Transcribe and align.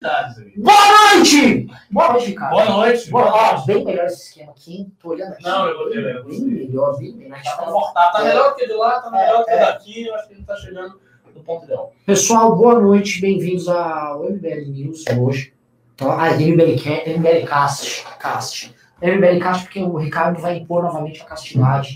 Boa 0.00 1.14
noite! 1.14 1.66
Boa 1.90 2.12
noite, 2.14 2.32
cara. 2.32 2.50
Boa 2.50 2.64
noite. 2.64 3.10
Boa, 3.10 3.24
Boa 3.24 3.54
ó, 3.54 3.66
bem 3.66 3.84
melhor 3.84 4.06
esse 4.06 4.28
esquema 4.28 4.52
aqui, 4.52 4.76
hein? 4.78 4.92
Tô 4.98 5.10
olhando 5.10 5.32
aqui. 5.34 5.42
Não, 5.44 5.66
eu 5.66 5.76
gostei, 5.76 5.98
eu 5.98 6.04
Bem 6.04 6.22
gostei. 6.22 6.48
melhor, 6.48 6.98
bem 6.98 7.12
melhor. 7.16 7.42
Tá 7.42 7.56
confortável. 7.58 8.12
Tá 8.12 8.24
melhor 8.24 8.56
que 8.56 8.66
de 8.66 8.72
lá, 8.72 9.00
tá 9.02 9.10
melhor 9.10 9.44
que 9.44 9.56
daqui. 9.56 10.06
Eu 10.06 10.14
acho 10.14 10.28
que 10.28 10.34
ele 10.34 10.44
tá 10.44 10.56
chegando 10.56 10.98
no 11.34 11.42
ponto 11.42 11.64
ideal. 11.66 11.92
Pessoal, 12.06 12.56
boa 12.56 12.80
noite, 12.80 13.20
bem-vindos 13.20 13.68
ao 13.68 14.24
MBL 14.24 14.70
News 14.70 15.04
hoje. 15.18 15.52
Tá? 15.98 16.06
Ah, 16.18 16.30
MBL, 16.30 17.18
MBL 17.18 17.46
Cast. 17.46 18.06
Cast. 18.18 18.74
MBL 19.02 19.38
Cast 19.42 19.64
porque 19.64 19.82
o 19.82 19.98
Ricardo 19.98 20.40
vai 20.40 20.56
impor 20.56 20.82
novamente 20.82 21.20
a 21.20 21.26
castidade. 21.26 21.94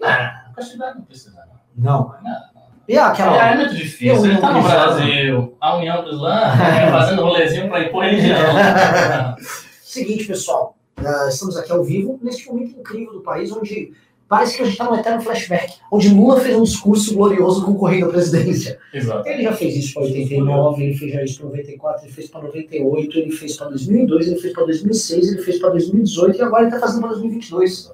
Não, 0.00 0.08
castidade 0.56 0.98
não 0.98 1.04
precisa, 1.04 1.46
não. 1.76 2.08
Não. 2.08 2.14
Não. 2.24 2.55
E 2.88 2.96
aquela. 2.96 3.50
É 3.50 3.56
muito 3.56 3.74
difícil. 3.74 4.24
Ele 4.24 4.38
tá 4.38 4.52
no 4.52 4.62
Brasil. 4.62 5.56
A 5.60 5.76
União 5.76 6.04
do 6.04 6.10
Islã 6.10 6.40
é, 6.54 6.90
fazendo 6.90 7.22
rolezinho 7.22 7.68
pra 7.68 7.82
impor 7.82 8.04
religião. 8.04 8.36
Seguinte, 9.82 10.26
pessoal, 10.26 10.76
ah, 10.96 11.26
estamos 11.28 11.56
aqui 11.56 11.72
ao 11.72 11.82
vivo, 11.82 12.18
neste 12.22 12.46
momento 12.48 12.78
incrível 12.78 13.14
do 13.14 13.20
país, 13.20 13.50
onde 13.50 13.92
parece 14.28 14.56
que 14.56 14.62
a 14.62 14.64
gente 14.64 14.74
está 14.74 14.84
num 14.84 14.96
eterno 14.96 15.20
flashback, 15.22 15.74
onde 15.90 16.08
Lula 16.08 16.40
fez 16.40 16.56
um 16.56 16.62
discurso 16.62 17.14
glorioso 17.14 17.64
concorrendo 17.64 18.06
à 18.06 18.08
presidência. 18.08 18.78
Exato. 18.92 19.28
Ele 19.28 19.42
já 19.42 19.52
fez 19.52 19.76
isso 19.76 19.94
para 19.94 20.02
89, 20.02 20.84
ele 20.84 20.96
fez 20.96 21.12
já 21.12 21.22
isso 21.22 21.38
para 21.38 21.48
94, 21.48 22.04
ele 22.04 22.12
fez 22.12 22.28
para 22.28 22.42
98, 22.42 23.18
ele 23.18 23.30
fez 23.30 23.56
para 23.56 23.68
2002, 23.68 24.26
ele 24.26 24.40
fez 24.40 24.52
para 24.52 24.64
2006, 24.64 25.28
ele 25.28 25.42
fez 25.42 25.58
para 25.58 25.70
2018 25.70 26.38
e 26.38 26.42
agora 26.42 26.62
ele 26.62 26.74
está 26.74 26.86
fazendo 26.86 27.00
para 27.00 27.10
2022. 27.10 27.92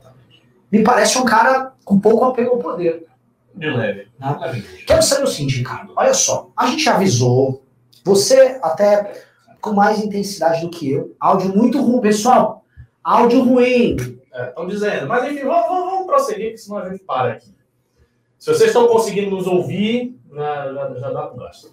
Me 0.70 0.82
parece 0.82 1.18
um 1.18 1.24
cara 1.24 1.72
com 1.84 2.00
pouco 2.00 2.24
apego 2.24 2.52
ao 2.52 2.58
poder. 2.58 3.06
De 3.54 3.70
leve. 3.70 4.08
Quero 4.86 5.02
saber 5.02 5.24
o 5.24 5.26
seguinte, 5.26 5.58
Ricardo. 5.58 5.92
Olha 5.96 6.14
só, 6.14 6.50
a 6.56 6.66
gente 6.66 6.88
avisou, 6.88 7.62
você 8.04 8.58
até 8.62 9.24
com 9.60 9.72
mais 9.72 10.02
intensidade 10.02 10.62
do 10.62 10.70
que 10.70 10.90
eu, 10.90 11.14
áudio 11.20 11.54
muito 11.54 11.80
ruim, 11.80 12.00
pessoal. 12.00 12.64
Áudio 13.02 13.44
ruim. 13.44 13.96
Estão 14.32 14.66
dizendo. 14.66 15.06
Mas 15.06 15.30
enfim, 15.30 15.44
vamos, 15.44 15.68
vamos, 15.68 15.90
vamos 15.90 16.06
prosseguir, 16.06 16.52
que 16.52 16.58
senão 16.58 16.78
a 16.78 16.88
gente 16.88 17.04
para 17.04 17.32
aqui. 17.32 17.54
Se 18.38 18.52
vocês 18.52 18.68
estão 18.68 18.88
conseguindo 18.88 19.30
nos 19.30 19.46
ouvir, 19.46 20.18
já, 20.32 20.72
já, 20.72 20.94
já 20.94 21.10
dá 21.10 21.26
pro 21.26 21.38
gasto. 21.38 21.72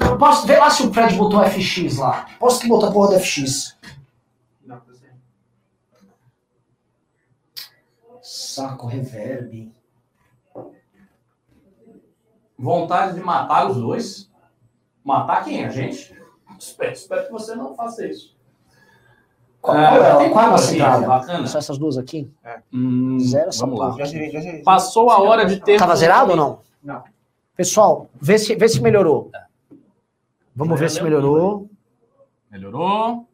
Eu 0.00 0.18
posso 0.18 0.46
ver 0.46 0.58
lá 0.58 0.68
se 0.68 0.82
o 0.82 0.92
Fred 0.92 1.14
botou 1.14 1.42
FX 1.44 1.96
lá. 1.96 2.26
Posso 2.38 2.60
que 2.60 2.68
botar 2.68 2.88
a 2.88 2.92
porra 2.92 3.16
do 3.16 3.20
FX. 3.20 3.76
Saco 8.20 8.86
reverb. 8.86 9.72
Vontade 12.62 13.14
de 13.14 13.20
matar 13.20 13.68
os 13.68 13.76
dois? 13.76 14.30
Matar 15.02 15.44
quem? 15.44 15.64
A 15.64 15.68
gente? 15.68 16.16
Espero, 16.56 16.92
espero 16.92 17.26
que 17.26 17.32
você 17.32 17.56
não 17.56 17.74
faça 17.74 18.06
isso. 18.06 18.36
Qual, 19.60 19.76
Ah, 19.76 19.94
é, 19.96 20.16
tem 20.18 20.30
qual 20.30 20.56
é 20.56 20.80
a? 20.80 20.98
Bacana. 21.00 21.46
Só 21.48 21.58
essas 21.58 21.76
duas 21.76 21.98
aqui? 21.98 22.30
Hum, 22.72 23.18
Zero 23.18 23.48
essa 23.48 23.66
vamos 23.66 23.80
lá. 23.80 23.90
porra. 23.90 24.62
Passou 24.64 25.10
a 25.10 25.20
hora 25.20 25.44
de 25.44 25.58
ter. 25.60 25.76
Tava 25.76 25.96
zerado 25.96 26.30
ou 26.30 26.36
não? 26.36 26.60
Não. 26.80 27.02
Pessoal, 27.56 28.08
vê 28.14 28.38
se, 28.38 28.54
vê 28.54 28.68
se 28.68 28.80
melhorou. 28.80 29.32
Vamos 30.54 30.78
ver 30.78 30.88
se 30.88 31.02
melhorou. 31.02 31.68
Melhorou. 32.48 33.26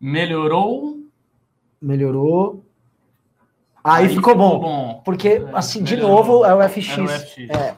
Melhorou. 0.00 0.98
Melhorou. 1.80 2.64
Aí 3.82 4.08
ficou 4.08 4.34
bom. 4.34 5.02
Porque, 5.04 5.46
assim, 5.52 5.84
de 5.84 5.96
novo, 5.96 6.44
é 6.44 6.52
o 6.52 6.68
FX. 6.68 6.88
Era 6.90 7.02
o 7.04 7.08
FX. 7.08 7.38
É. 7.50 7.76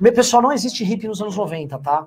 Meu, 0.00 0.12
pessoal, 0.12 0.42
não 0.42 0.52
existe 0.52 0.84
hippie 0.84 1.08
nos 1.08 1.20
anos 1.20 1.36
90, 1.36 1.78
tá? 1.78 2.06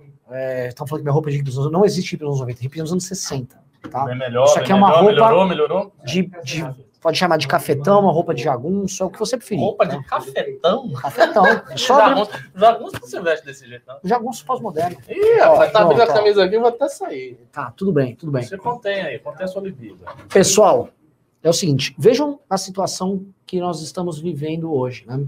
Estão 0.67 0.87
falando 0.87 1.01
que 1.01 1.03
minha 1.05 1.13
roupa 1.13 1.29
é 1.29 1.31
de 1.31 1.37
hippie 1.37 1.49
nos 1.49 1.59
anos... 1.59 1.71
Não 1.71 1.85
existe 1.85 2.11
hippie 2.11 2.23
nos 2.23 2.31
anos 2.35 2.41
90, 2.41 2.61
hippie 2.61 2.79
nos 2.79 2.91
anos 2.91 3.03
60, 3.05 3.57
tá? 3.89 4.05
Bem 4.05 4.17
melhor. 4.17 4.45
Isso 4.45 4.59
aqui 4.59 4.71
é 4.71 4.75
uma 4.75 4.87
melhor, 4.87 5.01
roupa 5.03 5.13
Melhorou, 5.13 5.47
melhorou. 5.47 5.93
De, 6.05 6.31
de- 6.43 6.91
pode 7.01 7.17
chamar 7.17 7.37
de 7.37 7.47
cafetão, 7.47 7.99
uma 8.01 8.11
roupa 8.11 8.33
de 8.33 8.43
jagunço, 8.43 9.03
é 9.03 9.05
o 9.05 9.09
que 9.09 9.19
você 9.19 9.35
preferir. 9.35 9.63
Roupa 9.63 9.87
tá? 9.87 9.97
de 9.97 10.05
cafetão. 10.05 10.93
Cafetão. 10.93 11.43
Só 11.75 11.97
Jagunço, 11.97 12.31
jagunço 12.55 12.99
você 13.01 13.19
veste 13.19 13.45
desse 13.45 13.67
jeito, 13.67 13.83
não. 13.87 13.97
jagunço 14.03 14.45
pós-moderno. 14.45 14.97
Ih, 15.09 15.39
rapaz, 15.39 15.71
tá 15.73 15.81
abrindo 15.81 15.97
pronto, 15.97 16.11
a 16.11 16.13
camisa 16.13 16.43
aqui, 16.45 16.55
eu 16.55 16.61
vou 16.61 16.69
até 16.69 16.87
sair. 16.87 17.39
Tá, 17.51 17.73
tudo 17.75 17.91
bem, 17.91 18.15
tudo 18.15 18.31
bem. 18.31 18.43
Você 18.43 18.57
contém 18.57 19.01
aí, 19.01 19.19
contém 19.19 19.45
a 19.45 19.47
sua 19.47 19.61
libido. 19.63 20.05
Pessoal, 20.31 20.89
é 21.43 21.49
o 21.49 21.53
seguinte, 21.53 21.95
vejam 21.97 22.39
a 22.47 22.57
situação 22.57 23.25
que 23.45 23.59
nós 23.59 23.81
estamos 23.81 24.19
vivendo 24.19 24.71
hoje. 24.71 25.03
Né? 25.07 25.25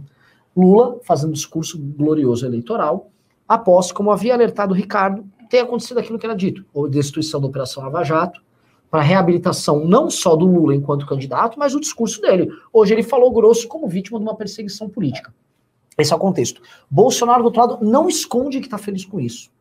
Lula 0.56 1.00
fazendo 1.04 1.34
discurso 1.34 1.78
glorioso 1.80 2.46
eleitoral, 2.46 3.10
após, 3.48 3.92
como 3.92 4.12
havia 4.12 4.34
alertado 4.34 4.74
Ricardo, 4.74 5.26
ter 5.50 5.60
acontecido 5.60 6.00
aquilo 6.00 6.18
que 6.18 6.26
era 6.26 6.36
dito, 6.36 6.66
ou 6.74 6.90
destituição 6.90 7.40
da 7.40 7.48
Operação 7.48 7.84
Lava 7.84 8.04
Jato, 8.04 8.42
para 8.90 9.02
reabilitação 9.02 9.86
não 9.86 10.10
só 10.10 10.36
do 10.36 10.46
Lula 10.46 10.76
enquanto 10.76 11.08
candidato, 11.08 11.58
mas 11.58 11.74
o 11.74 11.80
discurso 11.80 12.22
dele. 12.22 12.52
Hoje 12.72 12.94
ele 12.94 13.02
falou 13.02 13.32
grosso 13.32 13.68
como 13.68 13.88
vítima 13.88 14.20
de 14.20 14.24
uma 14.24 14.36
perseguição 14.36 14.88
política. 14.88 15.34
Esse 15.98 16.14
é 16.14 16.16
o 16.16 16.20
contexto. 16.20 16.62
Bolsonaro, 16.90 17.42
do 17.42 17.46
outro 17.46 17.62
lado, 17.62 17.80
não 17.82 18.08
esconde 18.08 18.60
que 18.60 18.68
está 18.68 18.78
feliz 18.78 19.04
com 19.04 19.20
isso. 19.20 19.52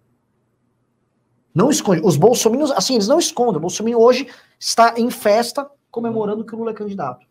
Não 1.54 1.70
esconde. 1.70 2.03
Os 2.04 2.16
bolsominions, 2.16 2.70
assim, 2.72 2.94
eles 2.94 3.09
não 3.09 3.19
escondem. 3.19 3.56
O 3.56 3.60
bolsominion 3.60 3.98
hoje 3.98 4.28
está 4.59 4.94
em 4.98 5.10
festa 5.10 5.66
comemorando 5.91 6.44
que 6.44 6.54
o 6.54 6.59
Lula 6.59 6.70
é 6.70 6.74
candidato. 6.74 7.26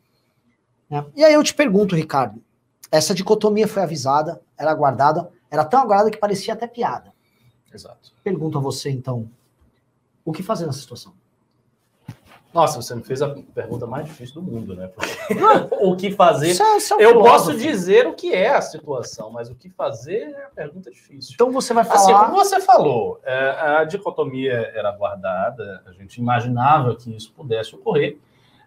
né? 0.89 1.05
E 1.15 1.23
aí 1.23 1.33
eu 1.33 1.43
te 1.43 1.53
pergunto, 1.53 1.95
Ricardo, 1.95 2.41
essa 2.91 3.13
dicotomia 3.13 3.67
foi 3.67 3.81
avisada, 3.83 4.41
era 4.57 4.69
aguardada, 4.71 5.29
era 5.49 5.63
tão 5.65 5.79
aguardada 5.81 6.11
que 6.11 6.17
parecia 6.17 6.53
até 6.53 6.67
piada. 6.67 7.13
Exato. 7.73 8.11
Pergunto 8.23 8.57
a 8.57 8.61
você, 8.61 8.89
então, 8.91 9.29
o 10.25 10.31
que 10.33 10.43
fazer 10.43 10.65
nessa 10.65 10.79
situação? 10.79 11.13
Nossa, 12.53 12.81
você 12.81 12.93
me 12.93 13.01
fez 13.01 13.21
a 13.21 13.29
pergunta 13.29 13.87
mais 13.87 14.05
difícil 14.05 14.35
do 14.35 14.41
mundo, 14.43 14.75
né? 14.75 14.91
O 15.79 15.95
que 15.95 16.11
fazer? 16.11 16.49
Isso 16.49 16.61
é- 16.61 16.77
isso 16.77 16.93
é 16.93 16.97
um 16.97 16.99
Eu 16.99 17.09
filósofo. 17.11 17.31
posso 17.47 17.57
dizer 17.57 18.07
o 18.07 18.13
que 18.13 18.33
é 18.33 18.49
a 18.49 18.61
situação, 18.61 19.31
mas 19.31 19.49
o 19.49 19.55
que 19.55 19.69
fazer 19.69 20.35
é 20.35 20.43
a 20.45 20.49
pergunta 20.49 20.91
difícil. 20.91 21.31
Então 21.33 21.49
você 21.49 21.73
vai 21.73 21.83
Assim, 21.87 22.11
falar. 22.11 22.25
como 22.25 22.35
você 22.43 22.59
falou, 22.59 23.21
é, 23.23 23.51
a 23.77 23.83
dicotomia 23.85 24.69
era 24.75 24.89
aguardada, 24.89 25.81
a 25.87 25.93
gente 25.93 26.17
imaginava 26.17 26.93
que 26.93 27.15
isso 27.15 27.31
pudesse 27.31 27.73
ocorrer. 27.73 28.17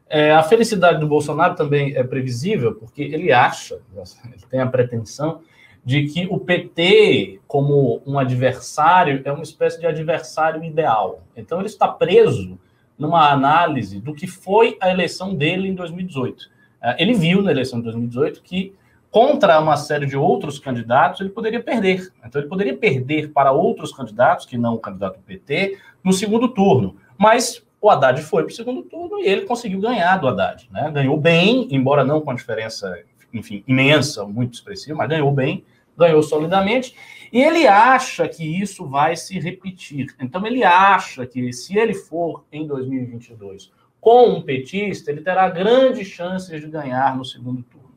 É, 0.08 0.32
a 0.32 0.42
felicidade 0.42 1.00
do 1.00 1.06
Bolsonaro 1.06 1.54
também 1.54 1.94
é 1.96 2.04
previsível, 2.04 2.74
porque 2.74 3.02
ele 3.02 3.32
acha, 3.32 3.80
ele 3.94 4.44
tem 4.50 4.60
a 4.60 4.66
pretensão 4.66 5.40
de 5.84 6.06
que 6.06 6.26
o 6.30 6.38
PT, 6.38 7.40
como 7.46 8.02
um 8.06 8.18
adversário, 8.18 9.20
é 9.24 9.32
uma 9.32 9.42
espécie 9.42 9.78
de 9.78 9.86
adversário 9.86 10.64
ideal. 10.64 11.22
Então 11.36 11.58
ele 11.58 11.66
está 11.66 11.88
preso 11.88 12.58
numa 12.98 13.30
análise 13.30 14.00
do 14.00 14.14
que 14.14 14.26
foi 14.26 14.76
a 14.80 14.90
eleição 14.90 15.34
dele 15.34 15.68
em 15.68 15.74
2018. 15.74 16.50
É, 16.80 17.02
Ele 17.02 17.14
viu 17.14 17.42
na 17.42 17.50
eleição 17.50 17.78
de 17.78 17.84
2018 17.84 18.42
que 18.42 18.74
contra 19.10 19.60
uma 19.60 19.76
série 19.76 20.06
de 20.06 20.16
outros 20.16 20.58
candidatos, 20.58 21.20
ele 21.20 21.30
poderia 21.30 21.62
perder. 21.62 22.12
Então, 22.24 22.40
ele 22.40 22.48
poderia 22.48 22.76
perder 22.76 23.30
para 23.30 23.52
outros 23.52 23.92
candidatos, 23.92 24.44
que 24.44 24.58
não 24.58 24.74
o 24.74 24.78
candidato 24.80 25.18
do 25.18 25.22
PT, 25.22 25.78
no 26.02 26.12
segundo 26.12 26.48
turno. 26.48 26.96
Mas 27.16 27.63
o 27.84 27.90
Haddad 27.90 28.22
foi 28.22 28.44
para 28.44 28.50
o 28.50 28.54
segundo 28.54 28.82
turno 28.82 29.18
e 29.20 29.26
ele 29.26 29.42
conseguiu 29.42 29.78
ganhar 29.78 30.16
do 30.16 30.26
Haddad. 30.26 30.66
Né? 30.72 30.90
Ganhou 30.90 31.20
bem, 31.20 31.68
embora 31.70 32.02
não 32.02 32.18
com 32.22 32.30
a 32.30 32.34
diferença, 32.34 32.98
enfim, 33.30 33.62
imensa, 33.68 34.24
muito 34.24 34.54
expressiva, 34.54 34.96
mas 34.96 35.08
ganhou 35.10 35.30
bem, 35.30 35.62
ganhou 35.94 36.22
solidamente. 36.22 36.96
E 37.30 37.42
ele 37.42 37.66
acha 37.66 38.26
que 38.26 38.42
isso 38.42 38.88
vai 38.88 39.16
se 39.16 39.38
repetir. 39.38 40.06
Então, 40.18 40.46
ele 40.46 40.64
acha 40.64 41.26
que 41.26 41.52
se 41.52 41.76
ele 41.76 41.92
for 41.92 42.46
em 42.50 42.66
2022 42.66 43.70
com 44.00 44.30
um 44.30 44.40
petista, 44.40 45.10
ele 45.10 45.20
terá 45.20 45.50
grandes 45.50 46.08
chances 46.08 46.62
de 46.62 46.68
ganhar 46.68 47.14
no 47.14 47.24
segundo 47.24 47.62
turno. 47.64 47.92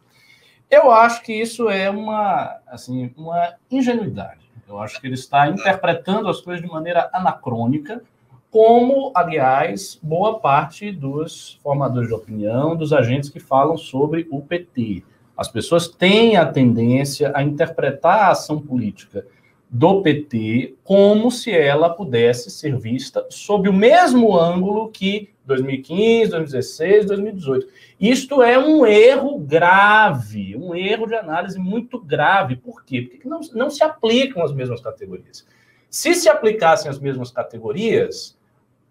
Eu 0.70 0.92
acho 0.92 1.24
que 1.24 1.32
isso 1.32 1.70
é 1.70 1.90
uma, 1.90 2.60
assim, 2.68 3.14
uma 3.16 3.56
ingenuidade. 3.72 4.52
Eu 4.68 4.80
acho 4.80 5.00
que 5.00 5.08
ele 5.08 5.14
está 5.14 5.48
interpretando 5.48 6.28
as 6.28 6.42
coisas 6.42 6.62
de 6.62 6.70
maneira 6.70 7.10
anacrônica, 7.14 8.04
como, 8.52 9.12
aliás, 9.16 10.00
boa 10.02 10.40
parte 10.40 10.92
dos 10.92 11.60
formadores 11.62 12.08
de 12.08 12.14
opinião, 12.16 12.76
dos 12.76 12.94
agentes 12.94 13.30
que 13.30 13.40
falam 13.40 13.78
sobre 13.78 14.28
o 14.32 14.42
PT. 14.42 15.04
As 15.36 15.48
pessoas 15.48 15.88
têm 15.88 16.38
a 16.38 16.46
tendência 16.46 17.32
a 17.36 17.44
interpretar 17.44 18.20
a 18.20 18.32
ação 18.32 18.60
política 18.60 19.26
do 19.70 20.02
PT 20.02 20.76
como 20.84 21.30
se 21.30 21.52
ela 21.52 21.90
pudesse 21.90 22.50
ser 22.50 22.78
vista 22.78 23.26
sob 23.30 23.68
o 23.68 23.74
mesmo 23.74 24.38
ângulo 24.40 24.90
que 24.90 25.30
2015, 25.46 26.32
2016, 26.32 27.06
2018. 27.06 27.68
Isto 28.00 28.44
é 28.44 28.60
um 28.60 28.86
erro 28.86 29.40
grave, 29.40 30.56
um 30.58 30.76
erro 30.76 31.08
de 31.08 31.16
análise 31.16 31.58
muito 31.58 32.00
grave. 32.00 32.58
Por 32.58 32.84
quê? 32.84 33.02
Porque 33.02 33.28
não, 33.28 33.40
não 33.54 33.70
se 33.70 33.84
aplicam 33.84 34.44
as 34.44 34.54
mesmas 34.54 34.82
categorias. 34.82 35.46
Se 35.90 36.14
se 36.14 36.28
aplicassem 36.28 36.92
as 36.92 37.00
mesmas 37.00 37.32
categorias, 37.32 38.37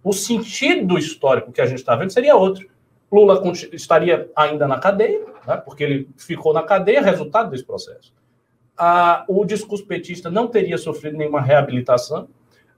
o 0.06 0.12
sentido 0.12 0.96
histórico 0.96 1.50
que 1.50 1.60
a 1.60 1.66
gente 1.66 1.78
está 1.78 1.96
vendo 1.96 2.12
seria 2.12 2.36
outro. 2.36 2.64
Lula 3.10 3.42
estaria 3.72 4.30
ainda 4.36 4.68
na 4.68 4.78
cadeia, 4.78 5.24
né, 5.44 5.56
porque 5.56 5.82
ele 5.82 6.08
ficou 6.16 6.54
na 6.54 6.62
cadeia, 6.62 7.02
resultado 7.02 7.50
desse 7.50 7.64
processo. 7.64 8.14
Ah, 8.78 9.24
o 9.26 9.44
discurso 9.44 9.84
petista 9.84 10.30
não 10.30 10.46
teria 10.46 10.78
sofrido 10.78 11.16
nenhuma 11.16 11.40
reabilitação. 11.40 12.28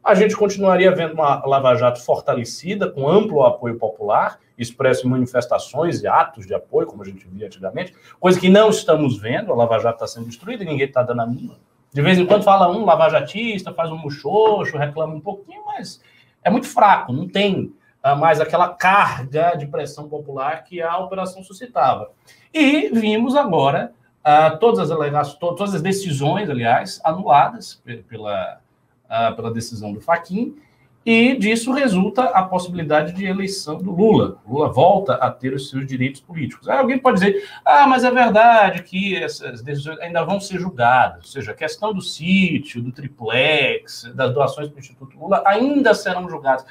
a 0.02 0.14
gente 0.14 0.34
continuaria 0.34 0.90
vendo 0.90 1.12
uma 1.12 1.44
Lava 1.44 1.74
Jato 1.74 2.00
fortalecida, 2.00 2.88
com 2.88 3.06
amplo 3.06 3.44
apoio 3.44 3.76
popular, 3.76 4.40
expresso 4.56 5.06
em 5.06 5.10
manifestações 5.10 6.02
e 6.02 6.06
atos 6.06 6.46
de 6.46 6.54
apoio, 6.54 6.86
como 6.86 7.02
a 7.02 7.04
gente 7.04 7.28
via 7.28 7.44
antigamente, 7.44 7.92
coisa 8.18 8.40
que 8.40 8.48
não 8.48 8.70
estamos 8.70 9.18
vendo, 9.18 9.52
a 9.52 9.54
Lava 9.54 9.78
Jato 9.80 9.96
está 9.96 10.06
sendo 10.06 10.28
destruída 10.28 10.62
e 10.62 10.66
ninguém 10.66 10.86
está 10.86 11.02
dando 11.02 11.20
a 11.20 11.26
mínima. 11.26 11.56
De 11.92 12.02
vez 12.02 12.18
em 12.18 12.26
quando 12.26 12.44
fala 12.44 12.70
um 12.70 12.84
lavajatista, 12.84 13.72
faz 13.72 13.90
um 13.90 13.96
muxoxo, 13.96 14.76
reclama 14.76 15.14
um 15.14 15.20
pouquinho, 15.20 15.64
mas 15.64 16.00
é 16.48 16.50
muito 16.50 16.66
fraco, 16.66 17.12
não 17.12 17.28
tem 17.28 17.72
uh, 18.04 18.16
mais 18.16 18.40
aquela 18.40 18.68
carga 18.70 19.54
de 19.54 19.66
pressão 19.66 20.08
popular 20.08 20.64
que 20.64 20.80
a 20.82 20.98
operação 20.98 21.42
suscitava. 21.44 22.10
E 22.52 22.88
vimos 22.88 23.36
agora 23.36 23.92
uh, 24.20 24.58
todas 24.58 24.78
as 24.80 24.90
alegações, 24.90 25.38
todas 25.38 25.74
as 25.74 25.82
decisões, 25.82 26.48
aliás, 26.48 27.00
anuladas 27.04 27.82
pela, 28.08 28.60
uh, 29.04 29.36
pela 29.36 29.52
decisão 29.52 29.92
do 29.92 30.00
Faquin, 30.00 30.56
e 31.04 31.36
disso 31.36 31.72
resulta 31.72 32.24
a 32.24 32.42
possibilidade 32.42 33.12
de 33.14 33.24
eleição 33.24 33.78
do 33.78 33.90
Lula. 33.90 34.38
Lula 34.46 34.68
volta 34.68 35.14
a 35.14 35.30
ter 35.30 35.54
os 35.54 35.70
seus 35.70 35.86
direitos 35.86 36.20
políticos. 36.20 36.68
Aí 36.68 36.76
alguém 36.76 36.98
pode 36.98 37.20
dizer, 37.20 37.48
ah, 37.64 37.86
mas 37.86 38.04
é 38.04 38.10
verdade 38.10 38.82
que 38.82 39.16
essas 39.16 39.62
decisões 39.62 39.98
ainda 40.00 40.22
vão 40.24 40.38
ser 40.38 40.58
julgadas, 40.58 41.24
ou 41.24 41.30
seja, 41.30 41.52
a 41.52 41.54
questão 41.54 41.94
do 41.94 42.02
sítio, 42.02 42.82
do 42.82 42.92
triplex, 42.92 44.10
das 44.14 44.34
doações 44.34 44.68
para 44.68 44.76
o 44.76 44.80
Instituto 44.80 45.18
Lula 45.18 45.42
ainda 45.46 45.94
serão 45.94 46.28
julgadas. 46.28 46.66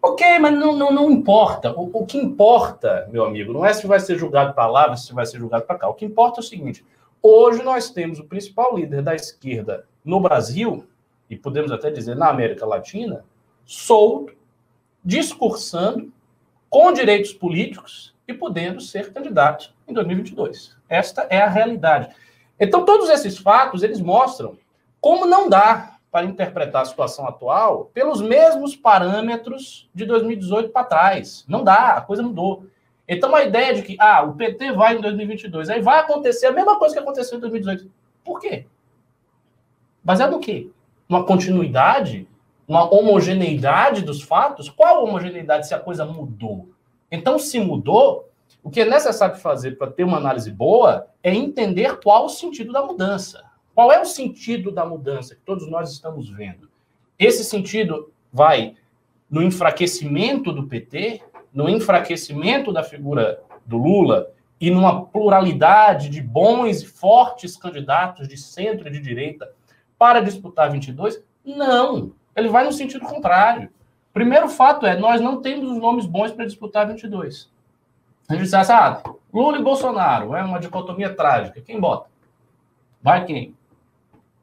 Ok, 0.00 0.38
mas 0.38 0.54
não, 0.54 0.76
não, 0.76 0.92
não 0.92 1.10
importa. 1.10 1.72
O, 1.72 1.90
o 1.92 2.06
que 2.06 2.18
importa, 2.18 3.08
meu 3.10 3.24
amigo, 3.24 3.52
não 3.52 3.64
é 3.64 3.72
se 3.72 3.86
vai 3.86 3.98
ser 3.98 4.16
julgado 4.16 4.54
para 4.54 4.66
lá, 4.66 4.96
se 4.96 5.12
vai 5.12 5.26
ser 5.26 5.38
julgado 5.38 5.64
para 5.64 5.78
cá. 5.78 5.88
O 5.88 5.94
que 5.94 6.04
importa 6.04 6.40
é 6.40 6.42
o 6.42 6.46
seguinte: 6.46 6.84
hoje 7.22 7.62
nós 7.62 7.90
temos 7.90 8.18
o 8.20 8.24
principal 8.24 8.76
líder 8.76 9.02
da 9.02 9.14
esquerda 9.14 9.86
no 10.04 10.20
Brasil, 10.20 10.86
e 11.28 11.36
podemos 11.36 11.72
até 11.72 11.90
dizer 11.90 12.16
na 12.16 12.28
América 12.28 12.64
Latina, 12.64 13.24
solto, 13.68 14.34
discursando, 15.04 16.10
com 16.70 16.90
direitos 16.90 17.34
políticos 17.34 18.14
e 18.26 18.32
podendo 18.32 18.80
ser 18.80 19.12
candidato 19.12 19.74
em 19.86 19.92
2022. 19.92 20.74
Esta 20.88 21.26
é 21.28 21.42
a 21.42 21.48
realidade. 21.48 22.08
Então, 22.58 22.84
todos 22.84 23.10
esses 23.10 23.36
fatos, 23.36 23.82
eles 23.82 24.00
mostram 24.00 24.56
como 25.02 25.26
não 25.26 25.50
dá 25.50 25.98
para 26.10 26.26
interpretar 26.26 26.82
a 26.82 26.86
situação 26.86 27.28
atual 27.28 27.90
pelos 27.92 28.22
mesmos 28.22 28.74
parâmetros 28.74 29.88
de 29.94 30.06
2018 30.06 30.70
para 30.70 30.84
trás. 30.84 31.44
Não 31.46 31.62
dá, 31.62 31.90
a 31.90 32.00
coisa 32.00 32.22
mudou. 32.22 32.64
Então, 33.06 33.34
a 33.34 33.44
ideia 33.44 33.74
de 33.74 33.82
que 33.82 33.96
ah, 34.00 34.22
o 34.22 34.34
PT 34.34 34.72
vai 34.72 34.96
em 34.96 35.00
2022, 35.00 35.68
aí 35.68 35.82
vai 35.82 36.00
acontecer 36.00 36.46
a 36.46 36.52
mesma 36.52 36.78
coisa 36.78 36.94
que 36.94 37.00
aconteceu 37.00 37.36
em 37.36 37.40
2018. 37.40 37.90
Por 38.24 38.40
quê? 38.40 38.66
Baseado 40.02 40.32
no 40.32 40.40
quê? 40.40 40.70
Uma 41.06 41.24
continuidade 41.24 42.26
uma 42.68 42.84
homogeneidade 42.94 44.02
dos 44.02 44.20
fatos, 44.20 44.68
qual 44.68 45.02
homogeneidade 45.02 45.66
se 45.66 45.74
a 45.74 45.80
coisa 45.80 46.04
mudou? 46.04 46.68
Então, 47.10 47.38
se 47.38 47.58
mudou, 47.58 48.28
o 48.62 48.68
que 48.68 48.82
é 48.82 48.84
necessário 48.84 49.36
fazer 49.36 49.78
para 49.78 49.90
ter 49.90 50.04
uma 50.04 50.18
análise 50.18 50.50
boa 50.50 51.06
é 51.22 51.34
entender 51.34 51.98
qual 52.00 52.26
o 52.26 52.28
sentido 52.28 52.70
da 52.70 52.84
mudança. 52.84 53.42
Qual 53.74 53.90
é 53.90 53.98
o 53.98 54.04
sentido 54.04 54.70
da 54.70 54.84
mudança 54.84 55.34
que 55.34 55.40
todos 55.40 55.66
nós 55.70 55.90
estamos 55.90 56.28
vendo? 56.28 56.68
Esse 57.18 57.42
sentido 57.42 58.12
vai 58.30 58.74
no 59.30 59.42
enfraquecimento 59.42 60.52
do 60.52 60.66
PT, 60.66 61.22
no 61.54 61.70
enfraquecimento 61.70 62.70
da 62.70 62.82
figura 62.82 63.40
do 63.64 63.78
Lula 63.78 64.30
e 64.60 64.70
numa 64.70 65.06
pluralidade 65.06 66.10
de 66.10 66.20
bons 66.20 66.82
e 66.82 66.86
fortes 66.86 67.56
candidatos 67.56 68.28
de 68.28 68.36
centro 68.36 68.88
e 68.88 68.90
de 68.90 69.00
direita 69.00 69.50
para 69.98 70.20
disputar 70.20 70.70
22? 70.70 71.22
Não 71.44 72.12
ele 72.38 72.48
vai 72.48 72.64
no 72.64 72.72
sentido 72.72 73.04
contrário. 73.04 73.70
Primeiro 74.12 74.48
fato 74.48 74.86
é, 74.86 74.96
nós 74.96 75.20
não 75.20 75.40
temos 75.40 75.70
os 75.70 75.78
nomes 75.78 76.06
bons 76.06 76.32
para 76.32 76.46
disputar 76.46 76.88
22. 76.88 77.50
A 78.28 78.34
gente 78.34 78.54
assim, 78.54 78.72
ah, 78.72 79.02
Lula 79.32 79.58
e 79.58 79.62
Bolsonaro, 79.62 80.34
é 80.34 80.42
uma 80.42 80.58
dicotomia 80.58 81.14
trágica. 81.14 81.60
Quem 81.60 81.80
bota? 81.80 82.08
Vai 83.02 83.24
quem? 83.24 83.54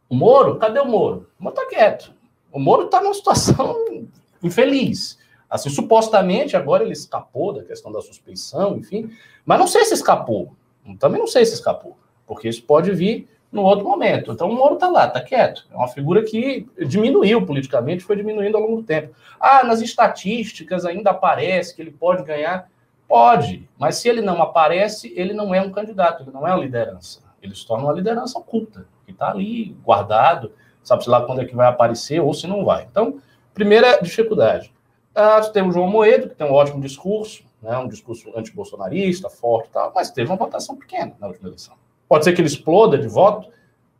O 0.10 0.16
Moro? 0.16 0.58
Cadê 0.58 0.80
o 0.80 0.86
Moro? 0.86 1.30
O 1.40 1.44
Moro 1.44 1.56
tá 1.56 1.66
quieto. 1.68 2.14
O 2.52 2.60
Moro 2.60 2.86
está 2.86 3.02
numa 3.02 3.14
situação 3.14 3.76
infeliz. 4.42 5.20
Assim, 5.50 5.70
supostamente, 5.70 6.58
agora 6.58 6.84
ele 6.84 6.94
escapou 6.94 7.54
da 7.54 7.64
questão 7.64 7.92
da 7.92 8.02
suspeição, 8.02 8.78
enfim. 8.78 9.12
Mas 9.46 9.60
não 9.60 9.68
sei 9.68 9.86
se 9.86 9.94
escapou. 9.94 10.56
Também 11.00 11.20
não 11.20 11.28
sei 11.28 11.46
se 11.46 11.54
escapou. 11.54 11.98
Porque 12.26 12.50
isso 12.50 12.64
pode 12.64 12.92
vir 12.92 13.28
no 13.56 13.64
outro 13.64 13.86
momento. 13.86 14.32
Então 14.32 14.50
o 14.50 14.54
Moro 14.54 14.76
está 14.76 14.90
lá, 14.90 15.08
está 15.08 15.22
quieto. 15.22 15.66
É 15.72 15.76
uma 15.76 15.88
figura 15.88 16.22
que 16.24 16.68
diminuiu 16.86 17.46
politicamente, 17.46 18.04
foi 18.04 18.18
diminuindo 18.18 18.58
ao 18.58 18.64
longo 18.64 18.78
do 18.78 18.84
tempo. 18.84 19.16
Ah, 19.40 19.64
nas 19.64 19.82
estatísticas 19.82 20.86
ainda 20.86 21.12
aparece 21.12 21.74
que 21.74 21.82
ele 21.82 21.92
pode 21.92 22.24
ganhar. 22.24 22.70
Pode, 23.08 23.70
mas 23.78 23.96
se 23.96 24.10
ele 24.10 24.22
não 24.22 24.42
aparece, 24.42 25.14
ele 25.16 25.32
não 25.32 25.54
é 25.54 25.62
um 25.62 25.72
candidato, 25.72 26.24
ele 26.24 26.32
não 26.32 26.46
é 26.46 26.54
uma 26.54 26.64
liderança. 26.64 27.22
Ele 27.42 27.56
se 27.56 27.66
torna 27.66 27.84
uma 27.84 27.94
liderança 27.94 28.38
oculta, 28.40 28.88
que 29.06 29.12
está 29.12 29.30
ali 29.30 29.78
guardado, 29.84 30.52
sabe-se 30.84 31.10
lá 31.10 31.22
quando 31.22 31.42
é 31.42 31.46
que 31.46 31.56
vai 31.56 31.68
aparecer 31.68 32.20
ou 32.20 32.34
se 32.34 32.48
não 32.48 32.66
vai. 32.66 32.88
Então, 32.90 33.20
primeira 33.54 34.02
dificuldade. 34.02 34.74
Ah, 35.14 35.40
tem 35.42 35.62
o 35.62 35.72
João 35.72 35.88
Moedo, 35.88 36.30
que 36.30 36.36
tem 36.36 36.48
um 36.48 36.54
ótimo 36.54 36.82
discurso, 36.82 37.46
né, 37.62 37.78
um 37.78 37.88
discurso 37.88 38.32
antibolsonarista, 38.36 39.30
forte 39.30 39.68
e 39.70 39.72
tal, 39.72 39.92
mas 39.94 40.10
teve 40.10 40.30
uma 40.30 40.36
votação 40.36 40.76
pequena 40.76 41.16
na 41.20 41.28
última 41.28 41.48
eleição. 41.48 41.76
Pode 42.08 42.24
ser 42.24 42.34
que 42.34 42.42
ele 42.42 42.48
exploda 42.48 42.98
de 42.98 43.08
voto, 43.08 43.50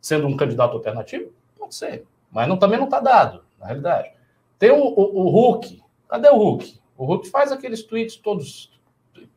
sendo 0.00 0.26
um 0.26 0.36
candidato 0.36 0.74
alternativo? 0.74 1.32
Pode 1.58 1.74
ser. 1.74 2.04
Mas 2.30 2.48
não, 2.48 2.56
também 2.56 2.78
não 2.78 2.86
está 2.86 3.00
dado, 3.00 3.44
na 3.58 3.66
realidade. 3.66 4.10
Tem 4.58 4.70
o, 4.70 4.76
o, 4.76 5.26
o, 5.26 5.28
Hulk. 5.28 5.82
Cadê 6.08 6.28
o 6.28 6.36
Hulk? 6.36 6.80
O 6.96 7.04
Hulk 7.04 7.28
faz 7.28 7.52
aqueles 7.52 7.82
tweets 7.82 8.16
todos 8.16 8.70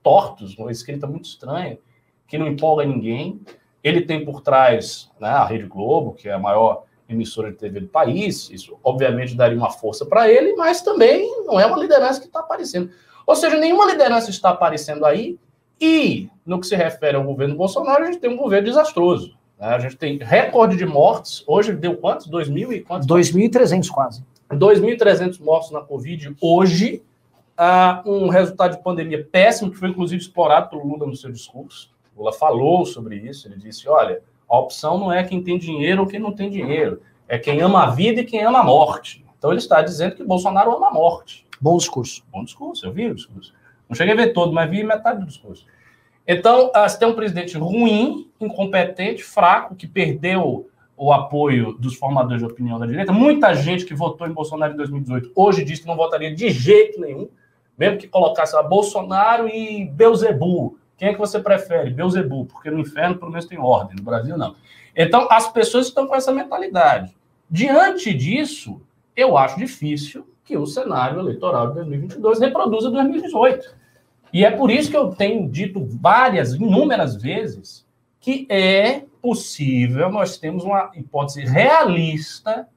tortos, 0.01 0.57
uma 0.57 0.71
escrita 0.71 1.07
muito 1.07 1.25
estranha, 1.25 1.77
que 2.27 2.37
não 2.37 2.47
empolga 2.47 2.85
ninguém. 2.85 3.39
Ele 3.83 4.01
tem 4.01 4.23
por 4.23 4.41
trás 4.41 5.09
né, 5.19 5.29
a 5.29 5.45
Rede 5.45 5.65
Globo, 5.65 6.13
que 6.13 6.29
é 6.29 6.33
a 6.33 6.39
maior 6.39 6.83
emissora 7.07 7.51
de 7.51 7.57
TV 7.57 7.81
do 7.81 7.87
país. 7.87 8.49
Isso, 8.49 8.77
obviamente, 8.83 9.35
daria 9.35 9.57
uma 9.57 9.71
força 9.71 10.05
para 10.05 10.29
ele, 10.29 10.55
mas 10.55 10.81
também 10.81 11.43
não 11.45 11.59
é 11.59 11.65
uma 11.65 11.77
liderança 11.77 12.19
que 12.19 12.27
está 12.27 12.39
aparecendo. 12.41 12.91
Ou 13.25 13.35
seja, 13.35 13.57
nenhuma 13.57 13.85
liderança 13.85 14.29
está 14.29 14.49
aparecendo 14.49 15.05
aí 15.05 15.39
e, 15.79 16.29
no 16.45 16.59
que 16.59 16.67
se 16.67 16.75
refere 16.75 17.15
ao 17.15 17.23
governo 17.23 17.55
Bolsonaro, 17.55 18.03
a 18.03 18.07
gente 18.07 18.19
tem 18.19 18.29
um 18.29 18.37
governo 18.37 18.67
desastroso. 18.67 19.37
Né? 19.59 19.67
A 19.67 19.79
gente 19.79 19.97
tem 19.97 20.17
recorde 20.17 20.75
de 20.75 20.85
mortes. 20.85 21.43
Hoje 21.47 21.73
deu 21.73 21.97
quantos? 21.97 22.27
2 22.27 22.49
mil 22.49 22.71
e 22.73 22.81
quantos? 22.81 23.07
2.300 23.07 23.89
quase. 23.89 24.23
2.300 24.51 25.39
mortos 25.41 25.71
na 25.71 25.81
Covid 25.81 26.35
hoje. 26.41 27.03
Uh, 27.57 28.09
um 28.09 28.29
resultado 28.29 28.77
de 28.77 28.83
pandemia 28.83 29.27
péssimo, 29.29 29.69
que 29.69 29.77
foi 29.77 29.89
inclusive 29.89 30.21
explorado 30.21 30.69
pelo 30.69 30.87
Lula 30.87 31.05
no 31.05 31.15
seu 31.15 31.29
discurso. 31.29 31.91
O 32.15 32.19
Lula 32.19 32.31
falou 32.31 32.85
sobre 32.85 33.17
isso. 33.17 33.47
Ele 33.47 33.57
disse: 33.57 33.87
olha, 33.89 34.21
a 34.49 34.57
opção 34.57 34.97
não 34.97 35.11
é 35.11 35.23
quem 35.23 35.43
tem 35.43 35.57
dinheiro 35.57 36.01
ou 36.01 36.07
quem 36.07 36.19
não 36.19 36.31
tem 36.31 36.49
dinheiro. 36.49 37.01
É 37.27 37.37
quem 37.37 37.61
ama 37.61 37.83
a 37.83 37.89
vida 37.89 38.21
e 38.21 38.25
quem 38.25 38.43
ama 38.43 38.59
a 38.59 38.63
morte. 38.63 39.23
Então 39.37 39.51
ele 39.51 39.59
está 39.59 39.81
dizendo 39.81 40.15
que 40.15 40.23
Bolsonaro 40.23 40.75
ama 40.75 40.87
a 40.87 40.93
morte. 40.93 41.45
Bom 41.61 41.77
discurso. 41.77 42.23
Bom 42.31 42.43
discurso, 42.43 42.85
eu 42.85 42.91
vi 42.91 43.07
o 43.07 43.15
discurso. 43.15 43.53
Não 43.89 43.95
cheguei 43.95 44.13
a 44.13 44.17
ver 44.17 44.33
todo, 44.33 44.53
mas 44.53 44.69
vi 44.69 44.83
metade 44.83 45.19
do 45.19 45.25
discurso. 45.25 45.65
Então, 46.27 46.71
ah, 46.75 46.87
você 46.87 46.99
tem 46.99 47.07
um 47.07 47.15
presidente 47.15 47.57
ruim, 47.57 48.29
incompetente, 48.39 49.23
fraco, 49.23 49.75
que 49.75 49.87
perdeu 49.87 50.69
o 50.95 51.11
apoio 51.11 51.73
dos 51.73 51.95
formadores 51.95 52.39
de 52.39 52.45
opinião 52.45 52.77
da 52.77 52.85
direita. 52.85 53.11
Muita 53.11 53.55
gente 53.55 53.83
que 53.83 53.95
votou 53.95 54.27
em 54.27 54.31
Bolsonaro 54.31 54.73
em 54.73 54.77
2018 54.77 55.31
hoje 55.33 55.63
diz 55.63 55.79
que 55.79 55.87
não 55.87 55.95
votaria 55.95 56.35
de 56.35 56.51
jeito 56.51 57.01
nenhum, 57.01 57.29
mesmo 57.75 57.97
que 57.97 58.07
colocasse 58.07 58.53
lá 58.53 58.61
Bolsonaro 58.61 59.47
e 59.47 59.85
Beuzebu. 59.85 60.77
Quem 60.97 61.07
é 61.07 61.13
que 61.13 61.19
você 61.19 61.39
prefere? 61.39 61.89
Beuzebu, 61.89 62.45
porque 62.45 62.69
no 62.69 62.79
inferno 62.79 63.17
pelo 63.17 63.31
menos 63.31 63.45
tem 63.45 63.57
ordem, 63.57 63.95
no 63.95 64.03
Brasil 64.03 64.37
não. 64.37 64.55
Então, 64.95 65.27
as 65.31 65.51
pessoas 65.51 65.87
estão 65.87 66.05
com 66.05 66.15
essa 66.15 66.31
mentalidade. 66.31 67.15
Diante 67.49 68.13
disso, 68.13 68.81
eu 69.15 69.37
acho 69.37 69.57
difícil 69.57 70.27
que 70.43 70.57
o 70.57 70.67
cenário 70.67 71.19
eleitoral 71.21 71.69
de 71.69 71.75
2022 71.75 72.39
reproduza 72.39 72.91
2018. 72.91 73.78
E 74.31 74.45
é 74.45 74.51
por 74.51 74.69
isso 74.69 74.89
que 74.89 74.97
eu 74.97 75.09
tenho 75.09 75.47
dito 75.49 75.83
várias, 75.83 76.53
inúmeras 76.53 77.15
vezes, 77.15 77.85
que 78.19 78.45
é 78.49 79.03
possível, 79.21 80.09
nós 80.09 80.37
temos 80.37 80.63
uma 80.63 80.91
hipótese 80.95 81.41
realista 81.41 82.67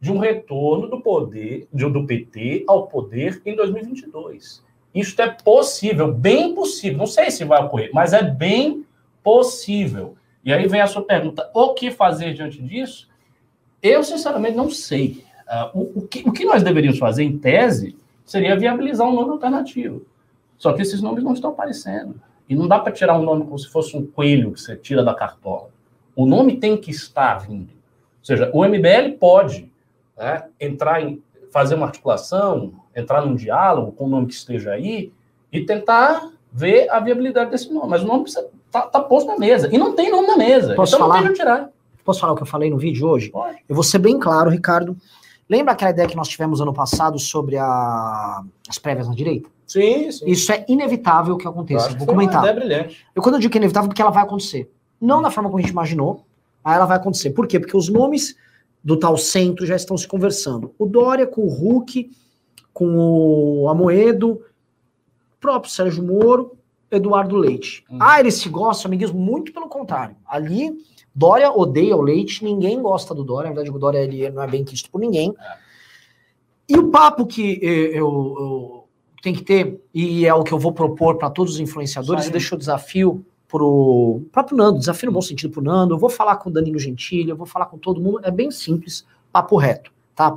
de 0.00 0.10
um 0.10 0.18
retorno 0.18 0.88
do 0.88 1.00
poder, 1.00 1.68
do 1.72 2.06
PT 2.06 2.64
ao 2.66 2.86
poder 2.86 3.40
em 3.46 3.54
2022. 3.54 4.62
Isso 4.94 5.22
é 5.22 5.30
possível, 5.30 6.12
bem 6.12 6.54
possível. 6.54 6.98
Não 6.98 7.06
sei 7.06 7.30
se 7.30 7.44
vai 7.44 7.62
ocorrer, 7.62 7.90
mas 7.94 8.12
é 8.12 8.22
bem 8.22 8.84
possível. 9.22 10.16
E 10.44 10.52
aí 10.52 10.66
vem 10.66 10.80
a 10.80 10.86
sua 10.86 11.02
pergunta: 11.02 11.48
o 11.54 11.72
que 11.72 11.90
fazer 11.90 12.34
diante 12.34 12.60
disso? 12.60 13.08
Eu, 13.82 14.02
sinceramente, 14.02 14.56
não 14.56 14.70
sei. 14.70 15.24
Uh, 15.48 15.78
o, 15.78 15.98
o, 16.00 16.08
que, 16.08 16.28
o 16.28 16.32
que 16.32 16.44
nós 16.44 16.62
deveríamos 16.62 16.98
fazer, 16.98 17.24
em 17.24 17.38
tese, 17.38 17.96
seria 18.24 18.56
viabilizar 18.56 19.08
um 19.08 19.14
nome 19.14 19.30
alternativo. 19.30 20.04
Só 20.62 20.72
que 20.72 20.80
esses 20.80 21.02
nomes 21.02 21.24
não 21.24 21.32
estão 21.32 21.50
aparecendo. 21.50 22.14
E 22.48 22.54
não 22.54 22.68
dá 22.68 22.78
para 22.78 22.92
tirar 22.92 23.18
um 23.18 23.24
nome 23.24 23.44
como 23.44 23.58
se 23.58 23.68
fosse 23.68 23.96
um 23.96 24.06
coelho 24.06 24.52
que 24.52 24.60
você 24.60 24.76
tira 24.76 25.02
da 25.02 25.12
cartola. 25.12 25.70
O 26.14 26.24
nome 26.24 26.56
tem 26.58 26.76
que 26.76 26.92
estar 26.92 27.34
vindo. 27.38 27.72
Ou 27.72 28.24
seja, 28.24 28.48
o 28.54 28.64
MBL 28.64 29.18
pode 29.18 29.72
né, 30.16 30.44
entrar 30.60 31.02
em, 31.02 31.20
fazer 31.50 31.74
uma 31.74 31.86
articulação, 31.86 32.74
entrar 32.94 33.26
num 33.26 33.34
diálogo 33.34 33.90
com 33.90 34.04
o 34.04 34.08
nome 34.08 34.28
que 34.28 34.34
esteja 34.34 34.70
aí 34.70 35.12
e 35.50 35.62
tentar 35.62 36.30
ver 36.52 36.88
a 36.90 37.00
viabilidade 37.00 37.50
desse 37.50 37.72
nome. 37.72 37.88
Mas 37.88 38.04
o 38.04 38.06
nome 38.06 38.26
está 38.26 38.82
tá 38.82 39.00
posto 39.00 39.26
na 39.26 39.36
mesa. 39.36 39.68
E 39.74 39.76
não 39.76 39.96
tem 39.96 40.12
nome 40.12 40.28
na 40.28 40.36
mesa. 40.36 40.76
Posso 40.76 40.94
então 40.94 41.08
falar? 41.08 41.22
não 41.22 41.26
tem 41.26 41.34
tirar. 41.34 41.70
Posso 42.04 42.20
falar 42.20 42.34
o 42.34 42.36
que 42.36 42.42
eu 42.42 42.46
falei 42.46 42.70
no 42.70 42.78
vídeo 42.78 43.08
hoje? 43.08 43.30
Pode. 43.30 43.58
Eu 43.68 43.74
vou 43.74 43.82
ser 43.82 43.98
bem 43.98 44.16
claro, 44.16 44.48
Ricardo. 44.48 44.96
Lembra 45.52 45.74
aquela 45.74 45.90
ideia 45.90 46.08
que 46.08 46.16
nós 46.16 46.28
tivemos 46.28 46.62
ano 46.62 46.72
passado 46.72 47.18
sobre 47.18 47.58
a- 47.58 48.42
as 48.66 48.78
prévias 48.78 49.06
na 49.06 49.14
direita? 49.14 49.50
Sim, 49.66 50.10
sim. 50.10 50.24
Isso 50.26 50.50
é 50.50 50.64
inevitável 50.66 51.36
que 51.36 51.46
Eu 51.46 51.50
aconteça. 51.50 51.88
que 51.90 51.98
Vou 51.98 52.06
comentar. 52.06 52.40
ideia 52.42 52.54
brilhante. 52.54 53.04
Eu 53.14 53.20
quando 53.22 53.34
eu 53.34 53.40
digo 53.40 53.52
que 53.52 53.58
é 53.58 53.60
inevitável, 53.60 53.86
porque 53.90 54.00
ela 54.00 54.10
vai 54.10 54.22
acontecer. 54.22 54.72
Não 54.98 55.20
da 55.20 55.30
forma 55.30 55.50
como 55.50 55.58
a 55.58 55.62
gente 55.62 55.70
imaginou, 55.70 56.24
aí 56.64 56.74
ela 56.76 56.86
vai 56.86 56.96
acontecer. 56.96 57.30
Por 57.32 57.46
quê? 57.46 57.60
Porque 57.60 57.76
os 57.76 57.90
nomes 57.90 58.34
do 58.82 58.96
tal 58.96 59.14
centro 59.18 59.66
já 59.66 59.76
estão 59.76 59.94
se 59.96 60.08
conversando. 60.08 60.74
O 60.78 60.86
Dória 60.86 61.26
com 61.26 61.42
o 61.42 61.48
Hulk, 61.48 62.10
com 62.72 62.96
o 62.96 63.68
Amoedo, 63.68 64.30
o 64.32 65.38
próprio 65.38 65.70
Sérgio 65.70 66.02
Moro, 66.02 66.56
Eduardo 66.90 67.36
Leite. 67.36 67.84
Hum. 67.90 67.98
Ah, 68.00 68.20
eles 68.20 68.34
se 68.36 68.48
gostam, 68.48 68.88
amiguinhos? 68.88 69.12
Muito 69.12 69.52
pelo 69.52 69.68
contrário. 69.68 70.16
Ali, 70.26 70.72
Dória 71.14 71.50
odeia 71.50 71.96
o 71.96 72.00
Leite, 72.02 72.44
ninguém 72.44 72.80
gosta 72.80 73.14
do 73.14 73.22
Dória. 73.22 73.50
Na 73.50 73.54
verdade, 73.54 73.76
o 73.76 73.78
Dória 73.78 73.98
ele 73.98 74.30
não 74.30 74.42
é 74.42 74.46
bem 74.46 74.64
quisto 74.64 74.90
por 74.90 75.00
ninguém. 75.00 75.34
E 76.68 76.76
o 76.76 76.90
papo 76.90 77.26
que 77.26 77.60
eh, 77.62 77.98
eu, 77.98 78.34
eu 78.38 78.84
tenho 79.22 79.36
que 79.36 79.42
ter, 79.42 79.80
e 79.92 80.26
é 80.26 80.34
o 80.34 80.42
que 80.42 80.52
eu 80.52 80.58
vou 80.58 80.72
propor 80.72 81.16
para 81.16 81.30
todos 81.30 81.54
os 81.54 81.60
influenciadores, 81.60 82.26
e 82.26 82.30
deixo 82.30 82.54
o 82.54 82.58
desafio 82.58 83.24
pro 83.46 84.22
próprio 84.32 84.56
Nando, 84.56 84.78
desafio 84.78 85.08
no 85.08 85.12
bom 85.12 85.20
sentido 85.20 85.52
pro 85.52 85.62
Nando, 85.62 85.94
eu 85.94 85.98
vou 85.98 86.08
falar 86.08 86.36
com 86.36 86.48
o 86.48 86.52
Danilo 86.52 86.78
Gentili, 86.78 87.28
eu 87.28 87.36
vou 87.36 87.46
falar 87.46 87.66
com 87.66 87.76
todo 87.76 88.00
mundo, 88.00 88.20
é 88.24 88.30
bem 88.30 88.50
simples, 88.50 89.06
papo 89.30 89.56
reto, 89.56 89.92
tá? 90.14 90.36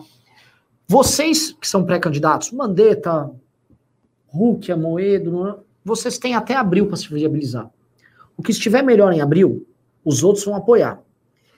Vocês 0.87 1.53
que 1.53 1.67
são 1.67 1.85
pré-candidatos, 1.85 2.51
Mandetta, 2.51 3.31
Hulk, 4.27 4.71
Amoedo, 4.71 5.59
vocês 5.83 6.17
têm 6.17 6.35
até 6.35 6.55
abril 6.55 6.87
para 6.87 6.97
se 6.97 7.07
viabilizar. 7.07 7.71
O 8.37 8.43
que 8.43 8.51
estiver 8.51 8.83
melhor 8.83 9.13
em 9.13 9.21
abril, 9.21 9.65
os 10.05 10.23
outros 10.23 10.45
vão 10.45 10.55
apoiar. 10.55 11.01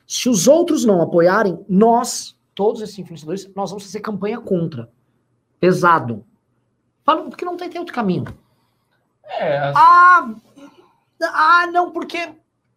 Se 0.08 0.30
os 0.30 0.48
outros 0.48 0.86
não 0.86 1.02
apoiarem, 1.02 1.64
nós, 1.68 2.36
todos 2.56 2.82
esses 2.82 2.98
influenciadores, 2.98 3.48
nós 3.54 3.70
vamos 3.70 3.84
fazer 3.84 4.00
campanha 4.00 4.40
contra. 4.40 4.90
Pesado. 5.60 6.24
Porque 7.04 7.44
não 7.46 7.58
tem, 7.58 7.70
tem 7.70 7.80
outro 7.80 7.94
caminho. 7.94 8.26
É, 9.26 9.58
as- 9.60 9.76
Ah, 9.76 10.34
ah, 11.22 11.68
não, 11.72 11.92
porque 11.92 12.30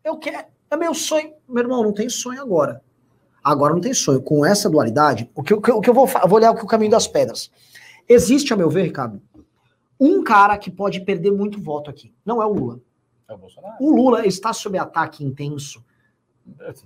eu 0.05 0.17
quero. 0.17 0.47
É 0.71 0.77
meu 0.77 0.93
sonho. 0.95 1.33
Meu 1.49 1.62
irmão, 1.62 1.83
não 1.83 1.93
tem 1.93 2.09
sonho 2.09 2.41
agora. 2.43 2.83
Agora 3.43 3.73
não 3.75 3.81
tem 3.81 3.95
sonho. 3.95 4.21
Com 4.23 4.45
essa 4.45 4.69
dualidade, 4.69 5.31
o 5.35 5.43
que, 5.43 5.55
o 5.55 5.61
que, 5.61 5.71
o 5.71 5.81
que 5.81 5.91
eu 5.91 5.95
vou 5.95 6.09
eu 6.09 6.29
vou 6.29 6.39
olhar 6.39 6.50
o 6.53 6.67
caminho 6.67 6.91
das 6.91 7.07
pedras. 7.07 7.50
Existe, 8.09 8.53
a 8.53 8.57
meu 8.57 8.69
ver, 8.69 8.83
Ricardo, 8.85 9.21
um 9.99 10.23
cara 10.25 10.57
que 10.59 10.71
pode 10.71 11.00
perder 11.00 11.31
muito 11.31 11.61
voto 11.61 11.91
aqui. 11.91 12.12
Não 12.25 12.43
é 12.43 12.47
o 12.47 12.53
Lula. 12.53 12.81
É 13.30 13.34
o 13.34 13.38
Bolsonaro. 13.38 13.76
O 13.80 13.94
Lula 13.94 14.26
está 14.26 14.52
sob 14.52 14.76
ataque 14.78 15.25
intenso 15.25 15.84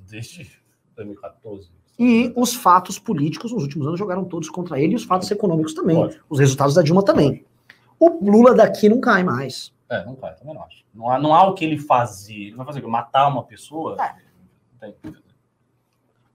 Desde 0.08 0.50
2014. 0.96 1.70
e 1.98 2.32
os 2.36 2.54
fatos 2.54 2.98
políticos 2.98 3.52
nos 3.52 3.62
últimos 3.62 3.86
anos 3.86 3.98
jogaram 3.98 4.24
todos 4.24 4.50
contra 4.50 4.78
ele 4.80 4.92
e 4.92 4.96
os 4.96 5.04
fatos 5.04 5.30
econômicos 5.30 5.74
também. 5.74 5.96
Lógico. 5.96 6.24
Os 6.28 6.38
resultados 6.38 6.74
da 6.74 6.82
Dilma 6.82 7.04
também. 7.04 7.44
O 7.98 8.08
Lula 8.30 8.54
daqui 8.54 8.88
não 8.88 9.00
cai 9.00 9.22
mais. 9.24 9.72
É, 9.88 10.04
não 10.04 10.14
vai, 10.14 10.34
também 10.34 10.54
não 10.54 10.62
acho. 10.64 10.84
Não 10.94 11.10
há, 11.10 11.18
não 11.18 11.34
há 11.34 11.48
o 11.48 11.54
que 11.54 11.64
ele 11.64 11.78
fazia. 11.78 12.48
Ele 12.48 12.56
vai 12.56 12.66
fazer? 12.66 12.82
Matar 12.86 13.28
uma 13.28 13.44
pessoa? 13.44 13.96
É. 14.02 14.16
Tem. 14.80 14.94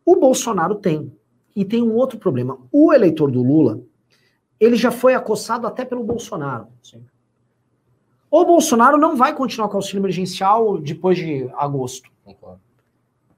O 0.05 0.15
Bolsonaro 0.15 0.75
tem. 0.75 1.11
E 1.55 1.65
tem 1.65 1.83
um 1.83 1.95
outro 1.95 2.17
problema. 2.17 2.57
O 2.71 2.93
eleitor 2.93 3.29
do 3.29 3.43
Lula, 3.43 3.81
ele 4.59 4.75
já 4.75 4.91
foi 4.91 5.13
acossado 5.13 5.67
até 5.67 5.83
pelo 5.83 6.03
Bolsonaro. 6.03 6.67
Sim. 6.81 7.05
O 8.31 8.45
Bolsonaro 8.45 8.97
não 8.97 9.15
vai 9.15 9.33
continuar 9.33 9.67
com 9.69 9.75
o 9.75 9.77
auxílio 9.77 10.01
emergencial 10.01 10.77
depois 10.77 11.17
de 11.17 11.49
agosto. 11.55 12.09
Concordo. 12.23 12.61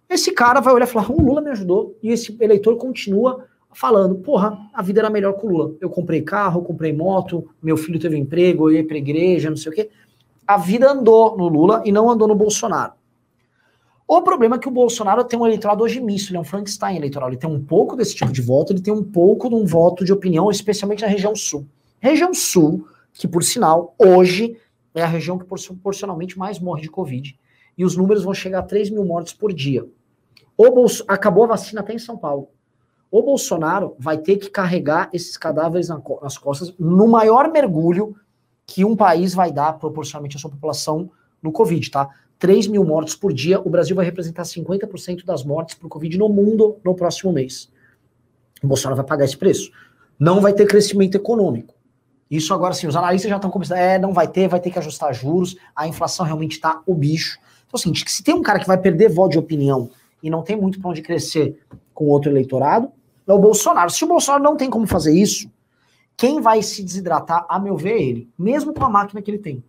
Esse 0.09 0.33
cara 0.33 0.59
vai 0.59 0.73
olhar 0.73 0.85
e 0.85 0.89
falar: 0.89 1.09
o 1.09 1.21
Lula 1.21 1.41
me 1.41 1.49
ajudou. 1.51 1.97
E 2.03 2.09
esse 2.09 2.35
eleitor 2.41 2.75
continua 2.75 3.45
falando: 3.73 4.15
porra, 4.15 4.57
a 4.73 4.81
vida 4.81 4.99
era 4.99 5.09
melhor 5.09 5.33
com 5.33 5.47
o 5.47 5.49
Lula. 5.49 5.75
Eu 5.79 5.89
comprei 5.89 6.21
carro, 6.21 6.59
eu 6.59 6.65
comprei 6.65 6.91
moto, 6.91 7.49
meu 7.63 7.77
filho 7.77 7.99
teve 7.99 8.17
emprego, 8.17 8.69
eu 8.69 8.75
ia 8.75 8.85
pra 8.85 8.97
igreja, 8.97 9.49
não 9.49 9.55
sei 9.55 9.71
o 9.71 9.75
quê. 9.75 9.89
A 10.45 10.57
vida 10.57 10.91
andou 10.91 11.37
no 11.37 11.47
Lula 11.47 11.81
e 11.85 11.91
não 11.91 12.09
andou 12.09 12.27
no 12.27 12.35
Bolsonaro. 12.35 12.93
O 14.05 14.21
problema 14.21 14.57
é 14.57 14.59
que 14.59 14.67
o 14.67 14.71
Bolsonaro 14.71 15.23
tem 15.23 15.39
um 15.39 15.45
eleitorado 15.45 15.81
hoje 15.81 16.01
misto, 16.01 16.31
ele 16.31 16.37
é 16.37 16.41
um 16.41 16.43
Frankenstein 16.43 16.97
eleitoral. 16.97 17.29
Ele 17.29 17.37
tem 17.37 17.49
um 17.49 17.63
pouco 17.63 17.95
desse 17.95 18.13
tipo 18.13 18.29
de 18.29 18.41
voto, 18.41 18.73
ele 18.73 18.81
tem 18.81 18.93
um 18.93 19.03
pouco 19.03 19.47
de 19.47 19.55
um 19.55 19.65
voto 19.65 20.03
de 20.03 20.11
opinião, 20.11 20.51
especialmente 20.51 21.01
na 21.01 21.07
região 21.07 21.33
sul. 21.33 21.65
Região 21.97 22.33
sul, 22.33 22.85
que 23.13 23.25
por 23.25 23.41
sinal, 23.41 23.95
hoje 23.97 24.57
é 24.93 25.01
a 25.01 25.07
região 25.07 25.37
que 25.37 25.45
proporcionalmente 25.45 26.37
mais 26.37 26.59
morre 26.59 26.81
de 26.81 26.89
Covid. 26.89 27.37
E 27.77 27.85
os 27.85 27.95
números 27.95 28.23
vão 28.23 28.33
chegar 28.33 28.59
a 28.59 28.63
3 28.63 28.89
mil 28.89 29.05
mortes 29.05 29.33
por 29.33 29.53
dia. 29.53 29.85
O 30.57 30.69
Bolso... 30.69 31.03
Acabou 31.07 31.45
a 31.45 31.47
vacina 31.47 31.81
até 31.81 31.93
em 31.93 31.99
São 31.99 32.17
Paulo. 32.17 32.49
O 33.09 33.21
Bolsonaro 33.21 33.95
vai 33.99 34.17
ter 34.17 34.37
que 34.37 34.49
carregar 34.49 35.09
esses 35.11 35.35
cadáveres 35.35 35.89
nas 35.89 36.37
costas 36.37 36.73
no 36.79 37.07
maior 37.07 37.51
mergulho 37.51 38.15
que 38.65 38.85
um 38.85 38.95
país 38.95 39.33
vai 39.33 39.51
dar 39.51 39.73
proporcionalmente 39.73 40.37
à 40.37 40.39
sua 40.39 40.49
população 40.49 41.11
no 41.41 41.51
Covid, 41.51 41.91
tá? 41.91 42.09
3 42.39 42.67
mil 42.67 42.83
mortes 42.83 43.15
por 43.15 43.33
dia, 43.33 43.59
o 43.59 43.69
Brasil 43.69 43.95
vai 43.95 44.05
representar 44.05 44.43
50% 44.43 45.25
das 45.25 45.43
mortes 45.43 45.75
por 45.75 45.89
Covid 45.89 46.17
no 46.17 46.29
mundo 46.29 46.77
no 46.83 46.95
próximo 46.95 47.31
mês. 47.33 47.69
O 48.63 48.67
Bolsonaro 48.67 48.95
vai 48.95 49.05
pagar 49.05 49.25
esse 49.25 49.37
preço. 49.37 49.71
Não 50.19 50.39
vai 50.39 50.53
ter 50.53 50.65
crescimento 50.65 51.15
econômico. 51.15 51.75
Isso 52.31 52.53
agora 52.53 52.73
sim, 52.73 52.87
os 52.87 52.95
analistas 52.95 53.29
já 53.29 53.35
estão 53.35 53.51
começando, 53.51 53.77
é, 53.77 53.99
não 53.99 54.13
vai 54.13 54.25
ter, 54.25 54.47
vai 54.47 54.61
ter 54.61 54.71
que 54.71 54.79
ajustar 54.79 55.13
juros, 55.13 55.57
a 55.75 55.85
inflação 55.85 56.25
realmente 56.25 56.53
está 56.53 56.81
o 56.87 56.95
bicho. 56.95 57.37
Então, 57.67 57.77
assim, 57.77 57.93
se 57.93 58.23
tem 58.23 58.33
um 58.33 58.41
cara 58.41 58.57
que 58.57 58.65
vai 58.65 58.77
perder 58.77 59.09
voto 59.09 59.31
de 59.31 59.39
opinião 59.39 59.89
e 60.23 60.29
não 60.29 60.41
tem 60.41 60.55
muito 60.55 60.79
para 60.79 60.89
onde 60.89 61.01
crescer 61.01 61.59
com 61.93 62.05
outro 62.07 62.31
eleitorado, 62.31 62.89
é 63.27 63.33
o 63.33 63.37
Bolsonaro. 63.37 63.89
Se 63.89 64.05
o 64.05 64.07
Bolsonaro 64.07 64.41
não 64.41 64.55
tem 64.55 64.69
como 64.69 64.87
fazer 64.87 65.13
isso, 65.13 65.51
quem 66.15 66.39
vai 66.39 66.61
se 66.61 66.81
desidratar, 66.81 67.45
a 67.49 67.59
meu 67.59 67.75
ver, 67.75 67.97
é 67.97 68.01
ele. 68.01 68.29
Mesmo 68.39 68.73
com 68.73 68.85
a 68.85 68.89
máquina 68.89 69.21
que 69.21 69.29
ele 69.29 69.37
tem. 69.37 69.61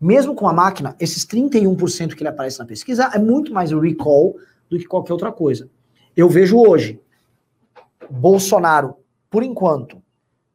Mesmo 0.00 0.34
com 0.34 0.48
a 0.48 0.52
máquina, 0.54 0.96
esses 0.98 1.26
31% 1.26 2.14
que 2.14 2.22
ele 2.22 2.30
aparece 2.30 2.58
na 2.58 2.64
pesquisa 2.64 3.10
é 3.12 3.18
muito 3.18 3.52
mais 3.52 3.72
recall 3.72 4.36
do 4.70 4.78
que 4.78 4.86
qualquer 4.86 5.12
outra 5.12 5.30
coisa. 5.30 5.68
Eu 6.16 6.30
vejo 6.30 6.58
hoje 6.58 6.98
Bolsonaro, 8.08 8.96
por 9.30 9.42
enquanto, 9.42 9.99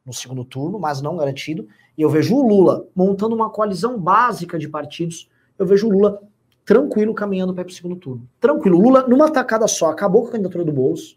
no 0.06 0.12
segundo 0.12 0.44
turno, 0.44 0.78
mas 0.78 1.02
não 1.02 1.16
garantido, 1.16 1.66
e 1.98 2.02
eu 2.02 2.08
vejo 2.08 2.36
o 2.36 2.46
Lula 2.46 2.86
montando 2.94 3.34
uma 3.34 3.50
coalizão 3.50 3.98
básica 3.98 4.56
de 4.58 4.68
partidos. 4.68 5.28
Eu 5.58 5.66
vejo 5.66 5.88
o 5.88 5.90
Lula 5.90 6.22
tranquilo 6.64 7.12
caminhando 7.12 7.52
para 7.52 7.66
o 7.66 7.70
segundo 7.70 7.96
turno. 7.96 8.26
Tranquilo. 8.40 8.78
Lula, 8.80 9.06
numa 9.08 9.30
tacada 9.30 9.66
só, 9.66 9.90
acabou 9.90 10.22
com 10.22 10.28
a 10.28 10.32
candidatura 10.32 10.64
do 10.64 10.72
Bolso. 10.72 11.16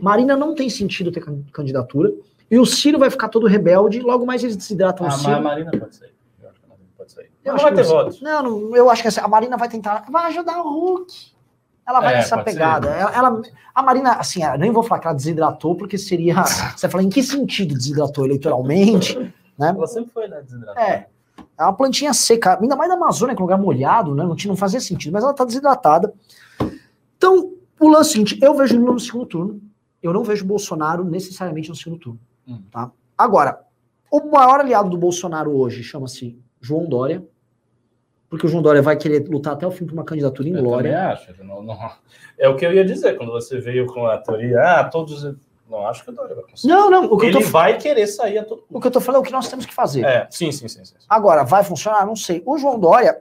Marina 0.00 0.36
não 0.36 0.54
tem 0.54 0.68
sentido 0.70 1.10
ter 1.12 1.20
can- 1.20 1.42
candidatura. 1.52 2.12
E 2.50 2.58
o 2.58 2.64
Ciro 2.66 2.98
vai 2.98 3.10
ficar 3.10 3.28
todo 3.28 3.46
rebelde. 3.46 4.00
Logo 4.00 4.24
mais 4.24 4.42
eles 4.44 4.56
desidratam 4.56 5.04
Ah, 5.06 5.08
o 5.08 5.12
mas 5.12 5.20
Ciro. 5.20 5.34
a 5.34 5.40
Marina 5.40 5.70
pode 5.72 5.96
sair. 5.96 6.12
Eu 6.42 6.48
acho 6.48 6.60
que 6.60 6.64
a 6.64 6.68
Marina 6.68 6.88
pode 6.96 7.12
sair. 7.12 7.30
Não 7.44 7.56
vai 7.56 7.74
ter 7.74 7.82
votos. 7.82 8.20
Não, 8.22 8.76
eu 8.76 8.90
acho 8.90 9.02
que 9.02 9.20
a 9.20 9.28
Marina 9.28 9.56
vai 9.56 9.68
tentar. 9.68 10.04
Vai 10.10 10.26
ajudar 10.26 10.60
o 10.62 10.68
Hulk. 10.70 11.35
Ela 11.86 12.00
vai 12.00 12.14
É, 12.14 12.16
nessa 12.16 12.42
pegada. 12.42 12.88
Ela, 12.88 13.12
ela- 13.14 13.42
a 13.74 13.82
Marina, 13.82 14.12
assim, 14.14 14.42
eu 14.42 14.58
nem 14.58 14.72
vou 14.72 14.82
falar 14.82 15.00
que 15.00 15.06
ela 15.06 15.14
desidratou, 15.16 15.74
porque 15.76 15.96
seria. 15.96 16.34
Você 16.76 16.88
fala, 16.88 17.02
em 17.02 17.08
que 17.08 17.22
sentido 17.22 17.74
desidratou 17.74 18.24
eleitoralmente? 18.24 19.16
Né? 19.58 19.70
Ela 19.74 19.86
sempre 19.86 20.10
foi, 20.12 20.28
né, 20.28 20.42
desidratada. 20.42 20.86
É. 20.86 21.06
É 21.58 21.62
uma 21.62 21.72
plantinha 21.72 22.12
seca, 22.12 22.58
ainda 22.60 22.76
mais 22.76 22.90
da 22.90 22.94
Amazônia, 22.94 23.34
que 23.34 23.40
é 23.40 23.42
um 23.42 23.46
lugar 23.46 23.58
molhado, 23.58 24.14
né? 24.14 24.22
Não, 24.22 24.36
tinha, 24.36 24.50
não 24.50 24.56
fazia 24.56 24.80
sentido, 24.80 25.14
mas 25.14 25.24
ela 25.24 25.32
tá 25.32 25.46
desidratada. 25.46 26.12
Então, 27.16 27.54
o 27.80 27.88
lance 27.88 28.10
é 28.10 28.10
o 28.10 28.12
seguinte: 28.12 28.38
eu 28.42 28.54
vejo 28.54 28.78
Lula 28.78 28.92
no 28.92 29.00
segundo 29.00 29.24
turno, 29.24 29.60
eu 30.02 30.12
não 30.12 30.22
vejo 30.22 30.44
Bolsonaro 30.44 31.02
necessariamente 31.04 31.70
no 31.70 31.74
segundo 31.74 31.98
turno. 31.98 32.20
Hum. 32.46 32.60
Tá? 32.70 32.90
Agora, 33.16 33.60
o 34.10 34.30
maior 34.30 34.60
aliado 34.60 34.90
do 34.90 34.98
Bolsonaro 34.98 35.56
hoje 35.56 35.82
chama-se 35.82 36.38
João 36.60 36.86
Dória, 36.86 37.26
porque 38.28 38.46
o 38.46 38.48
João 38.48 38.62
Dória 38.62 38.82
vai 38.82 38.96
querer 38.96 39.26
lutar 39.28 39.52
até 39.54 39.66
o 39.66 39.70
fim 39.70 39.84
por 39.86 39.92
uma 39.94 40.04
candidatura 40.04 40.48
em 40.48 40.52
Eu 40.56 40.70
acho. 41.12 41.44
Não, 41.44 41.62
não- 41.62 41.90
É 42.38 42.48
o 42.48 42.56
que 42.56 42.66
eu 42.66 42.72
ia 42.72 42.84
dizer 42.84 43.16
quando 43.16 43.32
você 43.32 43.58
veio 43.60 43.86
com 43.86 44.06
a 44.06 44.18
teoria. 44.18 44.60
Ah, 44.60 44.84
todos. 44.84 45.24
Não 45.68 45.84
acho 45.86 46.04
que 46.04 46.10
o 46.10 46.12
Dória 46.12 46.34
vai 46.34 46.44
conseguir. 46.44 46.72
Não, 46.72 46.88
não, 46.90 47.04
o 47.06 47.16
que, 47.18 47.26
Ele 47.26 47.38
eu 47.38 47.40
tô, 47.42 47.48
vai 47.48 47.76
querer 47.76 48.06
sair 48.06 48.38
a 48.38 48.44
todo 48.44 48.64
o 48.70 48.80
que 48.80 48.86
eu 48.86 48.90
tô 48.90 49.00
falando 49.00 49.18
é 49.18 49.20
o 49.22 49.26
que 49.26 49.32
nós 49.32 49.48
temos 49.48 49.66
que 49.66 49.74
fazer. 49.74 50.04
É, 50.04 50.26
sim, 50.30 50.52
sim, 50.52 50.68
sim. 50.68 50.84
sim. 50.84 50.94
Agora, 51.08 51.42
vai 51.44 51.64
funcionar? 51.64 52.06
Não 52.06 52.14
sei. 52.14 52.40
O 52.46 52.56
João 52.56 52.78
Dória, 52.78 53.20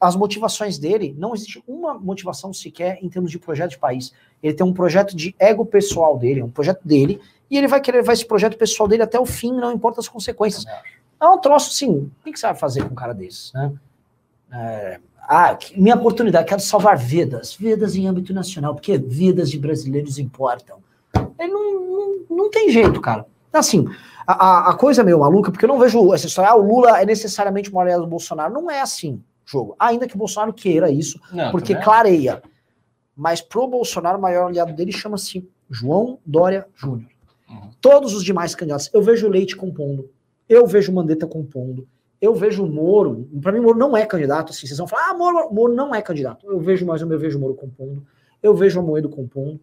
as 0.00 0.16
motivações 0.16 0.78
dele, 0.78 1.14
não 1.16 1.32
existe 1.32 1.62
uma 1.66 1.94
motivação 1.94 2.52
sequer 2.52 2.98
em 3.02 3.08
termos 3.08 3.30
de 3.30 3.38
projeto 3.38 3.70
de 3.70 3.78
país. 3.78 4.12
Ele 4.42 4.52
tem 4.52 4.66
um 4.66 4.72
projeto 4.72 5.14
de 5.16 5.34
ego 5.38 5.64
pessoal 5.64 6.18
dele, 6.18 6.42
um 6.42 6.50
projeto 6.50 6.80
dele, 6.84 7.20
e 7.48 7.56
ele 7.56 7.68
vai 7.68 7.80
querer 7.80 7.98
levar 7.98 8.14
esse 8.14 8.26
projeto 8.26 8.56
pessoal 8.58 8.88
dele 8.88 9.04
até 9.04 9.18
o 9.20 9.24
fim, 9.26 9.52
não 9.52 9.70
importa 9.72 10.00
as 10.00 10.08
consequências. 10.08 10.64
É 11.20 11.26
um 11.26 11.38
troço, 11.38 11.70
assim, 11.70 11.88
o 11.90 12.10
que 12.24 12.32
que 12.32 12.38
você 12.40 12.46
vai 12.46 12.56
fazer 12.56 12.82
com 12.84 12.90
um 12.92 12.96
cara 12.96 13.14
desse, 13.14 13.54
né? 13.54 13.72
É, 14.56 15.00
ah, 15.28 15.58
minha 15.76 15.96
oportunidade, 15.96 16.48
quero 16.48 16.60
salvar 16.60 16.96
vidas, 16.96 17.54
vidas 17.54 17.96
em 17.96 18.06
âmbito 18.06 18.32
nacional, 18.32 18.74
porque 18.74 18.96
vidas 18.96 19.50
de 19.50 19.58
brasileiros 19.58 20.18
importam. 20.18 20.78
Ele 21.38 21.52
não, 21.52 21.80
não, 21.80 22.16
não 22.30 22.50
tem 22.50 22.70
jeito, 22.70 23.00
cara. 23.00 23.26
Assim, 23.52 23.86
a, 24.26 24.70
a 24.70 24.74
coisa 24.74 25.02
é 25.02 25.04
meio 25.04 25.20
maluca, 25.20 25.50
porque 25.50 25.64
eu 25.64 25.68
não 25.68 25.78
vejo 25.78 26.12
essa 26.14 26.26
história, 26.26 26.50
ah, 26.50 26.56
o 26.56 26.66
Lula 26.66 27.00
é 27.00 27.04
necessariamente 27.04 27.70
uma 27.70 27.82
aliado 27.82 28.02
do 28.02 28.08
Bolsonaro. 28.08 28.52
Não 28.54 28.70
é 28.70 28.80
assim, 28.80 29.22
jogo. 29.44 29.74
Ainda 29.78 30.06
que 30.06 30.14
o 30.14 30.18
Bolsonaro 30.18 30.52
queira 30.52 30.90
isso, 30.90 31.20
não, 31.32 31.50
porque 31.50 31.74
clareia. 31.74 32.42
Mas 33.16 33.40
pro 33.40 33.66
Bolsonaro, 33.66 34.18
o 34.18 34.22
maior 34.22 34.46
aliado 34.46 34.72
dele 34.74 34.92
chama-se 34.92 35.48
João 35.68 36.18
Dória 36.24 36.66
Júnior. 36.74 37.10
Uhum. 37.48 37.70
Todos 37.80 38.14
os 38.14 38.22
demais 38.22 38.54
candidatos, 38.54 38.90
eu 38.92 39.02
vejo 39.02 39.26
o 39.26 39.30
Leite 39.30 39.56
compondo, 39.56 40.08
eu 40.48 40.66
vejo 40.66 40.92
o 40.92 40.94
Mandetta 40.94 41.26
compondo, 41.26 41.86
eu 42.20 42.34
vejo 42.34 42.64
o 42.64 42.68
Moro, 42.68 43.28
para 43.42 43.52
mim 43.52 43.58
o 43.58 43.62
Moro 43.62 43.78
não 43.78 43.96
é 43.96 44.06
candidato, 44.06 44.50
assim, 44.50 44.66
vocês 44.66 44.78
vão 44.78 44.86
falar, 44.86 45.10
ah, 45.10 45.14
Moro, 45.14 45.52
Moro 45.52 45.74
não 45.74 45.94
é 45.94 46.00
candidato. 46.00 46.46
Eu 46.46 46.58
vejo 46.58 46.86
mais 46.86 47.02
eu 47.02 47.18
vejo 47.18 47.38
o 47.38 47.40
Moro 47.40 47.54
compondo, 47.54 48.04
eu 48.42 48.54
vejo 48.54 48.78
o 48.78 48.82
Amoedo 48.82 49.08
compondo, 49.08 49.60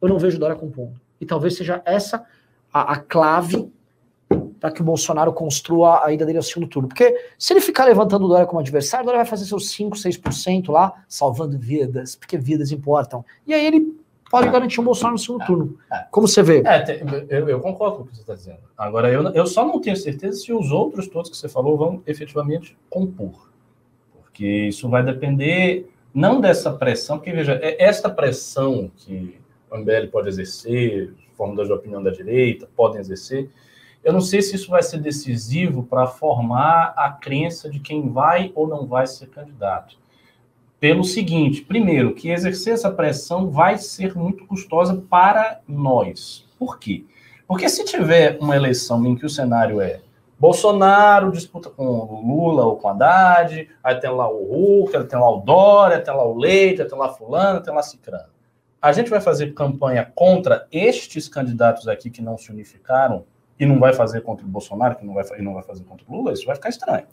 eu 0.00 0.08
não 0.08 0.18
vejo 0.18 0.38
Dória 0.38 0.56
compondo. 0.56 1.00
E 1.20 1.26
talvez 1.26 1.56
seja 1.56 1.82
essa 1.84 2.24
a, 2.72 2.92
a 2.92 2.96
clave 2.96 3.70
para 4.58 4.70
que 4.70 4.80
o 4.80 4.84
Bolsonaro 4.84 5.32
construa 5.32 6.04
a 6.04 6.12
ida 6.12 6.24
dele 6.24 6.38
ao 6.38 6.42
segundo 6.42 6.68
turno. 6.68 6.88
Porque 6.88 7.14
se 7.38 7.52
ele 7.52 7.60
ficar 7.60 7.84
levantando 7.84 8.24
o 8.24 8.28
Dória 8.28 8.46
como 8.46 8.60
adversário, 8.60 9.04
o 9.04 9.06
Dória 9.06 9.18
vai 9.18 9.26
fazer 9.26 9.44
seus 9.44 9.70
5, 9.70 9.96
6% 9.96 10.70
lá, 10.70 11.04
salvando 11.06 11.58
vidas, 11.58 12.16
porque 12.16 12.38
vidas 12.38 12.72
importam. 12.72 13.24
E 13.46 13.52
aí 13.52 13.66
ele 13.66 13.94
pode 14.34 14.50
garantir 14.50 14.80
um 14.80 14.84
Bolsonaro 14.84 15.12
no 15.12 15.18
segundo 15.20 15.42
é, 15.42 15.46
turno. 15.46 15.78
É. 15.92 16.06
Como 16.10 16.26
você 16.26 16.42
vê? 16.42 16.60
É, 16.66 17.00
eu, 17.28 17.48
eu, 17.48 17.60
concordo 17.60 17.98
com 17.98 18.02
o 18.02 18.06
que 18.06 18.16
você 18.16 18.22
está 18.22 18.34
dizendo. 18.34 18.58
Agora, 18.76 19.08
eu, 19.08 19.22
eu 19.32 19.46
só 19.46 19.64
não 19.64 19.80
tenho 19.80 19.96
certeza 19.96 20.40
se 20.40 20.52
os 20.52 20.72
outros 20.72 21.06
todos 21.06 21.30
que 21.30 21.36
você 21.36 21.48
falou 21.48 21.76
vão 21.76 22.02
efetivamente 22.04 22.76
compor. 22.90 23.48
Porque 24.12 24.44
isso 24.44 24.88
vai 24.88 25.04
depender 25.04 25.88
não 26.12 26.40
dessa 26.40 26.72
pressão, 26.72 27.18
porque 27.18 27.30
veja, 27.30 27.60
é 27.62 27.80
esta 27.84 28.10
pressão 28.10 28.90
que 28.96 29.38
o 29.70 29.78
MBL 29.78 30.08
pode 30.10 30.28
exercer, 30.28 31.14
formadores 31.36 31.68
de 31.68 31.74
opinião 31.74 32.02
da 32.02 32.10
direita 32.10 32.68
podem 32.74 33.00
exercer, 33.00 33.48
eu 34.02 34.12
não 34.12 34.20
sei 34.20 34.42
se 34.42 34.56
isso 34.56 34.68
vai 34.68 34.82
ser 34.82 34.98
decisivo 34.98 35.84
para 35.84 36.08
formar 36.08 36.92
a 36.96 37.10
crença 37.10 37.70
de 37.70 37.78
quem 37.78 38.10
vai 38.10 38.50
ou 38.56 38.66
não 38.66 38.84
vai 38.84 39.06
ser 39.06 39.28
candidato 39.28 39.96
pelo 40.84 41.02
seguinte: 41.02 41.62
primeiro, 41.62 42.14
que 42.14 42.28
exercer 42.28 42.74
essa 42.74 42.90
pressão 42.90 43.48
vai 43.48 43.78
ser 43.78 44.14
muito 44.14 44.46
custosa 44.46 45.02
para 45.08 45.60
nós. 45.66 46.46
Por 46.58 46.78
quê? 46.78 47.06
Porque 47.48 47.70
se 47.70 47.86
tiver 47.86 48.36
uma 48.38 48.54
eleição 48.54 49.02
em 49.06 49.16
que 49.16 49.24
o 49.24 49.30
cenário 49.30 49.80
é 49.80 50.02
Bolsonaro 50.38 51.32
disputa 51.32 51.70
com 51.70 51.86
Lula 52.22 52.66
ou 52.66 52.76
com 52.76 52.88
Haddad, 52.88 53.66
aí 53.82 53.94
tem 53.94 54.10
lá 54.10 54.28
o 54.28 54.44
Hulk, 54.44 55.04
tem 55.04 55.18
lá 55.18 55.30
o 55.30 55.40
Dória, 55.40 56.02
tem 56.02 56.14
lá 56.14 56.22
o 56.22 56.36
Leite, 56.36 56.84
tem 56.84 56.98
lá 56.98 57.08
fulano, 57.08 57.62
tem 57.62 57.72
lá 57.72 57.82
Cicrano. 57.82 58.28
A 58.82 58.92
gente 58.92 59.08
vai 59.08 59.22
fazer 59.22 59.54
campanha 59.54 60.12
contra 60.14 60.68
estes 60.70 61.30
candidatos 61.30 61.88
aqui 61.88 62.10
que 62.10 62.20
não 62.20 62.36
se 62.36 62.52
unificaram 62.52 63.24
e 63.58 63.64
não 63.64 63.80
vai 63.80 63.94
fazer 63.94 64.20
contra 64.20 64.44
o 64.44 64.48
Bolsonaro, 64.50 64.96
que 64.96 65.06
não 65.06 65.14
vai, 65.14 65.24
e 65.38 65.40
não 65.40 65.54
vai 65.54 65.62
fazer 65.62 65.82
contra 65.84 66.04
o 66.06 66.14
Lula, 66.14 66.34
isso 66.34 66.44
vai 66.44 66.56
ficar 66.56 66.68
estranho. 66.68 67.06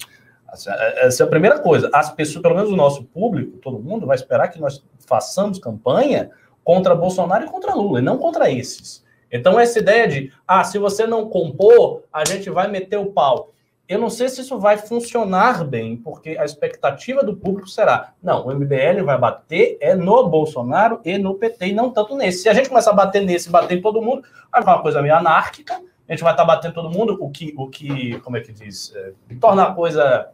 É, 0.67 1.07
essa 1.07 1.23
é 1.23 1.25
a 1.25 1.29
primeira 1.29 1.59
coisa. 1.59 1.89
As 1.93 2.11
pessoas, 2.11 2.41
pelo 2.41 2.55
menos 2.55 2.71
o 2.71 2.75
nosso 2.75 3.03
público, 3.03 3.57
todo 3.57 3.79
mundo, 3.79 4.05
vai 4.05 4.15
esperar 4.15 4.49
que 4.49 4.59
nós 4.59 4.83
façamos 5.07 5.59
campanha 5.59 6.29
contra 6.63 6.95
Bolsonaro 6.95 7.45
e 7.45 7.49
contra 7.49 7.73
Lula, 7.73 7.99
e 7.99 8.03
não 8.03 8.17
contra 8.17 8.51
esses. 8.51 9.03
Então, 9.31 9.59
essa 9.59 9.79
ideia 9.79 10.07
de, 10.07 10.31
ah, 10.45 10.63
se 10.63 10.77
você 10.77 11.07
não 11.07 11.29
compor, 11.29 12.03
a 12.11 12.25
gente 12.25 12.49
vai 12.49 12.67
meter 12.67 12.97
o 12.97 13.11
pau. 13.11 13.53
Eu 13.87 13.99
não 13.99 14.09
sei 14.09 14.29
se 14.29 14.41
isso 14.41 14.57
vai 14.57 14.77
funcionar 14.77 15.65
bem, 15.65 15.97
porque 15.97 16.37
a 16.37 16.45
expectativa 16.45 17.23
do 17.23 17.35
público 17.35 17.67
será: 17.67 18.13
não, 18.23 18.47
o 18.47 18.53
MBL 18.53 19.03
vai 19.03 19.17
bater 19.17 19.77
é 19.81 19.95
no 19.95 20.29
Bolsonaro 20.29 21.01
e 21.03 21.17
no 21.17 21.35
PT, 21.35 21.67
e 21.67 21.73
não 21.73 21.89
tanto 21.89 22.15
nesse. 22.15 22.43
Se 22.43 22.49
a 22.49 22.53
gente 22.53 22.69
começar 22.69 22.91
a 22.91 22.93
bater 22.93 23.21
nesse, 23.21 23.49
bater 23.49 23.77
em 23.77 23.81
todo 23.81 24.01
mundo, 24.01 24.21
vai 24.49 24.61
ficar 24.61 24.75
uma 24.75 24.81
coisa 24.81 25.01
meio 25.01 25.15
anárquica, 25.15 25.81
a 26.11 26.13
gente 26.13 26.23
vai 26.23 26.33
estar 26.33 26.45
tá 26.45 26.55
batendo 26.55 26.73
todo 26.73 26.89
mundo, 26.89 27.17
o 27.21 27.29
que, 27.29 27.53
o 27.57 27.69
que 27.69 28.19
como 28.19 28.35
é 28.35 28.41
que 28.41 28.51
diz, 28.51 28.93
é, 28.93 29.13
torna 29.39 29.63
a 29.63 29.73
coisa 29.73 30.27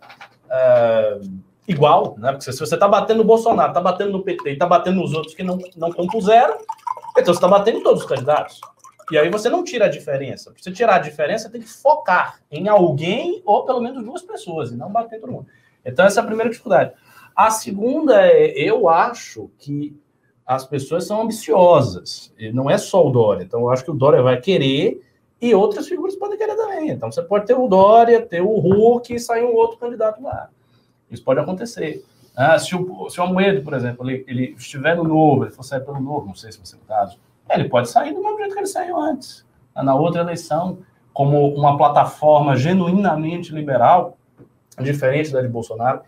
é, 0.50 1.20
igual, 1.68 2.16
né? 2.18 2.32
Porque 2.32 2.52
se 2.52 2.60
você 2.60 2.74
está 2.74 2.88
batendo 2.88 3.20
no 3.20 3.24
Bolsonaro, 3.24 3.70
está 3.70 3.80
batendo 3.80 4.12
no 4.12 4.24
PT 4.24 4.54
está 4.54 4.66
batendo 4.66 5.00
nos 5.00 5.14
outros 5.14 5.36
que 5.36 5.44
não, 5.44 5.60
não 5.76 5.92
compuseram, 5.92 6.58
então 7.12 7.32
você 7.32 7.38
está 7.38 7.48
batendo 7.48 7.78
em 7.78 7.84
todos 7.84 8.02
os 8.02 8.10
candidatos. 8.10 8.60
E 9.12 9.20
aí 9.20 9.30
você 9.30 9.50
não 9.50 9.64
tira 9.64 9.86
a 9.86 9.90
diferença. 9.90 10.50
Para 10.52 10.64
você 10.64 10.72
tirar 10.72 10.96
a 10.96 11.00
diferença, 11.00 11.48
tem 11.48 11.62
que 11.62 11.70
focar 11.70 12.40
em 12.50 12.68
alguém 12.68 13.44
ou 13.46 13.64
pelo 13.64 13.80
menos 13.80 14.04
duas 14.04 14.24
pessoas, 14.24 14.72
e 14.72 14.76
não 14.76 14.92
bater 14.92 15.22
todo 15.22 15.32
mundo. 15.32 15.46
Então, 15.86 16.06
essa 16.06 16.22
é 16.22 16.24
a 16.24 16.26
primeira 16.26 16.50
dificuldade. 16.50 16.92
A 17.36 17.52
segunda 17.52 18.26
é, 18.26 18.48
eu 18.58 18.90
acho 18.90 19.52
que 19.60 19.96
as 20.44 20.66
pessoas 20.66 21.06
são 21.06 21.22
ambiciosas. 21.22 22.34
E 22.36 22.52
não 22.52 22.68
é 22.68 22.80
só 22.80 23.06
o 23.06 23.12
Dória. 23.12 23.44
Então, 23.44 23.62
eu 23.62 23.70
acho 23.70 23.84
que 23.84 23.92
o 23.92 23.96
Dória 23.96 24.24
vai 24.24 24.42
querer 24.42 25.07
e 25.42 25.54
outras 25.54 25.88
figuras 25.88 26.16
podem 26.16 26.38
querer 26.38 26.56
também. 26.56 26.90
Então 26.90 27.12
você 27.12 27.22
pode 27.22 27.46
ter 27.46 27.54
o 27.54 27.68
Dória, 27.68 28.22
ter 28.22 28.42
o 28.42 28.58
Hulk 28.60 29.14
e 29.14 29.20
sair 29.20 29.44
um 29.44 29.54
outro 29.54 29.78
candidato 29.78 30.22
lá. 30.22 30.50
Isso 31.10 31.24
pode 31.24 31.40
acontecer. 31.40 32.04
Ah, 32.36 32.58
se, 32.60 32.76
o, 32.76 33.10
se 33.10 33.20
o 33.20 33.24
Amoedo, 33.24 33.64
por 33.64 33.74
exemplo, 33.74 34.08
ele, 34.08 34.24
ele, 34.28 34.56
estiver 34.58 34.96
no 34.96 35.04
novo, 35.04 35.44
ele 35.44 35.52
for 35.52 35.64
sair 35.64 35.82
pelo 35.82 36.00
novo, 36.00 36.28
não 36.28 36.36
sei 36.36 36.52
se 36.52 36.58
vai 36.58 36.68
ser 36.68 36.76
o 36.76 36.88
caso, 36.88 37.20
ele 37.50 37.68
pode 37.68 37.90
sair 37.90 38.14
do 38.14 38.22
mesmo 38.22 38.38
jeito 38.38 38.54
que 38.54 38.60
ele 38.60 38.68
saiu 38.68 39.00
antes, 39.00 39.46
na 39.76 39.96
outra 39.96 40.22
eleição, 40.22 40.80
como 41.14 41.48
uma 41.56 41.78
plataforma 41.78 42.56
genuinamente 42.56 43.52
liberal, 43.52 44.18
diferente 44.80 45.32
da 45.32 45.42
de 45.42 45.48
Bolsonaro. 45.48 46.02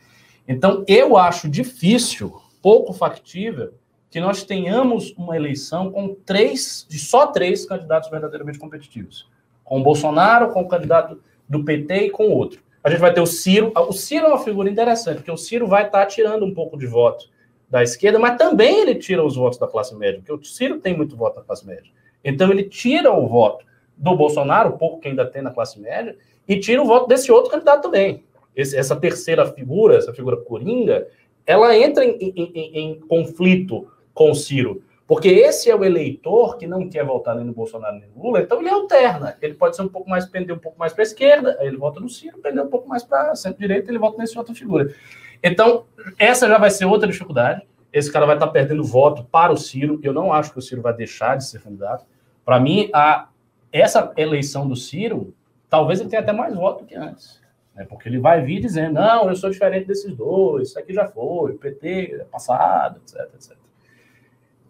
Então, 0.47 0.83
eu 0.87 1.17
acho 1.17 1.49
difícil, 1.49 2.39
pouco 2.61 2.93
factível, 2.93 3.73
que 4.09 4.19
nós 4.19 4.43
tenhamos 4.43 5.13
uma 5.17 5.35
eleição 5.35 5.91
com 5.91 6.15
três, 6.25 6.85
de 6.89 6.97
só 6.97 7.27
três 7.27 7.65
candidatos 7.65 8.09
verdadeiramente 8.09 8.57
competitivos. 8.57 9.29
Com 9.63 9.79
o 9.79 9.83
Bolsonaro, 9.83 10.51
com 10.51 10.61
o 10.61 10.67
candidato 10.67 11.21
do 11.47 11.63
PT 11.63 11.95
e 11.95 12.09
com 12.09 12.29
outro. 12.29 12.61
A 12.83 12.89
gente 12.89 12.99
vai 12.99 13.13
ter 13.13 13.21
o 13.21 13.27
Ciro. 13.27 13.71
O 13.75 13.93
Ciro 13.93 14.25
é 14.25 14.29
uma 14.29 14.43
figura 14.43 14.69
interessante, 14.69 15.17
porque 15.17 15.31
o 15.31 15.37
Ciro 15.37 15.67
vai 15.67 15.85
estar 15.85 16.05
tirando 16.07 16.45
um 16.45 16.53
pouco 16.53 16.77
de 16.77 16.87
voto 16.87 17.29
da 17.69 17.83
esquerda, 17.83 18.17
mas 18.17 18.37
também 18.37 18.81
ele 18.81 18.95
tira 18.95 19.23
os 19.23 19.35
votos 19.35 19.59
da 19.59 19.67
classe 19.67 19.95
média, 19.95 20.19
porque 20.19 20.33
o 20.33 20.43
Ciro 20.43 20.79
tem 20.79 20.97
muito 20.97 21.15
voto 21.15 21.35
da 21.35 21.43
classe 21.43 21.65
média. 21.67 21.91
Então 22.23 22.49
ele 22.49 22.63
tira 22.63 23.13
o 23.13 23.27
voto 23.27 23.63
do 23.95 24.15
Bolsonaro, 24.15 24.69
o 24.69 24.77
pouco 24.77 24.99
que 24.99 25.07
ainda 25.07 25.25
tem 25.25 25.41
na 25.41 25.51
classe 25.51 25.79
média, 25.79 26.17
e 26.47 26.59
tira 26.59 26.81
o 26.81 26.85
voto 26.85 27.07
desse 27.07 27.31
outro 27.31 27.51
candidato 27.51 27.83
também. 27.83 28.23
Esse, 28.55 28.75
essa 28.75 28.95
terceira 28.95 29.45
figura, 29.45 29.97
essa 29.97 30.11
figura 30.13 30.37
coringa, 30.37 31.07
ela 31.45 31.77
entra 31.77 32.03
em, 32.03 32.17
em, 32.19 32.51
em, 32.55 32.77
em 32.77 32.99
conflito 33.01 33.87
com 34.19 34.31
o 34.31 34.35
Ciro. 34.35 34.83
Porque 35.07 35.29
esse 35.29 35.71
é 35.71 35.75
o 35.75 35.85
eleitor 35.85 36.57
que 36.57 36.67
não 36.67 36.89
quer 36.89 37.05
votar 37.05 37.37
nem 37.37 37.45
no 37.45 37.53
Bolsonaro 37.53 37.97
nem 37.97 38.09
no 38.09 38.21
Lula, 38.21 38.41
então 38.41 38.59
ele 38.59 38.69
alterna. 38.69 39.37
Ele 39.41 39.53
pode 39.53 39.77
ser 39.77 39.81
um 39.81 39.87
pouco 39.87 40.09
mais, 40.09 40.25
pender 40.25 40.53
um 40.53 40.59
pouco 40.59 40.77
mais 40.77 40.91
para 40.91 41.03
a 41.03 41.07
esquerda, 41.07 41.55
aí 41.57 41.67
ele 41.67 41.77
vota 41.77 42.01
no 42.01 42.09
Ciro, 42.09 42.37
pender 42.39 42.61
um 42.61 42.67
pouco 42.67 42.85
mais 42.89 43.01
para 43.01 43.33
centro-direita, 43.33 43.89
ele 43.89 43.97
vota 43.97 44.17
nessa 44.17 44.37
outra 44.37 44.53
figura. 44.53 44.93
Então, 45.41 45.85
essa 46.17 46.49
já 46.49 46.57
vai 46.57 46.69
ser 46.69 46.83
outra 46.83 47.07
dificuldade. 47.07 47.65
Esse 47.93 48.11
cara 48.11 48.25
vai 48.25 48.35
estar 48.35 48.47
perdendo 48.47 48.83
voto 48.83 49.23
para 49.23 49.53
o 49.53 49.57
Ciro. 49.57 50.01
Eu 50.03 50.11
não 50.11 50.33
acho 50.33 50.51
que 50.51 50.59
o 50.59 50.61
Ciro 50.61 50.81
vai 50.81 50.93
deixar 50.93 51.37
de 51.37 51.45
ser 51.45 51.61
candidato. 51.61 52.05
Para 52.43 52.59
mim, 52.59 52.89
a, 52.93 53.29
essa 53.71 54.11
eleição 54.17 54.67
do 54.67 54.75
Ciro, 54.75 55.33
talvez 55.69 56.01
ele 56.01 56.09
tenha 56.09 56.21
até 56.21 56.33
mais 56.33 56.53
voto 56.53 56.83
do 56.83 56.85
que 56.85 56.95
antes. 56.95 57.41
Né? 57.73 57.85
Porque 57.89 58.09
ele 58.09 58.19
vai 58.19 58.41
vir 58.41 58.59
dizendo: 58.59 58.95
não, 58.95 59.29
eu 59.29 59.35
sou 59.37 59.49
diferente 59.49 59.87
desses 59.87 60.13
dois, 60.13 60.69
isso 60.69 60.77
aqui 60.77 60.93
já 60.93 61.07
foi, 61.07 61.53
PT 61.53 62.17
é 62.19 62.25
passado, 62.25 62.97
etc, 62.97 63.21
etc. 63.33 63.68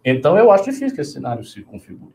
Então, 0.04 0.38
eu 0.38 0.50
acho 0.50 0.64
difícil 0.64 0.94
que 0.94 1.00
esse 1.00 1.12
cenário 1.12 1.44
se 1.44 1.62
configure. 1.62 2.12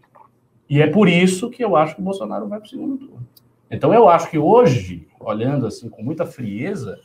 E 0.69 0.81
é 0.81 0.87
por 0.87 1.07
isso 1.07 1.49
que 1.49 1.63
eu 1.63 1.75
acho 1.75 1.95
que 1.95 2.01
o 2.01 2.03
Bolsonaro 2.03 2.47
vai 2.47 2.59
para 2.59 2.65
o 2.65 2.69
segundo 2.69 2.97
turno. 2.97 3.27
Então, 3.69 3.93
eu 3.93 4.09
acho 4.09 4.29
que 4.29 4.37
hoje, 4.37 5.07
olhando 5.19 5.67
assim 5.67 5.89
com 5.89 6.01
muita 6.01 6.25
frieza, 6.25 6.99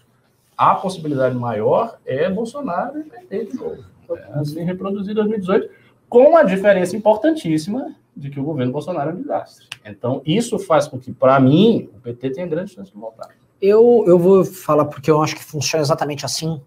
a 0.56 0.74
possibilidade 0.74 1.34
maior 1.36 1.98
é 2.04 2.28
Bolsonaro 2.28 3.00
e 3.00 3.04
PT 3.04 3.44
de 3.46 3.56
novo. 3.56 3.84
É, 4.10 4.38
assim, 4.40 4.62
reproduzir 4.62 5.14
2018, 5.14 5.70
com 6.08 6.36
a 6.36 6.42
diferença 6.42 6.96
importantíssima 6.96 7.94
de 8.16 8.28
que 8.28 8.40
o 8.40 8.42
governo 8.42 8.72
Bolsonaro 8.72 9.10
é 9.10 9.12
um 9.14 9.16
desastre. 9.22 9.66
Então, 9.84 10.20
isso 10.24 10.58
faz 10.58 10.86
com 10.86 10.98
que, 10.98 11.12
para 11.12 11.38
mim, 11.38 11.88
o 11.96 12.00
PT 12.00 12.30
tenha 12.30 12.46
grande 12.46 12.72
chance 12.72 12.90
de 12.90 12.98
voltar. 12.98 13.28
Eu, 13.60 14.04
eu 14.06 14.18
vou 14.18 14.44
falar 14.44 14.86
porque 14.86 15.10
eu 15.10 15.22
acho 15.22 15.36
que 15.36 15.44
funciona 15.44 15.82
exatamente 15.82 16.26
assim, 16.26 16.60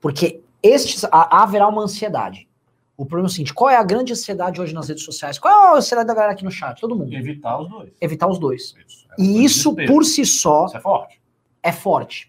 porque 0.00 0.40
estes, 0.62 1.04
haverá 1.10 1.68
uma 1.68 1.82
ansiedade. 1.82 2.47
O 2.98 3.06
problema 3.06 3.28
é 3.28 3.30
o 3.30 3.32
seguinte: 3.32 3.54
qual 3.54 3.70
é 3.70 3.76
a 3.76 3.82
grande 3.84 4.12
ansiedade 4.12 4.60
hoje 4.60 4.74
nas 4.74 4.88
redes 4.88 5.04
sociais? 5.04 5.38
Qual 5.38 5.54
é 5.54 5.68
a 5.68 5.78
ansiedade 5.78 6.08
da 6.08 6.14
galera 6.14 6.32
aqui 6.32 6.44
no 6.44 6.50
chat? 6.50 6.80
Todo 6.80 6.96
mundo. 6.96 7.14
Evitar 7.14 7.56
os 7.60 7.68
dois. 7.68 7.92
Evitar 8.00 8.28
os 8.28 8.38
dois. 8.40 8.74
Isso. 8.84 9.06
É 9.08 9.22
e 9.22 9.44
isso 9.44 9.76
por 9.86 10.04
si 10.04 10.26
só. 10.26 10.66
Isso 10.66 10.76
é 10.76 10.80
forte. 10.80 11.22
É 11.62 11.72
forte. 11.72 12.28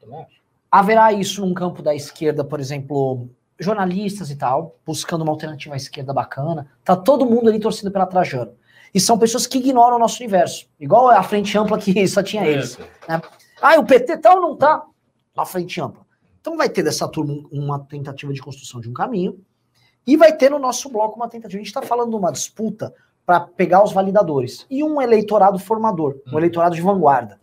Haverá 0.72 1.12
isso 1.12 1.44
num 1.44 1.56
campo 1.56 1.82
da 1.82 1.96
esquerda, 1.96 2.44
por 2.44 2.60
exemplo, 2.60 3.28
jornalistas 3.60 4.30
e 4.30 4.36
tal, 4.36 4.78
buscando 4.86 5.24
uma 5.24 5.32
alternativa 5.32 5.74
à 5.74 5.78
esquerda 5.78 6.14
bacana. 6.14 6.68
Tá 6.86 6.96
todo 6.96 7.26
mundo 7.26 7.50
ali 7.50 7.60
torcendo 7.60 7.92
pela 7.92 8.06
Trajano. 8.06 8.54
E 8.94 9.00
são 9.00 9.18
pessoas 9.18 9.48
que 9.48 9.58
ignoram 9.58 9.98
o 9.98 10.00
nosso 10.00 10.22
universo. 10.22 10.68
Igual 10.80 11.10
a 11.10 11.24
frente 11.24 11.58
ampla 11.58 11.80
que 11.80 12.06
só 12.08 12.22
tinha 12.22 12.46
eles. 12.46 12.78
Né? 13.08 13.20
Ah, 13.60 13.80
o 13.80 13.86
PT 13.86 14.18
tal 14.18 14.36
tá 14.36 14.42
não 14.42 14.56
tá? 14.56 14.86
A 15.36 15.46
frente 15.46 15.82
ampla. 15.82 16.06
Então 16.40 16.56
vai 16.56 16.70
ter 16.70 16.84
dessa 16.84 17.08
turma 17.08 17.44
uma 17.52 17.80
tentativa 17.80 18.32
de 18.32 18.42
construção 18.42 18.80
de 18.80 18.88
um 18.88 18.94
caminho. 18.94 19.44
E 20.06 20.18
vai 20.18 20.34
ter 20.36 20.50
no 20.50 20.60
nosso 20.60 20.90
bloco 20.90 21.16
uma 21.16 21.28
tentativa. 21.30 21.58
A 21.58 21.64
gente 21.64 21.68
está 21.68 21.82
falando 21.82 22.10
de 22.10 22.16
uma 22.16 22.32
disputa 22.32 22.94
para 23.26 23.42
pegar 23.42 23.84
os 23.84 23.92
validadores. 23.92 24.66
E 24.70 24.84
um 24.84 25.02
eleitorado 25.02 25.60
formador, 25.60 26.16
um 26.28 26.36
Hum. 26.36 26.38
eleitorado 26.40 26.76
de 26.76 26.82
vanguarda. 26.82 27.40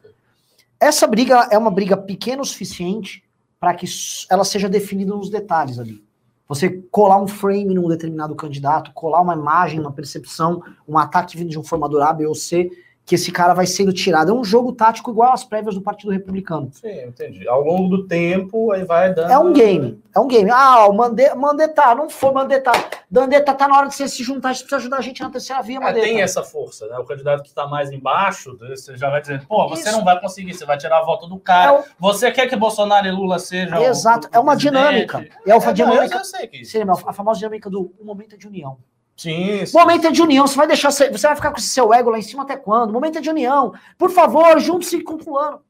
Essa 0.81 1.07
briga 1.07 1.49
é 1.51 1.57
uma 1.57 1.71
briga 1.71 1.97
pequena 1.97 2.42
o 2.42 2.45
suficiente 2.45 3.25
para 3.59 3.73
que 3.75 3.87
ela 4.29 4.45
seja 4.45 4.69
definida 4.69 5.14
nos 5.14 5.31
detalhes 5.31 5.79
ali. 5.79 6.05
Você 6.49 6.83
colar 6.90 7.21
um 7.21 7.27
frame 7.27 7.75
num 7.75 7.88
determinado 7.88 8.35
candidato, 8.37 8.92
colar 8.92 9.21
uma 9.21 9.35
imagem, 9.35 9.81
uma 9.81 9.92
percepção, 9.92 10.62
um 10.87 10.97
ataque 10.99 11.37
vindo 11.37 11.51
de 11.51 11.59
um 11.59 11.64
formador 11.64 12.03
A, 12.03 12.12
B 12.12 12.27
ou 12.27 12.35
C, 12.35 12.71
que 13.07 13.14
esse 13.14 13.31
cara 13.31 13.55
vai 13.55 13.66
sendo 13.69 13.92
tirado. 13.92 14.33
É 14.33 14.35
um 14.35 14.42
jogo 14.42 14.73
tático 14.73 15.12
igual 15.12 15.33
às 15.33 15.45
prévias 15.45 15.77
do 15.77 15.81
Partido 15.81 16.11
Republicano. 16.11 16.69
Sim, 16.73 17.05
entendi. 17.07 17.47
Ao 17.49 17.62
longo 17.62 17.88
do 17.97 18.05
tempo, 18.09 18.73
aí 18.73 18.85
vai 18.85 19.14
dando. 19.14 19.31
É 19.31 19.38
um 19.38 19.53
game. 19.53 20.03
É 20.12 20.19
um 20.19 20.27
game. 20.27 20.51
Ah, 20.51 20.88
o 20.88 20.92
Mande 20.92 21.33
Mandetta, 21.37 21.95
não 21.95 22.11
foi 22.11 22.33
Mandetta. 22.33 22.73
Mandetta 23.09 23.55
tá 23.55 23.69
na 23.69 23.79
hora 23.79 23.87
de 23.88 23.95
você 23.95 24.09
se 24.09 24.25
juntar, 24.25 24.49
você 24.53 24.62
precisa 24.62 24.77
ajudar 24.79 24.97
a 24.97 25.01
gente 25.01 25.23
na 25.23 25.31
terceira 25.31 25.62
via, 25.62 25.77
É, 25.77 25.81
Mandetta. 25.81 26.05
tem 26.05 26.21
essa 26.21 26.42
força, 26.42 26.88
né? 26.88 26.99
O 26.99 27.05
candidato 27.05 27.42
que 27.45 27.49
está 27.49 27.64
mais 27.69 27.92
embaixo, 27.92 28.59
você 28.59 28.97
já 28.97 29.09
vai 29.09 29.21
dizendo, 29.21 29.47
pô, 29.47 29.69
você 29.69 29.83
Isso. 29.88 29.92
não 29.97 30.05
vai 30.05 30.21
conseguir, 30.21 30.53
você 30.55 30.66
vai 30.66 30.77
tirar 30.77 30.99
a 30.99 31.05
volta 31.05 31.29
do 31.29 31.38
cara. 31.38 31.71
É 31.77 31.79
o- 31.79 31.85
Você 32.01 32.33
quer 32.33 32.49
que 32.49 32.57
Bolsonaro 32.57 33.07
e 33.07 33.12
Lula 33.12 33.38
sejam. 33.38 33.81
Exato, 33.85 34.27
o- 34.27 34.31
é 34.37 34.40
uma 34.40 34.55
o 34.55 34.57
presidente? 34.57 34.83
dinâmica. 34.83 35.29
É 35.47 35.55
uma 35.55 35.71
É, 35.71 35.73
dinâmica. 35.73 36.14
Eu, 36.16 36.19
eu 36.19 36.25
sei 36.25 36.47
que 36.49 36.64
Seria 36.64 36.90
a 36.92 37.12
famosa 37.12 37.38
dinâmica 37.38 37.71
do 37.71 37.92
o 38.01 38.05
momento 38.05 38.35
é 38.35 38.37
de 38.37 38.49
união. 38.49 38.79
Sim, 39.16 39.64
sim. 39.64 39.76
momento 39.79 40.07
é 40.07 40.11
de 40.11 40.20
união, 40.20 40.46
você 40.46 40.57
vai 40.57 40.66
deixar, 40.66 40.90
você 40.90 41.09
vai 41.11 41.35
ficar 41.37 41.50
com 41.50 41.59
esse 41.59 41.68
seu 41.68 41.92
ego 41.94 42.11
lá 42.11 42.18
em 42.18 42.22
cima 42.22 42.42
até 42.42 42.57
quando? 42.57 42.92
Momento 42.92 43.18
é 43.18 43.20
de 43.20 43.31
união. 43.31 43.72
Por 43.96 44.11
favor, 44.11 44.59
junte-se 44.61 45.00
com 45.02 45.18
fulano. 45.18 45.61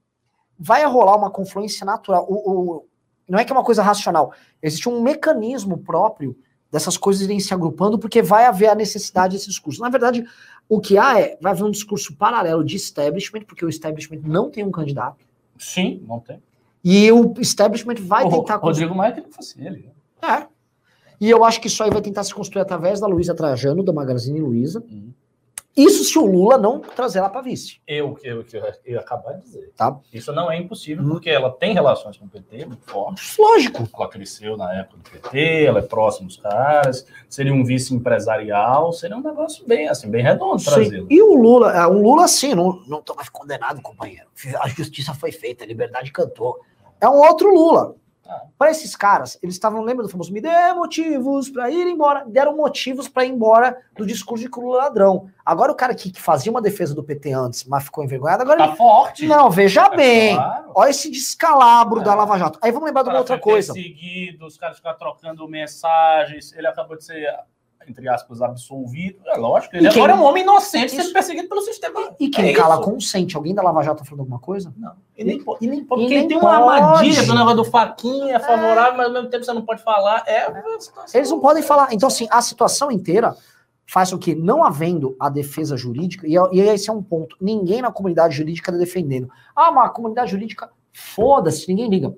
Vai 0.58 0.84
rolar 0.84 1.16
uma 1.16 1.30
confluência 1.30 1.84
natural. 1.84 2.26
O, 2.28 2.50
o- 2.78 2.86
não 3.28 3.38
é 3.38 3.44
que 3.44 3.52
é 3.52 3.54
uma 3.54 3.64
coisa 3.64 3.82
racional. 3.82 4.32
Existe 4.62 4.88
um 4.88 5.00
mecanismo 5.00 5.78
próprio 5.78 6.36
dessas 6.72 6.96
coisas 6.96 7.22
irem 7.22 7.38
se 7.38 7.54
agrupando, 7.54 7.98
porque 7.98 8.20
vai 8.22 8.44
haver 8.46 8.68
a 8.68 8.74
necessidade 8.74 9.36
desse 9.36 9.48
discurso. 9.48 9.80
Na 9.80 9.88
verdade, 9.88 10.24
o 10.68 10.80
que 10.80 10.98
há 10.98 11.20
é, 11.20 11.38
vai 11.40 11.52
haver 11.52 11.64
um 11.64 11.70
discurso 11.70 12.14
paralelo 12.16 12.64
de 12.64 12.74
establishment, 12.76 13.42
porque 13.42 13.64
o 13.64 13.68
establishment 13.68 14.20
não 14.24 14.50
tem 14.50 14.64
um 14.64 14.70
candidato, 14.72 15.24
Sim, 15.58 16.02
não 16.06 16.18
tem. 16.20 16.42
e 16.82 17.10
o 17.12 17.34
establishment 17.38 17.94
vai 18.00 18.24
o 18.24 18.30
tentar... 18.30 18.56
Rodrigo 18.56 18.94
Maia 18.94 19.12
queria 19.12 19.28
que 19.28 19.34
fosse 19.34 19.60
ele. 19.64 19.90
É. 20.20 20.46
E 21.20 21.30
eu 21.30 21.44
acho 21.44 21.60
que 21.60 21.66
isso 21.66 21.82
aí 21.82 21.90
vai 21.90 22.02
tentar 22.02 22.24
se 22.24 22.34
construir 22.34 22.62
através 22.62 23.00
da 23.00 23.06
Luísa 23.06 23.34
Trajano, 23.34 23.82
da 23.82 23.92
Magazine 23.92 24.40
Luiza. 24.40 24.80
Uhum. 24.90 25.12
Isso 25.76 26.04
se 26.04 26.18
o 26.18 26.24
Lula 26.24 26.56
não 26.56 26.80
trazer 26.80 27.18
ela 27.18 27.28
para 27.28 27.42
vice. 27.42 27.78
Eu 27.86 28.14
que 28.14 28.26
eu, 28.26 28.42
que 28.42 28.56
eu, 28.56 28.64
eu 28.64 28.94
ia 28.94 29.00
acabar 29.00 29.34
de 29.34 29.42
dizer. 29.42 29.72
Tá. 29.76 29.94
Isso 30.10 30.32
não 30.32 30.50
é 30.50 30.56
impossível, 30.56 31.04
Hum. 31.04 31.10
porque 31.10 31.28
ela 31.28 31.50
tem 31.50 31.74
relações 31.74 32.16
com 32.16 32.24
o 32.24 32.28
PT 32.30 32.64
muito 32.64 32.90
fortes. 32.90 33.36
Lógico. 33.38 33.86
Ela 33.94 34.08
cresceu 34.08 34.56
na 34.56 34.72
época 34.74 34.96
do 34.96 35.10
PT, 35.10 35.64
ela 35.64 35.80
é 35.80 35.82
próxima 35.82 36.28
dos 36.28 36.38
caras, 36.38 37.06
seria 37.28 37.52
um 37.52 37.62
vice 37.62 37.94
empresarial, 37.94 38.90
seria 38.94 39.18
um 39.18 39.22
negócio 39.22 39.66
bem 39.68 39.86
assim, 39.86 40.10
bem 40.10 40.22
redondo 40.22 40.64
trazê-lo. 40.64 41.08
E 41.10 41.20
o 41.20 41.34
Lula, 41.34 41.70
é, 41.76 41.86
um 41.86 42.00
Lula 42.00 42.24
assim, 42.24 42.54
não, 42.54 42.82
não 42.88 43.02
tô 43.02 43.14
mais 43.14 43.28
condenado, 43.28 43.82
companheiro. 43.82 44.28
A 44.60 44.68
justiça 44.68 45.12
foi 45.12 45.30
feita, 45.30 45.62
a 45.62 45.66
liberdade 45.66 46.10
cantou. 46.10 46.58
É 46.98 47.06
um 47.06 47.18
outro 47.18 47.52
Lula. 47.52 47.94
Para 48.58 48.70
esses 48.70 48.94
caras, 48.96 49.38
eles 49.42 49.54
estavam, 49.54 49.82
lembra 49.82 50.02
do 50.04 50.08
famoso, 50.08 50.32
me 50.32 50.40
dê 50.40 50.72
motivos 50.72 51.48
para 51.50 51.70
ir 51.70 51.86
embora. 51.86 52.24
Deram 52.26 52.56
motivos 52.56 53.08
para 53.08 53.24
ir 53.24 53.30
embora 53.30 53.80
do 53.96 54.04
discurso 54.06 54.44
de 54.48 54.50
Lula 54.60 54.78
é 54.78 54.82
ladrão. 54.84 55.30
Agora 55.44 55.70
o 55.70 55.74
cara 55.74 55.94
que, 55.94 56.10
que 56.10 56.20
fazia 56.20 56.50
uma 56.50 56.60
defesa 56.62 56.94
do 56.94 57.02
PT 57.04 57.32
antes, 57.32 57.64
mas 57.64 57.84
ficou 57.84 58.02
envergonhado, 58.04 58.42
agora 58.42 58.68
Tá 58.68 58.74
forte. 58.76 59.24
ele... 59.24 59.32
Não, 59.34 59.50
veja 59.50 59.82
É 59.92 59.96
bem. 59.96 60.34
claro. 60.34 60.72
Olha 60.74 60.90
esse 60.90 61.10
descalabro 61.10 62.00
É. 62.00 62.04
da 62.04 62.14
Lava 62.14 62.38
Jato. 62.38 62.58
Aí 62.62 62.72
vamos 62.72 62.86
lembrar 62.86 63.02
de 63.04 63.10
uma 63.10 63.18
outra 63.18 63.38
coisa. 63.38 63.72
Perseguido, 63.72 64.46
os 64.46 64.56
caras 64.56 64.76
ficaram 64.76 64.98
trocando 64.98 65.46
mensagens, 65.48 66.52
ele 66.52 66.66
acabou 66.66 66.96
de 66.96 67.04
ser, 67.04 67.28
entre 67.90 68.08
aspas, 68.08 68.42
absolvido. 68.42 69.18
É 69.26 69.36
lógico, 69.36 69.76
ele 69.76 69.88
quem- 69.88 70.02
agora 70.02 70.12
é 70.12 70.20
um 70.20 70.24
homem 70.24 70.42
inocente 70.42 70.86
Isso. 70.86 70.96
sendo 71.02 71.12
perseguido 71.12 71.48
pelo 71.48 71.60
sistema. 71.62 72.14
E 72.18 72.28
quem 72.28 72.50
É 72.50 72.52
cala 72.52 72.74
isso. 72.76 72.84
consente? 72.84 73.36
Alguém 73.36 73.54
da 73.54 73.62
Lava 73.62 73.82
Jato 73.82 73.98
tá 73.98 74.04
falando 74.04 74.20
alguma 74.20 74.38
coisa? 74.38 74.72
Não. 74.76 74.92
E 75.16 75.24
nem, 75.24 75.42
po- 75.42 75.56
e 75.60 75.66
nem 75.66 75.84
pode, 75.84 76.02
porque 76.02 76.18
nem 76.18 76.28
tem 76.28 76.36
uma 76.38 76.50
armadilha 76.56 77.22
do 77.24 77.34
negócio 77.34 77.56
do 77.56 77.64
faquinha, 77.64 78.36
é 78.36 78.38
favorável, 78.40 78.96
mas 78.96 79.06
ao 79.06 79.12
mesmo 79.12 79.28
tempo 79.30 79.44
você 79.44 79.52
não 79.52 79.62
pode 79.64 79.82
falar. 79.82 80.22
É 80.26 80.48
uma 80.48 80.80
situação- 80.80 81.18
Eles 81.18 81.30
não 81.30 81.40
podem 81.40 81.62
falar. 81.62 81.88
Então, 81.92 82.06
assim, 82.08 82.26
a 82.30 82.40
situação 82.42 82.90
inteira 82.90 83.36
faz 83.88 84.10
com 84.10 84.18
que, 84.18 84.34
não 84.34 84.64
havendo 84.64 85.14
a 85.20 85.28
defesa 85.28 85.76
jurídica, 85.76 86.26
e, 86.26 86.34
e 86.52 86.60
esse 86.60 86.90
é 86.90 86.92
um 86.92 87.02
ponto, 87.02 87.36
ninguém 87.40 87.80
na 87.80 87.92
comunidade 87.92 88.34
jurídica 88.36 88.70
está 88.70 88.78
defendendo. 88.78 89.30
Ah, 89.54 89.70
mas 89.70 89.86
a 89.86 89.90
comunidade 89.90 90.30
jurídica, 90.32 90.70
foda-se, 90.92 91.68
ninguém 91.68 91.88
liga. 91.88 92.14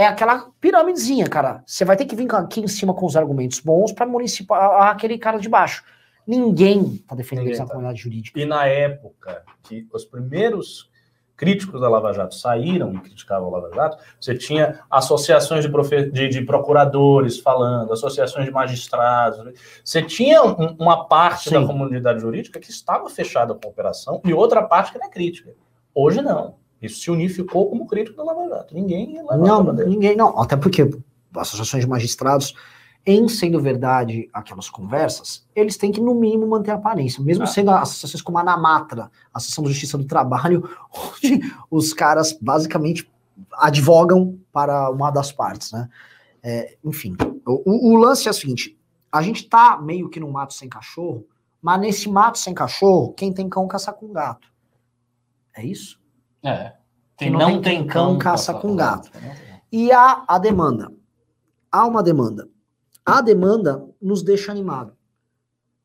É 0.00 0.06
aquela 0.06 0.46
pirâmidezinha, 0.58 1.26
cara. 1.28 1.62
Você 1.66 1.84
vai 1.84 1.94
ter 1.94 2.06
que 2.06 2.16
vir 2.16 2.26
aqui 2.34 2.60
em 2.60 2.66
cima 2.68 2.94
com 2.94 3.04
os 3.04 3.16
argumentos 3.16 3.60
bons 3.60 3.92
para 3.92 4.06
municipar 4.06 4.88
aquele 4.90 5.18
cara 5.18 5.36
de 5.38 5.46
baixo. 5.46 5.84
Ninguém 6.26 7.04
tá 7.06 7.14
defendendo 7.14 7.44
Ninguém 7.44 7.58
na 7.60 7.66
tá. 7.66 7.70
comunidade 7.72 8.00
jurídica. 8.00 8.40
E 8.40 8.46
na 8.46 8.64
época 8.66 9.42
que 9.62 9.86
os 9.92 10.06
primeiros 10.06 10.88
críticos 11.36 11.80
da 11.82 11.88
Lava 11.90 12.14
Jato 12.14 12.34
saíram 12.34 12.94
e 12.94 13.00
criticavam 13.00 13.48
a 13.48 13.58
Lava 13.58 13.74
Jato, 13.74 13.98
você 14.18 14.34
tinha 14.34 14.80
associações 14.90 15.62
de, 15.64 15.70
profe- 15.70 16.10
de- 16.10 16.28
de 16.28 16.40
procuradores 16.46 17.38
falando, 17.38 17.92
associações 17.92 18.46
de 18.46 18.50
magistrados. 18.50 19.52
Você 19.84 20.02
tinha 20.02 20.42
um- 20.42 20.76
uma 20.78 21.04
parte 21.08 21.50
Sim. 21.50 21.60
da 21.60 21.66
comunidade 21.66 22.20
jurídica 22.20 22.58
que 22.58 22.70
estava 22.70 23.06
fechada 23.10 23.52
com 23.54 23.66
a 23.66 23.70
operação 23.70 24.20
e 24.24 24.32
outra 24.32 24.62
parte 24.62 24.92
que 24.92 24.96
era 24.98 25.10
crítica. 25.10 25.50
Hoje 25.94 26.22
não. 26.22 26.59
Isso 26.80 27.00
se 27.00 27.10
unificou 27.10 27.68
como 27.68 27.86
crítico 27.86 28.16
da 28.16 28.24
Lava 28.24 28.48
Jato. 28.48 28.74
Ninguém 28.74 29.22
Não, 29.38 29.72
ninguém, 29.72 30.16
não. 30.16 30.38
Até 30.40 30.56
porque 30.56 30.88
associações 31.36 31.84
de 31.84 31.88
magistrados, 31.88 32.54
em 33.04 33.28
sendo 33.28 33.60
verdade 33.60 34.28
aquelas 34.32 34.68
conversas, 34.68 35.46
eles 35.54 35.76
têm 35.76 35.92
que, 35.92 36.00
no 36.00 36.14
mínimo, 36.14 36.46
manter 36.46 36.70
a 36.70 36.74
aparência. 36.74 37.22
Mesmo 37.22 37.44
Ah. 37.44 37.46
sendo 37.46 37.70
associações 37.70 38.22
como 38.22 38.38
a 38.38 38.44
Namatra, 38.44 39.10
a 39.32 39.38
Associação 39.38 39.64
da 39.64 39.70
Justiça 39.70 39.98
do 39.98 40.04
Trabalho, 40.04 40.68
onde 40.92 41.40
os 41.70 41.92
caras 41.92 42.32
basicamente 42.40 43.10
advogam 43.54 44.38
para 44.52 44.90
uma 44.90 45.10
das 45.10 45.32
partes, 45.32 45.72
né? 45.72 45.88
É, 46.42 46.76
enfim, 46.84 47.16
o, 47.46 47.92
o 47.94 47.96
lance 47.96 48.26
é 48.26 48.30
o 48.30 48.34
seguinte: 48.34 48.78
a 49.12 49.22
gente 49.22 49.48
tá 49.48 49.78
meio 49.80 50.08
que 50.08 50.20
num 50.20 50.30
mato 50.30 50.54
sem 50.54 50.68
cachorro, 50.68 51.26
mas 51.60 51.80
nesse 51.80 52.08
mato 52.08 52.38
sem 52.38 52.54
cachorro, 52.54 53.12
quem 53.12 53.32
tem 53.32 53.48
cão 53.48 53.68
caça 53.68 53.92
com 53.92 54.12
gato. 54.12 54.48
É 55.54 55.64
isso? 55.64 56.00
É. 56.42 56.72
Quem 57.16 57.30
não 57.30 57.60
tem 57.60 57.86
cão, 57.86 58.16
caça 58.18 58.54
com 58.54 58.74
gato. 58.74 59.10
E 59.70 59.92
há 59.92 60.24
a 60.26 60.38
demanda. 60.38 60.90
Há 61.70 61.86
uma 61.86 62.02
demanda. 62.02 62.48
A 63.04 63.20
demanda 63.20 63.86
nos 64.00 64.22
deixa 64.22 64.50
animado. 64.50 64.96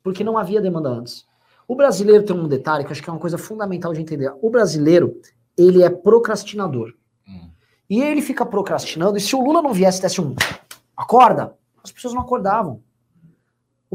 Porque 0.02 0.24
não 0.24 0.38
havia 0.38 0.62
demanda 0.62 0.90
antes. 0.90 1.26
O 1.68 1.76
brasileiro 1.76 2.24
tem 2.24 2.36
um 2.36 2.48
detalhe 2.48 2.84
que 2.84 2.90
eu 2.90 2.92
acho 2.92 3.04
que 3.04 3.10
é 3.10 3.14
uma 3.14 3.20
coisa 3.20 3.38
fundamental 3.38 3.94
de 3.94 4.02
entender. 4.02 4.32
O 4.42 4.50
brasileiro, 4.50 5.20
ele 5.58 5.84
é 5.84 5.90
procrastinador. 5.90 6.94
Hum. 7.28 7.50
E 7.90 8.02
ele 8.02 8.22
fica 8.22 8.46
procrastinando. 8.46 9.18
E 9.18 9.22
se 9.22 9.36
o 9.36 9.44
Lula 9.44 9.62
não 9.62 9.74
viesse 9.74 10.00
e 10.00 10.02
desse 10.04 10.22
um 10.22 10.36
acorda, 10.96 11.56
as 11.84 11.92
pessoas 11.92 12.14
não 12.14 12.22
acordavam. 12.22 12.82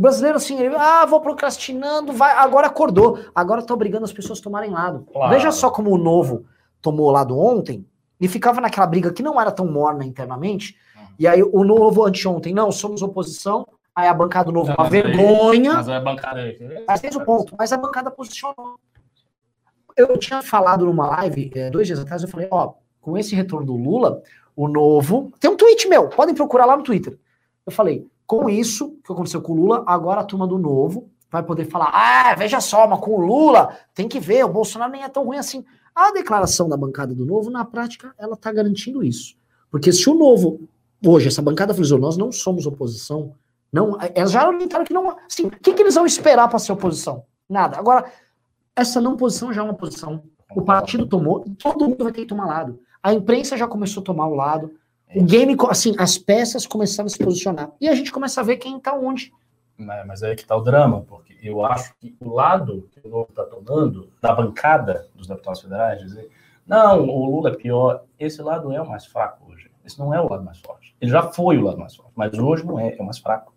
O 0.00 0.02
brasileiro, 0.02 0.38
assim, 0.38 0.58
ele, 0.58 0.74
ah, 0.76 1.04
vou 1.04 1.20
procrastinando, 1.20 2.10
vai, 2.14 2.32
agora 2.32 2.68
acordou. 2.68 3.18
Agora 3.34 3.62
tá 3.62 3.74
obrigando 3.74 4.06
as 4.06 4.12
pessoas 4.14 4.40
a 4.40 4.42
tomarem 4.42 4.70
lado. 4.70 5.06
Claro. 5.12 5.30
Veja 5.30 5.52
só 5.52 5.68
como 5.70 5.90
o 5.90 5.98
novo 5.98 6.46
tomou 6.80 7.10
lado 7.10 7.38
ontem 7.38 7.86
e 8.18 8.26
ficava 8.26 8.62
naquela 8.62 8.86
briga 8.86 9.12
que 9.12 9.22
não 9.22 9.38
era 9.38 9.50
tão 9.52 9.66
morna 9.66 10.02
internamente. 10.02 10.74
Uhum. 10.96 11.02
E 11.18 11.26
aí 11.26 11.42
o 11.42 11.62
novo 11.62 12.02
anteontem, 12.06 12.54
não, 12.54 12.72
somos 12.72 13.02
oposição. 13.02 13.68
Aí 13.94 14.08
a 14.08 14.14
bancada 14.14 14.46
do 14.46 14.52
novo, 14.52 14.68
Não, 14.68 14.76
uma 14.76 14.84
mas 14.84 14.94
aí- 14.94 15.02
vergonha. 15.02 15.74
Mas 15.74 15.88
é 15.90 16.00
bancada 16.00 16.40
aí. 16.40 16.84
Mas 16.88 17.00
fez 17.02 17.14
o 17.14 17.20
ponto, 17.22 17.54
mas 17.58 17.70
a 17.70 17.76
bancada 17.76 18.10
posicionou. 18.10 18.80
Eu 19.94 20.16
tinha 20.16 20.40
falado 20.40 20.86
numa 20.86 21.08
live, 21.08 21.52
eh, 21.54 21.68
dois 21.68 21.86
dias 21.86 21.98
atrás, 22.00 22.22
eu 22.22 22.28
falei, 22.28 22.48
ó, 22.50 22.72
com 23.02 23.18
esse 23.18 23.34
retorno 23.34 23.66
do 23.66 23.76
Lula, 23.76 24.22
o 24.56 24.66
novo. 24.66 25.30
Tem 25.38 25.50
um 25.50 25.56
tweet 25.58 25.86
meu, 25.88 26.08
podem 26.08 26.34
procurar 26.34 26.64
lá 26.64 26.74
no 26.74 26.82
Twitter. 26.82 27.18
Eu 27.66 27.72
falei, 27.72 28.08
com 28.30 28.48
isso 28.48 28.96
que 29.04 29.12
aconteceu 29.12 29.42
com 29.42 29.52
o 29.52 29.56
Lula, 29.56 29.82
agora 29.84 30.20
a 30.20 30.24
turma 30.24 30.46
do 30.46 30.56
novo 30.56 31.10
vai 31.28 31.42
poder 31.42 31.64
falar, 31.64 31.90
ah, 31.92 32.32
veja 32.36 32.60
só, 32.60 32.86
mas 32.86 33.00
com 33.00 33.16
o 33.16 33.20
Lula, 33.20 33.76
tem 33.92 34.06
que 34.06 34.20
ver, 34.20 34.44
o 34.44 34.48
Bolsonaro 34.48 34.92
nem 34.92 35.02
é 35.02 35.08
tão 35.08 35.24
ruim 35.24 35.36
assim. 35.36 35.64
A 35.92 36.12
declaração 36.12 36.68
da 36.68 36.76
bancada 36.76 37.12
do 37.12 37.26
novo, 37.26 37.50
na 37.50 37.64
prática, 37.64 38.14
ela 38.16 38.36
tá 38.36 38.52
garantindo 38.52 39.02
isso. 39.02 39.34
Porque 39.68 39.92
se 39.92 40.08
o 40.08 40.14
novo, 40.14 40.60
hoje, 41.04 41.26
essa 41.26 41.42
bancada 41.42 41.74
frisou, 41.74 41.98
nós 41.98 42.16
não 42.16 42.30
somos 42.30 42.66
oposição, 42.66 43.34
não, 43.72 43.98
elas 44.14 44.30
já 44.30 44.46
orientaram 44.46 44.84
que 44.84 44.94
não. 44.94 45.10
Assim, 45.28 45.46
o 45.46 45.50
que, 45.50 45.74
que 45.74 45.82
eles 45.82 45.96
vão 45.96 46.06
esperar 46.06 46.48
para 46.48 46.60
ser 46.60 46.70
oposição? 46.70 47.24
Nada. 47.48 47.78
Agora, 47.78 48.12
essa 48.76 49.00
não 49.00 49.16
posição 49.16 49.52
já 49.52 49.60
é 49.60 49.64
uma 49.64 49.74
posição. 49.74 50.22
O 50.54 50.62
partido 50.62 51.04
tomou, 51.04 51.44
todo 51.58 51.88
mundo 51.88 52.04
vai 52.04 52.12
ter 52.12 52.20
que 52.20 52.28
tomar 52.28 52.46
lado. 52.46 52.78
A 53.02 53.12
imprensa 53.12 53.56
já 53.56 53.66
começou 53.66 54.02
a 54.02 54.06
tomar 54.06 54.28
o 54.28 54.36
lado. 54.36 54.70
O 55.14 55.24
game, 55.24 55.56
assim, 55.68 55.94
as 55.98 56.16
peças 56.16 56.66
começaram 56.66 57.06
a 57.06 57.10
se 57.10 57.18
posicionar. 57.18 57.70
E 57.80 57.88
a 57.88 57.94
gente 57.94 58.12
começa 58.12 58.40
a 58.40 58.44
ver 58.44 58.56
quem 58.58 58.78
tá 58.78 58.94
onde. 58.94 59.32
Mas, 59.76 60.06
mas 60.06 60.22
aí 60.22 60.36
que 60.36 60.42
está 60.42 60.56
o 60.56 60.60
drama, 60.60 61.00
porque 61.02 61.36
eu 61.42 61.64
acho 61.64 61.94
que 61.98 62.14
o 62.20 62.32
lado 62.32 62.88
que 62.92 63.06
o 63.06 63.10
Novo 63.10 63.28
está 63.30 63.44
tomando, 63.44 64.12
da 64.20 64.32
bancada 64.34 65.08
dos 65.14 65.26
deputados 65.26 65.60
federais, 65.60 66.00
dizer, 66.00 66.30
não, 66.66 67.08
o 67.08 67.24
Lula 67.24 67.50
é 67.50 67.54
pior, 67.54 68.04
esse 68.18 68.40
lado 68.42 68.72
é 68.72 68.80
o 68.80 68.88
mais 68.88 69.06
fraco 69.06 69.50
hoje. 69.50 69.70
Esse 69.84 69.98
não 69.98 70.14
é 70.14 70.20
o 70.20 70.28
lado 70.28 70.44
mais 70.44 70.60
forte. 70.60 70.94
Ele 71.00 71.10
já 71.10 71.22
foi 71.22 71.58
o 71.58 71.62
lado 71.62 71.78
mais 71.78 71.96
forte, 71.96 72.12
mas 72.14 72.38
hoje 72.38 72.64
não 72.64 72.78
é, 72.78 72.94
é 72.94 73.00
o 73.00 73.04
mais 73.04 73.18
fraco. 73.18 73.52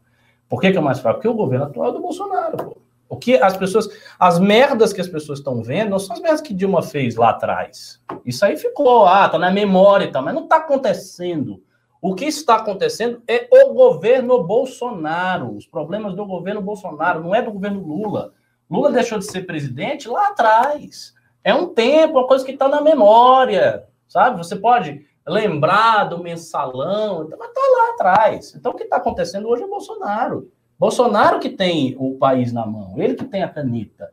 Por 0.49 0.61
que, 0.61 0.71
que 0.71 0.77
é 0.77 0.79
o 0.79 0.83
mais 0.83 0.99
fraco? 0.99 1.17
Porque 1.17 1.27
o 1.27 1.33
governo 1.33 1.65
atual 1.65 1.89
é 1.89 1.93
do 1.93 2.01
Bolsonaro, 2.01 2.57
pô. 2.57 2.77
O 3.13 3.17
que 3.17 3.37
as 3.37 3.55
pessoas, 3.55 3.87
as 4.19 4.39
merdas 4.39 4.91
que 4.91 4.99
as 4.99 5.07
pessoas 5.07 5.37
estão 5.37 5.61
vendo, 5.61 5.91
não 5.91 5.99
são 5.99 6.15
as 6.15 6.21
merdas 6.21 6.41
que 6.41 6.51
Dilma 6.51 6.81
fez 6.81 7.15
lá 7.15 7.29
atrás. 7.29 8.01
Isso 8.25 8.43
aí 8.43 8.57
ficou, 8.57 9.05
ah, 9.05 9.29
tá 9.29 9.37
na 9.37 9.51
memória 9.51 10.05
e 10.05 10.11
tal, 10.11 10.23
mas 10.23 10.33
não 10.33 10.45
está 10.45 10.57
acontecendo. 10.57 11.61
O 12.01 12.15
que 12.15 12.25
está 12.25 12.55
acontecendo 12.55 13.21
é 13.27 13.47
o 13.51 13.71
governo 13.71 14.43
Bolsonaro, 14.43 15.55
os 15.55 15.67
problemas 15.67 16.15
do 16.15 16.25
governo 16.25 16.59
Bolsonaro, 16.59 17.21
não 17.21 17.35
é 17.35 17.41
do 17.41 17.51
governo 17.51 17.85
Lula. 17.85 18.33
Lula 18.67 18.91
deixou 18.91 19.19
de 19.19 19.25
ser 19.25 19.45
presidente 19.45 20.09
lá 20.09 20.29
atrás. 20.29 21.13
É 21.43 21.53
um 21.53 21.67
tempo, 21.67 22.17
uma 22.17 22.27
coisa 22.27 22.43
que 22.43 22.53
está 22.53 22.67
na 22.67 22.81
memória, 22.81 23.85
sabe? 24.07 24.39
Você 24.39 24.55
pode 24.55 25.05
lembrar 25.25 26.05
do 26.05 26.17
mensalão, 26.17 27.29
mas 27.37 27.47
está 27.47 27.61
lá 27.61 27.89
atrás. 27.93 28.55
Então, 28.55 28.71
o 28.71 28.75
que 28.75 28.85
está 28.85 28.97
acontecendo 28.97 29.47
hoje 29.47 29.61
é 29.61 29.67
Bolsonaro. 29.67 30.51
Bolsonaro 30.77 31.39
que 31.39 31.49
tem 31.49 31.95
o 31.97 32.15
país 32.17 32.51
na 32.51 32.65
mão, 32.65 32.95
ele 32.97 33.15
que 33.15 33.25
tem 33.25 33.43
a 33.43 33.49
caneta. 33.49 34.11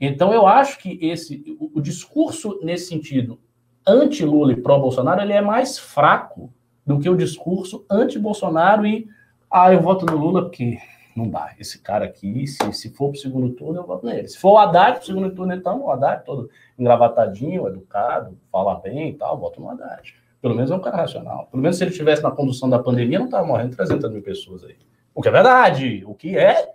Então, 0.00 0.32
eu 0.32 0.46
acho 0.46 0.78
que 0.78 0.98
esse 1.00 1.56
o, 1.58 1.78
o 1.78 1.80
discurso 1.80 2.58
nesse 2.62 2.88
sentido 2.88 3.38
anti-Lula 3.86 4.52
e 4.52 4.60
pró-Bolsonaro 4.60 5.22
ele 5.22 5.32
é 5.32 5.40
mais 5.40 5.78
fraco 5.78 6.52
do 6.84 6.98
que 6.98 7.08
o 7.08 7.16
discurso 7.16 7.84
anti-Bolsonaro 7.90 8.86
e 8.86 9.08
ah, 9.50 9.72
eu 9.72 9.80
voto 9.80 10.04
no 10.06 10.16
Lula 10.16 10.42
porque 10.42 10.78
não 11.16 11.30
dá. 11.30 11.54
Esse 11.58 11.78
cara 11.78 12.04
aqui, 12.04 12.46
se, 12.46 12.72
se 12.72 12.90
for 12.90 13.08
para 13.08 13.18
o 13.18 13.20
segundo 13.20 13.50
turno, 13.50 13.80
eu 13.80 13.86
voto 13.86 14.04
nele. 14.04 14.28
Se 14.28 14.38
for 14.38 14.52
o 14.52 14.58
Haddad 14.58 14.96
para 14.96 15.02
o 15.02 15.06
segundo 15.06 15.34
turno, 15.34 15.54
então, 15.54 15.82
o 15.82 15.90
Haddad 15.90 16.24
todo 16.24 16.50
engravatadinho, 16.78 17.66
educado, 17.66 18.36
fala 18.52 18.74
bem 18.74 19.10
e 19.10 19.14
tal, 19.14 19.38
voto 19.38 19.60
no 19.60 19.70
Haddad. 19.70 20.14
Pelo 20.42 20.54
menos 20.54 20.70
é 20.70 20.74
um 20.74 20.80
cara 20.80 20.98
racional. 20.98 21.48
Pelo 21.50 21.62
menos 21.62 21.78
se 21.78 21.84
ele 21.84 21.90
estivesse 21.90 22.22
na 22.22 22.30
condução 22.30 22.68
da 22.68 22.78
pandemia, 22.78 23.18
não 23.18 23.26
estava 23.26 23.46
morrendo 23.46 23.74
300 23.74 24.10
mil 24.10 24.22
pessoas 24.22 24.62
aí. 24.64 24.76
O 25.16 25.22
que 25.22 25.28
é 25.28 25.32
verdade. 25.32 26.04
O 26.06 26.14
que 26.14 26.36
é 26.36 26.74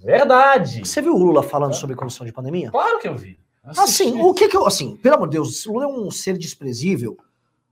verdade. 0.00 0.86
Você 0.86 1.02
viu 1.02 1.16
o 1.16 1.18
Lula 1.18 1.42
falando 1.42 1.72
é. 1.72 1.74
sobre 1.74 1.96
condução 1.96 2.24
de 2.24 2.32
pandemia? 2.32 2.70
Claro 2.70 3.00
que 3.00 3.08
eu 3.08 3.16
vi. 3.16 3.40
Assim, 3.76 4.22
o 4.22 4.32
que 4.32 4.48
que 4.48 4.56
eu. 4.56 4.64
Assim, 4.64 4.96
pelo 4.96 5.16
amor 5.16 5.26
de 5.26 5.32
Deus, 5.32 5.66
o 5.66 5.72
Lula 5.72 5.86
é 5.86 5.88
um 5.88 6.08
ser 6.08 6.38
desprezível. 6.38 7.18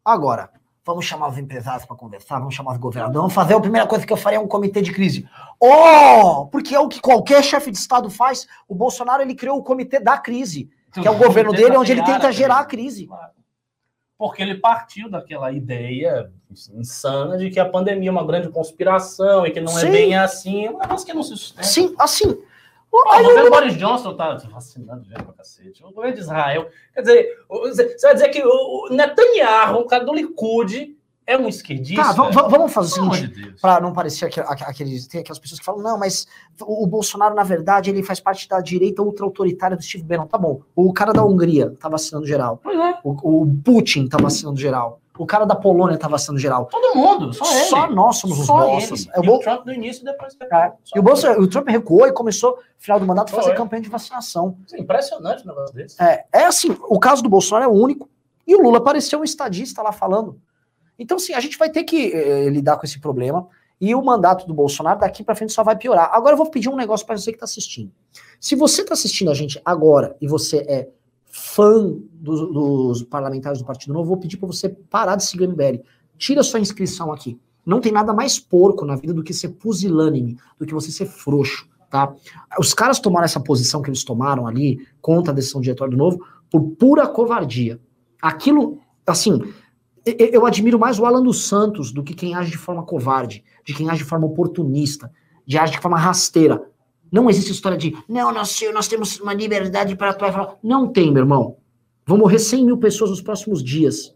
Agora, 0.04 0.50
vamos 0.84 1.04
chamar 1.04 1.28
os 1.28 1.38
empresários 1.38 1.84
para 1.84 1.94
conversar, 1.94 2.40
vamos 2.40 2.56
chamar 2.56 2.72
os 2.72 2.78
governadores, 2.78 3.20
vamos 3.20 3.34
fazer 3.34 3.54
a 3.54 3.60
primeira 3.60 3.86
coisa 3.86 4.04
que 4.04 4.12
eu 4.12 4.16
faria 4.16 4.38
é 4.38 4.40
um 4.40 4.48
comitê 4.48 4.82
de 4.82 4.92
crise. 4.92 5.28
Oh! 5.60 6.46
Porque 6.46 6.74
é 6.74 6.80
o 6.80 6.88
que 6.88 7.00
qualquer 7.00 7.44
chefe 7.44 7.70
de 7.70 7.78
Estado 7.78 8.10
faz. 8.10 8.48
O 8.66 8.74
Bolsonaro 8.74 9.22
ele 9.22 9.36
criou 9.36 9.58
o 9.58 9.62
comitê 9.62 10.00
da 10.00 10.18
crise, 10.18 10.68
que 10.92 11.06
é 11.06 11.10
o 11.10 11.18
governo 11.18 11.52
dele, 11.52 11.76
onde 11.76 11.92
ele 11.92 12.02
tenta 12.02 12.32
gerar 12.32 12.58
a 12.58 12.64
crise. 12.64 13.08
Porque 14.20 14.42
ele 14.42 14.56
partiu 14.56 15.09
daquela 15.09 15.50
ideia 15.50 16.30
insana 16.74 17.38
de 17.38 17.48
que 17.48 17.59
a 17.59 17.64
pandemia 17.64 18.11
é 18.11 18.12
uma 18.12 18.26
grande 18.26 18.50
conspiração 18.50 19.46
e 19.46 19.50
que 19.50 19.62
não 19.62 19.72
é 19.72 19.80
Sim. 19.80 19.87
é 19.87 19.90
bem 19.90 20.14
assim, 20.14 20.66
é 20.66 20.70
um 20.70 20.78
negócio 20.78 21.06
que 21.06 21.14
não 21.14 21.22
se 21.22 21.30
sustenta. 21.30 21.62
Sim, 21.62 21.94
assim. 21.98 22.38
O 22.92 23.22
governo 23.22 23.48
Boris 23.48 23.78
Johnson 23.78 24.14
tá 24.14 24.35
vacinando 24.35 25.04
gente 25.04 25.22
pra 25.22 25.33
cacete. 25.33 25.83
O 25.83 25.90
governo 25.90 26.16
de 26.16 26.20
Israel. 26.20 26.68
Quer 26.92 27.00
dizer, 27.00 27.38
você 27.48 27.98
vai 28.02 28.12
dizer 28.12 28.28
que 28.28 28.42
o 28.44 28.88
Netanyahu, 28.90 29.80
o 29.80 29.87
cara 29.87 30.04
do 30.04 30.12
Likud, 30.12 30.94
é 31.30 31.38
um 31.38 31.46
esquerdista? 31.46 32.02
Tá, 32.02 32.12
vamos 32.12 32.72
fazer 32.72 33.00
o 33.00 33.12
seguinte, 33.12 33.28
de 33.28 33.60
para 33.60 33.80
não 33.80 33.92
parecer 33.92 34.24
aqueles, 34.26 35.06
tem 35.06 35.20
aquelas 35.20 35.38
pessoas 35.38 35.60
que 35.60 35.64
falam, 35.64 35.80
não, 35.80 35.96
mas 35.96 36.26
o, 36.60 36.84
Bolsonaro, 36.88 37.36
na 37.36 37.44
verdade, 37.44 37.88
ele 37.88 38.02
faz 38.02 38.18
parte 38.18 38.48
da 38.48 38.60
direita 38.60 39.00
ultra-autoritária 39.00 39.76
do 39.76 39.82
Steve 39.82 40.02
Bannon. 40.02 40.26
Tá 40.26 40.36
bom, 40.36 40.60
o 40.74 40.92
cara 40.92 41.12
da 41.12 41.24
Hungria 41.24 41.72
tá 41.78 41.88
vacinando 41.88 42.26
geral. 42.26 42.60
É. 42.66 42.98
O, 43.04 43.42
o 43.42 43.56
Putin 43.64 44.08
tá 44.08 44.18
vacinando 44.20 44.58
geral. 44.58 45.00
O 45.16 45.26
cara 45.26 45.44
da 45.44 45.54
Polônia 45.54 45.96
tá 45.98 46.08
vacinando 46.08 46.40
geral. 46.40 46.66
Todo 46.66 46.96
mundo, 46.96 47.32
só 47.32 47.44
ele. 47.52 47.64
Só 47.66 47.90
nós 47.90 48.16
somos 48.16 48.38
só 48.38 48.76
os 48.76 48.88
bostas. 48.88 49.06
É, 49.14 49.20
o, 49.20 49.34
o 49.34 49.38
Trump 49.38 49.66
no 49.66 49.72
início 49.72 50.02
e 50.02 50.04
depois... 50.06 50.36
É. 50.40 50.72
E 50.96 50.98
o, 50.98 51.02
Bolsonaro, 51.02 51.42
o 51.42 51.46
Trump 51.46 51.68
recuou 51.68 52.08
e 52.08 52.12
começou, 52.12 52.56
no 52.56 52.62
final 52.78 52.98
do 52.98 53.06
mandato, 53.06 53.32
a 53.32 53.36
fazer 53.42 53.54
campanha 53.54 53.82
de 53.82 53.88
vacinação. 53.88 54.56
É 54.72 54.80
impressionante 54.80 55.44
o 55.44 55.46
negócio 55.46 55.74
desse. 55.74 56.02
É, 56.02 56.24
é 56.32 56.44
assim, 56.44 56.76
o 56.88 56.98
caso 56.98 57.22
do 57.22 57.28
Bolsonaro 57.28 57.66
é 57.66 57.68
o 57.68 57.78
único. 57.78 58.08
E 58.46 58.56
o 58.56 58.62
Lula 58.62 58.78
apareceu 58.78 59.20
um 59.20 59.24
estadista 59.24 59.82
lá 59.82 59.92
falando. 59.92 60.40
Então, 61.00 61.18
sim, 61.18 61.32
a 61.32 61.40
gente 61.40 61.56
vai 61.56 61.70
ter 61.70 61.82
que 61.82 62.12
eh, 62.12 62.50
lidar 62.50 62.76
com 62.76 62.84
esse 62.84 63.00
problema. 63.00 63.48
E 63.80 63.94
o 63.94 64.04
mandato 64.04 64.46
do 64.46 64.52
Bolsonaro 64.52 65.00
daqui 65.00 65.24
para 65.24 65.34
frente 65.34 65.54
só 65.54 65.64
vai 65.64 65.74
piorar. 65.74 66.10
Agora 66.12 66.34
eu 66.34 66.36
vou 66.36 66.50
pedir 66.50 66.68
um 66.68 66.76
negócio 66.76 67.06
para 67.06 67.16
você 67.16 67.30
que 67.32 67.36
está 67.36 67.46
assistindo. 67.46 67.90
Se 68.38 68.54
você 68.54 68.82
está 68.82 68.92
assistindo 68.92 69.30
a 69.30 69.34
gente 69.34 69.58
agora 69.64 70.14
e 70.20 70.28
você 70.28 70.58
é 70.68 70.90
fã 71.24 71.90
do, 72.12 72.52
dos 72.52 73.02
parlamentares 73.04 73.60
do 73.60 73.64
Partido 73.64 73.94
Novo, 73.94 74.04
eu 74.04 74.08
vou 74.08 74.18
pedir 74.18 74.36
para 74.36 74.46
você 74.46 74.68
parar 74.68 75.16
de 75.16 75.24
seguir 75.24 75.46
o 75.46 75.48
MBL. 75.48 75.82
Tira 76.18 76.42
sua 76.42 76.60
inscrição 76.60 77.10
aqui. 77.10 77.40
Não 77.64 77.80
tem 77.80 77.90
nada 77.90 78.12
mais 78.12 78.38
porco 78.38 78.84
na 78.84 78.96
vida 78.96 79.14
do 79.14 79.22
que 79.22 79.32
ser 79.32 79.50
pusilânime, 79.50 80.36
do 80.58 80.66
que 80.66 80.74
você 80.74 80.90
ser 80.90 81.06
frouxo, 81.06 81.66
tá? 81.88 82.14
Os 82.58 82.74
caras 82.74 83.00
tomaram 83.00 83.24
essa 83.24 83.40
posição 83.40 83.80
que 83.80 83.88
eles 83.88 84.04
tomaram 84.04 84.46
ali 84.46 84.86
contra 85.00 85.32
a 85.32 85.34
decisão 85.34 85.60
diretório 85.60 85.92
do 85.92 85.96
Novo 85.96 86.22
por 86.50 86.60
pura 86.72 87.06
covardia. 87.06 87.80
Aquilo, 88.20 88.78
assim, 89.06 89.40
eu 90.04 90.46
admiro 90.46 90.78
mais 90.78 90.98
o 90.98 91.04
Alan 91.04 91.22
dos 91.22 91.46
Santos 91.46 91.92
do 91.92 92.02
que 92.02 92.14
quem 92.14 92.34
age 92.34 92.50
de 92.50 92.58
forma 92.58 92.82
covarde, 92.82 93.44
de 93.64 93.74
quem 93.74 93.90
age 93.90 94.02
de 94.02 94.08
forma 94.08 94.26
oportunista, 94.26 95.12
de 95.46 95.58
age 95.58 95.72
de 95.72 95.78
forma 95.78 95.98
rasteira. 95.98 96.64
Não 97.12 97.28
existe 97.28 97.52
história 97.52 97.76
de, 97.76 97.96
não, 98.08 98.32
nós, 98.32 98.58
nós 98.72 98.88
temos 98.88 99.18
uma 99.20 99.34
liberdade 99.34 99.96
para 99.96 100.10
atuar 100.10 100.28
e 100.28 100.32
falar. 100.32 100.56
Não 100.62 100.88
tem, 100.88 101.12
meu 101.12 101.22
irmão. 101.22 101.56
Vão 102.06 102.16
morrer 102.16 102.38
100 102.38 102.64
mil 102.64 102.78
pessoas 102.78 103.10
nos 103.10 103.20
próximos 103.20 103.62
dias. 103.62 104.14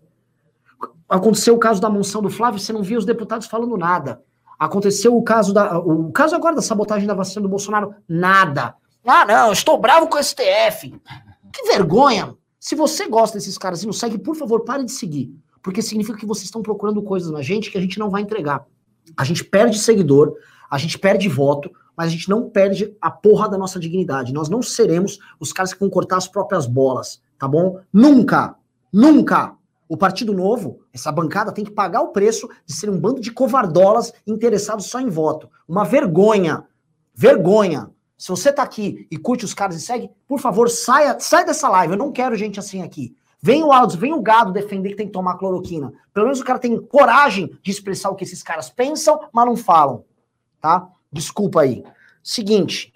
Aconteceu 1.09 1.55
o 1.55 1.59
caso 1.59 1.81
da 1.81 1.91
monção 1.91 2.23
do 2.23 2.31
Flávio, 2.31 2.59
você 2.59 2.73
não 2.73 2.83
viu 2.83 2.99
os 2.99 3.05
deputados 3.05 3.47
falando 3.47 3.77
nada. 3.77 4.23
Aconteceu 4.59 5.17
o 5.17 5.23
caso 5.23 5.53
da. 5.53 5.79
O 5.79 6.11
caso 6.13 6.35
agora 6.35 6.55
da 6.55 6.63
sabotagem 6.63 7.07
da 7.07 7.15
vacina 7.15 7.43
do 7.43 7.49
Bolsonaro, 7.49 7.95
nada. 8.09 8.75
Ah, 9.05 9.27
não, 9.27 9.53
estou 9.53 9.79
bravo 9.79 10.09
com 10.09 10.17
o 10.17 10.23
STF. 10.23 10.95
Que 11.53 11.65
vergonha! 11.67 12.35
Se 12.59 12.75
você 12.75 13.07
gosta 13.07 13.37
desses 13.37 13.59
caras 13.59 13.83
e 13.83 13.87
não 13.87 13.93
segue, 13.93 14.17
por 14.17 14.35
favor, 14.35 14.65
pare 14.65 14.85
de 14.85 14.93
seguir 14.93 15.35
porque 15.65 15.81
significa 15.81 16.19
que 16.19 16.27
vocês 16.27 16.45
estão 16.45 16.61
procurando 16.61 17.03
coisas 17.03 17.31
na 17.31 17.41
gente 17.41 17.71
que 17.71 17.79
a 17.79 17.81
gente 17.81 17.99
não 17.99 18.11
vai 18.11 18.21
entregar. 18.21 18.67
A 19.17 19.25
gente 19.25 19.43
perde 19.43 19.79
seguidor, 19.79 20.37
a 20.71 20.77
gente 20.77 20.99
perde 20.99 21.27
voto, 21.27 21.71
mas 21.97 22.09
a 22.09 22.11
gente 22.11 22.29
não 22.29 22.51
perde 22.51 22.95
a 23.01 23.11
porra 23.11 23.49
da 23.49 23.57
nossa 23.57 23.81
dignidade. 23.81 24.35
Nós 24.35 24.51
não 24.51 24.61
seremos 24.63 25.19
os 25.41 25.55
caras 25.55 25.73
que 25.73 25.81
vão 25.81 25.89
cortar 25.89 26.19
as 26.19 26.29
próprias 26.29 26.67
bolas, 26.67 27.23
tá 27.39 27.49
bom? 27.49 27.81
Nunca, 27.91 28.57
nunca. 28.93 29.57
O 29.89 29.97
Partido 29.97 30.35
Novo, 30.35 30.81
essa 30.93 31.11
bancada, 31.11 31.51
tem 31.51 31.65
que 31.65 31.71
pagar 31.71 32.03
o 32.03 32.09
preço 32.09 32.47
de 32.67 32.75
ser 32.75 32.91
um 32.91 33.01
bando 33.01 33.21
de 33.21 33.33
covardolas 33.33 34.13
interessados 34.27 34.87
só 34.87 35.01
em 35.01 35.09
voto. 35.09 35.49
Uma 35.67 35.85
vergonha. 35.85 36.65
Vergonha. 37.15 37.91
Se 38.19 38.29
você 38.29 38.53
tá 38.53 38.63
aqui 38.63 39.07
e 39.11 39.17
curte 39.17 39.47
os 39.47 39.55
caras 39.55 39.77
e 39.77 39.81
segue, 39.81 40.11
por 40.29 40.39
favor, 40.41 40.69
saia, 40.69 41.19
saia 41.19 41.47
dessa 41.47 41.71
live. 41.71 41.95
Eu 41.95 41.99
não 41.99 42.13
quero 42.13 42.37
gente 42.37 42.61
assim 42.61 42.83
aqui. 42.83 43.17
Vem 43.45 43.63
o 43.63 43.71
Aldo, 43.71 43.99
vem 43.99 44.15
o 44.15 44.23
gado 44.23 44.55
defender 44.55 44.89
que 44.89 44.97
tem 44.97 45.07
que 45.07 45.13
tomar 45.13 45.37
cloroquina. 45.37 45.93
Pelo 46.15 46.25
menos 46.25 46.41
o 46.41 46.45
cara 46.47 46.59
tem 46.59 46.81
coragem 46.81 47.55
de 47.63 47.71
expressar 47.71 48.09
o 48.09 48.15
que 48.15 48.25
esses 48.25 48.43
caras 48.43 48.71
pensam, 48.71 49.21
mas 49.31 49.45
não 49.45 49.55
falam. 49.55 50.03
Tá? 50.63 50.89
Desculpa 51.13 51.61
aí. 51.61 51.85
Seguinte. 52.23 52.91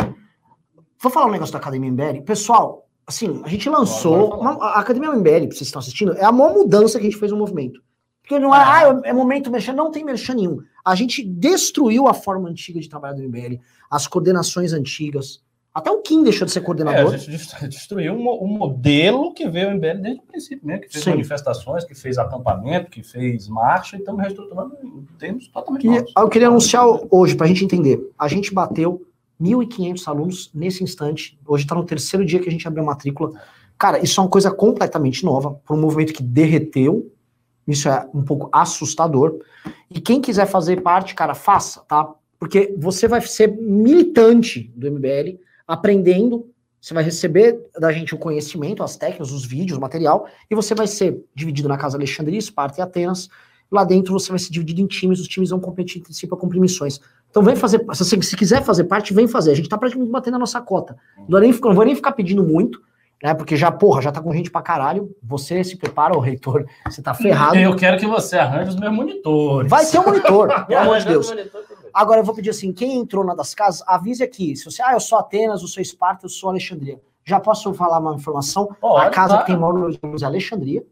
Vou 0.98 1.12
falar 1.12 1.26
um 1.26 1.32
negócio 1.32 1.52
da 1.52 1.58
Academia 1.58 1.90
MBL. 1.92 2.22
Pessoal, 2.24 2.88
assim, 3.06 3.42
a 3.44 3.48
gente 3.48 3.68
lançou. 3.68 4.40
Uma, 4.40 4.52
a 4.52 4.80
Academia 4.80 5.12
MBL, 5.12 5.48
vocês 5.48 5.60
estão 5.60 5.80
assistindo, 5.80 6.14
é 6.14 6.24
a 6.24 6.32
maior 6.32 6.54
mudança 6.54 6.98
que 6.98 7.06
a 7.06 7.10
gente 7.10 7.20
fez 7.20 7.30
no 7.30 7.36
movimento. 7.36 7.82
Porque 8.22 8.38
não 8.38 8.54
é, 8.54 8.58
ah, 8.58 9.02
é 9.04 9.12
momento 9.12 9.50
mexer, 9.50 9.74
não 9.74 9.90
tem 9.90 10.02
merchan 10.02 10.34
nenhum. 10.34 10.62
A 10.82 10.94
gente 10.94 11.22
destruiu 11.22 12.08
a 12.08 12.14
forma 12.14 12.48
antiga 12.48 12.80
de 12.80 12.88
trabalhar 12.88 13.12
do 13.12 13.22
MBL, 13.22 13.60
as 13.90 14.06
coordenações 14.06 14.72
antigas, 14.72 15.42
até 15.78 15.92
o 15.92 16.02
Kim 16.02 16.24
deixou 16.24 16.44
de 16.44 16.50
ser 16.50 16.60
coordenador. 16.60 17.12
É, 17.12 17.14
a 17.14 17.18
gente 17.18 17.38
destruiu 17.68 18.12
um, 18.12 18.42
um 18.42 18.48
modelo 18.48 19.32
que 19.32 19.48
veio 19.48 19.68
o 19.68 19.74
MBL 19.74 20.00
desde 20.02 20.20
o 20.20 20.24
princípio, 20.24 20.66
né? 20.66 20.78
que 20.78 20.88
fez 20.88 21.04
Sim. 21.04 21.10
manifestações, 21.10 21.84
que 21.84 21.94
fez 21.94 22.18
acampamento, 22.18 22.90
que 22.90 23.02
fez 23.02 23.48
marcha, 23.48 23.96
e 23.96 24.00
estamos 24.00 24.20
reestruturando 24.20 24.76
em 24.82 25.06
termos 25.18 25.46
totalmente 25.46 25.86
e 25.86 25.90
novos. 25.90 26.12
Eu 26.16 26.28
queria 26.28 26.48
anunciar 26.48 26.84
hoje, 27.10 27.36
para 27.36 27.46
a 27.46 27.48
gente 27.48 27.64
entender, 27.64 28.10
a 28.18 28.26
gente 28.26 28.52
bateu 28.52 29.06
1.500 29.40 30.08
alunos 30.08 30.50
nesse 30.52 30.82
instante, 30.82 31.38
hoje 31.46 31.62
está 31.62 31.76
no 31.76 31.84
terceiro 31.84 32.26
dia 32.26 32.40
que 32.40 32.48
a 32.48 32.52
gente 32.52 32.66
abriu 32.66 32.82
a 32.82 32.86
matrícula. 32.86 33.40
Cara, 33.78 34.02
isso 34.02 34.20
é 34.20 34.24
uma 34.24 34.30
coisa 34.30 34.50
completamente 34.50 35.24
nova, 35.24 35.60
para 35.64 35.76
um 35.76 35.80
movimento 35.80 36.12
que 36.12 36.24
derreteu, 36.24 37.12
isso 37.68 37.88
é 37.88 38.08
um 38.12 38.24
pouco 38.24 38.48
assustador. 38.52 39.38
E 39.88 40.00
quem 40.00 40.20
quiser 40.20 40.46
fazer 40.46 40.82
parte, 40.82 41.14
cara, 41.14 41.34
faça, 41.34 41.82
tá? 41.82 42.12
Porque 42.36 42.74
você 42.76 43.06
vai 43.06 43.20
ser 43.20 43.56
militante 43.56 44.72
do 44.74 44.90
MBL, 44.90 45.38
aprendendo, 45.68 46.50
você 46.80 46.94
vai 46.94 47.04
receber 47.04 47.60
da 47.78 47.92
gente 47.92 48.14
o 48.14 48.18
conhecimento, 48.18 48.82
as 48.82 48.96
técnicas, 48.96 49.30
os 49.30 49.44
vídeos, 49.44 49.76
o 49.76 49.80
material, 49.80 50.26
e 50.50 50.54
você 50.54 50.74
vai 50.74 50.86
ser 50.86 51.22
dividido 51.34 51.68
na 51.68 51.76
casa 51.76 51.98
Alexandria, 51.98 52.38
Esparta 52.38 52.80
e 52.80 52.82
Atenas. 52.82 53.28
Lá 53.70 53.84
dentro 53.84 54.12
você 54.14 54.30
vai 54.30 54.38
ser 54.38 54.50
dividido 54.50 54.80
em 54.80 54.86
times, 54.86 55.20
os 55.20 55.28
times 55.28 55.50
vão 55.50 55.60
competir 55.60 56.00
entre 56.00 56.14
si 56.14 56.26
para 56.26 56.38
cumprir 56.38 56.58
missões. 56.58 56.98
Então 57.30 57.42
vem 57.42 57.54
fazer, 57.54 57.84
se, 57.92 58.22
se 58.22 58.36
quiser 58.36 58.62
fazer 58.64 58.84
parte, 58.84 59.12
vem 59.12 59.28
fazer. 59.28 59.50
A 59.50 59.54
gente 59.54 59.66
está 59.66 59.76
praticamente 59.76 60.10
batendo 60.10 60.36
a 60.36 60.38
nossa 60.38 60.60
cota. 60.60 60.96
Não 61.18 61.26
vou, 61.28 61.40
nem, 61.40 61.52
não 61.52 61.74
vou 61.74 61.84
nem 61.84 61.94
ficar 61.94 62.12
pedindo 62.12 62.42
muito, 62.42 62.80
né? 63.22 63.34
Porque 63.34 63.56
já, 63.56 63.70
porra, 63.70 64.00
já 64.00 64.10
tá 64.10 64.22
com 64.22 64.32
gente 64.32 64.50
pra 64.50 64.62
caralho. 64.62 65.14
Você 65.22 65.62
se 65.62 65.76
prepara, 65.76 66.16
o 66.16 66.20
reitor, 66.20 66.64
você 66.86 67.02
tá 67.02 67.12
ferrado. 67.12 67.56
Eu 67.56 67.76
quero 67.76 67.98
que 67.98 68.06
você 68.06 68.36
arranje 68.36 68.70
os 68.70 68.76
meus 68.76 68.94
monitores. 68.94 69.70
Vai 69.70 69.84
ter 69.84 69.98
um 69.98 70.04
monitor, 70.04 70.48
pelo 70.66 70.80
amor 70.80 70.98
de 71.00 71.06
Deus. 71.06 71.30
Agora 71.92 72.20
eu 72.20 72.24
vou 72.24 72.34
pedir 72.34 72.50
assim, 72.50 72.72
quem 72.72 72.98
entrou 72.98 73.24
na 73.24 73.34
das 73.34 73.54
casas, 73.54 73.82
avise 73.86 74.22
aqui. 74.22 74.56
Se 74.56 74.64
você, 74.64 74.82
ah, 74.82 74.92
eu 74.92 75.00
sou 75.00 75.18
Atenas, 75.18 75.62
eu 75.62 75.68
sou 75.68 75.82
Esparta, 75.82 76.26
eu 76.26 76.30
sou 76.30 76.50
Alexandria. 76.50 77.00
Já 77.24 77.38
posso 77.38 77.74
falar 77.74 77.98
uma 77.98 78.14
informação? 78.14 78.74
A 78.82 79.10
casa 79.10 79.28
claro. 79.28 79.44
que 79.44 79.52
tem 79.52 79.60
maior 79.60 79.74
número 79.74 79.98
é 80.22 80.24
Alexandria, 80.24 80.84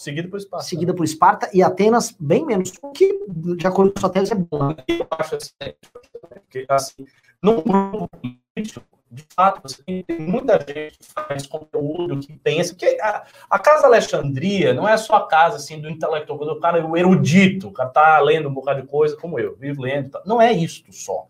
Seguido 0.00 0.30
por 0.30 0.38
espaço. 0.38 0.66
seguida 0.66 0.94
por 0.94 1.04
Esparta, 1.04 1.50
e 1.52 1.62
Atenas 1.62 2.16
bem 2.18 2.42
menos. 2.46 2.72
O 2.80 2.90
que, 2.90 3.22
de 3.28 3.66
acordo 3.66 3.92
com 3.92 4.00
sua 4.00 4.08
tese, 4.08 4.32
é 4.32 4.34
bom. 4.34 4.68
né? 4.68 4.76
eu 4.88 5.06
acho 5.10 5.36
assim, 5.36 5.52
porque 6.32 6.64
assim, 6.70 7.06
num 7.42 7.60
grupo 7.60 8.08
político, 8.54 8.82
de 9.10 9.24
fato, 9.34 9.60
você 9.62 9.82
tem 9.82 10.04
muita 10.20 10.54
gente 10.58 10.98
que 10.98 11.04
faz 11.12 11.44
conteúdo, 11.46 12.20
que 12.20 12.32
pensa, 12.38 12.72
porque 12.72 12.96
a, 13.00 13.24
a 13.50 13.58
Casa 13.58 13.86
Alexandria 13.86 14.72
não 14.72 14.88
é 14.88 14.96
só 14.96 15.16
a 15.16 15.26
casa 15.26 15.56
assim, 15.56 15.80
do 15.80 15.90
intelectual, 15.90 16.38
quando 16.38 16.50
o 16.50 16.60
cara 16.60 16.78
é 16.78 16.84
o 16.84 16.96
erudito, 16.96 17.68
o 17.68 17.72
cara 17.72 17.88
tá 17.88 18.20
lendo 18.20 18.48
um 18.48 18.54
bocado 18.54 18.82
de 18.82 18.86
coisa 18.86 19.16
como 19.16 19.40
eu, 19.40 19.56
vivo 19.56 19.82
lendo, 19.82 20.10
tal. 20.10 20.22
não 20.24 20.40
é 20.40 20.52
isto 20.52 20.92
só. 20.92 21.26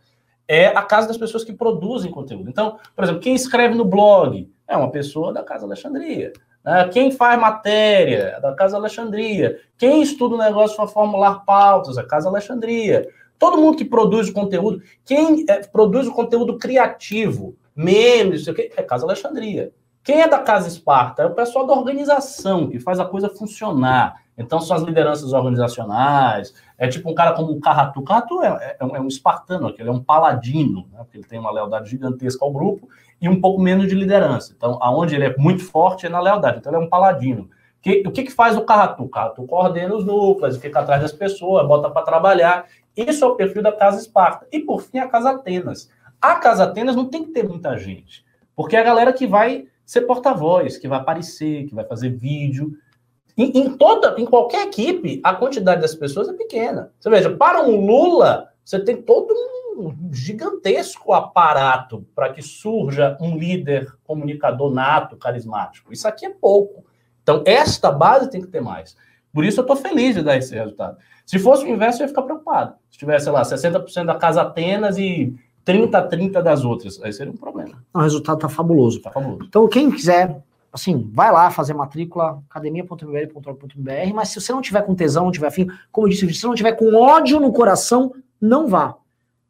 É 0.46 0.66
a 0.66 0.82
casa 0.82 1.08
das 1.08 1.16
pessoas 1.16 1.42
que 1.42 1.54
produzem 1.54 2.10
conteúdo. 2.10 2.50
Então, 2.50 2.78
por 2.94 3.04
exemplo, 3.04 3.22
quem 3.22 3.34
escreve 3.34 3.74
no 3.74 3.84
blog 3.84 4.52
é 4.68 4.76
uma 4.76 4.90
pessoa 4.90 5.32
da 5.32 5.42
Casa 5.42 5.64
Alexandria. 5.64 6.32
né? 6.62 6.88
Quem 6.88 7.12
faz 7.12 7.40
matéria 7.40 8.34
é 8.36 8.40
da 8.40 8.52
Casa 8.52 8.76
Alexandria. 8.76 9.58
Quem 9.78 10.02
estuda 10.02 10.34
o 10.34 10.38
negócio 10.38 10.76
para 10.76 10.88
formular 10.88 11.44
pautas 11.46 11.96
é 11.96 12.00
a 12.00 12.06
Casa 12.06 12.28
Alexandria. 12.28 13.08
Todo 13.38 13.56
mundo 13.56 13.78
que 13.78 13.86
produz 13.86 14.28
o 14.28 14.34
conteúdo, 14.34 14.82
quem 15.02 15.46
é, 15.48 15.60
produz 15.66 16.06
o 16.06 16.12
conteúdo 16.12 16.58
criativo, 16.58 17.56
memes, 17.80 18.40
não 18.40 18.44
sei 18.44 18.52
o 18.52 18.56
quê, 18.56 18.72
é 18.76 18.82
Casa 18.82 19.04
Alexandria. 19.04 19.72
Quem 20.02 20.22
é 20.22 20.28
da 20.28 20.38
Casa 20.38 20.66
Esparta? 20.66 21.22
É 21.22 21.26
o 21.26 21.34
pessoal 21.34 21.66
da 21.66 21.74
organização, 21.74 22.68
que 22.68 22.78
faz 22.80 22.98
a 22.98 23.04
coisa 23.04 23.28
funcionar. 23.28 24.22
Então, 24.36 24.58
são 24.58 24.74
as 24.74 24.82
lideranças 24.82 25.34
organizacionais. 25.34 26.54
É 26.78 26.88
tipo 26.88 27.10
um 27.10 27.14
cara 27.14 27.32
como 27.34 27.52
o 27.52 27.60
Carratu. 27.60 28.02
Carratu 28.02 28.42
é, 28.42 28.76
é 28.80 28.84
um, 28.84 28.96
é 28.96 29.00
um 29.00 29.06
espartano, 29.06 29.68
aqui, 29.68 29.82
ele 29.82 29.90
é 29.90 29.92
um 29.92 30.02
paladino, 30.02 30.88
né? 30.90 31.00
porque 31.00 31.18
ele 31.18 31.26
tem 31.26 31.38
uma 31.38 31.52
lealdade 31.52 31.90
gigantesca 31.90 32.42
ao 32.42 32.50
grupo 32.50 32.88
e 33.20 33.28
um 33.28 33.38
pouco 33.38 33.60
menos 33.60 33.86
de 33.86 33.94
liderança. 33.94 34.54
Então, 34.56 34.78
aonde 34.80 35.14
ele 35.14 35.26
é 35.26 35.36
muito 35.36 35.62
forte 35.62 36.06
é 36.06 36.08
na 36.08 36.20
lealdade. 36.20 36.58
Então, 36.58 36.72
ele 36.72 36.82
é 36.82 36.86
um 36.86 36.88
paladino. 36.88 37.50
Que, 37.82 38.02
o 38.06 38.10
que, 38.10 38.22
que 38.22 38.32
faz 38.32 38.56
o 38.56 38.62
Carratu? 38.62 39.04
O 39.04 39.08
Carratu 39.08 39.42
coordena 39.44 39.94
os 39.94 40.04
núcleos, 40.04 40.56
fica 40.56 40.80
atrás 40.80 41.02
das 41.02 41.12
pessoas, 41.12 41.66
bota 41.66 41.90
para 41.90 42.02
trabalhar. 42.02 42.64
Isso 42.96 43.22
é 43.22 43.28
o 43.28 43.36
perfil 43.36 43.62
da 43.62 43.72
Casa 43.72 44.00
Esparta. 44.00 44.46
E, 44.50 44.60
por 44.60 44.80
fim, 44.80 44.98
a 44.98 45.08
Casa 45.08 45.30
Atenas. 45.30 45.90
A 46.20 46.36
Casa 46.36 46.64
Atenas 46.64 46.94
não 46.94 47.06
tem 47.06 47.24
que 47.24 47.30
ter 47.30 47.48
muita 47.48 47.76
gente, 47.78 48.24
porque 48.54 48.76
é 48.76 48.80
a 48.80 48.84
galera 48.84 49.12
que 49.12 49.26
vai 49.26 49.66
ser 49.86 50.02
porta-voz, 50.02 50.76
que 50.76 50.86
vai 50.86 50.98
aparecer, 51.00 51.66
que 51.66 51.74
vai 51.74 51.84
fazer 51.84 52.10
vídeo. 52.10 52.76
Em, 53.36 53.58
em 53.58 53.76
toda, 53.76 54.20
em 54.20 54.26
qualquer 54.26 54.66
equipe, 54.66 55.20
a 55.24 55.34
quantidade 55.34 55.80
das 55.80 55.94
pessoas 55.94 56.28
é 56.28 56.32
pequena. 56.32 56.92
Você 57.00 57.08
veja, 57.10 57.36
para 57.36 57.62
um 57.62 57.86
Lula, 57.86 58.50
você 58.64 58.78
tem 58.78 59.00
todo 59.00 59.34
um 59.76 60.12
gigantesco 60.12 61.12
aparato 61.12 62.06
para 62.14 62.32
que 62.32 62.42
surja 62.42 63.16
um 63.20 63.36
líder 63.36 63.92
comunicador 64.04 64.72
nato, 64.72 65.16
carismático. 65.16 65.92
Isso 65.92 66.06
aqui 66.06 66.26
é 66.26 66.30
pouco. 66.30 66.84
Então, 67.22 67.42
esta 67.46 67.90
base 67.90 68.30
tem 68.30 68.40
que 68.40 68.48
ter 68.48 68.60
mais. 68.60 68.96
Por 69.32 69.44
isso 69.44 69.60
eu 69.60 69.62
estou 69.62 69.76
feliz 69.76 70.14
de 70.14 70.22
dar 70.22 70.36
esse 70.36 70.54
resultado. 70.54 70.98
Se 71.24 71.38
fosse 71.38 71.64
o 71.64 71.68
inverso, 71.68 72.00
eu 72.00 72.04
ia 72.04 72.08
ficar 72.08 72.22
preocupado. 72.22 72.74
Se 72.90 72.98
tivesse, 72.98 73.24
sei 73.24 73.32
lá, 73.32 73.42
60% 73.42 74.04
da 74.04 74.16
Casa 74.16 74.42
Atenas 74.42 74.98
e 74.98 75.34
30 75.64 75.98
a 75.98 76.02
30 76.06 76.42
das 76.42 76.64
outras, 76.64 77.00
aí 77.02 77.12
seria 77.12 77.32
um 77.32 77.36
problema. 77.36 77.82
O 77.92 78.00
resultado 78.00 78.38
tá 78.38 78.48
fabuloso. 78.48 79.00
Tá 79.00 79.10
famoso. 79.10 79.44
Então, 79.46 79.68
quem 79.68 79.90
quiser, 79.90 80.42
assim, 80.72 81.10
vai 81.12 81.30
lá 81.30 81.50
fazer 81.50 81.74
matrícula, 81.74 82.42
academia.mbl.org.br, 82.48 84.14
mas 84.14 84.28
se 84.28 84.40
você 84.40 84.52
não 84.52 84.62
tiver 84.62 84.82
com 84.82 84.94
tesão, 84.94 85.24
não 85.24 85.32
tiver 85.32 85.48
afim, 85.48 85.68
como 85.92 86.06
eu 86.06 86.10
disse, 86.10 86.26
se 86.26 86.40
você 86.40 86.46
não 86.46 86.54
tiver 86.54 86.72
com 86.72 86.94
ódio 86.94 87.38
no 87.38 87.52
coração, 87.52 88.12
não 88.40 88.66
vá. 88.66 88.96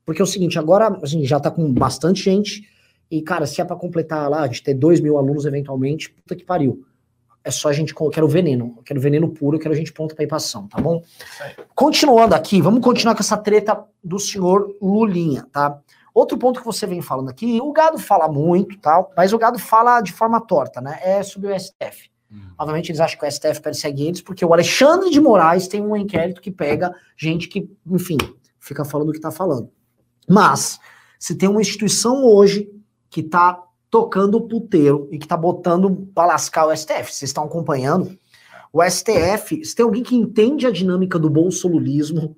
Porque 0.04 0.20
é 0.20 0.24
o 0.24 0.26
seguinte, 0.26 0.58
agora, 0.58 0.98
assim, 1.02 1.24
já 1.24 1.38
tá 1.38 1.50
com 1.50 1.72
bastante 1.72 2.22
gente, 2.22 2.68
e, 3.10 3.20
cara, 3.22 3.44
se 3.44 3.60
é 3.60 3.64
pra 3.64 3.76
completar 3.76 4.30
lá, 4.30 4.42
a 4.42 4.46
gente 4.46 4.62
ter 4.62 4.74
2 4.74 5.00
mil 5.00 5.18
alunos 5.18 5.44
eventualmente, 5.44 6.10
puta 6.10 6.36
que 6.36 6.44
pariu. 6.44 6.84
É 7.42 7.50
só 7.50 7.68
a 7.70 7.72
gente, 7.72 7.94
eu 7.98 8.10
quero 8.10 8.28
veneno, 8.28 8.74
eu 8.76 8.82
quero 8.82 9.00
veneno 9.00 9.28
puro, 9.30 9.56
eu 9.56 9.60
quero 9.60 9.74
a 9.74 9.76
gente 9.76 9.92
pronta 9.92 10.14
pra 10.14 10.22
ir 10.22 10.26
pra 10.26 10.36
ação, 10.36 10.68
tá 10.68 10.80
bom? 10.80 11.02
Continuando 11.74 12.34
aqui, 12.34 12.60
vamos 12.60 12.80
continuar 12.82 13.14
com 13.14 13.20
essa 13.20 13.36
treta 13.36 13.82
do 14.04 14.18
senhor 14.18 14.76
Lulinha, 14.80 15.46
tá? 15.50 15.80
Outro 16.14 16.36
ponto 16.38 16.60
que 16.60 16.66
você 16.66 16.86
vem 16.86 17.00
falando 17.00 17.28
aqui, 17.30 17.60
o 17.60 17.72
gado 17.72 17.98
fala 17.98 18.28
muito, 18.28 18.78
tal, 18.78 19.12
mas 19.16 19.32
o 19.32 19.38
gado 19.38 19.58
fala 19.58 20.00
de 20.00 20.12
forma 20.12 20.40
torta, 20.40 20.80
né? 20.80 20.98
É 21.02 21.22
sobre 21.22 21.52
o 21.52 21.58
STF. 21.58 22.10
Obviamente 22.56 22.90
eles 22.90 23.00
acham 23.00 23.18
que 23.18 23.26
o 23.26 23.30
STF 23.30 23.60
persegue 23.60 24.06
eles, 24.06 24.20
porque 24.20 24.44
o 24.44 24.52
Alexandre 24.52 25.10
de 25.10 25.20
Moraes 25.20 25.66
tem 25.66 25.80
um 25.80 25.96
inquérito 25.96 26.40
que 26.40 26.50
pega 26.50 26.94
gente 27.16 27.48
que, 27.48 27.68
enfim, 27.86 28.18
fica 28.58 28.84
falando 28.84 29.08
o 29.08 29.12
que 29.12 29.20
tá 29.20 29.30
falando. 29.30 29.70
Mas, 30.28 30.78
se 31.18 31.34
tem 31.34 31.48
uma 31.48 31.60
instituição 31.60 32.24
hoje 32.24 32.70
que 33.08 33.22
tá 33.22 33.60
tocando 33.90 34.36
o 34.36 34.46
puteiro 34.46 35.08
e 35.10 35.18
que 35.18 35.26
tá 35.26 35.36
botando 35.36 36.08
pra 36.14 36.26
lascar 36.26 36.66
o 36.66 36.76
STF, 36.76 37.12
vocês 37.12 37.30
estão 37.30 37.44
acompanhando, 37.44 38.16
o 38.72 38.80
STF, 38.88 39.64
se 39.64 39.74
tem 39.74 39.84
alguém 39.84 40.04
que 40.04 40.14
entende 40.14 40.64
a 40.66 40.70
dinâmica 40.70 41.18
do 41.18 41.28
bolsolulismo, 41.28 42.36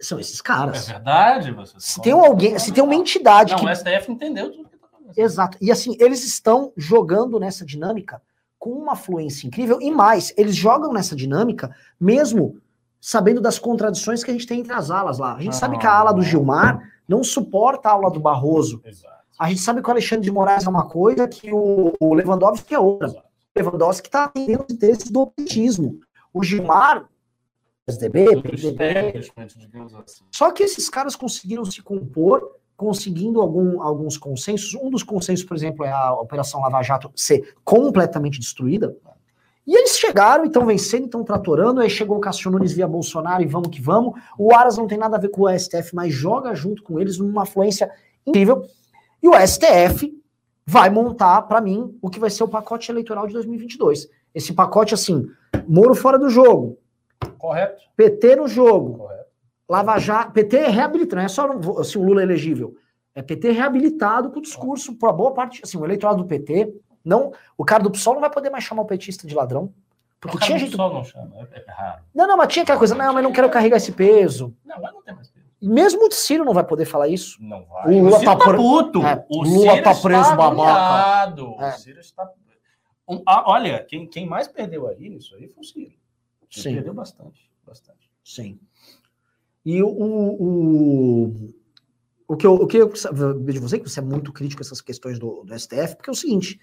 são 0.00 0.18
esses 0.18 0.40
É 0.40 0.42
caras. 0.42 0.88
verdade, 0.88 1.50
você 1.52 1.74
Se 1.78 2.00
tem 2.00 2.14
um 2.14 2.24
alguém, 2.24 2.58
se 2.58 2.72
tem 2.72 2.82
uma 2.82 2.94
entidade 2.94 3.52
Não, 3.52 3.58
que 3.60 3.66
o 3.66 3.74
STF 3.74 4.10
entendeu 4.12 4.50
tudo 4.52 4.68
que 4.68 4.76
tá 4.76 4.86
acontecendo. 4.86 5.24
Exato. 5.24 5.58
E 5.60 5.70
assim, 5.72 5.96
eles 6.00 6.24
estão 6.24 6.72
jogando 6.76 7.38
nessa 7.40 7.64
dinâmica 7.64 8.22
com 8.58 8.70
uma 8.70 8.96
fluência 8.96 9.46
incrível 9.46 9.78
e 9.80 9.90
mais, 9.90 10.32
eles 10.36 10.56
jogam 10.56 10.92
nessa 10.92 11.14
dinâmica 11.14 11.74
mesmo 12.00 12.56
sabendo 13.00 13.40
das 13.40 13.58
contradições 13.58 14.24
que 14.24 14.30
a 14.30 14.34
gente 14.34 14.46
tem 14.46 14.60
entre 14.60 14.72
as 14.72 14.90
alas 14.90 15.18
lá. 15.18 15.34
A 15.36 15.40
gente 15.40 15.54
sabe 15.54 15.78
que 15.78 15.86
a 15.86 15.92
ala 15.92 16.12
do 16.12 16.22
Gilmar 16.22 16.80
não 17.06 17.22
suporta 17.22 17.88
a 17.88 17.92
aula 17.92 18.10
do 18.10 18.18
Barroso. 18.18 18.80
Exato. 18.84 19.14
A 19.38 19.48
gente 19.48 19.60
sabe 19.60 19.80
que 19.80 19.88
o 19.88 19.92
Alexandre 19.92 20.24
de 20.24 20.32
Moraes 20.32 20.66
é 20.66 20.68
uma 20.68 20.88
coisa, 20.88 21.28
que 21.28 21.52
o, 21.52 21.92
o 22.00 22.12
Lewandowski 22.14 22.74
é 22.74 22.78
outra. 22.78 23.06
Exato. 23.06 23.26
O 23.56 23.58
Lewandowski 23.60 24.08
está 24.08 24.24
atendendo 24.24 24.64
os 24.68 24.74
interesses 24.74 25.10
do 25.12 25.26
petismo. 25.28 26.00
O 26.34 26.42
Gilmar, 26.42 27.04
PSDB, 27.88 28.42
PDB, 28.42 29.18
assim. 30.04 30.24
só 30.30 30.50
que 30.52 30.62
esses 30.62 30.88
caras 30.90 31.16
conseguiram 31.16 31.64
se 31.64 31.82
compor, 31.82 32.56
conseguindo 32.76 33.40
algum- 33.40 33.80
alguns 33.82 34.18
consensos. 34.18 34.74
Um 34.74 34.90
dos 34.90 35.02
consensos, 35.02 35.44
por 35.44 35.56
exemplo, 35.56 35.84
é 35.84 35.90
a 35.90 36.12
Operação 36.12 36.60
Lava 36.60 36.82
Jato 36.82 37.10
ser 37.16 37.54
completamente 37.64 38.38
destruída. 38.38 38.94
E 39.66 39.76
eles 39.76 39.98
chegaram, 39.98 40.44
então 40.46 40.64
vencendo, 40.64 41.04
então 41.04 41.22
tratorando. 41.24 41.80
Aí 41.80 41.90
chegou 41.90 42.16
o 42.16 42.20
Cássio 42.20 42.50
Nunes 42.50 42.72
via 42.72 42.86
Bolsonaro 42.88 43.42
e 43.42 43.46
vamos 43.46 43.68
que 43.68 43.82
vamos. 43.82 44.18
O 44.38 44.54
Aras 44.54 44.78
não 44.78 44.86
tem 44.86 44.96
nada 44.96 45.16
a 45.16 45.20
ver 45.20 45.28
com 45.28 45.42
o 45.42 45.48
STF, 45.58 45.94
mas 45.94 46.12
joga 46.14 46.54
junto 46.54 46.82
com 46.82 46.98
eles 46.98 47.18
numa 47.18 47.44
fluência 47.44 47.90
incrível. 48.26 48.64
E 49.22 49.28
o 49.28 49.32
STF 49.46 50.16
vai 50.64 50.88
montar, 50.88 51.42
para 51.42 51.60
mim, 51.60 51.98
o 52.00 52.08
que 52.08 52.20
vai 52.20 52.30
ser 52.30 52.44
o 52.44 52.48
pacote 52.48 52.90
eleitoral 52.90 53.26
de 53.26 53.32
2022. 53.34 54.08
Esse 54.34 54.52
pacote, 54.54 54.94
assim, 54.94 55.26
Moro 55.66 55.94
fora 55.94 56.18
do 56.18 56.30
jogo, 56.30 56.78
Correto? 57.38 57.82
PT 57.96 58.36
no 58.36 58.48
jogo, 58.48 58.98
Correto. 58.98 59.28
Lava 59.68 59.98
Jato, 59.98 60.32
PT 60.32 60.56
é 60.56 60.68
reabilitado, 60.68 61.16
não 61.16 61.22
é 61.24 61.28
só 61.28 61.46
no- 61.52 61.78
assim, 61.80 61.98
o 61.98 62.02
Lula 62.02 62.20
é 62.22 62.24
elegível. 62.24 62.74
É 63.14 63.20
PT 63.22 63.50
reabilitado 63.50 64.30
com 64.30 64.38
o 64.38 64.42
discurso, 64.42 64.94
para 64.94 65.12
boa 65.12 65.32
parte, 65.34 65.60
assim, 65.62 65.76
o 65.76 65.84
eleitorado 65.84 66.22
do 66.22 66.28
PT, 66.28 66.72
não, 67.04 67.32
o 67.56 67.64
cara 67.64 67.82
do 67.82 67.90
PSOL 67.90 68.14
não 68.14 68.20
vai 68.20 68.30
poder 68.30 68.48
mais 68.50 68.64
chamar 68.64 68.82
o 68.82 68.86
petista 68.86 69.26
de 69.26 69.34
ladrão. 69.34 69.72
Porque 70.20 70.36
O 70.36 70.40
cara 70.40 70.46
tinha 70.46 70.58
do 70.58 70.64
gente. 70.66 70.76
sol 70.76 70.92
não 70.92 71.04
chama, 71.04 71.48
é, 71.52 71.64
é 71.66 71.70
raro. 71.70 72.02
Não, 72.14 72.26
não, 72.26 72.36
mas 72.36 72.48
tinha 72.52 72.62
aquela 72.62 72.78
coisa, 72.78 72.94
não, 72.94 73.12
mas 73.12 73.22
não 73.22 73.32
quero 73.32 73.48
carregar 73.50 73.76
esse 73.76 73.92
peso. 73.92 74.54
Não, 74.64 74.80
mas 74.80 74.92
não 74.92 75.02
tem 75.02 75.14
mais 75.14 75.28
peso. 75.28 75.46
Mesmo 75.60 76.06
o 76.06 76.10
Ciro 76.12 76.44
não 76.44 76.54
vai 76.54 76.64
poder 76.64 76.84
falar 76.86 77.08
isso. 77.08 77.36
Não 77.42 77.64
vai. 77.66 77.92
O 77.94 78.04
Lula 78.04 78.18
Ciro 78.20 78.30
tá 78.38 78.44
pre- 78.44 78.56
puto. 78.56 79.02
É, 79.02 79.24
o 79.28 79.42
Lula 79.44 79.72
Ciro 79.72 79.82
tá 79.82 79.90
está 79.92 80.08
preso, 80.08 80.36
babaca. 80.36 81.34
É. 81.36 81.68
O 81.68 81.72
Ciro 81.72 82.00
está... 82.00 82.30
Um, 83.08 83.22
ah, 83.26 83.44
olha, 83.50 83.84
quem, 83.84 84.06
quem 84.06 84.26
mais 84.26 84.46
perdeu 84.48 84.86
aí 84.88 85.08
nisso 85.08 85.34
aí 85.36 85.48
foi 85.48 85.60
o 85.62 85.64
Ciro. 85.66 85.92
Sim. 86.50 86.74
perdeu 86.74 86.94
bastante, 86.94 87.50
bastante. 87.66 88.10
Sim. 88.24 88.58
E 89.64 89.82
o. 89.82 89.88
O, 89.88 91.54
o, 92.28 92.36
que 92.36 92.46
eu, 92.46 92.54
o 92.54 92.66
que 92.66 92.76
eu 92.76 92.92
vejo 93.40 93.52
de 93.52 93.58
você, 93.58 93.78
que 93.78 93.88
você 93.88 94.00
é 94.00 94.02
muito 94.02 94.32
crítico 94.32 94.62
a 94.62 94.64
essas 94.64 94.80
questões 94.80 95.18
do, 95.18 95.44
do 95.44 95.54
STF, 95.58 95.96
porque 95.96 96.10
é 96.10 96.12
o 96.12 96.16
seguinte: 96.16 96.60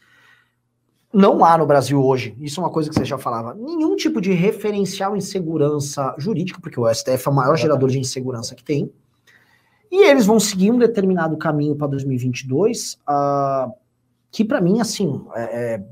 não 1.15 1.45
há 1.45 1.57
no 1.57 1.65
Brasil 1.65 2.03
hoje, 2.03 2.35
isso 2.39 2.59
é 2.59 2.63
uma 2.63 2.69
coisa 2.69 2.89
que 2.89 2.95
você 2.95 3.05
já 3.05 3.17
falava, 3.17 3.53
nenhum 3.53 3.95
tipo 3.95 4.19
de 4.19 4.33
referencial 4.33 5.15
em 5.15 5.21
segurança 5.21 6.13
jurídica, 6.17 6.59
porque 6.59 6.79
o 6.79 6.93
STF 6.93 7.27
é 7.27 7.31
o 7.31 7.33
maior 7.33 7.55
gerador 7.55 7.89
de 7.89 7.97
insegurança 7.97 8.53
que 8.53 8.63
tem. 8.63 8.91
E 9.89 10.09
eles 10.09 10.25
vão 10.25 10.39
seguir 10.39 10.71
um 10.71 10.77
determinado 10.77 11.37
caminho 11.37 11.75
para 11.75 11.87
2022, 11.87 12.99
ah, 13.07 13.71
que 14.29 14.43
para 14.43 14.59
mim, 14.59 14.81
assim, 14.81 15.25
é, 15.33 15.75
é- 15.75 15.83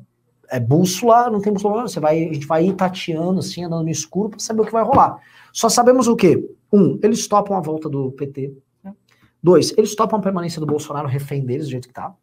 é 0.54 0.60
bússola, 0.60 1.32
não 1.32 1.41
tem 1.41 1.51
bússola, 1.51 1.78
não. 1.78 1.88
Você 1.88 1.99
vai, 1.99 2.30
a 2.30 2.34
gente 2.34 2.45
vai 2.45 2.68
ir 2.68 2.74
tateando, 2.74 3.39
assim, 3.39 3.64
andando 3.64 3.84
no 3.84 3.89
escuro 3.89 4.30
para 4.30 4.39
saber 4.39 4.62
o 4.62 4.66
que 4.66 4.72
vai 4.72 4.84
rolar. 4.84 5.20
Só 5.51 5.68
sabemos 5.68 6.08
o 6.08 6.16
quê? 6.16 6.47
Um, 6.72 6.99
eles 7.01 7.28
topam 7.28 7.58
a 7.58 7.60
volta 7.60 7.89
do 7.89 8.12
PT. 8.12 8.54
Dois, 9.41 9.74
eles 9.76 9.95
topam 9.95 10.20
a 10.20 10.22
permanência 10.22 10.60
do 10.60 10.66
Bolsonaro 10.68 11.08
refém 11.08 11.43
deles, 11.43 11.66
do 11.66 11.72
jeito 11.72 11.88
que 11.88 11.93
tá. 11.93 12.14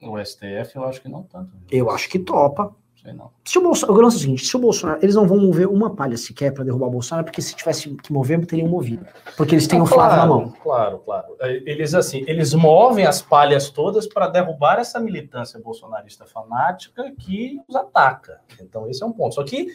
O 0.00 0.16
STF 0.24 0.76
eu 0.76 0.84
acho 0.84 1.02
que 1.02 1.08
não 1.08 1.24
tanto. 1.24 1.50
Eu 1.70 1.90
acho 1.90 2.08
que 2.08 2.20
topa. 2.20 2.74
Sei 3.02 3.14
não. 3.14 3.30
Se 3.44 3.58
o 3.58 3.62
Bolsonaro, 3.62 3.98
o 3.98 4.02
lance 4.02 4.16
é 4.16 4.18
o 4.18 4.20
seguinte, 4.20 4.44
se 4.44 4.54
o 4.56 4.60
Bolsonaro, 4.60 4.98
eles 5.02 5.14
não 5.14 5.26
vão 5.26 5.38
mover 5.38 5.66
uma 5.66 5.94
palha 5.94 6.18
sequer 6.18 6.52
para 6.52 6.64
derrubar 6.64 6.88
o 6.88 6.90
Bolsonaro, 6.90 7.24
porque 7.24 7.40
se 7.40 7.54
tivesse 7.54 7.88
que 7.96 8.12
mover, 8.12 8.44
teriam 8.44 8.68
movido. 8.68 9.06
Porque 9.38 9.54
eles 9.54 9.66
têm 9.66 9.80
o 9.80 9.86
Flávio 9.86 10.16
claro, 10.16 10.20
na 10.20 10.26
mão. 10.36 10.52
Claro, 10.62 10.98
claro. 10.98 11.36
Eles 11.40 11.94
assim, 11.94 12.24
eles 12.26 12.52
movem 12.52 13.06
as 13.06 13.22
palhas 13.22 13.70
todas 13.70 14.06
para 14.06 14.28
derrubar 14.28 14.78
essa 14.78 15.00
militância 15.00 15.58
bolsonarista 15.58 16.26
fanática 16.26 17.10
que 17.18 17.58
os 17.66 17.74
ataca. 17.74 18.40
Então 18.60 18.86
esse 18.88 19.02
é 19.02 19.06
um 19.06 19.12
ponto. 19.12 19.34
Só 19.34 19.44
que, 19.44 19.68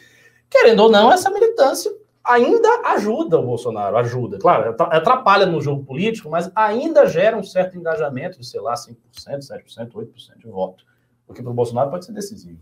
querendo 0.48 0.80
ou 0.84 0.90
não, 0.90 1.10
essa 1.12 1.28
militância 1.28 1.92
ainda 2.22 2.68
ajuda 2.94 3.40
o 3.40 3.42
Bolsonaro, 3.44 3.96
ajuda. 3.96 4.38
Claro, 4.38 4.70
atra- 4.70 4.86
atrapalha 4.86 5.46
no 5.46 5.60
jogo 5.60 5.84
político, 5.84 6.30
mas 6.30 6.48
ainda 6.54 7.06
gera 7.06 7.36
um 7.36 7.42
certo 7.42 7.76
engajamento 7.76 8.38
de, 8.38 8.46
sei 8.46 8.60
lá, 8.60 8.74
5%, 8.74 8.94
7%, 9.16 9.92
8% 9.92 10.38
de 10.38 10.48
voto. 10.48 10.84
O 11.26 11.34
que 11.34 11.42
para 11.42 11.50
o 11.50 11.54
Bolsonaro 11.54 11.90
pode 11.90 12.04
ser 12.04 12.12
decisivo. 12.12 12.60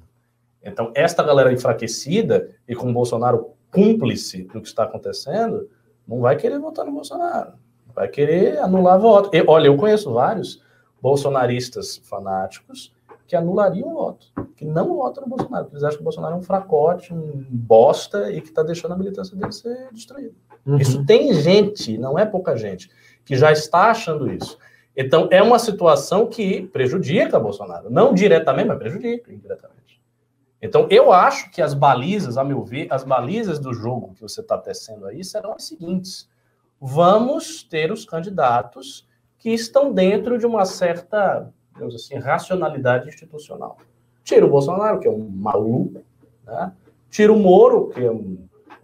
Então, 0.65 0.91
esta 0.95 1.23
galera 1.23 1.53
enfraquecida 1.53 2.51
e 2.67 2.75
com 2.75 2.91
o 2.91 2.93
Bolsonaro 2.93 3.51
cúmplice 3.71 4.45
do 4.45 4.61
que 4.61 4.69
está 4.69 4.85
acontecendo, 4.85 5.69
não 6.07 6.21
vai 6.21 6.37
querer 6.37 6.59
votar 6.59 6.85
no 6.85 6.93
Bolsonaro. 6.93 7.53
Vai 7.95 8.09
querer 8.09 8.59
anular 8.59 8.99
voto. 8.99 9.31
E, 9.33 9.45
olha, 9.47 9.67
eu 9.67 9.77
conheço 9.77 10.13
vários 10.13 10.63
bolsonaristas 11.01 11.99
fanáticos 11.99 12.95
que 13.27 13.37
anulariam 13.37 13.89
o 13.89 13.95
voto, 13.95 14.27
que 14.55 14.65
não 14.65 14.97
votam 14.97 15.25
no 15.25 15.31
Bolsonaro, 15.31 15.65
porque 15.65 15.77
eles 15.77 15.85
acham 15.85 15.97
que 15.97 16.03
o 16.03 16.05
Bolsonaro 16.05 16.35
é 16.35 16.39
um 16.39 16.43
fracote, 16.43 17.13
um 17.13 17.45
bosta 17.51 18.31
e 18.31 18.41
que 18.41 18.49
está 18.49 18.63
deixando 18.63 18.93
a 18.93 18.99
militância 18.99 19.37
dele 19.37 19.53
ser 19.53 19.89
destruída. 19.93 20.35
Uhum. 20.67 20.77
Isso 20.77 21.05
tem 21.05 21.33
gente, 21.33 21.97
não 21.99 22.19
é 22.19 22.27
pouca 22.27 22.57
gente, 22.57 22.91
que 23.25 23.37
já 23.37 23.51
está 23.51 23.91
achando 23.91 24.31
isso. 24.31 24.59
Então, 24.97 25.29
é 25.31 25.43
uma 25.43 25.59
situação 25.59 26.27
que 26.27 26.63
prejudica 26.69 27.41
Bolsonaro. 27.41 27.91
Não 27.91 28.15
diretamente, 28.15 28.69
mas 28.69 28.79
prejudica 28.79 29.33
indiretamente. 29.33 29.84
Então, 30.65 30.87
eu 30.89 31.13
acho 31.13 31.51
que 31.51 31.61
as 31.61 31.75
balizas, 31.75 32.39
a 32.39 32.43
meu 32.43 32.63
ver, 32.65 32.87
as 32.91 33.05
balizas 33.05 33.59
do 33.59 33.75
jogo 33.75 34.15
que 34.15 34.23
você 34.23 34.41
está 34.41 34.57
tecendo 34.57 35.07
aí 35.07 35.23
serão 35.23 35.53
as 35.53 35.65
seguintes. 35.65 36.27
Vamos 36.81 37.63
ter 37.63 37.93
os 37.93 38.07
candidatos 38.07 39.07
que 39.39 39.51
estão 39.51 39.93
dentro 39.93 40.39
de 40.39 40.47
uma 40.47 40.65
certa, 40.65 41.53
digamos 41.75 41.95
assim, 41.95 42.15
racionalidade 42.17 43.09
institucional. 43.11 43.77
Tira 44.25 44.47
o 44.47 44.49
Bolsonaro, 44.49 45.01
que 45.01 45.07
é 45.07 45.11
um 45.11 45.29
maluco, 45.29 46.01
né? 46.47 46.73
tira 47.11 47.31
o 47.31 47.39
Moro, 47.39 47.91
que 47.91 48.01
é 48.03 48.11
um, 48.11 48.39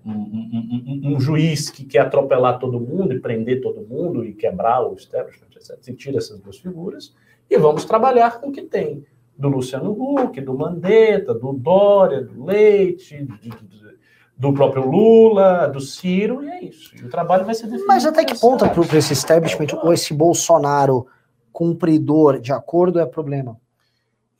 um, 0.04 0.10
um- 0.12 1.00
um- 1.14 1.20
juiz 1.20 1.70
que 1.70 1.82
quer 1.84 2.00
atropelar 2.00 2.58
todo 2.58 2.78
mundo 2.78 3.14
e 3.14 3.20
prender 3.20 3.62
todo 3.62 3.80
mundo 3.80 4.22
e 4.22 4.34
quebrar 4.34 4.86
o 4.86 4.92
establishment, 4.94 5.48
etc. 5.56 5.78
Você 5.80 5.94
tira 5.94 6.18
essas 6.18 6.38
duas 6.40 6.58
figuras 6.58 7.14
e 7.48 7.56
vamos 7.56 7.86
trabalhar 7.86 8.38
com 8.38 8.48
o 8.48 8.52
que 8.52 8.62
tem. 8.62 9.02
Do 9.40 9.48
Luciano 9.48 9.90
Huck, 9.92 10.38
do 10.40 10.52
Mandetta, 10.54 11.32
do 11.32 11.52
Dória, 11.54 12.22
do 12.22 12.44
Leite, 12.44 13.24
de- 13.24 13.38
de- 13.38 13.48
de- 13.50 13.90
do 14.36 14.52
próprio 14.52 14.88
Lula, 14.88 15.66
do 15.66 15.80
Ciro, 15.80 16.42
e 16.44 16.48
é 16.48 16.64
isso. 16.64 16.94
E 16.96 17.04
o 17.04 17.08
trabalho 17.08 17.44
vai 17.44 17.54
ser 17.54 17.64
definido. 17.64 17.86
Mas 17.86 18.04
até 18.04 18.24
que 18.24 18.38
ponto 18.38 18.68
para 18.68 18.98
esse 18.98 19.12
establishment 19.12 19.68
ou 19.82 19.92
esse 19.92 20.12
Bolsonaro 20.14 21.06
cumpridor 21.52 22.38
de 22.38 22.52
acordo 22.52 22.98
é 22.98 23.06
problema? 23.06 23.56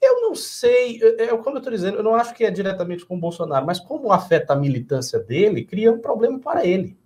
Eu 0.00 0.22
não 0.22 0.34
sei, 0.34 0.98
é, 1.02 1.24
é 1.24 1.36
como 1.36 1.56
eu 1.56 1.58
estou 1.58 1.72
dizendo, 1.72 1.98
eu 1.98 2.02
não 2.02 2.14
acho 2.14 2.34
que 2.34 2.44
é 2.44 2.50
diretamente 2.50 3.04
com 3.04 3.16
o 3.16 3.20
Bolsonaro, 3.20 3.66
mas 3.66 3.78
como 3.78 4.12
afeta 4.12 4.52
a 4.54 4.56
militância 4.56 5.18
dele, 5.18 5.64
cria 5.64 5.92
um 5.92 5.98
problema 5.98 6.38
para 6.38 6.64
ele. 6.64 6.96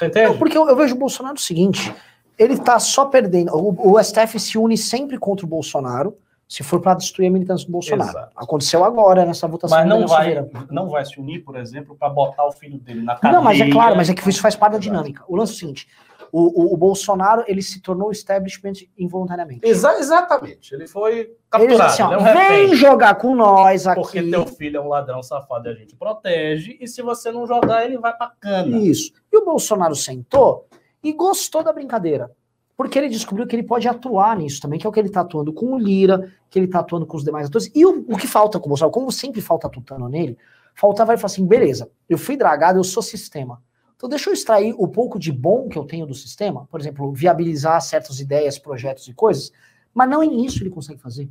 Entende? 0.00 0.28
Não, 0.28 0.38
porque 0.38 0.56
eu, 0.56 0.68
eu 0.68 0.76
vejo 0.76 0.94
o 0.94 0.98
Bolsonaro 0.98 1.34
o 1.34 1.40
seguinte: 1.40 1.92
ele 2.38 2.56
tá 2.56 2.78
só 2.78 3.06
perdendo. 3.06 3.52
O, 3.56 3.94
o 3.94 4.02
STF 4.02 4.38
se 4.38 4.56
une 4.56 4.76
sempre 4.78 5.18
contra 5.18 5.44
o 5.44 5.48
Bolsonaro 5.48 6.16
se 6.48 6.62
for 6.62 6.80
para 6.80 6.94
destruir 6.94 7.28
a 7.28 7.30
militância 7.30 7.66
do 7.66 7.72
Bolsonaro. 7.72 8.08
Exato. 8.10 8.32
Aconteceu 8.34 8.82
agora 8.82 9.26
nessa 9.26 9.46
votação. 9.46 9.76
Mas 9.78 9.86
não 9.86 10.06
vai, 10.06 10.32
Silveira. 10.32 10.66
não 10.70 10.88
vai 10.88 11.04
se 11.04 11.20
unir, 11.20 11.44
por 11.44 11.56
exemplo, 11.56 11.94
para 11.94 12.08
botar 12.08 12.46
o 12.46 12.52
filho 12.52 12.78
dele 12.78 13.02
na 13.02 13.14
cadeia. 13.16 13.32
Não, 13.34 13.42
mas 13.44 13.60
é 13.60 13.70
claro, 13.70 13.94
mas 13.96 14.08
é 14.08 14.14
que 14.14 14.26
isso 14.28 14.40
faz 14.40 14.56
parte 14.56 14.72
da 14.72 14.78
dinâmica. 14.78 15.22
O 15.28 15.36
lance 15.36 15.52
é 15.52 15.56
o 15.56 15.58
seguinte: 15.58 15.86
o, 16.32 16.62
o, 16.70 16.74
o 16.74 16.76
Bolsonaro 16.78 17.44
ele 17.46 17.60
se 17.60 17.82
tornou 17.82 18.10
establishment 18.10 18.72
involuntariamente. 18.98 19.60
Exa- 19.62 19.98
exatamente. 19.98 20.74
Ele 20.74 20.86
foi 20.86 21.32
capturado. 21.50 21.82
assim, 21.82 22.02
ó, 22.02 22.12
ele 22.14 22.14
é 22.14 22.32
um 22.32 22.48
vem 22.66 22.74
jogar 22.74 23.14
com 23.16 23.34
nós 23.34 23.86
aqui. 23.86 24.00
Porque 24.00 24.22
teu 24.22 24.46
filho 24.46 24.78
é 24.78 24.80
um 24.80 24.88
ladrão 24.88 25.22
safado 25.22 25.68
e 25.68 25.72
a 25.72 25.74
gente 25.74 25.94
protege. 25.96 26.78
E 26.80 26.88
se 26.88 27.02
você 27.02 27.30
não 27.30 27.46
jogar, 27.46 27.84
ele 27.84 27.98
vai 27.98 28.16
pra 28.16 28.32
cana. 28.40 28.74
Isso. 28.78 29.12
E 29.30 29.36
o 29.36 29.44
Bolsonaro 29.44 29.94
sentou 29.94 30.66
e 31.04 31.12
gostou 31.12 31.62
da 31.62 31.72
brincadeira. 31.74 32.30
Porque 32.78 32.96
ele 32.96 33.08
descobriu 33.08 33.44
que 33.44 33.56
ele 33.56 33.64
pode 33.64 33.88
atuar 33.88 34.36
nisso 34.36 34.62
também, 34.62 34.78
que 34.78 34.86
é 34.86 34.88
o 34.88 34.92
que 34.92 35.00
ele 35.00 35.08
tá 35.08 35.22
atuando 35.22 35.52
com 35.52 35.74
o 35.74 35.78
Lira, 35.78 36.32
que 36.48 36.56
ele 36.56 36.68
tá 36.68 36.78
atuando 36.78 37.04
com 37.04 37.16
os 37.16 37.24
demais 37.24 37.48
atores. 37.48 37.68
E 37.74 37.84
o, 37.84 38.04
o 38.08 38.16
que 38.16 38.28
falta 38.28 38.60
com 38.60 38.66
o 38.66 38.68
Bolsonaro, 38.68 38.92
como 38.92 39.10
sempre 39.10 39.40
falta 39.40 39.68
tutano 39.68 40.08
nele, 40.08 40.38
faltava 40.76 41.10
ele 41.12 41.18
falar 41.18 41.32
assim: 41.32 41.44
beleza, 41.44 41.90
eu 42.08 42.16
fui 42.16 42.36
dragado, 42.36 42.78
eu 42.78 42.84
sou 42.84 43.02
sistema. 43.02 43.60
Então 43.96 44.08
deixa 44.08 44.30
eu 44.30 44.32
extrair 44.32 44.76
o 44.78 44.86
pouco 44.86 45.18
de 45.18 45.32
bom 45.32 45.68
que 45.68 45.76
eu 45.76 45.84
tenho 45.84 46.06
do 46.06 46.14
sistema, 46.14 46.68
por 46.70 46.78
exemplo, 46.78 47.12
viabilizar 47.12 47.82
certas 47.82 48.20
ideias, 48.20 48.60
projetos 48.60 49.08
e 49.08 49.12
coisas, 49.12 49.52
mas 49.92 50.08
não 50.08 50.22
em 50.22 50.46
isso 50.46 50.62
ele 50.62 50.70
consegue 50.70 51.00
fazer. 51.00 51.28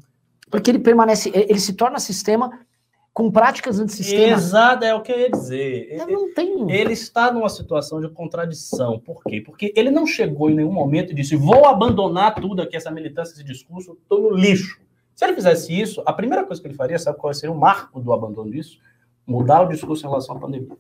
Porque 0.52 0.70
ele 0.70 0.80
permanece, 0.80 1.32
ele 1.34 1.62
se 1.62 1.72
torna 1.72 1.98
sistema 1.98 2.60
com 3.18 3.32
práticas 3.32 3.80
antissistema. 3.80 4.38
Exato, 4.38 4.86
é 4.86 4.94
o 4.94 5.02
que 5.02 5.12
eu 5.12 5.20
ia 5.20 5.32
dizer. 5.32 5.88
Eu 5.90 6.06
não 6.06 6.32
tem. 6.36 6.72
Ele 6.72 6.94
está 6.94 7.32
numa 7.32 7.50
situação 7.50 8.00
de 8.00 8.08
contradição. 8.10 9.00
Por 9.00 9.24
quê? 9.24 9.42
Porque 9.42 9.74
ele 9.76 9.90
não 9.90 10.06
chegou 10.06 10.52
em 10.52 10.54
nenhum 10.54 10.72
momento 10.72 11.14
e 11.14 11.16
disse: 11.16 11.36
vou 11.36 11.66
abandonar 11.66 12.36
tudo 12.36 12.62
aqui, 12.62 12.78
essa 12.78 12.92
militância, 12.92 13.34
esse 13.34 13.44
discurso, 13.44 13.98
estou 14.00 14.22
no 14.22 14.38
lixo. 14.38 14.80
Se 15.16 15.26
ele 15.26 15.34
fizesse 15.34 15.74
isso, 15.74 16.04
a 16.06 16.14
primeira 16.14 16.46
coisa 16.46 16.62
que 16.62 16.68
ele 16.68 16.76
faria, 16.76 17.00
sabe 17.00 17.18
qual 17.18 17.34
seria 17.34 17.52
o 17.52 17.58
marco 17.58 18.00
do 18.00 18.14
abandono 18.14 18.52
disso? 18.52 18.78
Mudar 19.26 19.64
o 19.64 19.68
discurso 19.68 20.06
em 20.06 20.10
relação 20.10 20.38
à 20.38 20.40
pandemia. 20.40 20.78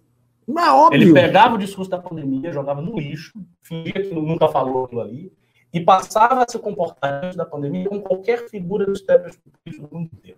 Mas 0.47 0.67
é 0.67 0.71
óbvio. 0.71 1.01
Ele 1.01 1.13
pegava 1.13 1.55
o 1.55 1.57
discurso 1.57 1.89
da 1.89 1.97
pandemia, 1.97 2.53
jogava 2.53 2.83
no 2.83 2.99
lixo, 2.99 3.33
fingia 3.63 3.93
que 3.93 4.13
nunca 4.13 4.47
falou 4.47 4.85
aquilo 4.85 5.01
ali, 5.01 5.33
e 5.73 5.81
passava 5.81 6.43
a 6.43 6.45
se 6.47 6.59
comportar 6.59 7.25
antes 7.25 7.35
da 7.35 7.47
pandemia 7.47 7.89
como 7.89 7.99
qualquer 7.99 8.47
figura 8.47 8.85
do 8.85 8.93
establishment 8.93 9.41
do 9.65 9.89
mundo 9.91 10.11
inteiro. 10.13 10.38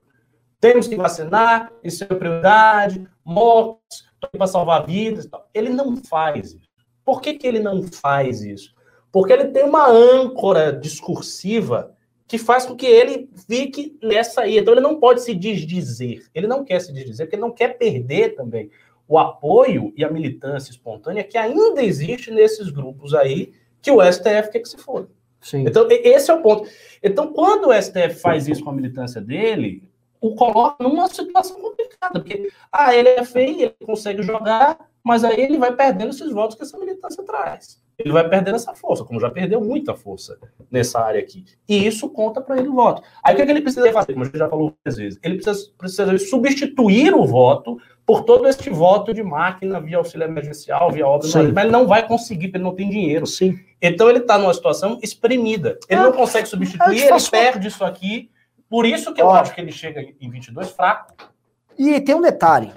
Temos 0.60 0.88
que 0.88 0.96
vacinar, 0.96 1.72
isso 1.84 2.04
é 2.04 2.08
prioridade, 2.08 3.08
mortes, 3.24 4.06
para 4.32 4.48
salvar 4.48 4.86
vidas. 4.86 5.28
Ele 5.54 5.70
não 5.70 5.96
faz 5.96 6.54
isso. 6.54 6.70
Por 7.06 7.22
que, 7.22 7.34
que 7.34 7.48
ele 7.48 7.60
não 7.60 7.84
faz 7.84 8.42
isso? 8.42 8.74
Porque 9.12 9.34
ele 9.34 9.46
tem 9.46 9.64
uma 9.64 9.90
âncora 9.90 10.72
discursiva 10.72 11.96
que 12.28 12.38
faz 12.38 12.66
com 12.66 12.76
que 12.76 12.86
ele 12.86 13.30
fique 13.48 13.98
nessa 14.04 14.42
aí. 14.42 14.60
Então 14.60 14.74
ele 14.74 14.82
não 14.82 15.00
pode 15.00 15.22
se 15.22 15.34
desdizer. 15.34 16.28
Ele 16.36 16.46
não 16.46 16.64
quer 16.64 16.80
se 16.80 16.94
desdizer, 16.94 17.26
porque 17.26 17.36
ele 17.36 17.42
não 17.42 17.52
quer 17.52 17.78
perder 17.78 18.36
também 18.36 18.70
o 19.08 19.18
apoio 19.18 19.92
e 19.98 20.06
a 20.06 20.12
militância 20.12 20.70
espontânea 20.70 21.24
que 21.24 21.38
ainda 21.38 21.82
existe 21.82 22.30
nesses 22.30 22.70
grupos 22.70 23.16
aí 23.16 23.52
que 23.82 23.90
o 23.90 24.00
STF 24.00 24.52
quer 24.52 24.60
que 24.60 24.70
se 24.70 24.78
foda. 24.78 25.10
Sim. 25.42 25.66
Então, 25.66 25.88
esse 25.90 26.30
é 26.30 26.34
o 26.34 26.42
ponto. 26.42 26.70
Então, 27.02 27.34
quando 27.34 27.70
o 27.70 27.82
STF 27.82 28.16
faz 28.22 28.48
isso 28.48 28.64
com 28.64 28.70
a 28.70 28.74
militância 28.74 29.20
dele, 29.20 29.89
o 30.22 30.36
coloca 30.36 30.84
numa 30.84 31.08
situação 31.08 31.60
complicada, 31.60 32.20
porque, 32.20 32.50
ah, 32.72 32.94
ele 32.96 33.10
é 33.10 33.24
feio, 33.24 33.62
ele 33.62 33.76
consegue 33.86 34.22
jogar, 34.22 34.78
mas 35.04 35.24
aí 35.24 35.40
ele 35.42 35.58
vai 35.58 35.74
perdendo 35.76 36.10
esses 36.10 36.32
votos 36.32 36.56
que 36.56 36.64
essa 36.64 36.78
militância 36.78 37.24
traz. 37.24 37.82
Ele 37.98 38.14
vai 38.14 38.28
perdendo 38.30 38.56
essa 38.56 38.74
força, 38.74 39.04
como 39.04 39.20
já 39.20 39.30
perdeu 39.30 39.60
muita 39.60 39.94
força 39.94 40.38
nessa 40.72 41.02
área 41.02 41.20
aqui. 41.20 41.44
E 41.68 41.86
isso 41.86 42.10
conta 42.10 42.40
para 42.40 42.58
ele 42.58 42.70
o 42.70 42.74
voto. 42.74 43.02
Aí 43.22 43.34
o 43.34 43.36
que, 43.36 43.42
é 43.42 43.46
que 43.46 43.52
ele 43.52 43.62
precisa 43.62 43.92
fazer? 43.92 44.14
Como 44.14 44.24
a 44.24 44.26
gente 44.26 44.38
já 44.38 44.48
falou 44.48 44.74
várias 44.86 44.98
vezes, 44.98 45.20
ele 45.22 45.36
precisa, 45.36 45.70
precisa 45.78 46.18
substituir 46.18 47.14
o 47.14 47.26
voto 47.26 47.78
por 48.06 48.24
todo 48.24 48.48
este 48.48 48.70
voto 48.70 49.14
de 49.14 49.22
máquina 49.22 49.82
via 49.82 49.98
auxílio 49.98 50.26
emergencial, 50.26 50.90
via 50.92 51.06
obra, 51.06 51.28
Sim. 51.28 51.52
mas 51.52 51.66
ele 51.66 51.72
não 51.72 51.86
vai 51.86 52.08
conseguir, 52.08 52.48
porque 52.48 52.58
ele 52.58 52.64
não 52.64 52.74
tem 52.74 52.90
dinheiro. 52.90 53.28
Sim. 53.28 53.60
Então 53.82 54.10
ele 54.10 54.20
está 54.20 54.38
numa 54.38 54.54
situação 54.54 54.98
espremida. 55.04 55.78
Ele 55.90 56.00
Ah, 56.00 56.06
não 56.06 56.14
consegue 56.14 56.48
substituir, 56.48 56.96
te 56.96 57.04
ele 57.04 57.30
perde 57.30 57.68
isso 57.68 57.84
aqui. 57.84 58.30
Por 58.70 58.86
isso 58.86 59.14
que 59.14 59.22
eu 59.22 59.32
acho 59.32 59.54
que 59.54 59.62
ele 59.62 59.72
chega 59.72 60.02
em 60.20 60.30
22 60.30 60.72
fraco. 60.72 61.14
E 61.78 62.00
tem 62.02 62.16
um 62.16 62.22
detalhe. 62.22 62.72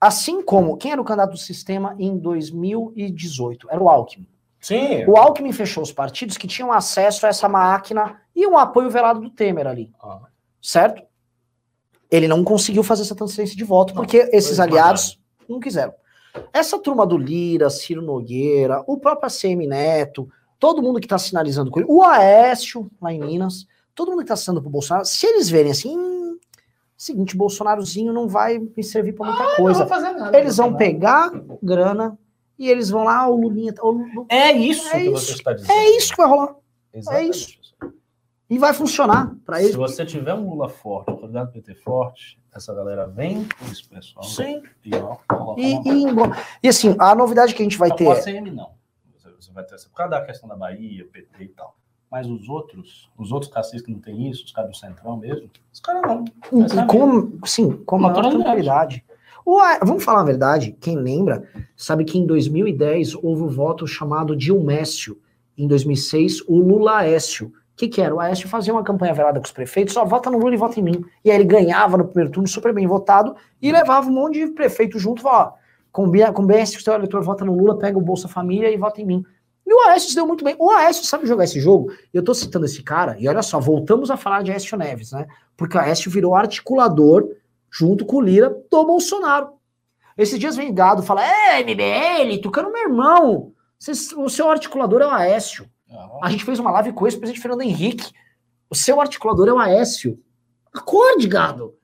Assim 0.00 0.42
como, 0.42 0.76
quem 0.78 0.92
era 0.92 1.00
o 1.00 1.04
candidato 1.04 1.32
do 1.32 1.36
sistema 1.38 1.94
em 1.98 2.16
2018? 2.16 3.68
Era 3.70 3.82
o 3.82 3.88
Alckmin. 3.88 4.26
Sim. 4.58 5.04
O 5.06 5.16
Alckmin 5.16 5.52
fechou 5.52 5.82
os 5.82 5.92
partidos 5.92 6.38
que 6.38 6.46
tinham 6.46 6.72
acesso 6.72 7.26
a 7.26 7.28
essa 7.28 7.48
máquina 7.48 8.20
e 8.34 8.46
um 8.46 8.56
apoio 8.56 8.90
velado 8.90 9.20
do 9.20 9.30
Temer 9.30 9.66
ali, 9.66 9.92
Ah, 10.02 10.20
certo? 10.60 11.02
Ele 12.10 12.26
não 12.26 12.42
conseguiu 12.42 12.82
fazer 12.82 13.02
essa 13.02 13.14
transferência 13.14 13.56
de 13.56 13.64
voto 13.64 13.94
Não, 13.94 14.02
porque 14.02 14.28
esses 14.32 14.58
aliados 14.58 15.20
não 15.48 15.60
quiseram. 15.60 15.94
Essa 16.52 16.78
turma 16.78 17.06
do 17.06 17.16
Lira, 17.16 17.70
Ciro 17.70 18.02
Nogueira, 18.02 18.82
o 18.86 18.98
próprio 18.98 19.26
ACM 19.26 19.66
Neto, 19.66 20.28
todo 20.58 20.82
mundo 20.82 21.00
que 21.00 21.06
está 21.06 21.18
sinalizando 21.18 21.70
com 21.70 21.80
ele, 21.80 21.88
o 21.90 22.02
Aécio, 22.02 22.90
lá 23.00 23.12
em 23.12 23.20
Minas, 23.20 23.66
todo 23.94 24.08
mundo 24.10 24.18
que 24.18 24.24
está 24.24 24.34
assinando 24.34 24.60
pro 24.62 24.70
Bolsonaro, 24.70 25.04
se 25.04 25.26
eles 25.26 25.48
verem 25.48 25.72
assim, 25.72 25.96
hum, 25.96 26.38
seguinte, 26.96 27.36
Bolsonarozinho 27.36 28.12
não 28.12 28.28
vai 28.28 28.58
me 28.58 28.82
servir 28.84 29.12
para 29.14 29.26
muita 29.28 29.42
Não 29.44 29.56
coisa. 29.56 29.78
vai 29.84 29.88
fazer 29.88 30.12
nada. 30.18 30.38
Eles 30.38 30.56
vão 30.56 30.70
não 30.70 30.76
pegar 30.76 31.30
grana 31.62 32.18
e 32.58 32.68
eles 32.68 32.90
vão 32.90 33.04
lá, 33.04 33.20
"Ah, 33.20 33.28
o 33.28 33.36
Lulinha. 33.40 33.72
tá- 33.72 33.82
o 33.84 33.90
Lu- 33.92 34.26
É 34.28 34.52
isso 34.52 34.86
É 34.88 35.00
que 35.00 35.10
isso. 35.10 35.26
você 35.26 35.32
está 35.32 35.52
dizendo. 35.52 35.72
É 35.72 35.90
isso 35.96 36.10
que 36.10 36.16
vai 36.18 36.28
rolar. 36.28 36.54
Exatamente 36.92 37.58
isso. 37.60 37.70
E 38.50 38.58
vai 38.58 38.74
funcionar 38.74 39.32
para 39.46 39.62
ele. 39.62 39.70
Se 39.70 39.76
você 39.78 40.04
tiver 40.04 40.34
um 40.34 40.48
Lula 40.50 40.68
forte, 40.68 41.12
um 41.12 41.16
candidato 41.18 41.52
PT 41.52 41.74
forte, 41.76 42.38
essa 42.52 42.74
galera 42.74 43.06
vem 43.06 43.44
com 43.46 43.64
esse 43.70 43.88
pessoal. 43.88 44.24
Sim. 44.24 44.60
E, 44.84 44.92
ó, 44.96 45.16
coloca 45.28 45.60
E, 45.60 45.74
uma- 46.10 46.36
e, 46.36 46.66
e 46.66 46.68
assim, 46.68 46.96
a 46.98 47.14
novidade 47.14 47.54
que 47.54 47.62
a 47.62 47.64
gente 47.64 47.78
vai 47.78 47.88
Não, 47.90 47.96
ter. 47.96 48.08
o 48.08 48.10
ACM 48.12 48.50
não. 48.50 48.72
Você, 49.16 49.30
você 49.30 49.52
vai 49.52 49.64
ter 49.64 49.76
essa, 49.76 49.88
por 49.88 49.94
causa 49.94 50.10
da 50.10 50.24
questão 50.26 50.48
da 50.48 50.56
Bahia, 50.56 51.06
PT 51.12 51.44
e 51.44 51.48
tal. 51.48 51.76
Mas 52.10 52.26
os 52.28 52.48
outros, 52.48 53.08
os 53.16 53.30
outros 53.30 53.52
caciques 53.52 53.82
que 53.82 53.92
não 53.92 54.00
tem 54.00 54.28
isso, 54.28 54.44
os 54.44 54.52
caras 54.52 54.70
do 54.70 54.76
Centrão 54.76 55.16
mesmo, 55.16 55.48
os 55.72 55.78
caras 55.80 56.02
não. 56.02 56.24
Essa 56.64 56.82
é 56.82 56.86
com, 56.86 57.38
sim, 57.46 57.70
com 57.86 57.96
a 57.96 57.98
maior 58.00 58.14
Naturalidade. 58.14 58.44
tranquilidade. 58.44 59.04
A- 59.46 59.84
vamos 59.84 60.02
falar 60.04 60.20
a 60.20 60.24
verdade, 60.24 60.76
quem 60.80 60.96
lembra, 60.96 61.48
sabe 61.76 62.04
que 62.04 62.18
em 62.18 62.26
2010 62.26 63.14
houve 63.14 63.42
o 63.42 63.48
voto 63.48 63.86
chamado 63.86 64.36
Dilmécio. 64.36 65.18
Em 65.56 65.66
2006, 65.66 66.42
o 66.48 66.58
Lula 66.58 66.98
Aécio. 66.98 67.48
O 67.48 67.52
que, 67.76 67.88
que 67.88 68.00
era? 68.02 68.14
O 68.14 68.20
Aécio 68.20 68.48
fazia 68.48 68.72
uma 68.74 68.82
campanha 68.82 69.14
velada 69.14 69.38
com 69.40 69.46
os 69.46 69.52
prefeitos, 69.52 69.94
só 69.94 70.04
vota 70.04 70.30
no 70.30 70.38
Lula 70.38 70.54
e 70.54 70.58
vota 70.58 70.78
em 70.78 70.82
mim. 70.82 71.04
E 71.24 71.30
aí 71.30 71.36
ele 71.36 71.44
ganhava 71.44 71.96
no 71.96 72.04
primeiro 72.06 72.30
turno, 72.30 72.46
super 72.48 72.74
bem 72.74 72.86
votado, 72.86 73.34
e 73.62 73.70
levava 73.72 74.08
um 74.08 74.12
monte 74.12 74.38
de 74.44 74.52
prefeito 74.52 74.98
junto 74.98 75.20
e 75.20 75.22
falava: 75.22 75.50
ó, 75.50 75.52
combina, 75.90 76.32
combina 76.32 76.64
se 76.66 76.76
o 76.76 76.80
seu 76.82 76.92
eleitor 76.94 77.22
vota 77.22 77.44
no 77.44 77.56
Lula, 77.56 77.78
pega 77.78 77.96
o 77.96 78.02
Bolsa 78.02 78.28
Família 78.28 78.70
e 78.70 78.76
vota 78.76 79.00
em 79.00 79.06
mim. 79.06 79.24
E 79.70 79.72
o 79.72 79.88
Aécio 79.88 80.08
se 80.08 80.16
deu 80.16 80.26
muito 80.26 80.42
bem. 80.42 80.56
O 80.58 80.68
Aécio 80.68 81.04
sabe 81.04 81.28
jogar 81.28 81.44
esse 81.44 81.60
jogo. 81.60 81.92
Eu 82.12 82.24
tô 82.24 82.34
citando 82.34 82.66
esse 82.66 82.82
cara, 82.82 83.16
e 83.20 83.28
olha 83.28 83.40
só, 83.40 83.60
voltamos 83.60 84.10
a 84.10 84.16
falar 84.16 84.42
de 84.42 84.50
Aécio 84.50 84.76
Neves, 84.76 85.12
né? 85.12 85.28
Porque 85.56 85.76
o 85.76 85.80
Aécio 85.80 86.10
virou 86.10 86.34
articulador, 86.34 87.36
junto 87.70 88.04
com 88.04 88.16
o 88.16 88.20
Lira, 88.20 88.50
do 88.68 88.84
Bolsonaro. 88.84 89.52
Esses 90.18 90.40
dias 90.40 90.56
vem 90.56 90.74
gado 90.74 91.04
fala: 91.04 91.24
É, 91.24 91.62
MBL, 91.62 92.40
Tucano, 92.42 92.72
meu 92.72 92.82
irmão. 92.82 93.52
O 94.16 94.28
seu 94.28 94.50
articulador 94.50 95.02
é 95.02 95.06
o 95.06 95.10
Aécio. 95.10 95.70
A 96.20 96.28
gente 96.30 96.44
fez 96.44 96.58
uma 96.58 96.72
live 96.72 96.92
com 96.92 97.06
esse 97.06 97.16
presidente 97.16 97.40
Fernando 97.40 97.62
Henrique. 97.62 98.12
O 98.68 98.74
seu 98.74 99.00
articulador 99.00 99.46
é 99.46 99.52
o 99.52 99.58
Aécio. 99.58 100.20
Acorde, 100.74 101.28
gado. 101.28 101.76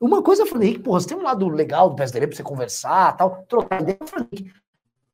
Uma 0.00 0.22
coisa 0.22 0.44
é 0.44 0.46
Fernando 0.46 0.62
Henrique, 0.62 0.82
porra, 0.82 1.00
você 1.00 1.08
tem 1.08 1.18
um 1.18 1.22
lado 1.22 1.46
legal 1.50 1.90
do 1.90 1.96
PSDB 1.96 2.28
pra 2.28 2.36
você 2.36 2.42
conversar 2.42 3.14
tal, 3.14 3.44
trocar 3.46 3.82
ideia 3.82 3.98
Fernando 4.06 4.28
Henrique. 4.32 4.59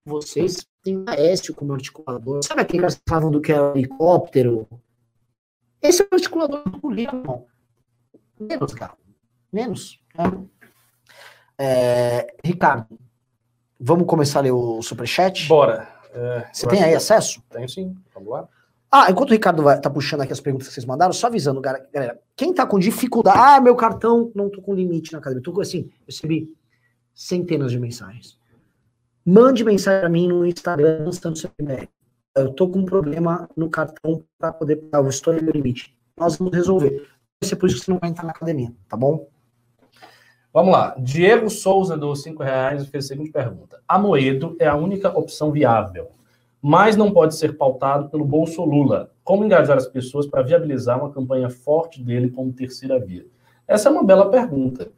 Vocês 0.06 0.64
têm 0.84 1.02
Aécio 1.06 1.52
como 1.52 1.72
articulador. 1.74 2.40
Sabe 2.44 2.60
aquele 2.60 2.84
que 2.84 2.90
vocês 2.90 3.02
falavam 3.08 3.30
do 3.30 3.40
que 3.40 3.52
é 3.52 3.56
helicóptero? 3.74 4.68
Esse 5.82 6.02
é 6.02 6.06
o 6.10 6.14
articulador 6.14 6.62
do 6.62 6.94
irmão. 7.00 7.44
Menos, 8.38 8.72
gado. 8.74 8.96
Menos. 9.52 10.00
né? 10.16 10.44
É, 11.58 12.34
Ricardo, 12.44 12.86
vamos 13.80 14.06
começar 14.06 14.38
a 14.40 14.42
ler 14.42 14.52
o 14.52 14.80
superchat? 14.82 15.48
Bora. 15.48 15.88
É, 16.12 16.48
Você 16.52 16.66
tem 16.68 16.82
aí 16.82 16.90
que- 16.90 16.96
acesso? 16.96 17.42
Tenho 17.50 17.68
sim. 17.68 17.94
Vamos 18.14 18.30
lá. 18.30 18.48
Ah, 18.90 19.10
enquanto 19.10 19.30
o 19.30 19.32
Ricardo 19.32 19.62
vai, 19.62 19.80
tá 19.80 19.90
puxando 19.90 20.20
aqui 20.20 20.32
as 20.32 20.40
perguntas 20.40 20.68
que 20.68 20.74
vocês 20.74 20.86
mandaram, 20.86 21.12
só 21.12 21.26
avisando, 21.26 21.60
galera, 21.60 22.20
quem 22.36 22.54
tá 22.54 22.64
com 22.64 22.78
dificuldade, 22.78 23.38
ah, 23.38 23.60
meu 23.60 23.74
cartão, 23.74 24.30
não 24.34 24.48
tô 24.48 24.62
com 24.62 24.72
limite 24.72 25.12
na 25.12 25.18
academia, 25.18 25.42
tô 25.42 25.52
com, 25.52 25.60
assim, 25.60 25.80
eu 26.00 26.06
recebi 26.06 26.54
centenas 27.12 27.72
de 27.72 27.80
mensagens. 27.80 28.38
Mande 29.28 29.64
mensagem 29.64 29.98
pra 30.02 30.08
mim 30.08 30.28
no 30.28 30.46
Instagram, 30.46 31.02
lançando 31.04 31.36
seu 31.36 31.50
e-mail. 31.58 31.88
Eu 32.36 32.52
tô 32.52 32.68
com 32.68 32.78
um 32.78 32.84
problema 32.84 33.48
no 33.56 33.68
cartão 33.68 34.22
para 34.38 34.52
poder 34.52 34.76
pagar, 34.76 35.04
eu 35.04 35.10
estou 35.10 35.34
no 35.34 35.50
limite. 35.50 35.98
Nós 36.16 36.36
vamos 36.36 36.54
resolver. 36.54 37.08
Vai 37.40 37.48
ser 37.48 37.56
por 37.56 37.66
isso 37.66 37.80
que 37.80 37.86
você 37.86 37.90
não 37.90 37.98
vai 37.98 38.10
entrar 38.10 38.22
na 38.22 38.30
academia, 38.30 38.72
tá 38.88 38.96
bom? 38.96 39.28
Vamos 40.52 40.72
lá. 40.72 40.94
Diego 40.96 41.50
Souza 41.50 41.96
dos 41.96 42.22
cinco 42.22 42.44
reais 42.44 42.86
fez 42.86 43.06
a 43.06 43.08
seguinte 43.08 43.32
pergunta: 43.32 43.82
Amoedo 43.88 44.54
é 44.60 44.68
a 44.68 44.76
única 44.76 45.08
opção 45.08 45.50
viável, 45.50 46.12
mas 46.62 46.94
não 46.94 47.10
pode 47.10 47.34
ser 47.34 47.56
pautado 47.56 48.08
pelo 48.08 48.24
Bolso 48.24 48.62
Lula. 48.64 49.10
Como 49.24 49.44
engajar 49.44 49.76
as 49.76 49.88
pessoas 49.88 50.28
para 50.28 50.42
viabilizar 50.42 51.00
uma 51.00 51.12
campanha 51.12 51.50
forte 51.50 52.00
dele 52.00 52.30
como 52.30 52.52
terceira 52.52 53.04
via? 53.04 53.26
Essa 53.66 53.88
é 53.88 53.92
uma 53.92 54.04
bela 54.04 54.30
pergunta. 54.30 54.88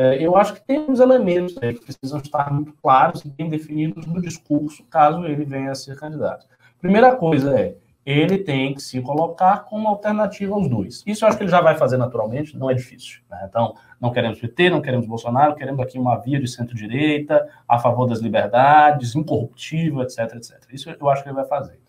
É, 0.00 0.24
eu 0.24 0.36
acho 0.36 0.54
que 0.54 0.60
tem 0.60 0.78
uns 0.78 1.00
elementos 1.00 1.58
aí 1.60 1.74
que 1.74 1.84
precisam 1.84 2.20
estar 2.20 2.52
muito 2.52 2.72
claros 2.80 3.24
e 3.24 3.28
bem 3.30 3.48
definidos 3.48 4.06
no 4.06 4.22
discurso, 4.22 4.84
caso 4.84 5.24
ele 5.24 5.44
venha 5.44 5.72
a 5.72 5.74
ser 5.74 5.98
candidato. 5.98 6.46
Primeira 6.80 7.16
coisa 7.16 7.58
é, 7.58 7.74
ele 8.06 8.38
tem 8.38 8.74
que 8.74 8.80
se 8.80 9.00
colocar 9.00 9.64
como 9.64 9.88
alternativa 9.88 10.54
aos 10.54 10.68
dois. 10.68 11.02
Isso 11.04 11.24
eu 11.24 11.28
acho 11.28 11.36
que 11.36 11.42
ele 11.42 11.50
já 11.50 11.60
vai 11.60 11.74
fazer 11.74 11.96
naturalmente, 11.96 12.56
não 12.56 12.70
é 12.70 12.74
difícil. 12.74 13.22
né? 13.28 13.44
Então, 13.48 13.74
não 14.00 14.12
queremos 14.12 14.38
PT, 14.38 14.70
não 14.70 14.80
queremos 14.80 15.04
Bolsonaro, 15.04 15.56
queremos 15.56 15.80
aqui 15.80 15.98
uma 15.98 16.14
via 16.14 16.38
de 16.38 16.46
centro-direita, 16.46 17.48
a 17.68 17.80
favor 17.80 18.06
das 18.06 18.20
liberdades, 18.20 19.16
incorruptível, 19.16 20.02
etc, 20.02 20.36
etc. 20.36 20.60
Isso 20.72 20.88
eu 20.88 21.08
acho 21.08 21.24
que 21.24 21.28
ele 21.28 21.34
vai 21.34 21.44
fazer. 21.44 21.80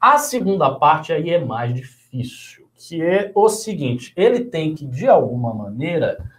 A 0.00 0.16
segunda 0.16 0.70
parte 0.76 1.12
aí 1.12 1.28
é 1.28 1.38
mais 1.38 1.74
difícil, 1.74 2.66
que 2.74 3.02
é 3.02 3.30
o 3.34 3.46
seguinte: 3.50 4.10
ele 4.16 4.46
tem 4.46 4.74
que, 4.74 4.86
de 4.86 5.06
alguma 5.06 5.52
maneira, 5.52 6.31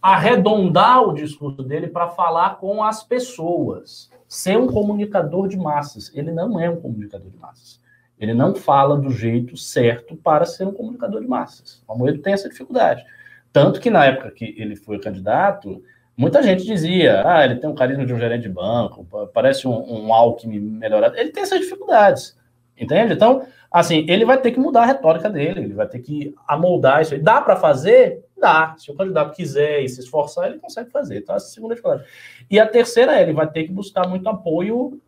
arredondar 0.00 1.02
o 1.02 1.12
discurso 1.12 1.62
dele 1.62 1.88
para 1.88 2.08
falar 2.08 2.56
com 2.56 2.82
as 2.82 3.02
pessoas, 3.02 4.10
ser 4.26 4.56
um 4.56 4.66
comunicador 4.66 5.48
de 5.48 5.56
massas. 5.56 6.10
Ele 6.14 6.30
não 6.30 6.58
é 6.60 6.70
um 6.70 6.80
comunicador 6.80 7.30
de 7.30 7.36
massas. 7.36 7.80
Ele 8.18 8.34
não 8.34 8.54
fala 8.54 8.96
do 8.96 9.10
jeito 9.10 9.56
certo 9.56 10.16
para 10.16 10.44
ser 10.44 10.66
um 10.66 10.72
comunicador 10.72 11.20
de 11.20 11.28
massas. 11.28 11.82
O 11.86 11.92
Amoedo 11.92 12.18
tem 12.18 12.32
essa 12.32 12.48
dificuldade. 12.48 13.04
Tanto 13.52 13.80
que 13.80 13.90
na 13.90 14.04
época 14.04 14.30
que 14.30 14.54
ele 14.58 14.76
foi 14.76 14.98
candidato, 14.98 15.82
muita 16.16 16.42
gente 16.42 16.64
dizia: 16.64 17.22
ah, 17.24 17.44
ele 17.44 17.56
tem 17.56 17.70
um 17.70 17.74
carisma 17.74 18.04
de 18.04 18.12
um 18.12 18.18
gerente 18.18 18.42
de 18.42 18.48
banco, 18.48 19.06
parece 19.32 19.66
um, 19.66 20.06
um 20.06 20.12
Alckmin 20.12 20.58
melhorado. 20.58 21.16
Ele 21.16 21.30
tem 21.30 21.42
essas 21.42 21.60
dificuldades, 21.60 22.36
entende? 22.76 23.14
Então, 23.14 23.46
assim, 23.70 24.04
ele 24.08 24.24
vai 24.24 24.38
ter 24.40 24.50
que 24.50 24.60
mudar 24.60 24.82
a 24.82 24.86
retórica 24.86 25.30
dele, 25.30 25.60
ele 25.60 25.74
vai 25.74 25.86
ter 25.86 26.00
que 26.00 26.34
amoldar 26.46 27.02
isso 27.02 27.14
aí. 27.14 27.20
Dá 27.20 27.40
para 27.40 27.56
fazer? 27.56 28.24
Dá. 28.40 28.74
Se 28.78 28.90
o 28.90 28.94
candidato 28.94 29.34
quiser 29.34 29.82
e 29.82 29.88
se 29.88 30.00
esforçar, 30.00 30.48
ele 30.48 30.58
consegue 30.58 30.90
fazer. 30.90 31.18
Então, 31.18 31.34
essa 31.34 31.46
é 31.46 31.48
a 31.48 31.52
segunda 31.54 31.74
dificuldade. 31.74 32.04
E 32.50 32.58
a 32.60 32.66
terceira 32.66 33.18
é, 33.18 33.22
ele 33.22 33.32
vai 33.32 33.50
ter 33.50 33.64
que 33.64 33.72
buscar 33.72 34.06
muito 34.08 34.28
apoio 34.28 35.00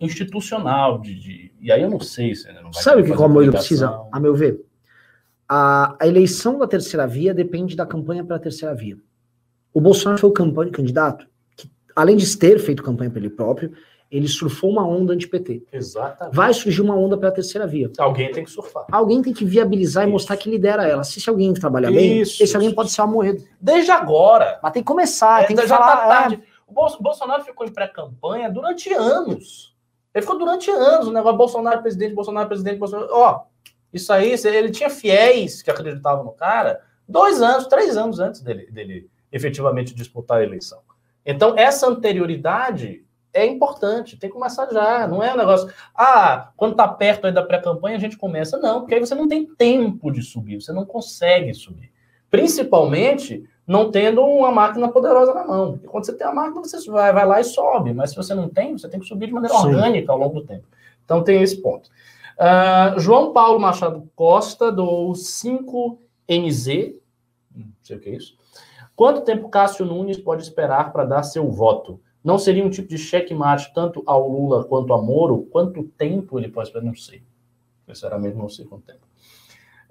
institucional, 0.00 1.00
de, 1.00 1.14
de- 1.14 1.52
e 1.60 1.72
aí 1.72 1.82
eu 1.82 1.90
não 1.90 2.00
sei 2.00 2.34
se 2.34 2.48
ele 2.48 2.60
não 2.60 2.70
vai 2.70 2.82
Sabe 2.82 3.00
o 3.00 3.04
ter 3.04 3.10
que 3.10 3.14
o 3.16 3.18
comunicação. 3.18 3.58
precisa, 3.58 4.08
a 4.12 4.20
meu 4.20 4.34
ver? 4.34 4.60
A, 5.48 5.96
a 6.00 6.06
eleição 6.06 6.58
da 6.58 6.66
terceira 6.66 7.06
via 7.06 7.32
depende 7.32 7.76
da 7.76 7.86
campanha 7.86 8.24
para 8.24 8.36
a 8.36 8.38
terceira 8.40 8.74
via. 8.74 8.96
O 9.72 9.80
Bolsonaro 9.80 10.20
foi 10.20 10.30
o 10.30 10.32
campanha, 10.32 10.70
candidato 10.72 11.26
que, 11.56 11.70
além 11.94 12.16
de 12.16 12.36
ter 12.36 12.58
feito 12.58 12.82
campanha 12.82 13.10
para 13.10 13.20
ele 13.20 13.30
próprio, 13.30 13.72
ele 14.10 14.28
surfou 14.28 14.70
uma 14.70 14.86
onda 14.86 15.12
anti-PT. 15.12 15.64
Exatamente. 15.72 16.34
Vai 16.34 16.54
surgir 16.54 16.80
uma 16.82 16.94
onda 16.96 17.16
para 17.18 17.28
a 17.28 17.32
terceira 17.32 17.66
via. 17.66 17.90
Alguém 17.98 18.30
tem 18.30 18.44
que 18.44 18.50
surfar. 18.50 18.86
Alguém 18.90 19.20
tem 19.20 19.32
que 19.32 19.44
viabilizar 19.44 20.04
e 20.04 20.06
Isso. 20.06 20.12
mostrar 20.12 20.36
que 20.36 20.48
lidera 20.48 20.86
ela. 20.86 21.02
Se, 21.04 21.20
se 21.20 21.28
alguém 21.28 21.52
trabalha 21.54 21.90
bem, 21.90 22.20
Isso, 22.20 22.42
esse 22.42 22.54
alguém 22.54 22.68
isso. 22.68 22.76
pode 22.76 22.90
ser 22.90 23.00
o 23.00 23.04
Amoedo. 23.04 23.42
Desde 23.60 23.90
agora. 23.90 24.58
Mas 24.62 24.72
tem 24.72 24.82
que 24.82 24.86
começar, 24.86 25.46
tem 25.46 25.56
que 25.56 25.66
já 25.66 25.76
falar. 25.76 25.96
tá 25.96 26.04
é, 26.04 26.08
tarde. 26.08 26.42
O 26.66 26.72
Bolso- 26.72 27.02
Bolsonaro 27.02 27.44
ficou 27.44 27.66
em 27.66 27.70
pré-campanha 27.72 28.48
durante 28.50 28.92
anos. 28.92 29.74
Ele 30.14 30.22
ficou 30.22 30.38
durante 30.38 30.70
anos, 30.70 31.08
o 31.08 31.12
negócio 31.12 31.36
Bolsonaro 31.36 31.82
presidente, 31.82 32.14
Bolsonaro 32.14 32.48
presidente, 32.48 32.78
Bolsonaro. 32.78 33.08
Ó, 33.12 33.40
isso 33.92 34.12
aí, 34.12 34.34
ele 34.44 34.70
tinha 34.70 34.88
fiéis 34.90 35.62
que 35.62 35.70
acreditavam 35.70 36.24
no 36.24 36.32
cara 36.32 36.80
dois 37.08 37.40
anos, 37.42 37.66
três 37.66 37.96
anos 37.96 38.18
antes 38.18 38.40
dele, 38.40 38.66
dele 38.70 39.08
efetivamente 39.30 39.94
disputar 39.94 40.38
a 40.38 40.42
eleição. 40.42 40.78
Então, 41.24 41.54
essa 41.56 41.86
anterioridade 41.88 43.04
é 43.36 43.46
importante, 43.46 44.16
tem 44.16 44.30
que 44.30 44.34
começar 44.34 44.68
já. 44.70 45.06
Não 45.06 45.22
é 45.22 45.32
um 45.32 45.36
negócio, 45.36 45.70
ah, 45.94 46.50
quando 46.56 46.74
tá 46.74 46.88
perto 46.88 47.26
aí 47.26 47.32
da 47.32 47.42
pré-campanha 47.42 47.96
a 47.96 48.00
gente 48.00 48.16
começa. 48.16 48.56
Não, 48.56 48.80
porque 48.80 48.94
aí 48.94 49.00
você 49.00 49.14
não 49.14 49.28
tem 49.28 49.46
tempo 49.46 50.10
de 50.10 50.22
subir, 50.22 50.60
você 50.60 50.72
não 50.72 50.84
consegue 50.84 51.52
subir. 51.54 51.92
Principalmente 52.30 53.44
não 53.66 53.90
tendo 53.90 54.22
uma 54.22 54.50
máquina 54.50 54.88
poderosa 54.88 55.34
na 55.34 55.44
mão. 55.44 55.72
Porque 55.72 55.88
quando 55.88 56.06
você 56.06 56.12
tem 56.14 56.26
a 56.26 56.32
máquina, 56.32 56.60
você 56.60 56.90
vai, 56.90 57.12
vai 57.12 57.26
lá 57.26 57.40
e 57.40 57.44
sobe. 57.44 57.92
Mas 57.92 58.10
se 58.10 58.16
você 58.16 58.34
não 58.34 58.48
tem, 58.48 58.78
você 58.78 58.88
tem 58.88 59.00
que 59.00 59.06
subir 59.06 59.26
de 59.26 59.32
maneira 59.32 59.56
Sim. 59.56 59.66
orgânica 59.66 60.12
ao 60.12 60.18
longo 60.18 60.40
do 60.40 60.46
tempo. 60.46 60.64
Então 61.04 61.22
tem 61.22 61.42
esse 61.42 61.60
ponto. 61.60 61.90
Ah, 62.38 62.94
João 62.98 63.32
Paulo 63.32 63.58
Machado 63.58 64.08
Costa, 64.14 64.70
do 64.70 65.12
5MZ, 65.12 66.96
não 67.54 67.66
sei 67.82 67.96
o 67.96 68.00
que 68.00 68.10
é 68.10 68.12
isso. 68.12 68.36
Quanto 68.94 69.20
tempo 69.22 69.48
Cássio 69.48 69.84
Nunes 69.84 70.18
pode 70.18 70.42
esperar 70.42 70.92
para 70.92 71.04
dar 71.04 71.22
seu 71.22 71.50
voto? 71.50 72.00
Não 72.26 72.40
seria 72.40 72.66
um 72.66 72.68
tipo 72.68 72.88
de 72.88 72.98
checkmate 72.98 73.72
tanto 73.72 74.02
ao 74.04 74.28
Lula 74.28 74.64
quanto 74.64 74.92
a 74.92 75.00
Moro? 75.00 75.46
Quanto 75.48 75.84
tempo 75.84 76.40
ele 76.40 76.48
pode 76.48 76.66
esperar? 76.66 76.84
Não 76.84 76.96
sei. 76.96 77.22
Sinceramente, 77.86 78.36
não 78.36 78.48
sei 78.48 78.64
quanto 78.64 78.82
tempo. 78.82 78.98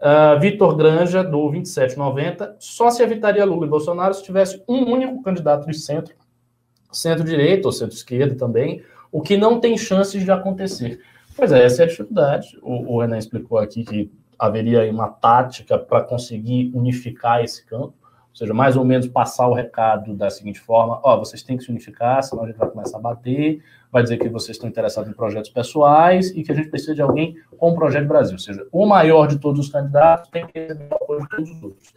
Uh, 0.01 0.37
Vitor 0.41 0.75
Granja, 0.75 1.23
do 1.23 1.49
2790, 1.49 2.57
só 2.59 2.91
se 2.91 3.01
evitaria 3.01 3.45
Lula 3.45 3.65
e 3.65 3.69
Bolsonaro 3.69 4.13
se 4.13 4.21
tivesse 4.21 4.61
um 4.67 4.83
único 4.91 5.23
candidato 5.23 5.65
de 5.65 5.79
centro, 5.79 6.13
centro-direita 6.91 7.69
ou 7.69 7.71
centro-esquerda 7.71 8.35
também, 8.35 8.83
o 9.09 9.21
que 9.21 9.37
não 9.37 9.61
tem 9.61 9.77
chances 9.77 10.21
de 10.21 10.29
acontecer. 10.29 10.99
Pois 11.37 11.53
é, 11.53 11.63
essa 11.63 11.83
é 11.83 11.85
a 11.85 11.87
dificuldade. 11.87 12.59
O, 12.61 12.95
o 12.95 12.99
Renan 12.99 13.17
explicou 13.17 13.57
aqui 13.59 13.85
que 13.85 14.11
haveria 14.37 14.91
uma 14.91 15.07
tática 15.07 15.79
para 15.79 16.03
conseguir 16.03 16.69
unificar 16.75 17.41
esse 17.41 17.65
campo. 17.65 17.93
Ou 18.35 18.39
seja, 18.39 18.53
mais 18.53 18.75
ou 18.75 18.83
menos 18.83 19.07
passar 19.07 19.47
o 19.47 19.53
recado 19.53 20.13
da 20.13 20.29
seguinte 20.29 20.59
forma: 20.59 20.99
ó, 21.01 21.17
vocês 21.17 21.41
têm 21.41 21.55
que 21.55 21.63
se 21.63 21.71
unificar, 21.71 22.21
senão 22.21 22.43
a 22.43 22.47
gente 22.47 22.57
vai 22.57 22.69
começar 22.69 22.97
a 22.97 22.99
bater, 23.01 23.63
vai 23.89 24.03
dizer 24.03 24.17
que 24.17 24.27
vocês 24.27 24.57
estão 24.57 24.67
interessados 24.67 25.09
em 25.09 25.13
projetos 25.13 25.49
pessoais 25.49 26.31
e 26.31 26.43
que 26.43 26.51
a 26.51 26.55
gente 26.55 26.69
precisa 26.69 26.93
de 26.93 27.01
alguém 27.01 27.37
com 27.57 27.71
o 27.71 27.75
projeto 27.75 28.05
Brasil. 28.05 28.33
Ou 28.33 28.39
seja, 28.39 28.67
o 28.73 28.85
maior 28.85 29.27
de 29.27 29.39
todos 29.39 29.65
os 29.65 29.71
candidatos 29.71 30.29
tem 30.31 30.45
que 30.45 30.59
receber 30.59 30.89
o 30.91 30.95
apoio 30.95 31.21
de 31.21 31.29
todos 31.29 31.49
os 31.49 31.63
outros. 31.63 31.93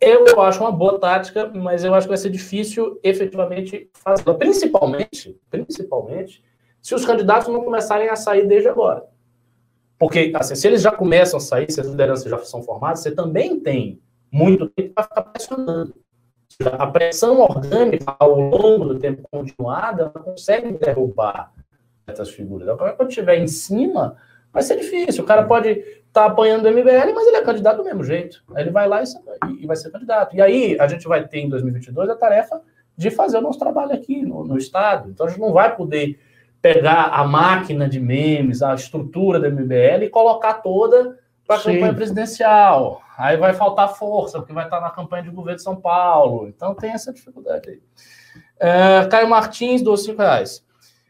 Eu 0.00 0.42
acho 0.42 0.60
uma 0.60 0.72
boa 0.72 0.98
tática, 0.98 1.46
mas 1.54 1.84
eu 1.84 1.94
acho 1.94 2.06
que 2.08 2.10
vai 2.10 2.18
ser 2.18 2.30
difícil 2.30 2.98
efetivamente 3.04 3.88
fazer. 3.92 4.34
Principalmente, 4.34 5.40
principalmente, 5.48 6.42
se 6.82 6.92
os 6.92 7.04
candidatos 7.04 7.46
não 7.46 7.62
começarem 7.62 8.08
a 8.08 8.16
sair 8.16 8.48
desde 8.48 8.68
agora. 8.68 9.04
Porque, 9.96 10.32
assim, 10.34 10.56
se 10.56 10.66
eles 10.66 10.82
já 10.82 10.90
começam 10.90 11.36
a 11.38 11.40
sair, 11.40 11.70
se 11.70 11.80
as 11.80 11.86
lideranças 11.86 12.28
já 12.28 12.36
são 12.38 12.64
formadas, 12.64 12.98
você 12.98 13.12
também 13.12 13.60
tem 13.60 14.02
muito 14.30 14.68
tempo 14.68 14.94
para 14.94 15.04
ficar 15.04 15.22
pressionando. 15.22 15.94
A 16.78 16.86
pressão 16.86 17.40
orgânica 17.40 18.16
ao 18.18 18.38
longo 18.38 18.86
do 18.86 18.98
tempo 18.98 19.26
continuada 19.30 20.10
não 20.14 20.22
consegue 20.22 20.72
derrubar 20.72 21.52
essas 22.06 22.30
figuras. 22.30 22.68
Agora, 22.68 22.92
quando 22.92 23.10
estiver 23.10 23.38
em 23.38 23.46
cima, 23.46 24.16
vai 24.52 24.62
ser 24.62 24.76
difícil. 24.76 25.24
O 25.24 25.26
cara 25.26 25.42
pode 25.42 25.68
estar 25.68 25.94
tá 26.12 26.26
apanhando 26.26 26.66
o 26.66 26.70
MBL, 26.70 27.12
mas 27.14 27.26
ele 27.26 27.36
é 27.36 27.42
candidato 27.42 27.78
do 27.78 27.84
mesmo 27.84 28.04
jeito. 28.04 28.42
Ele 28.56 28.70
vai 28.70 28.88
lá 28.88 29.02
e, 29.02 29.06
e 29.62 29.66
vai 29.66 29.76
ser 29.76 29.90
candidato. 29.90 30.34
E 30.34 30.40
aí 30.40 30.76
a 30.80 30.86
gente 30.86 31.06
vai 31.06 31.26
ter 31.26 31.40
em 31.40 31.48
2022 31.48 32.08
a 32.08 32.16
tarefa 32.16 32.60
de 32.96 33.10
fazer 33.10 33.38
o 33.38 33.42
nosso 33.42 33.58
trabalho 33.58 33.92
aqui 33.92 34.22
no, 34.22 34.44
no 34.44 34.56
Estado. 34.56 35.10
Então 35.10 35.26
a 35.26 35.28
gente 35.28 35.40
não 35.40 35.52
vai 35.52 35.76
poder 35.76 36.18
pegar 36.62 37.10
a 37.12 37.24
máquina 37.24 37.88
de 37.88 38.00
memes, 38.00 38.62
a 38.62 38.74
estrutura 38.74 39.38
do 39.38 39.50
MBL 39.50 40.04
e 40.04 40.08
colocar 40.08 40.54
toda 40.54 41.18
para 41.46 41.56
a 41.56 41.62
campanha 41.62 41.94
presidencial. 41.94 43.02
Aí 43.16 43.36
vai 43.36 43.54
faltar 43.54 43.94
força, 43.94 44.38
porque 44.38 44.52
vai 44.52 44.64
estar 44.64 44.80
na 44.80 44.90
campanha 44.90 45.22
de 45.22 45.30
governo 45.30 45.56
de 45.56 45.62
São 45.62 45.76
Paulo. 45.76 46.48
Então 46.48 46.74
tem 46.74 46.90
essa 46.90 47.12
dificuldade 47.12 47.70
aí. 47.70 47.80
É, 48.58 49.06
Caio 49.06 49.28
Martins, 49.28 49.82
12 49.82 50.14
reais. 50.14 50.66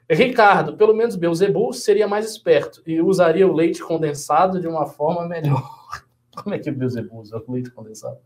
Ricardo, 0.08 0.76
pelo 0.76 0.94
menos 0.94 1.16
Beuzebu 1.16 1.72
seria 1.72 2.06
mais 2.06 2.30
esperto 2.30 2.80
e 2.86 3.00
usaria 3.00 3.46
o 3.46 3.52
leite 3.52 3.82
condensado 3.82 4.60
de 4.60 4.68
uma 4.68 4.86
forma 4.86 5.26
melhor. 5.26 5.68
Como 6.36 6.54
é 6.54 6.58
que 6.58 6.70
o 6.70 6.74
Beuzebu 6.74 7.18
usa 7.18 7.42
o 7.44 7.52
leite 7.52 7.70
condensado? 7.70 8.18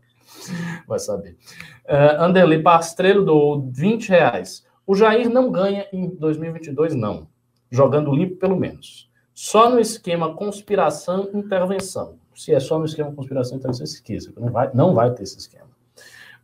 Vai 0.87 0.99
saber. 0.99 1.37
Uh, 1.85 2.21
Anderley 2.21 2.61
Pastrello 2.61 3.25
do 3.25 3.71
20 3.71 4.09
reais. 4.09 4.63
O 4.85 4.95
Jair 4.95 5.29
não 5.29 5.51
ganha 5.51 5.87
em 5.91 6.07
2022, 6.07 6.93
não. 6.93 7.27
Jogando 7.69 8.13
limpo, 8.13 8.35
pelo 8.35 8.55
menos. 8.55 9.10
Só 9.43 9.71
no 9.71 9.79
esquema 9.79 10.35
conspiração 10.35 11.27
intervenção. 11.33 12.19
Se 12.35 12.53
é 12.53 12.59
só 12.59 12.77
no 12.77 12.85
esquema 12.85 13.11
conspiração 13.11 13.57
intervenção, 13.57 13.83
esqueça. 13.83 14.31
Não 14.39 14.51
vai, 14.51 14.69
não 14.71 14.93
vai 14.93 15.11
ter 15.15 15.23
esse 15.23 15.35
esquema. 15.35 15.65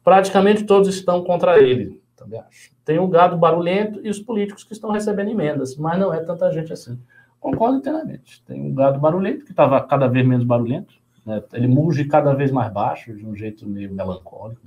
Praticamente 0.04 0.64
todos 0.64 0.90
estão 0.90 1.24
contra 1.24 1.62
ele, 1.62 2.02
também 2.16 2.40
acho. 2.40 2.72
Tem 2.84 2.98
o 2.98 3.08
gado 3.08 3.38
barulhento 3.38 4.02
e 4.04 4.10
os 4.10 4.20
políticos 4.20 4.64
que 4.64 4.74
estão 4.74 4.90
recebendo 4.90 5.30
emendas, 5.30 5.78
mas 5.78 6.00
não 6.00 6.12
é 6.12 6.22
tanta 6.22 6.52
gente 6.52 6.74
assim. 6.74 7.00
Concordo 7.40 7.78
inteiramente. 7.78 8.42
Tem 8.48 8.60
um 8.60 8.74
gado 8.74 9.00
barulhento, 9.00 9.46
que 9.46 9.52
estava 9.52 9.80
cada 9.80 10.08
vez 10.08 10.28
menos 10.28 10.44
barulhento. 10.44 10.96
Né? 11.28 11.44
Ele 11.52 11.68
muge 11.68 12.06
cada 12.06 12.34
vez 12.34 12.52
mais 12.52 12.72
baixo, 12.72 13.14
de 13.14 13.26
um 13.26 13.36
jeito 13.36 13.68
meio 13.68 13.94
melancólico. 13.94 14.62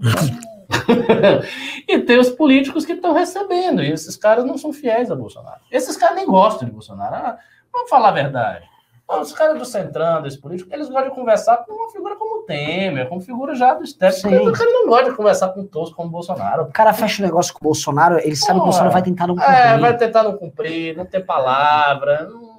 e 1.86 1.98
tem 1.98 2.18
os 2.18 2.30
políticos 2.30 2.86
que 2.86 2.94
estão 2.94 3.12
recebendo, 3.12 3.82
e 3.82 3.92
esses 3.92 4.16
caras 4.16 4.46
não 4.46 4.56
são 4.56 4.72
fiéis 4.72 5.10
a 5.10 5.14
Bolsonaro. 5.14 5.60
Esses 5.70 5.94
caras 5.98 6.16
nem 6.16 6.24
gostam 6.24 6.66
de 6.66 6.72
Bolsonaro. 6.72 7.14
Ah, 7.14 7.38
vamos 7.70 7.90
falar 7.90 8.08
a 8.08 8.12
verdade. 8.12 8.72
Os 9.06 9.32
caras 9.34 9.58
do 9.58 9.66
Centrão, 9.66 10.22
desse 10.22 10.40
político, 10.40 10.72
eles 10.72 10.88
gostam 10.88 11.10
de 11.10 11.14
conversar 11.14 11.58
com 11.58 11.72
uma 11.74 11.90
figura 11.90 12.16
como 12.16 12.38
o 12.38 12.42
Temer, 12.44 13.06
como 13.10 13.20
figura 13.20 13.54
já 13.54 13.74
do 13.74 13.84
estético. 13.84 14.28
O 14.28 14.52
cara 14.52 14.70
não 14.70 14.86
gosta 14.86 15.10
de 15.10 15.16
conversar 15.16 15.48
com 15.50 15.66
todos 15.66 15.92
como 15.92 16.08
o 16.08 16.10
Bolsonaro. 16.10 16.62
O 16.62 16.72
cara 16.72 16.94
fecha 16.94 17.20
o 17.20 17.24
um 17.24 17.28
negócio 17.28 17.52
com 17.52 17.58
o 17.60 17.64
Bolsonaro, 17.64 18.18
ele 18.18 18.34
sabe 18.34 18.54
que 18.54 18.62
o 18.62 18.64
Bolsonaro 18.64 18.92
vai 18.92 19.02
tentar 19.02 19.26
não 19.26 19.34
cumprir. 19.34 19.54
É, 19.54 19.76
vai 19.76 19.96
tentar 19.98 20.22
não 20.22 20.38
cumprir, 20.38 20.96
não 20.96 21.04
ter 21.04 21.20
palavra. 21.20 22.30
Não, 22.30 22.51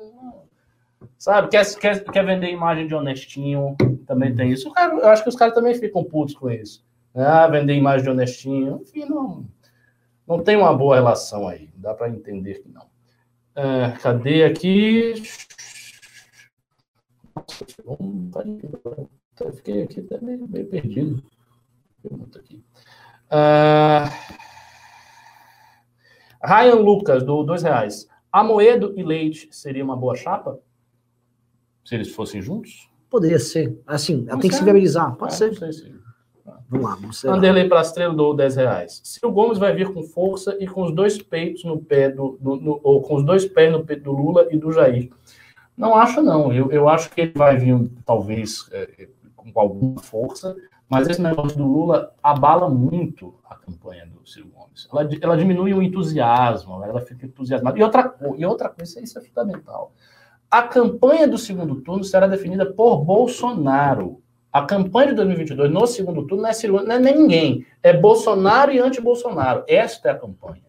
sabe? 1.24 1.48
Quer, 1.48 1.66
quer, 1.76 2.04
quer 2.04 2.26
vender 2.26 2.50
imagem 2.50 2.86
de 2.86 2.94
honestinho, 2.94 3.78
também 4.06 4.36
tem 4.36 4.52
isso. 4.52 4.74
eu 4.78 5.08
acho 5.08 5.24
que 5.24 5.30
os 5.30 5.38
caras 5.38 5.54
também 5.54 5.74
ficam 5.74 6.04
putos 6.04 6.36
com 6.36 6.52
isso. 6.52 6.86
Ah, 7.16 7.48
vender 7.48 7.76
imagem 7.76 8.04
de 8.04 8.10
honestinho. 8.10 8.82
Enfim, 8.82 9.06
não, 9.06 9.46
não 10.28 10.44
tem 10.44 10.58
uma 10.58 10.76
boa 10.76 10.96
relação 10.96 11.48
aí. 11.48 11.70
Dá 11.76 11.94
para 11.94 12.10
entender 12.10 12.62
que 12.62 12.68
não. 12.68 12.86
É, 13.56 13.92
cadê 14.02 14.44
aqui? 14.44 15.14
Fiquei 19.56 19.84
aqui 19.84 20.02
até 20.02 20.20
meio, 20.20 20.46
meio 20.46 20.68
perdido. 20.68 21.24
Pergunta 22.02 22.38
aqui. 22.38 22.62
Uh, 23.32 24.12
Ryan 26.44 26.82
Lucas, 26.82 27.24
do 27.24 27.44
dois 27.44 27.64
reais. 27.64 28.10
Amoedo 28.30 28.94
e 28.98 29.04
Leite 29.04 29.48
seria 29.52 29.86
uma 29.86 29.96
boa 29.96 30.16
chapa? 30.18 30.60
Se 31.84 31.96
eles 31.96 32.10
fossem 32.10 32.42
juntos? 32.42 32.90
Poderia 33.10 33.40
ser. 33.40 33.80
Assim, 33.86 34.26
ela 34.28 34.40
tem 34.40 34.50
que 34.50 34.56
se 34.56 34.64
viabilizar. 34.64 35.16
Pode 35.16 35.34
é, 35.34 35.38
ser. 35.38 35.56
Sei, 35.56 35.74
sim. 35.74 35.96
Vamos 36.70 36.90
lá, 36.90 36.96
vamos 36.96 37.26
Anderlei 37.26 37.70
Prastrelo 37.70 38.16
do 38.16 38.34
10 38.34 38.56
reais. 38.56 39.02
Ciro 39.04 39.32
Gomes 39.32 39.58
vai 39.58 39.74
vir 39.74 39.94
com 39.94 40.02
força 40.04 40.58
e 40.60 40.68
com 40.68 40.84
os 40.84 40.94
dois 40.94 41.22
peitos 41.22 41.64
no 41.64 41.78
pé 41.78 42.10
do, 42.10 42.38
do 42.42 42.56
no, 42.56 42.80
ou 42.84 43.02
com 43.02 43.16
os 43.16 43.24
dois 43.24 43.46
pés 43.46 43.72
no 43.72 43.86
peito 43.86 44.04
do 44.04 44.12
Lula 44.12 44.48
e 44.50 44.58
do 44.58 44.72
Jair. 44.72 45.12
Não 45.78 45.96
acho, 45.96 46.22
não. 46.22 46.52
Eu, 46.52 46.72
eu 46.72 46.90
acho 46.90 47.10
que 47.12 47.22
ele 47.22 47.34
vai 47.36 47.58
vir, 47.58 47.90
talvez, 48.06 48.68
é, 48.72 49.08
com 49.36 49.60
alguma 49.60 50.02
força, 50.02 50.56
mas 50.90 51.08
esse 51.08 51.22
negócio 51.22 51.58
do 51.58 51.66
Lula 51.66 52.14
abala 52.22 52.70
muito 52.70 53.34
a 53.50 53.56
campanha 53.56 54.06
do 54.06 54.28
Ciro 54.28 54.48
Gomes. 54.48 54.88
Ela, 54.92 55.10
ela 55.22 55.38
diminui 55.38 55.74
o 55.74 55.82
entusiasmo, 55.82 56.84
ela 56.84 57.02
fica 57.02 57.26
entusiasmada. 57.26 57.78
E 57.78 57.84
outra, 57.84 58.16
e 58.38 58.46
outra 58.46 58.70
coisa, 58.70 59.00
isso 59.02 59.18
é 59.18 59.22
fundamental. 59.22 59.94
A 60.54 60.62
campanha 60.62 61.28
do 61.28 61.36
segundo 61.36 61.82
turno 61.82 62.04
será 62.04 62.28
definida 62.28 62.64
por 62.64 62.98
Bolsonaro. 62.98 64.22
A 64.52 64.62
campanha 64.64 65.08
de 65.08 65.16
2022 65.16 65.72
no 65.72 65.88
segundo 65.88 66.28
turno 66.28 66.44
não 66.44 66.50
é, 66.52 66.54
Ciro, 66.54 66.80
não 66.84 66.96
é 66.96 67.00
nem 67.00 67.18
ninguém. 67.18 67.66
É 67.82 67.92
Bolsonaro 67.92 68.72
e 68.72 68.78
anti-Bolsonaro. 68.78 69.64
Esta 69.68 70.10
é 70.10 70.12
a 70.12 70.16
campanha. 70.16 70.62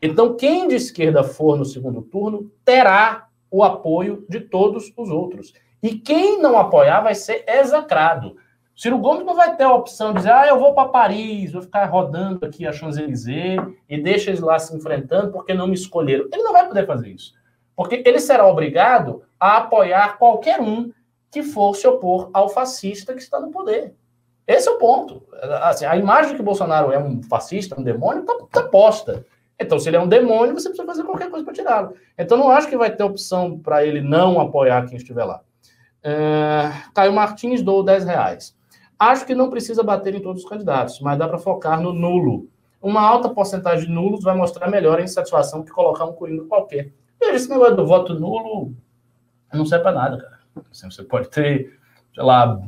Então, 0.00 0.34
quem 0.34 0.66
de 0.66 0.76
esquerda 0.76 1.22
for 1.22 1.58
no 1.58 1.66
segundo 1.66 2.00
turno 2.00 2.50
terá 2.64 3.28
o 3.50 3.62
apoio 3.62 4.24
de 4.30 4.40
todos 4.40 4.90
os 4.96 5.10
outros. 5.10 5.52
E 5.82 5.96
quem 5.96 6.40
não 6.40 6.56
apoiar 6.56 7.02
vai 7.02 7.14
ser 7.14 7.44
execrado. 7.46 8.34
Ciro 8.74 8.96
Gomes 8.96 9.26
não 9.26 9.36
vai 9.36 9.54
ter 9.56 9.64
a 9.64 9.74
opção 9.74 10.12
de 10.12 10.20
dizer, 10.20 10.32
ah, 10.32 10.48
eu 10.48 10.58
vou 10.58 10.72
para 10.72 10.88
Paris, 10.88 11.52
vou 11.52 11.60
ficar 11.60 11.84
rodando 11.84 12.46
aqui 12.46 12.66
a 12.66 12.72
Champs-Élysées 12.72 13.60
e 13.90 14.00
deixa 14.00 14.30
eles 14.30 14.40
lá 14.40 14.58
se 14.58 14.74
enfrentando 14.74 15.32
porque 15.32 15.52
não 15.52 15.66
me 15.66 15.74
escolheram. 15.74 16.30
Ele 16.32 16.42
não 16.42 16.52
vai 16.54 16.66
poder 16.66 16.86
fazer 16.86 17.10
isso. 17.10 17.36
Porque 17.78 18.02
ele 18.04 18.18
será 18.18 18.44
obrigado 18.44 19.22
a 19.38 19.58
apoiar 19.58 20.18
qualquer 20.18 20.60
um 20.60 20.90
que 21.30 21.44
for 21.44 21.76
se 21.76 21.86
opor 21.86 22.28
ao 22.34 22.48
fascista 22.48 23.14
que 23.14 23.22
está 23.22 23.38
no 23.38 23.52
poder. 23.52 23.94
Esse 24.44 24.68
é 24.68 24.72
o 24.72 24.78
ponto. 24.78 25.22
Assim, 25.62 25.84
a 25.84 25.96
imagem 25.96 26.32
de 26.32 26.38
que 26.38 26.42
Bolsonaro 26.42 26.90
é 26.90 26.98
um 26.98 27.22
fascista, 27.22 27.78
um 27.78 27.84
demônio, 27.84 28.22
está 28.22 28.34
tá 28.50 28.68
posta. 28.68 29.24
Então, 29.56 29.78
se 29.78 29.88
ele 29.88 29.96
é 29.96 30.00
um 30.00 30.08
demônio, 30.08 30.54
você 30.54 30.68
precisa 30.68 30.84
fazer 30.84 31.04
qualquer 31.04 31.30
coisa 31.30 31.44
para 31.44 31.54
tirá-lo. 31.54 31.94
Então, 32.18 32.36
não 32.36 32.50
acho 32.50 32.66
que 32.66 32.76
vai 32.76 32.90
ter 32.90 33.04
opção 33.04 33.56
para 33.56 33.86
ele 33.86 34.00
não 34.00 34.40
apoiar 34.40 34.84
quem 34.88 34.96
estiver 34.96 35.24
lá. 35.24 35.40
É, 36.02 36.72
Caio 36.92 37.12
Martins 37.12 37.62
dou 37.62 37.84
10 37.84 38.04
reais. 38.06 38.56
Acho 38.98 39.24
que 39.24 39.36
não 39.36 39.50
precisa 39.50 39.84
bater 39.84 40.16
em 40.16 40.20
todos 40.20 40.42
os 40.42 40.48
candidatos, 40.48 40.98
mas 41.00 41.16
dá 41.16 41.28
para 41.28 41.38
focar 41.38 41.80
no 41.80 41.92
nulo. 41.92 42.48
Uma 42.82 43.02
alta 43.02 43.28
porcentagem 43.28 43.86
de 43.86 43.92
nulos 43.92 44.24
vai 44.24 44.34
mostrar 44.34 44.68
melhor 44.68 44.98
a 44.98 45.02
insatisfação 45.02 45.62
que 45.62 45.70
colocar 45.70 46.06
um 46.06 46.12
coringa 46.12 46.44
qualquer. 46.46 46.92
Esse 47.20 47.48
negócio 47.48 47.76
do 47.76 47.86
voto 47.86 48.14
nulo 48.14 48.74
não 49.52 49.66
serve 49.66 49.84
para 49.84 49.92
nada, 49.92 50.18
cara. 50.18 50.38
Assim, 50.70 50.90
você 50.90 51.02
pode 51.02 51.28
ter, 51.28 51.78
sei 52.14 52.22
lá, 52.22 52.60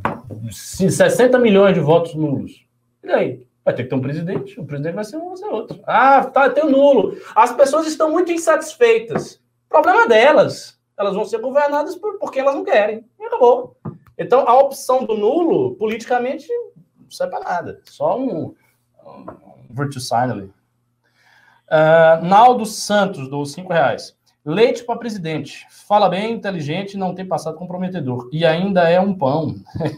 60 0.51 1.39
milhões 1.39 1.75
de 1.75 1.81
votos 1.81 2.15
nulos. 2.15 2.67
E 3.03 3.11
aí? 3.11 3.47
Vai 3.65 3.75
ter 3.75 3.85
que 3.85 3.91
ter 3.91 3.95
um 3.95 4.01
presidente. 4.01 4.59
O 4.59 4.65
presidente 4.65 4.95
vai 4.95 5.05
ser 5.05 5.17
um, 5.17 5.29
vai 5.29 5.37
ser 5.37 5.47
outro. 5.47 5.81
Ah, 5.85 6.25
tá, 6.25 6.49
tem 6.49 6.65
o 6.65 6.71
nulo. 6.71 7.17
As 7.35 7.53
pessoas 7.53 7.87
estão 7.87 8.11
muito 8.11 8.33
insatisfeitas. 8.33 9.41
Problema 9.69 10.09
delas. 10.09 10.79
Elas 10.99 11.15
vão 11.15 11.25
ser 11.25 11.41
governadas 11.41 11.97
por, 11.97 12.19
porque 12.19 12.41
elas 12.41 12.55
não 12.55 12.65
querem. 12.65 13.05
E 13.19 13.25
acabou. 13.25 13.77
Então, 14.17 14.47
a 14.49 14.59
opção 14.59 15.05
do 15.05 15.17
nulo, 15.17 15.77
politicamente, 15.77 16.49
não 16.99 17.11
serve 17.11 17.33
para 17.33 17.45
nada. 17.45 17.81
Só 17.85 18.19
um, 18.19 18.55
um 19.07 19.27
virtue 19.71 20.01
sign 20.01 20.33
ali. 20.33 20.53
Uh, 21.71 22.25
Naldo 22.25 22.67
Santos, 22.67 23.29
dos 23.29 23.53
5 23.53 23.73
reais. 23.73 24.17
Leite 24.45 24.85
para 24.85 24.99
presidente. 24.99 25.67
Fala 25.87 26.09
bem, 26.09 26.33
inteligente, 26.33 26.97
não 26.97 27.15
tem 27.15 27.27
passado 27.27 27.59
comprometedor. 27.59 28.29
E 28.33 28.47
ainda 28.47 28.89
é 28.89 28.99
um 28.99 29.15
pão. 29.15 29.55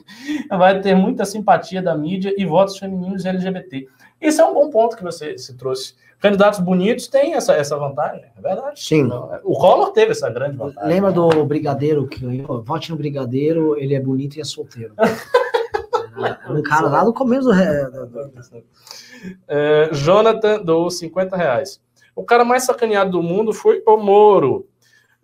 Vai 0.50 0.80
ter 0.80 0.96
muita 0.96 1.24
simpatia 1.24 1.80
da 1.80 1.96
mídia 1.96 2.34
e 2.36 2.44
votos 2.44 2.76
femininos 2.76 3.24
LGBT. 3.24 3.86
Isso 4.20 4.40
é 4.40 4.44
um 4.44 4.54
bom 4.54 4.68
ponto 4.68 4.96
que 4.96 5.02
você 5.02 5.38
se 5.38 5.56
trouxe. 5.56 5.94
Candidatos 6.18 6.60
bonitos 6.60 7.08
têm 7.08 7.34
essa, 7.34 7.52
essa 7.54 7.76
vantagem, 7.76 8.24
é 8.36 8.40
verdade. 8.40 8.80
Sim. 8.80 9.08
O 9.42 9.58
Collor 9.58 9.90
teve 9.90 10.12
essa 10.12 10.30
grande 10.30 10.56
vantagem. 10.56 10.88
Lembra 10.88 11.10
do 11.10 11.44
Brigadeiro 11.44 12.06
que 12.06 12.20
ganhou? 12.20 12.62
Vote 12.62 12.92
no 12.92 12.96
Brigadeiro, 12.96 13.76
ele 13.76 13.94
é 13.94 14.00
bonito 14.00 14.36
e 14.36 14.40
é 14.40 14.44
solteiro. 14.44 14.94
Era 14.96 16.46
um 16.52 16.62
cara 16.62 16.88
lá 16.88 17.04
no 17.04 17.12
começo 17.12 17.48
do. 17.48 17.52
É, 19.48 19.90
Jonathan 19.92 20.62
dou 20.62 20.88
50 20.90 21.36
reais. 21.36 21.80
O 22.14 22.24
cara 22.24 22.44
mais 22.44 22.64
sacaneado 22.64 23.10
do 23.10 23.22
mundo 23.22 23.52
foi 23.52 23.82
o 23.86 23.96
Moro. 23.96 24.68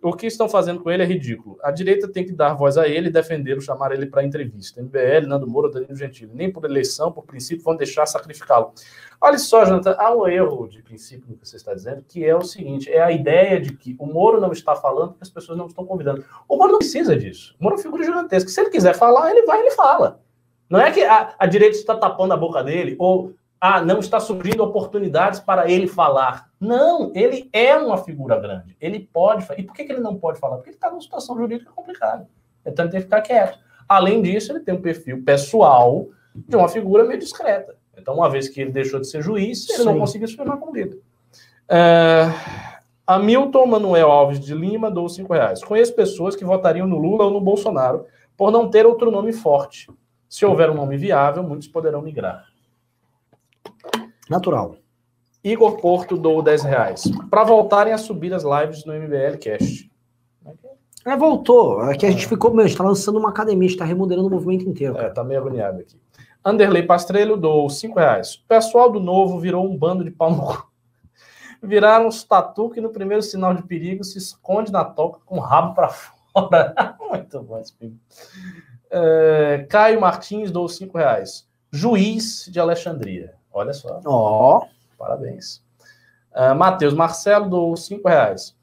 O 0.01 0.13
que 0.13 0.25
estão 0.25 0.47
fazendo 0.47 0.79
com 0.79 0.89
ele 0.89 1.03
é 1.03 1.05
ridículo. 1.05 1.57
A 1.61 1.71
direita 1.71 2.07
tem 2.07 2.25
que 2.25 2.31
dar 2.31 2.53
voz 2.53 2.77
a 2.77 2.87
ele, 2.87 3.09
defendê-lo, 3.09 3.59
chamar 3.59 3.91
ele 3.91 4.05
para 4.05 4.23
entrevista. 4.23 4.81
MBL, 4.81 5.27
Nando 5.27 5.45
Moura, 5.45 5.69
Danilo 5.69 5.93
Gentili. 5.93 6.31
Nem 6.33 6.49
por 6.49 6.63
eleição, 6.63 7.11
por 7.11 7.25
princípio, 7.25 7.65
vão 7.65 7.75
deixar 7.75 8.05
sacrificá-lo. 8.05 8.71
Olha 9.19 9.37
só, 9.37 9.65
Jonathan, 9.65 9.97
há 9.99 10.15
um 10.15 10.25
erro 10.25 10.69
de 10.69 10.81
princípio 10.81 11.25
no 11.27 11.35
que 11.35 11.45
você 11.45 11.57
está 11.57 11.73
dizendo, 11.73 12.01
que 12.07 12.25
é 12.25 12.33
o 12.33 12.41
seguinte: 12.41 12.89
é 12.89 13.01
a 13.01 13.11
ideia 13.11 13.59
de 13.59 13.75
que 13.75 13.93
o 13.99 14.05
Moro 14.05 14.39
não 14.39 14.53
está 14.53 14.73
falando 14.73 15.09
porque 15.09 15.23
as 15.23 15.29
pessoas 15.29 15.57
não 15.57 15.67
estão 15.67 15.85
convidando. 15.85 16.23
O 16.47 16.55
Moro 16.55 16.71
não 16.71 16.79
precisa 16.79 17.13
disso. 17.17 17.53
O 17.59 17.63
Moro 17.63 17.75
é 17.75 17.77
uma 17.77 17.83
figura 17.83 18.03
gigantesca. 18.05 18.49
Se 18.49 18.61
ele 18.61 18.69
quiser 18.69 18.95
falar, 18.95 19.31
ele 19.31 19.45
vai, 19.45 19.59
ele 19.59 19.71
fala. 19.71 20.21
Não 20.69 20.79
é 20.79 20.91
que 20.91 21.03
a, 21.03 21.35
a 21.37 21.45
direita 21.45 21.75
está 21.75 21.97
tapando 21.97 22.33
a 22.33 22.37
boca 22.37 22.63
dele, 22.63 22.95
ou 22.97 23.33
ah, 23.59 23.81
não 23.81 23.99
está 23.99 24.17
surgindo 24.21 24.63
oportunidades 24.63 25.41
para 25.41 25.69
ele 25.69 25.87
falar. 25.87 26.48
Não, 26.59 27.11
ele 27.15 27.49
é 27.53 27.75
uma 27.75 27.97
figura 27.97 28.37
grande. 28.39 28.75
Ele 28.81 28.99
pode. 28.99 29.45
E 29.57 29.63
por 29.63 29.73
que, 29.73 29.85
que 29.85 29.91
ele 29.91 30.01
não 30.01 30.17
pode 30.17 30.39
falar? 30.39 30.57
Porque 30.57 30.71
ele 30.71 30.75
está 30.75 30.89
numa 30.89 31.01
situação 31.01 31.37
jurídica 31.37 31.71
complicada. 31.73 32.27
Então 32.65 32.85
ele 32.85 32.91
tem 32.91 32.99
que 32.99 33.05
ficar 33.05 33.21
quieto. 33.21 33.57
Além 33.87 34.21
disso, 34.21 34.51
ele 34.51 34.59
tem 34.59 34.75
um 34.75 34.81
perfil 34.81 35.23
pessoal 35.23 36.07
de 36.35 36.55
uma 36.55 36.67
figura 36.67 37.05
meio 37.05 37.19
discreta. 37.19 37.75
Então, 37.97 38.13
uma 38.13 38.29
vez 38.29 38.47
que 38.47 38.61
ele 38.61 38.71
deixou 38.71 38.99
de 38.99 39.07
ser 39.07 39.21
juiz, 39.21 39.67
ele 39.69 39.79
Sim. 39.79 39.85
não 39.85 39.99
conseguiu 39.99 40.27
se 40.27 40.35
firmar 40.35 40.57
como 40.57 40.73
líder. 40.73 40.99
É... 41.67 42.25
Hamilton 43.05 43.65
Manuel 43.65 44.11
Alves 44.11 44.39
de 44.39 44.53
Lima 44.53 44.91
dou 44.91 45.09
cinco 45.09 45.33
reais. 45.33 45.63
Conheço 45.63 45.95
pessoas 45.95 46.35
que 46.35 46.45
votariam 46.45 46.87
no 46.87 46.97
Lula 46.97 47.25
ou 47.25 47.31
no 47.31 47.41
Bolsonaro 47.41 48.05
por 48.37 48.51
não 48.51 48.69
ter 48.69 48.85
outro 48.85 49.09
nome 49.09 49.33
forte. 49.33 49.89
Se 50.29 50.45
houver 50.45 50.69
um 50.69 50.75
nome 50.75 50.95
viável, 50.95 51.41
muitos 51.41 51.67
poderão 51.67 52.01
migrar. 52.01 52.45
Natural. 54.29 54.75
Igor 55.49 55.77
Porto 55.77 56.15
dou 56.15 56.41
10 56.41 56.63
reais. 56.63 57.03
Para 57.29 57.43
voltarem 57.43 57.93
a 57.93 57.97
subir 57.97 58.33
as 58.33 58.43
lives 58.43 58.85
no 58.85 58.93
MBL 58.93 59.37
Cast. 59.39 59.89
É, 61.05 61.15
voltou. 61.15 61.79
Aqui 61.81 62.05
é 62.05 62.09
a 62.09 62.11
gente 62.11 62.27
ficou, 62.27 62.53
meu, 62.53 62.65
a 62.65 62.67
gente 62.67 62.77
tá 62.77 62.83
lançando 62.83 63.17
uma 63.17 63.29
academia, 63.29 63.65
a 63.65 63.69
gente 63.69 63.79
tá 63.79 63.85
remodelando 63.85 64.27
o 64.27 64.31
movimento 64.31 64.67
inteiro. 64.67 64.93
Cara. 64.93 65.07
É, 65.07 65.09
tá 65.09 65.23
meio 65.23 65.39
agoniado 65.39 65.79
aqui. 65.79 65.99
Anderley 66.45 66.85
Pastrello 66.85 67.35
dou 67.35 67.69
5 67.69 67.97
reais. 67.97 68.35
O 68.35 68.47
pessoal 68.47 68.91
do 68.91 68.99
Novo 68.99 69.39
virou 69.39 69.65
um 69.65 69.75
bando 69.75 70.03
de 70.03 70.11
pau 70.11 70.31
no 70.31 70.45
cu. 70.45 70.69
Viraram 71.61 72.07
os 72.07 72.23
tatu 72.23 72.69
que 72.69 72.79
no 72.79 72.89
primeiro 72.89 73.21
sinal 73.21 73.53
de 73.53 73.63
perigo 73.63 74.03
se 74.03 74.17
esconde 74.17 74.71
na 74.71 74.85
toca 74.85 75.19
com 75.25 75.37
o 75.37 75.41
rabo 75.41 75.73
para 75.73 75.89
fora. 75.89 76.95
Muito 77.09 77.41
bom 77.41 77.59
esse 77.59 77.75
filme. 77.75 77.99
É, 78.91 79.65
Caio 79.69 79.99
Martins 79.99 80.51
dou 80.51 80.69
5 80.69 80.97
reais. 80.97 81.47
Juiz 81.71 82.45
de 82.49 82.59
Alexandria. 82.59 83.33
Olha 83.51 83.73
só. 83.73 83.99
Ó. 84.05 84.59
Oh. 84.59 84.78
Parabéns. 84.99 85.63
Uh, 86.35 86.53
Matheus 86.53 86.93
Marcelo 86.93 87.49
dou 87.49 87.75
5 87.75 88.07
reais. 88.07 88.55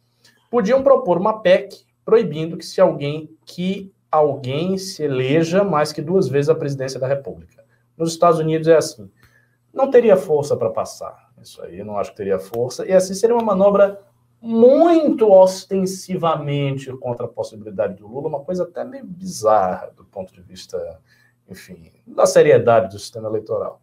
Podiam 0.50 0.82
propor 0.82 1.16
uma 1.16 1.40
PEC 1.40 1.86
proibindo 2.04 2.56
que 2.56 2.64
se 2.64 2.80
alguém 2.80 3.28
que 3.44 3.92
alguém 4.10 4.78
se 4.78 5.02
eleja 5.02 5.64
mais 5.64 5.92
que 5.92 6.00
duas 6.00 6.28
vezes 6.28 6.48
a 6.48 6.54
presidência 6.54 7.00
da 7.00 7.08
República. 7.08 7.64
Nos 7.96 8.12
Estados 8.12 8.38
Unidos 8.38 8.68
é 8.68 8.76
assim. 8.76 9.10
Não 9.72 9.90
teria 9.90 10.16
força 10.16 10.56
para 10.56 10.70
passar. 10.70 11.30
Isso 11.42 11.60
aí, 11.62 11.82
não 11.82 11.98
acho 11.98 12.10
que 12.10 12.16
teria 12.16 12.38
força. 12.38 12.86
E 12.86 12.92
assim 12.92 13.14
seria 13.14 13.34
uma 13.34 13.44
manobra 13.44 14.00
muito 14.40 15.30
ostensivamente 15.30 16.92
contra 16.98 17.26
a 17.26 17.28
possibilidade 17.28 17.96
do 17.96 18.06
Lula, 18.06 18.28
uma 18.28 18.44
coisa 18.44 18.62
até 18.62 18.84
meio 18.84 19.04
bizarra 19.04 19.90
do 19.96 20.04
ponto 20.04 20.32
de 20.32 20.40
vista, 20.40 21.00
enfim, 21.48 21.90
da 22.06 22.26
seriedade 22.26 22.94
do 22.94 22.98
sistema 22.98 23.28
eleitoral. 23.28 23.80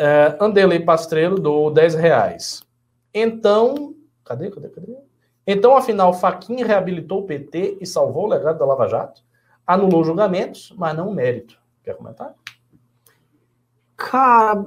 Uh, 0.00 0.42
Anderley 0.42 0.80
Pastrello 0.80 1.38
do 1.38 1.68
10 1.68 1.94
reais. 1.94 2.62
Então, 3.12 3.94
cadê, 4.24 4.50
cadê, 4.50 4.70
cadê? 4.70 4.96
Então, 5.46 5.76
afinal, 5.76 6.14
Faquin 6.14 6.62
reabilitou 6.62 7.20
o 7.20 7.26
PT 7.26 7.76
e 7.80 7.86
salvou 7.86 8.24
o 8.24 8.28
legado 8.28 8.58
da 8.58 8.64
Lava 8.64 8.88
Jato? 8.88 9.22
Anulou 9.66 10.02
julgamentos, 10.02 10.72
mas 10.78 10.96
não 10.96 11.08
o 11.08 11.14
mérito. 11.14 11.58
Quer 11.84 11.96
comentar? 11.96 12.34
Cara, 13.94 14.64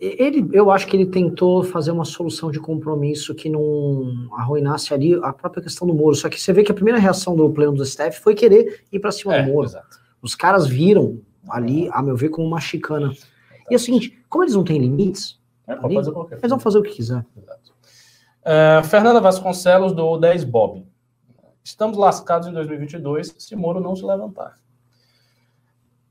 ele, 0.00 0.48
eu 0.52 0.70
acho 0.70 0.86
que 0.86 0.96
ele 0.96 1.06
tentou 1.06 1.62
fazer 1.62 1.90
uma 1.90 2.04
solução 2.04 2.50
de 2.50 2.58
compromisso 2.58 3.34
que 3.34 3.50
não 3.50 4.28
arruinasse 4.32 4.94
ali 4.94 5.14
a 5.22 5.32
própria 5.32 5.62
questão 5.62 5.86
do 5.86 5.94
Moro. 5.94 6.14
Só 6.14 6.28
que 6.28 6.40
você 6.40 6.52
vê 6.52 6.62
que 6.62 6.72
a 6.72 6.74
primeira 6.74 6.98
reação 6.98 7.36
do 7.36 7.50
pleno 7.50 7.72
do 7.72 7.84
STF 7.84 8.20
foi 8.20 8.34
querer 8.34 8.82
ir 8.90 8.98
para 8.98 9.12
cima 9.12 9.34
é, 9.34 9.42
do 9.42 9.52
Moro. 9.52 9.66
Exato. 9.66 10.00
Os 10.22 10.34
caras 10.34 10.66
viram 10.66 11.20
ali, 11.48 11.88
a 11.92 12.02
meu 12.02 12.16
ver, 12.16 12.30
como 12.30 12.46
uma 12.46 12.60
chicana. 12.60 13.12
E 13.70 13.74
é 13.74 13.76
o 13.76 13.80
seguinte, 13.80 14.22
como 14.28 14.44
eles 14.44 14.54
não 14.54 14.64
têm 14.64 14.78
limites, 14.78 15.40
é, 15.66 15.72
ali, 15.72 15.96
eles 15.96 16.08
vão 16.50 16.58
fazer 16.58 16.78
o 16.78 16.82
que 16.82 16.90
quiser. 16.90 17.24
Uh, 18.44 18.84
Fernanda 18.84 19.20
Vasconcelos 19.20 19.94
do 19.94 20.18
10 20.18 20.44
Bob. 20.44 20.86
Estamos 21.62 21.96
lascados 21.96 22.46
em 22.46 22.52
2022 22.52 23.34
se 23.38 23.56
Moro 23.56 23.80
não 23.80 23.96
se 23.96 24.04
levantar. 24.04 24.58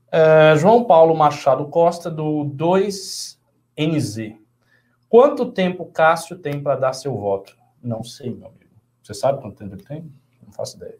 Uh, 0.08 0.56
João 0.56 0.84
Paulo 0.84 1.14
Machado 1.14 1.66
Costa 1.66 2.10
do 2.10 2.44
2NZ. 2.56 4.36
Quanto 5.08 5.52
tempo 5.52 5.86
Cássio 5.86 6.36
tem 6.36 6.60
para 6.60 6.76
dar 6.76 6.92
seu 6.92 7.16
voto? 7.16 7.56
Não 7.80 8.02
sei, 8.02 8.34
meu 8.34 8.48
amigo. 8.48 8.64
Você 9.00 9.14
sabe 9.14 9.40
quanto 9.40 9.56
tempo 9.56 9.74
ele 9.74 9.84
tem? 9.84 10.12
Não 10.44 10.52
faço 10.52 10.76
ideia. 10.76 10.98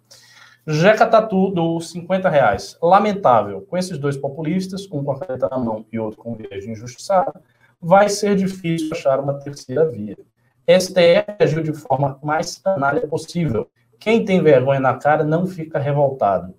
Jeca 0.66 1.06
Tatu 1.06 1.50
do 1.50 1.78
50 1.78 2.28
reais. 2.28 2.78
Lamentável. 2.82 3.60
Com 3.62 3.76
esses 3.76 3.98
dois 3.98 4.16
populistas, 4.16 4.88
um 4.90 5.04
com 5.04 5.12
a 5.12 5.18
caneta 5.18 5.48
na 5.50 5.58
mão 5.58 5.84
e 5.92 5.98
outro 5.98 6.18
com 6.22 6.34
viés 6.34 6.64
de 6.64 6.70
injustiçado, 6.70 7.32
vai 7.80 8.08
ser 8.08 8.34
difícil 8.34 8.88
achar 8.92 9.20
uma 9.20 9.34
terceira 9.34 9.86
via. 9.90 10.16
STF 10.66 11.36
agiu 11.38 11.62
de 11.62 11.74
forma 11.74 12.18
mais 12.22 12.56
canalha 12.56 13.06
possível. 13.06 13.68
Quem 13.98 14.24
tem 14.24 14.42
vergonha 14.42 14.80
na 14.80 14.94
cara 14.94 15.22
não 15.22 15.46
fica 15.46 15.78
revoltado. 15.78 16.54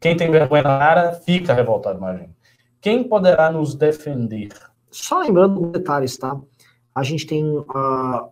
Quem 0.00 0.16
tem 0.16 0.30
vergonha 0.30 0.62
na 0.62 0.78
cara 0.78 1.12
fica 1.12 1.52
revoltado, 1.52 1.98
imagina. 1.98 2.30
Quem 2.80 3.02
poderá 3.02 3.50
nos 3.50 3.74
defender? 3.74 4.50
Só 4.90 5.20
lembrando 5.20 5.70
detalhes, 5.72 6.16
tá? 6.16 6.40
A 6.94 7.02
gente 7.02 7.26
tem 7.26 7.44
uh, 7.44 8.28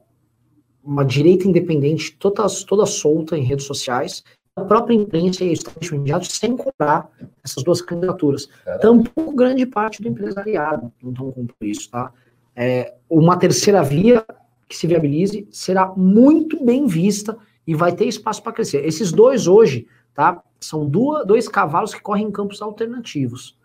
uma 0.85 1.05
direita 1.05 1.49
independente 1.49 2.17
toda, 2.17 2.45
toda 2.69 2.87
solta 2.87 3.37
em 3.37 3.43
redes 3.43 3.67
sociais 3.67 4.23
a 4.55 4.65
própria 4.65 4.95
imprensa 4.95 5.45
e 5.45 5.49
o 5.49 5.53
establishment 5.53 6.23
sem 6.25 6.57
comprar 6.57 7.11
essas 7.43 7.63
duas 7.65 7.81
candidaturas. 7.81 8.49
Tampouco 8.81 9.35
grande 9.35 9.65
parte 9.65 10.03
do 10.03 10.09
empresariado 10.09 10.93
não 11.03 11.11
estão 11.11 11.27
comprando 11.33 11.55
isso, 11.63 11.91
tá? 11.91 12.13
É, 12.55 12.95
uma 13.09 13.39
terceira 13.39 13.83
via 13.83 14.25
que 14.69 14.77
se 14.77 14.87
viabilize 14.87 15.49
será 15.51 15.87
muito 15.97 16.63
bem 16.63 16.87
vista 16.87 17.37
e 17.67 17.75
vai 17.75 17.93
ter 17.93 18.07
espaço 18.07 18.43
para 18.43 18.53
crescer. 18.53 18.85
Esses 18.85 19.11
dois 19.11 19.47
hoje, 19.47 19.87
tá? 20.15 20.43
São 20.61 20.87
duas, 20.87 21.27
dois 21.27 21.49
cavalos 21.49 21.95
que 21.95 22.03
correm 22.03 22.27
em 22.27 22.31
campos 22.31 22.61
alternativos. 22.61 23.57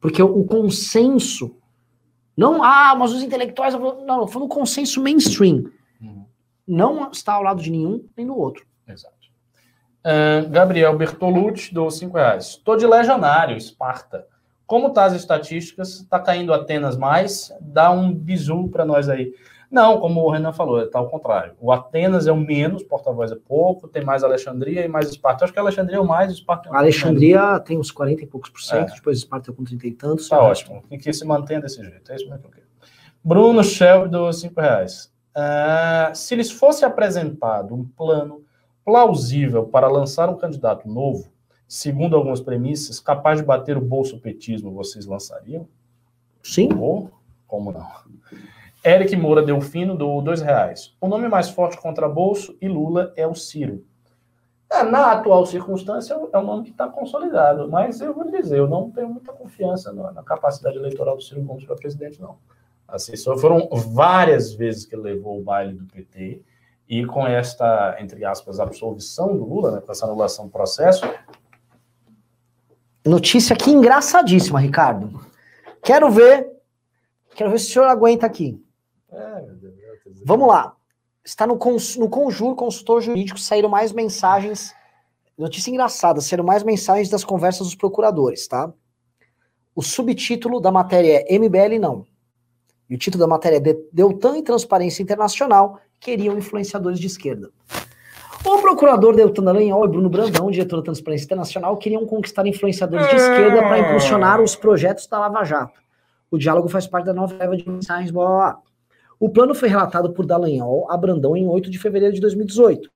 Porque 0.00 0.22
o, 0.22 0.38
o 0.38 0.44
consenso, 0.44 1.54
não, 2.34 2.62
ah, 2.62 2.94
mas 2.98 3.12
os 3.12 3.22
intelectuais, 3.22 3.74
não, 3.74 4.26
foi 4.26 4.40
no 4.40 4.48
consenso 4.48 5.02
mainstream. 5.02 5.70
Uhum. 6.00 6.24
Não 6.66 7.10
está 7.10 7.34
ao 7.34 7.42
lado 7.42 7.62
de 7.62 7.70
nenhum 7.70 8.02
nem 8.16 8.26
do 8.26 8.36
outro. 8.36 8.64
Exato. 8.88 9.19
Uh, 10.04 10.48
Gabriel 10.48 10.96
Bertolucci, 10.96 11.74
do 11.74 11.90
5 11.90 12.16
reais. 12.16 12.46
Estou 12.46 12.76
de 12.76 12.86
legionário, 12.86 13.56
Esparta. 13.56 14.26
Como 14.66 14.90
tá 14.90 15.04
as 15.04 15.14
estatísticas? 15.14 16.06
Tá 16.08 16.18
caindo 16.18 16.54
Atenas 16.54 16.96
mais? 16.96 17.52
Dá 17.60 17.90
um 17.90 18.12
bizu 18.12 18.68
para 18.68 18.84
nós 18.84 19.08
aí. 19.08 19.34
Não, 19.70 20.00
como 20.00 20.22
o 20.22 20.30
Renan 20.30 20.52
falou, 20.52 20.82
está 20.82 20.98
ao 20.98 21.08
contrário. 21.08 21.54
O 21.60 21.70
Atenas 21.70 22.26
é 22.26 22.32
o 22.32 22.36
menos, 22.36 22.82
porta-voz 22.82 23.30
é 23.30 23.36
pouco, 23.36 23.86
tem 23.86 24.04
mais 24.04 24.24
Alexandria 24.24 24.84
e 24.84 24.88
mais 24.88 25.08
Esparta. 25.08 25.42
Eu 25.42 25.44
acho 25.44 25.52
que 25.52 25.58
Alexandria 25.60 25.96
é 25.96 26.00
o 26.00 26.06
mais, 26.06 26.32
Esparta 26.32 26.68
é 26.68 26.72
o 26.72 26.74
Alexandria 26.74 27.60
tem 27.60 27.78
uns 27.78 27.92
40 27.92 28.24
e 28.24 28.26
poucos 28.26 28.50
por 28.50 28.60
cento, 28.60 28.90
é. 28.90 28.94
depois 28.96 29.18
Esparta 29.18 29.52
com 29.52 29.62
30 29.62 29.86
e 29.86 29.92
tantos. 29.92 30.28
Tá 30.28 30.40
ótimo, 30.40 30.82
e 30.90 30.98
que 30.98 31.12
se 31.12 31.24
mantenha 31.24 31.60
desse 31.60 31.82
jeito. 31.84 32.10
É 32.10 32.16
isso 32.16 32.24
mesmo 32.24 32.40
que 32.40 32.46
eu 32.46 32.50
quero. 32.50 32.66
Bruno 33.22 33.62
Shelby, 33.62 34.08
do 34.08 34.32
5 34.32 34.60
reais. 34.60 35.12
Uh, 35.36 36.14
se 36.14 36.34
lhes 36.34 36.50
fosse 36.50 36.84
apresentado 36.84 37.74
um 37.74 37.84
plano 37.84 38.42
plausível 38.84 39.64
para 39.66 39.88
lançar 39.88 40.28
um 40.28 40.36
candidato 40.36 40.88
novo, 40.88 41.30
segundo 41.66 42.16
algumas 42.16 42.40
premissas, 42.40 42.98
capaz 43.00 43.38
de 43.38 43.46
bater 43.46 43.76
o 43.76 43.80
bolso 43.80 44.18
petismo, 44.18 44.72
vocês 44.72 45.06
lançariam? 45.06 45.68
Sim. 46.42 46.68
Ou, 46.78 47.10
como 47.46 47.72
não? 47.72 47.86
Eric 48.84 49.14
Moura 49.14 49.42
Delfino 49.42 49.94
do 49.94 50.20
dois 50.22 50.40
reais. 50.40 50.96
O 51.00 51.06
nome 51.06 51.28
mais 51.28 51.50
forte 51.50 51.76
contra 51.78 52.08
bolso 52.08 52.56
e 52.60 52.68
Lula 52.68 53.12
é 53.14 53.26
o 53.26 53.34
Ciro. 53.34 53.84
É, 54.72 54.82
na 54.84 55.12
atual 55.12 55.44
circunstância, 55.44 56.14
é 56.14 56.38
o 56.38 56.42
nome 56.42 56.64
que 56.64 56.70
está 56.70 56.88
consolidado. 56.88 57.68
Mas 57.68 58.00
eu 58.00 58.14
vou 58.14 58.30
dizer, 58.30 58.58
eu 58.58 58.68
não 58.68 58.90
tenho 58.90 59.08
muita 59.08 59.32
confiança 59.32 59.92
na, 59.92 60.12
na 60.12 60.22
capacidade 60.22 60.76
eleitoral 60.76 61.16
do 61.16 61.22
Ciro 61.22 61.42
Gomes 61.42 61.64
para 61.64 61.76
presidente, 61.76 62.20
não. 62.20 62.36
Assim, 62.88 63.16
só 63.16 63.36
foram 63.36 63.68
várias 63.70 64.54
vezes 64.54 64.86
que 64.86 64.94
ele 64.94 65.02
levou 65.02 65.38
o 65.38 65.42
baile 65.42 65.74
do 65.74 65.84
PT 65.84 66.42
e 66.90 67.06
com 67.06 67.26
esta, 67.26 67.96
entre 68.00 68.24
aspas, 68.24 68.60
absolvição 68.60 69.36
do 69.36 69.44
Lula, 69.44 69.70
né, 69.70 69.80
com 69.80 69.90
essa 69.90 70.04
anulação 70.04 70.46
do 70.46 70.50
processo, 70.50 71.06
Notícia 73.04 73.54
aqui 73.54 73.70
engraçadíssima, 73.70 74.60
Ricardo. 74.60 75.20
Quero 75.82 76.10
ver. 76.10 76.50
Quero 77.34 77.50
ver 77.50 77.58
se 77.58 77.70
o 77.70 77.72
senhor 77.72 77.86
aguenta 77.86 78.26
aqui. 78.26 78.62
É, 79.10 79.40
meu 79.40 79.54
Deus, 79.56 80.20
Vamos 80.24 80.46
lá. 80.46 80.76
Está 81.24 81.46
no, 81.46 81.56
cons, 81.56 81.96
no 81.96 82.10
Conjur, 82.10 82.54
consultor 82.54 83.00
jurídico, 83.00 83.38
saíram 83.38 83.70
mais 83.70 83.92
mensagens. 83.92 84.74
Notícia 85.36 85.70
engraçada, 85.70 86.20
saíram 86.20 86.44
mais 86.44 86.62
mensagens 86.62 87.08
das 87.08 87.24
conversas 87.24 87.66
dos 87.66 87.74
procuradores, 87.74 88.46
tá? 88.46 88.70
O 89.74 89.80
subtítulo 89.80 90.60
da 90.60 90.70
matéria 90.70 91.24
é 91.26 91.38
MBL 91.38 91.78
não. 91.80 92.04
E 92.88 92.94
o 92.94 92.98
título 92.98 93.20
da 93.20 93.28
matéria 93.28 93.56
é 93.56 93.76
Deltan 93.90 94.36
e 94.36 94.42
Transparência 94.42 95.02
Internacional 95.02 95.80
queriam 96.00 96.36
influenciadores 96.36 96.98
de 96.98 97.06
esquerda. 97.06 97.50
O 98.44 98.58
procurador 98.62 99.14
Deltan 99.14 99.44
Dallagnol 99.44 99.84
e 99.84 99.88
Bruno 99.88 100.08
Brandão, 100.08 100.50
diretor 100.50 100.78
da 100.78 100.84
Transparência 100.84 101.26
Internacional, 101.26 101.76
queriam 101.76 102.06
conquistar 102.06 102.46
influenciadores 102.46 103.06
de 103.08 103.16
esquerda 103.16 103.60
para 103.62 103.78
impulsionar 103.78 104.40
os 104.40 104.56
projetos 104.56 105.06
da 105.06 105.18
Lava 105.18 105.44
Jato. 105.44 105.78
O 106.30 106.38
diálogo 106.38 106.68
faz 106.68 106.86
parte 106.86 107.04
da 107.04 107.12
nova 107.12 107.36
leva 107.36 107.54
de 107.54 107.68
mensagens, 107.68 108.10
blá, 108.10 108.24
blá, 108.24 108.36
blá. 108.36 108.62
O 109.18 109.28
plano 109.28 109.54
foi 109.54 109.68
relatado 109.68 110.14
por 110.14 110.24
Dallagnol 110.24 110.90
a 110.90 110.96
Brandão 110.96 111.36
em 111.36 111.46
8 111.46 111.70
de 111.70 111.78
fevereiro 111.78 112.14
de 112.14 112.20
2018. 112.22 112.90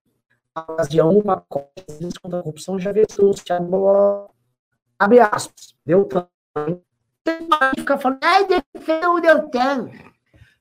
A 0.55 0.63
ocasião, 0.63 1.19
o 1.19 1.23
pacote 1.23 1.69
contra 2.23 2.39
a 2.39 2.43
corrupção 2.43 2.79
já 2.79 2.93
veio 2.93 3.07
abre 4.99 5.21
aspas, 5.21 5.75
Deltan. 5.85 6.27
Fica 7.77 7.99
falando, 7.99 8.21
ai, 8.23 8.47
defendeu 8.47 9.15
o 9.15 9.21
Deltan. 9.21 9.91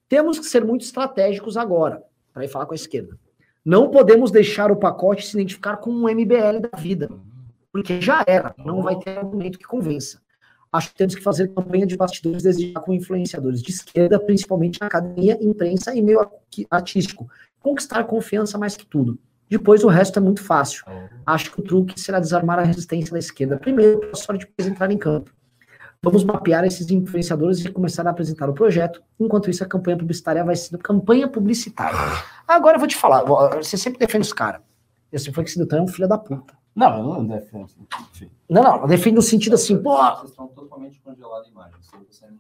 Temos 0.10 0.40
que 0.40 0.46
ser 0.46 0.66
muito 0.66 0.82
estratégicos 0.82 1.56
agora, 1.56 2.04
para 2.34 2.44
ir 2.44 2.48
falar 2.48 2.66
com 2.66 2.74
a 2.74 2.76
esquerda. 2.76 3.18
Não 3.64 3.90
podemos 3.90 4.32
deixar 4.32 4.72
o 4.72 4.76
pacote 4.76 5.26
se 5.26 5.38
identificar 5.38 5.78
com 5.78 5.92
um 5.92 6.10
MBL 6.10 6.60
da 6.70 6.78
vida, 6.78 7.10
porque 7.72 8.02
já 8.02 8.24
era, 8.28 8.54
não 8.58 8.82
vai 8.82 8.98
ter 8.98 9.18
argumento 9.18 9.58
que 9.58 9.66
convença. 9.66 10.22
Acho 10.72 10.90
que 10.90 10.96
temos 10.96 11.14
que 11.14 11.22
fazer 11.22 11.50
campanha 11.50 11.86
de 11.86 11.96
bastidores 11.96 12.42
desejar 12.42 12.82
com 12.82 12.94
influenciadores 12.94 13.62
de 13.62 13.72
esquerda, 13.72 14.20
principalmente 14.20 14.82
na 14.82 14.88
academia, 14.88 15.38
imprensa 15.40 15.94
e 15.96 16.02
meio 16.02 16.28
artístico. 16.70 17.30
Conquistar 17.60 18.04
confiança 18.06 18.58
mais 18.58 18.76
que 18.76 18.86
tudo. 18.86 19.20
Depois 19.48 19.84
o 19.84 19.88
resto 19.88 20.18
é 20.18 20.22
muito 20.22 20.44
fácil. 20.44 20.84
Acho 21.24 21.52
que 21.52 21.60
o 21.60 21.64
truque 21.64 22.00
será 22.00 22.20
desarmar 22.20 22.58
a 22.58 22.64
resistência 22.64 23.14
da 23.14 23.20
esquerda. 23.20 23.58
Primeiro, 23.58 24.10
só 24.16 24.34
depois 24.34 24.68
entrar 24.68 24.90
em 24.90 24.98
campo. 24.98 25.32
Vamos 26.04 26.26
mapear 26.26 26.66
esses 26.66 26.92
influenciadores 26.92 27.64
e 27.64 27.72
começar 27.72 28.06
a 28.06 28.10
apresentar 28.10 28.50
o 28.50 28.54
projeto. 28.54 29.02
Enquanto 29.18 29.50
isso, 29.50 29.64
a 29.64 29.66
campanha 29.66 29.98
publicitária 29.98 30.44
vai 30.44 30.54
ser 30.54 30.78
campanha 30.78 31.30
publicitária. 31.30 31.98
Agora 32.46 32.76
eu 32.76 32.80
vou 32.80 32.90
te 32.90 32.98
falar, 32.98 33.24
você 33.24 33.78
sempre 33.78 34.00
defende 34.00 34.28
os 34.28 34.34
caras. 34.34 34.62
Esse 35.10 35.32
foi 35.32 35.46
que 35.46 35.52
se 35.52 35.62
é 35.62 35.82
um 35.82 35.88
filho 35.88 36.10
da 36.10 36.18
puta. 36.18 36.54
Não, 36.76 36.98
eu 36.98 37.04
não 37.04 37.26
defendo. 37.26 37.68
Não, 38.50 38.64
não, 38.64 38.82
eu 38.82 38.88
defendo 38.88 39.16
no 39.16 39.22
sentido 39.22 39.54
assim, 39.54 39.82
pô. 39.82 39.96
Vocês 39.96 40.32
estão 40.32 40.48
totalmente 40.50 41.00
congelados 41.00 41.48
a 41.48 41.52
imagem. 41.52 41.76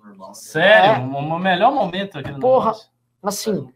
Normal, 0.03 0.33
Sério? 0.33 1.03
É. 1.03 1.05
O 1.05 1.39
melhor 1.39 1.73
momento 1.73 2.17
aqui 2.17 2.31
no 2.31 2.39
Porra, 2.41 2.71
negócio. 2.71 2.89
assim. 3.23 3.69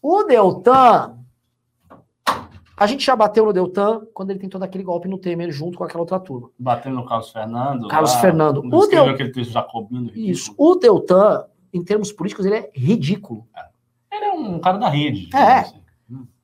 O 0.00 0.22
Deltan. 0.22 1.19
A 2.80 2.86
gente 2.86 3.04
já 3.04 3.14
bateu 3.14 3.44
no 3.44 3.52
Deltan 3.52 4.06
quando 4.14 4.30
ele 4.30 4.38
tentou 4.38 4.58
dar 4.58 4.64
aquele 4.64 4.82
golpe 4.82 5.06
no 5.06 5.18
Temer 5.18 5.52
junto 5.52 5.76
com 5.76 5.84
aquela 5.84 6.00
outra 6.00 6.18
turma. 6.18 6.48
Bateu 6.58 6.90
no 6.90 7.04
Carlos 7.04 7.30
Fernando. 7.30 7.88
Carlos 7.88 8.14
lá, 8.14 8.20
Fernando. 8.22 8.62
O 8.64 8.86
Del... 8.86 9.10
aquele 9.10 9.30
texto 9.30 9.52
jacobino. 9.52 10.10
Isso. 10.14 10.54
O 10.56 10.76
Deltan, 10.76 11.44
em 11.74 11.84
termos 11.84 12.10
políticos, 12.10 12.46
ele 12.46 12.54
é 12.54 12.70
ridículo. 12.74 13.46
É. 13.54 14.16
Ele 14.16 14.24
é 14.24 14.32
um 14.32 14.58
cara 14.58 14.78
da 14.78 14.88
rede. 14.88 15.28
É. 15.36 15.58
Assim. 15.58 15.78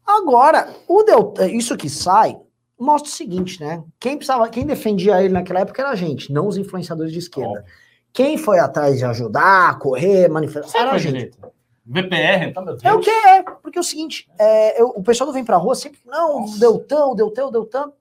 Agora, 0.07 0.69
o 0.87 1.03
Deltan, 1.05 1.49
isso 1.49 1.75
que 1.75 1.89
sai, 1.89 2.39
mostra 2.79 3.11
o 3.11 3.15
seguinte, 3.15 3.59
né? 3.59 3.83
Quem 3.99 4.19
precisava, 4.19 4.47
quem 4.51 4.67
defendia 4.67 5.23
ele 5.23 5.33
naquela 5.33 5.61
época 5.61 5.81
era 5.81 5.91
a 5.91 5.97
gente, 5.97 6.31
não 6.31 6.47
os 6.47 6.59
influenciadores 6.59 7.15
de 7.15 7.19
esquerda. 7.19 7.65
Quem 8.13 8.37
foi 8.37 8.59
atrás 8.59 8.99
de 8.99 9.07
ajudar, 9.07 9.79
correr, 9.79 10.29
manifestar, 10.29 10.81
era 10.81 10.93
a 10.93 10.99
gente. 10.99 11.13
Direito. 11.13 11.39
VPR, 11.87 12.49
então, 12.49 12.65
meu 12.65 12.77
Deus. 12.77 12.85
É 12.85 12.93
o 12.93 13.01
que 13.01 13.11
é, 13.11 13.43
porque 13.43 13.79
é 13.79 13.81
o 13.81 13.85
seguinte, 13.85 14.29
é, 14.39 14.81
eu, 14.81 14.89
o 14.89 15.03
pessoal 15.03 15.29
do 15.29 15.33
Vem 15.33 15.45
Pra 15.45 15.57
Rua 15.57 15.77
sempre, 15.77 16.01
não, 16.05 16.41
Nossa. 16.41 16.59
Deltan, 16.59 17.07
o 17.07 17.15
Deltan, 17.15 17.47
o 17.47 17.51
Deltan. 17.51 17.93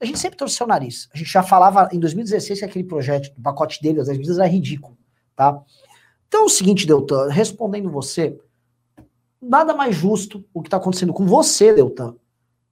A 0.00 0.04
gente 0.04 0.18
sempre 0.18 0.36
torceu 0.36 0.64
o 0.64 0.68
nariz. 0.68 1.08
A 1.14 1.18
gente 1.18 1.30
já 1.30 1.42
falava 1.42 1.88
em 1.92 2.00
2016 2.00 2.58
que 2.58 2.64
aquele 2.64 2.84
projeto, 2.84 3.30
o 3.36 3.42
pacote 3.42 3.80
dele, 3.82 4.00
as 4.00 4.08
medidas 4.08 4.38
era 4.38 4.48
ridículo, 4.48 4.96
tá? 5.36 5.62
Então 6.26 6.42
é 6.42 6.44
o 6.44 6.48
seguinte, 6.48 6.86
Deltan, 6.86 7.28
respondendo 7.28 7.90
você, 7.90 8.36
nada 9.40 9.74
mais 9.74 9.94
justo 9.94 10.44
o 10.52 10.62
que 10.62 10.68
está 10.68 10.78
acontecendo 10.78 11.12
com 11.12 11.26
você, 11.26 11.72
Deltan, 11.72 12.16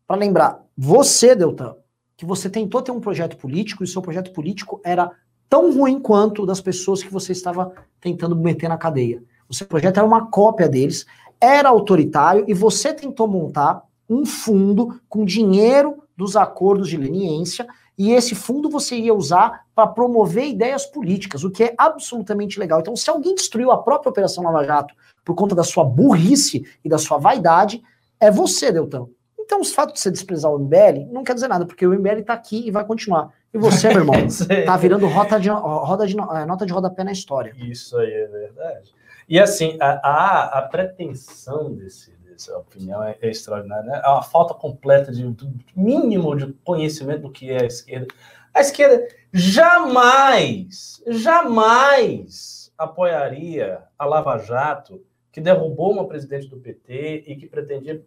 para 0.07 0.17
lembrar, 0.17 0.65
você, 0.77 1.37
Deltan, 1.37 1.77
que 2.17 2.25
você 2.25 2.51
tentou 2.51 2.83
ter 2.83 2.91
um 2.91 3.01
projeto 3.01 3.37
político 3.37 3.83
e 3.83 3.87
o 3.87 3.89
seu 3.89 4.03
projeto 4.03 4.33
político 4.33 4.81
era 4.85 5.13
tão 5.49 5.73
ruim 5.73 6.01
quanto 6.01 6.43
o 6.43 6.47
das 6.47 6.61
pessoas 6.61 7.03
que 7.03 7.13
você 7.13 7.33
estava 7.33 7.73
tentando 8.01 8.35
meter 8.35 8.69
na 8.69 8.77
cadeia. 8.77 9.23
O 9.49 9.55
seu 9.55 9.67
projeto 9.67 9.97
era 9.97 10.07
uma 10.07 10.27
cópia 10.27 10.69
deles, 10.69 11.07
era 11.41 11.69
autoritário 11.69 12.45
e 12.47 12.55
você 12.55 12.93
tentou 12.93 13.27
montar 13.27 13.83
um 14.09 14.25
fundo 14.25 15.01
com 15.09 15.25
dinheiro 15.25 16.03
dos 16.17 16.37
acordos 16.37 16.89
de 16.89 16.97
leniência 16.97 17.67
e 17.97 18.13
esse 18.13 18.35
fundo 18.35 18.71
você 18.71 18.97
ia 18.97 19.13
usar 19.13 19.67
para 19.75 19.87
promover 19.89 20.47
ideias 20.47 20.87
políticas, 20.87 21.43
o 21.43 21.51
que 21.51 21.65
é 21.65 21.75
absolutamente 21.77 22.59
legal. 22.59 22.81
Então, 22.81 22.95
se 22.95 23.11
alguém 23.11 23.35
destruiu 23.35 23.73
a 23.73 23.83
própria 23.83 24.11
Operação 24.11 24.45
Lava 24.45 24.65
Jato 24.65 24.95
por 25.25 25.35
conta 25.35 25.55
da 25.55 25.65
sua 25.65 25.85
burrice 25.85 26.65
e 26.85 26.89
da 26.89 26.97
sua 26.97 27.19
vaidade, 27.19 27.83
é 28.21 28.31
você, 28.31 28.71
Deltan. 28.71 29.07
Então, 29.39 29.63
o 29.63 29.65
fato 29.65 29.95
de 29.95 30.01
você 30.01 30.11
desprezar 30.11 30.53
o 30.53 30.59
MBL 30.59 31.11
não 31.11 31.25
quer 31.25 31.35
dizer 31.35 31.49
nada, 31.49 31.67
porque 31.67 31.87
o 31.87 31.93
MBL 31.93 32.21
está 32.21 32.35
aqui 32.35 32.69
e 32.69 32.71
vai 32.71 32.85
continuar. 32.85 33.33
E 33.53 33.59
você, 33.59 33.89
meu 33.89 33.99
irmão, 33.99 34.15
tá 34.65 34.77
virando 34.77 35.07
rota 35.07 35.41
de, 35.41 35.49
roda 35.49 36.07
de, 36.07 36.15
é, 36.15 36.47
nota 36.47 36.67
de 36.67 36.73
rodapé 36.73 37.03
na 37.03 37.13
história. 37.13 37.53
Isso 37.57 37.99
aí 37.99 38.13
é 38.13 38.27
verdade. 38.27 38.93
E 39.29 39.39
assim, 39.39 39.77
a, 39.81 40.59
a, 40.59 40.63
pretensão 40.63 41.75
desse, 41.75 42.11
dessa 42.23 42.57
opinião 42.57 43.03
é, 43.03 43.19
é 43.21 43.29
extraordinária. 43.29 43.85
Né? 43.85 44.01
É 44.03 44.09
uma 44.09 44.23
falta 44.23 44.55
completa 44.55 45.13
de 45.13 45.23
mínimo 45.77 46.35
de 46.35 46.53
conhecimento 46.65 47.23
do 47.23 47.31
que 47.31 47.51
é 47.51 47.63
a 47.63 47.67
esquerda. 47.67 48.07
A 48.55 48.61
esquerda 48.61 49.07
jamais, 49.33 51.03
jamais 51.07 52.73
apoiaria 52.79 53.83
a 53.99 54.07
Lava 54.07 54.39
Jato, 54.39 55.05
que 55.31 55.41
derrubou 55.41 55.93
uma 55.93 56.09
presidente 56.09 56.49
do 56.49 56.57
PT 56.57 57.25
e 57.27 57.37
que 57.37 57.47
pretendia 57.47 58.03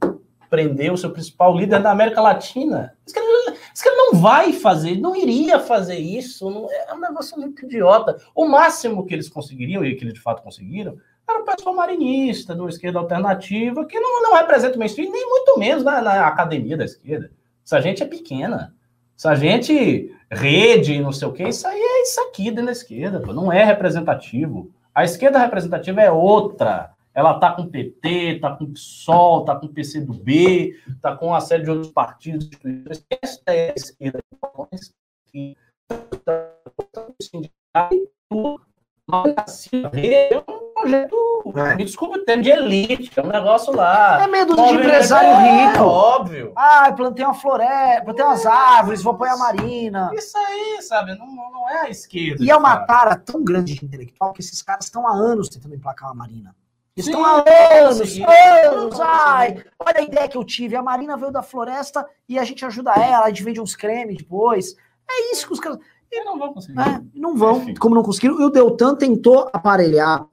prender 0.50 0.92
o 0.92 0.98
seu 0.98 1.12
principal 1.12 1.56
líder 1.56 1.82
da 1.82 1.92
América 1.92 2.20
Latina. 2.20 2.98
A 3.00 3.08
esquerda, 3.08 3.30
a 3.52 3.74
esquerda 3.74 3.98
não 3.98 4.16
vai 4.16 4.52
fazer, 4.52 4.98
não 5.00 5.16
iria 5.16 5.60
fazer 5.60 5.98
isso. 5.98 6.50
Não, 6.50 6.70
é 6.70 6.94
um 6.94 7.00
negócio 7.00 7.40
muito 7.40 7.64
idiota. 7.64 8.18
O 8.36 8.46
máximo 8.46 9.06
que 9.06 9.14
eles 9.14 9.30
conseguiriam, 9.30 9.86
e 9.86 9.96
que 9.96 10.04
eles 10.04 10.16
de 10.16 10.20
fato 10.20 10.42
conseguiram, 10.42 10.98
era 11.32 11.42
o 11.42 11.46
pessoal 11.46 11.76
marinista, 11.76 12.54
do 12.54 12.70
esquerda 12.70 13.00
alternativa, 13.00 13.86
que 13.86 14.00
não, 14.00 14.22
não 14.22 14.36
representa 14.36 14.76
o 14.76 14.80
mainstream, 14.80 15.12
nem 15.12 15.28
muito 15.28 15.58
menos 15.58 15.84
na, 15.84 16.02
na 16.02 16.28
academia 16.28 16.78
da 16.78 16.86
esquerda. 16.86 17.32
Essa 17.66 17.82
gente 17.82 18.04
é 18.04 18.06
pequena. 18.06 18.76
Essa 19.18 19.36
gente, 19.36 20.16
rede, 20.30 21.00
não 21.00 21.12
sei 21.12 21.28
o 21.28 21.34
quê, 21.34 21.48
isso 21.48 21.68
aí 21.68 21.80
é 21.80 22.04
isso 22.04 22.20
aqui 22.22 22.46
dentro 22.50 22.66
da 22.66 22.72
esquerda, 22.72 23.20
pô, 23.20 23.34
não 23.34 23.52
é 23.52 23.64
representativo. 23.64 24.72
A 24.94 25.04
esquerda 25.04 25.40
representativa 25.40 26.02
é 26.02 26.12
outra. 26.12 26.94
Ela 27.14 27.38
tá 27.40 27.52
com 27.52 27.68
PT, 27.68 28.40
tá 28.40 28.56
com 28.56 28.72
PSOL, 28.72 29.44
tá 29.44 29.56
com 29.56 29.68
PCdoB, 29.68 30.76
tá 31.02 31.16
com 31.16 31.28
uma 31.28 31.42
série 31.42 31.64
de 31.64 31.70
outros 31.70 31.92
partidos. 31.92 32.50
Essa 33.22 33.42
é 33.48 33.72
a 33.72 33.74
esquerda. 33.76 34.20
Assim, 39.38 39.84
é 39.94 40.38
um 40.38 40.74
projeto, 40.74 41.18
é. 41.56 41.76
me 41.76 41.84
desculpa 41.84 42.18
o 42.18 42.26
termo, 42.26 42.44
de 42.44 42.50
elite, 42.50 43.12
é 43.16 43.22
um 43.22 43.28
negócio 43.28 43.76
lá. 43.76 44.24
É 44.24 44.28
medo 44.28 44.56
de 44.56 44.62
empresário 44.62 45.30
é, 45.30 45.72
rico. 45.72 45.84
óbvio. 45.84 46.54
Ah, 46.56 46.92
plantei 46.96 47.26
uma 47.26 47.34
floresta, 47.34 48.06
plantei 48.06 48.24
umas 48.24 48.46
árvores, 48.46 49.04
vou 49.04 49.14
apoiar 49.14 49.34
a 49.34 49.38
marina. 49.38 50.12
Isso 50.14 50.38
aí, 50.38 50.82
sabe, 50.82 51.16
não, 51.18 51.28
não 51.28 51.70
é 51.70 51.82
a 51.82 51.90
esquerda. 51.90 52.44
E 52.44 52.50
é 52.50 52.56
uma 52.56 52.78
tara 52.86 53.16
tão 53.16 53.44
grande 53.44 53.76
de 53.76 53.86
intelectual 53.86 54.34
que 54.34 54.42
esses 54.42 54.62
caras 54.62 54.86
estão 54.86 55.08
há 55.08 55.12
anos 55.12 55.50
tentando 55.50 55.76
emplacar 55.76 56.10
a 56.10 56.14
marina. 56.14 56.56
Estão 56.96 57.24
há 57.24 57.44
anos, 57.48 58.02
anos, 58.02 59.00
ai, 59.00 59.64
olha 59.80 60.00
a 60.00 60.02
ideia 60.02 60.28
que 60.28 60.38
eu 60.38 60.44
tive, 60.44 60.76
a 60.76 60.84
Marina 60.84 61.16
veio 61.16 61.32
da 61.32 61.42
floresta 61.42 62.06
e 62.28 62.38
a 62.38 62.44
gente 62.44 62.66
ajuda 62.66 62.92
ela, 62.92 63.26
a 63.26 63.30
gente 63.30 63.44
vende 63.44 63.62
uns 63.62 63.78
cremes 63.78 64.18
depois. 64.18 64.76
É 65.10 65.32
isso 65.32 65.48
que 65.48 65.54
os 65.54 65.60
caras... 65.60 65.80
E 66.12 66.24
não 66.24 66.38
vão 66.38 66.54
conseguir. 66.54 66.80
É, 66.80 67.02
não 67.14 67.36
vão, 67.36 67.62
Enfim. 67.62 67.76
como 67.76 67.96
não 67.96 68.04
conseguiram. 68.04 68.40
E 68.42 68.44
o 68.44 68.50
Deltan 68.50 68.96
tentou 68.96 69.50
aparelhar, 69.54 70.28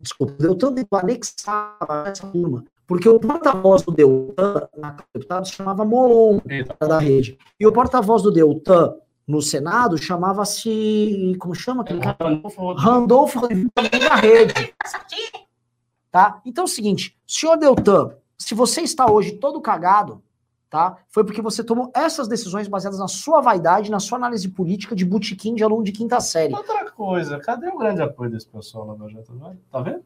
desculpa, 0.00 0.34
o 0.34 0.36
Deltan 0.36 0.74
tentou 0.74 0.98
anexar 0.98 1.76
essa 2.06 2.26
turma, 2.26 2.64
porque 2.86 3.08
o 3.08 3.20
porta-voz 3.20 3.82
do 3.82 3.92
Deltan 3.92 4.68
na 4.76 4.96
deputado 5.14 5.46
se 5.46 5.52
chamava 5.52 5.84
Molon, 5.84 6.40
da 6.80 6.98
rede. 6.98 7.38
E 7.58 7.66
o 7.66 7.72
porta-voz 7.72 8.22
do 8.22 8.32
Deltan 8.32 8.94
no 9.26 9.40
Senado 9.40 9.96
chamava-se, 9.96 11.36
como 11.38 11.54
chama 11.54 11.82
aquele 11.82 12.00
cara? 12.00 12.16
Randolfo 12.76 13.40
Rodrigues 13.40 13.70
da 13.74 14.16
rede. 14.16 14.74
Tá? 16.10 16.40
Então 16.46 16.62
é 16.62 16.64
o 16.66 16.68
seguinte, 16.68 17.18
senhor 17.26 17.56
Deltan, 17.56 18.14
se 18.38 18.54
você 18.54 18.82
está 18.82 19.10
hoje 19.10 19.32
todo 19.32 19.60
cagado, 19.60 20.22
tá? 20.74 20.96
Foi 21.08 21.22
porque 21.22 21.40
você 21.40 21.62
tomou 21.62 21.88
essas 21.94 22.26
decisões 22.26 22.66
baseadas 22.66 22.98
na 22.98 23.06
sua 23.06 23.40
vaidade, 23.40 23.92
na 23.92 24.00
sua 24.00 24.18
análise 24.18 24.48
política 24.48 24.96
de 24.96 25.04
butiquim 25.04 25.54
de 25.54 25.62
aluno 25.62 25.84
de 25.84 25.92
quinta 25.92 26.18
série. 26.18 26.52
Outra 26.52 26.90
coisa, 26.90 27.38
cadê 27.38 27.68
o 27.68 27.78
grande 27.78 28.02
apoio 28.02 28.28
desse 28.28 28.48
pessoal 28.48 28.88
lá 28.88 28.96
no 28.96 29.08
Jato 29.08 29.32
Tá 29.70 29.80
vendo? 29.80 30.02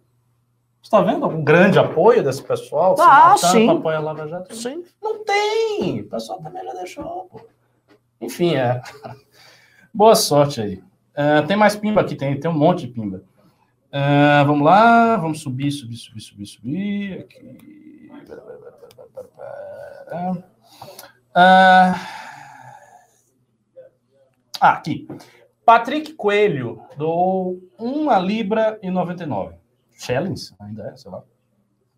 Você 0.83 0.91
tá 0.91 1.01
vendo 1.01 1.25
algum 1.25 1.43
grande 1.43 1.79
apoio 1.79 2.23
desse 2.23 2.43
pessoal? 2.43 2.97
Ah, 3.01 3.35
sim. 3.39 3.66
apoia 3.71 3.97
a 3.97 4.01
Lava 4.01 4.29
Jato? 4.29 4.55
Sim. 4.55 4.85
Não 5.03 5.25
tem! 5.25 6.03
O 6.03 6.09
pessoal 6.11 6.39
também 6.43 6.62
já 6.62 6.75
deixou, 6.75 7.31
pô. 7.33 7.41
Enfim, 8.21 8.55
é. 8.55 8.83
Boa 9.93 10.14
sorte 10.14 10.61
aí. 10.61 10.83
Uh, 11.16 11.47
tem 11.47 11.57
mais 11.57 11.77
pimba 11.77 12.03
aqui, 12.03 12.14
tem, 12.14 12.39
tem 12.39 12.51
um 12.51 12.55
monte 12.55 12.87
de 12.87 12.93
pimba. 12.93 13.23
Uh, 13.89 14.47
vamos 14.47 14.66
lá, 14.66 15.16
vamos 15.16 15.41
subir, 15.41 15.73
subir, 15.73 15.97
subir, 15.97 16.21
subir, 16.21 16.47
subir. 16.47 17.21
Aqui. 17.21 18.11
Uh, 21.39 21.95
aqui. 24.61 25.07
Patrick 25.64 26.14
Coelho 26.14 26.82
dou 26.97 27.61
1 27.78 28.20
libra 28.22 28.76
e 28.82 28.91
99. 28.91 29.55
Shillings, 29.97 30.53
ainda 30.59 30.89
é, 30.89 30.97
sei 30.97 31.12
lá. 31.12 31.22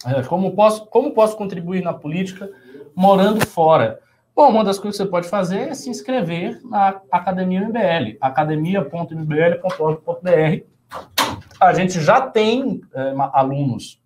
É, 0.05 0.23
como, 0.25 0.55
posso, 0.55 0.85
como 0.87 1.13
posso 1.13 1.39
contribuir 1.39 1.83
na 1.83 1.95
política 1.95 2.51
morando 2.95 3.47
fora? 3.47 4.01
Bom, 4.37 4.51
uma 4.51 4.63
das 4.63 4.79
coisas 4.79 4.99
que 4.99 5.05
você 5.05 5.11
pode 5.11 5.27
fazer 5.27 5.71
é 5.71 5.75
se 5.75 5.89
inscrever 5.89 6.61
na 6.63 7.01
Academia 7.11 7.67
MBL, 7.67 8.19
academia.mbl.org.br. 8.21 10.65
A 11.59 11.73
gente 11.73 11.99
já 11.99 12.21
tem 12.21 12.83
é, 12.93 13.15
alunos 13.33 13.99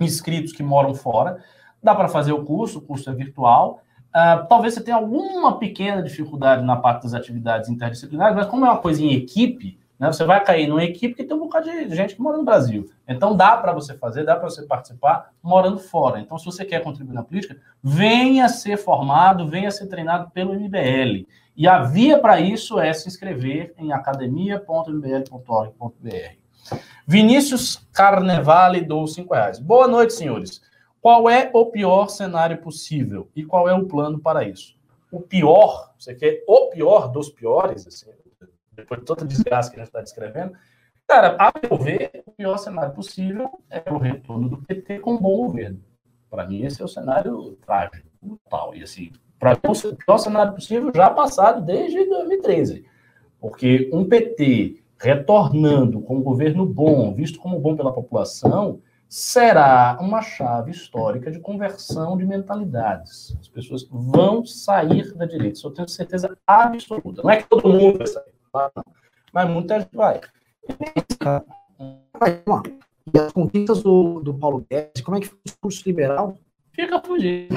inscritos 0.00 0.52
que 0.52 0.64
moram 0.64 0.94
fora, 0.94 1.44
dá 1.80 1.94
para 1.94 2.08
fazer 2.08 2.32
o 2.32 2.44
curso, 2.44 2.80
o 2.80 2.82
curso 2.82 3.08
é 3.08 3.14
virtual. 3.14 3.84
Uh, 4.18 4.46
talvez 4.48 4.74
você 4.74 4.80
tenha 4.80 4.96
alguma 4.96 5.58
pequena 5.58 6.02
dificuldade 6.02 6.64
na 6.64 6.74
parte 6.74 7.04
das 7.04 7.14
atividades 7.14 7.70
interdisciplinares, 7.70 8.34
mas 8.34 8.46
como 8.46 8.66
é 8.66 8.68
uma 8.68 8.78
coisa 8.78 9.00
em 9.00 9.12
equipe, 9.12 9.78
né? 9.96 10.10
Você 10.10 10.24
vai 10.24 10.42
cair 10.42 10.66
numa 10.66 10.82
equipe 10.82 11.14
que 11.14 11.22
tem 11.22 11.36
um 11.36 11.40
bocado 11.40 11.70
de 11.70 11.94
gente 11.94 12.16
que 12.16 12.20
mora 12.20 12.36
no 12.36 12.44
Brasil. 12.44 12.90
Então 13.06 13.36
dá 13.36 13.56
para 13.56 13.72
você 13.72 13.94
fazer, 13.94 14.24
dá 14.24 14.34
para 14.34 14.50
você 14.50 14.66
participar 14.66 15.30
morando 15.40 15.78
fora. 15.78 16.18
Então, 16.18 16.36
se 16.36 16.44
você 16.44 16.64
quer 16.64 16.82
contribuir 16.82 17.14
na 17.14 17.22
política, 17.22 17.56
venha 17.80 18.48
ser 18.48 18.76
formado, 18.76 19.48
venha 19.48 19.70
ser 19.70 19.86
treinado 19.86 20.30
pelo 20.30 20.52
MBL. 20.52 21.24
E 21.56 21.68
a 21.68 21.82
via 21.82 22.18
para 22.18 22.40
isso 22.40 22.80
é 22.80 22.92
se 22.92 23.06
inscrever 23.06 23.72
em 23.78 23.92
academia.mbl.org.br. 23.92 26.78
Vinícius 27.06 27.86
Carnevale 27.92 28.82
do 28.82 29.06
5 29.06 29.32
reais. 29.32 29.60
Boa 29.60 29.86
noite, 29.86 30.12
senhores. 30.12 30.60
Qual 31.00 31.28
é 31.30 31.50
o 31.52 31.66
pior 31.66 32.08
cenário 32.08 32.58
possível 32.58 33.28
e 33.34 33.44
qual 33.44 33.68
é 33.68 33.74
o 33.74 33.86
plano 33.86 34.18
para 34.18 34.44
isso? 34.44 34.76
O 35.10 35.20
pior, 35.20 35.94
você 35.98 36.14
quer 36.14 36.42
o 36.46 36.68
pior 36.68 37.08
dos 37.08 37.30
piores, 37.30 37.86
assim, 37.86 38.10
depois 38.72 39.00
de 39.00 39.06
toda 39.06 39.24
a 39.24 39.26
desgraça 39.26 39.70
que 39.70 39.76
a 39.76 39.78
gente 39.80 39.88
está 39.88 40.00
descrevendo, 40.00 40.52
cara, 41.06 41.36
a 41.38 41.52
meu 41.62 41.78
ver, 41.78 42.22
o 42.26 42.32
pior 42.32 42.58
cenário 42.58 42.94
possível 42.94 43.48
é 43.70 43.82
o 43.90 43.98
retorno 43.98 44.48
do 44.48 44.58
PT 44.58 44.98
com 44.98 45.14
um 45.14 45.18
bom 45.18 45.36
governo. 45.36 45.80
Para 46.28 46.46
mim, 46.46 46.64
esse 46.64 46.82
é 46.82 46.84
o 46.84 46.88
cenário 46.88 47.56
trágico, 47.64 48.06
tal. 48.50 48.74
E 48.74 48.82
assim, 48.82 49.10
para 49.38 49.52
mim, 49.52 49.60
o 49.64 49.96
pior 49.96 50.18
cenário 50.18 50.52
possível 50.52 50.92
já 50.94 51.08
passado 51.10 51.64
desde 51.64 52.04
2013. 52.04 52.84
Porque 53.40 53.88
um 53.92 54.04
PT 54.04 54.82
retornando 55.00 56.00
com 56.00 56.16
um 56.16 56.22
governo 56.22 56.66
bom, 56.66 57.14
visto 57.14 57.38
como 57.38 57.60
bom 57.60 57.76
pela 57.76 57.92
população, 57.92 58.80
será 59.08 59.96
uma 60.00 60.20
chave 60.20 60.70
histórica 60.70 61.30
de 61.30 61.40
conversão 61.40 62.16
de 62.16 62.26
mentalidades. 62.26 63.36
As 63.40 63.48
pessoas 63.48 63.88
vão 63.90 64.44
sair 64.44 65.14
da 65.14 65.24
direita, 65.24 65.58
isso 65.58 65.66
eu 65.66 65.72
tenho 65.72 65.88
certeza 65.88 66.36
absoluta. 66.46 67.22
Não 67.22 67.30
é 67.30 67.38
que 67.38 67.48
todo 67.48 67.68
mundo 67.68 67.98
vai 67.98 68.06
sair 68.06 68.38
mas 69.32 69.48
muita 69.48 69.80
gente 69.80 69.94
vai. 69.94 70.20
E 73.14 73.18
as 73.18 73.32
conquistas 73.32 73.82
do, 73.82 74.20
do 74.20 74.34
Paulo 74.34 74.66
Guedes, 74.68 75.02
como 75.02 75.16
é 75.16 75.20
que 75.20 75.28
foi 75.28 75.38
o 75.38 75.42
discurso 75.44 75.82
liberal? 75.86 76.38
Fica 76.72 77.00
fugindo. 77.00 77.54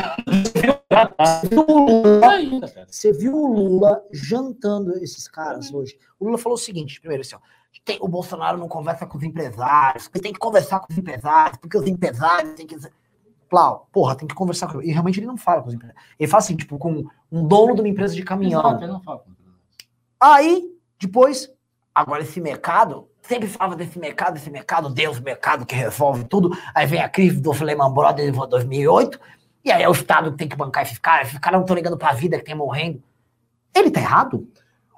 Você 2.87 3.11
viu 3.13 3.35
o 3.35 3.53
Lula 3.53 4.03
jantando 4.11 4.97
esses 4.97 5.27
caras 5.27 5.73
hoje? 5.73 5.97
O 6.19 6.25
Lula 6.25 6.37
falou 6.37 6.55
o 6.55 6.61
seguinte: 6.61 6.99
primeiro, 6.99 7.21
assim, 7.21 7.35
ó, 7.35 7.39
tem, 7.79 7.97
o 8.01 8.07
Bolsonaro 8.07 8.57
não 8.57 8.67
conversa 8.67 9.05
com 9.05 9.17
os 9.17 9.23
empresários, 9.23 10.07
porque 10.07 10.19
tem 10.19 10.33
que 10.33 10.39
conversar 10.39 10.79
com 10.79 10.87
os 10.91 10.97
empresários, 10.97 11.57
porque 11.57 11.77
os 11.77 11.87
empresários 11.87 12.53
têm 12.55 12.67
que. 12.67 12.77
Plau, 13.49 13.87
porra, 13.91 14.15
tem 14.15 14.27
que 14.27 14.35
conversar 14.35 14.71
com. 14.71 14.81
E 14.81 14.91
realmente 14.91 15.19
ele 15.19 15.27
não 15.27 15.37
fala 15.37 15.61
com 15.61 15.67
os 15.69 15.73
empresários. 15.73 16.03
Ele 16.17 16.29
fala 16.29 16.43
assim, 16.43 16.55
tipo, 16.55 16.77
com 16.77 17.05
um 17.31 17.47
dono 17.47 17.75
de 17.75 17.81
uma 17.81 17.87
empresa 17.87 18.15
de 18.15 18.23
caminhão. 18.23 18.61
Exato, 18.61 18.83
ele 18.83 18.91
não 18.91 19.01
fala 19.01 19.19
com 19.19 19.31
Aí, 20.21 20.69
depois, 20.99 21.51
agora 21.95 22.21
esse 22.21 22.39
mercado, 22.39 23.09
sempre 23.23 23.47
falava 23.47 23.75
desse 23.75 23.97
mercado, 23.97 24.37
esse 24.37 24.51
mercado, 24.51 24.89
Deus, 24.89 25.19
mercado 25.19 25.65
que 25.65 25.73
resolve 25.73 26.25
tudo. 26.25 26.55
Aí 26.75 26.85
vem 26.85 27.01
a 27.01 27.09
crise 27.09 27.41
do 27.41 27.51
Lehman 27.51 27.91
Brothers 27.91 28.29
em 28.29 28.49
2008, 28.49 29.19
e 29.65 29.71
aí 29.71 29.81
é 29.81 29.89
o 29.89 29.91
Estado 29.91 30.31
que 30.31 30.37
tem 30.37 30.47
que 30.47 30.55
bancar 30.55 30.83
esses 30.83 30.99
caras, 30.99 31.29
esses 31.29 31.39
caras 31.39 31.57
não 31.57 31.63
estão 31.63 31.75
ligando 31.75 31.97
para 31.97 32.09
a 32.09 32.13
vida 32.13 32.37
que 32.37 32.43
tem 32.43 32.55
morrendo. 32.55 33.01
Ele 33.73 33.89
tá 33.89 33.99
errado? 33.99 34.47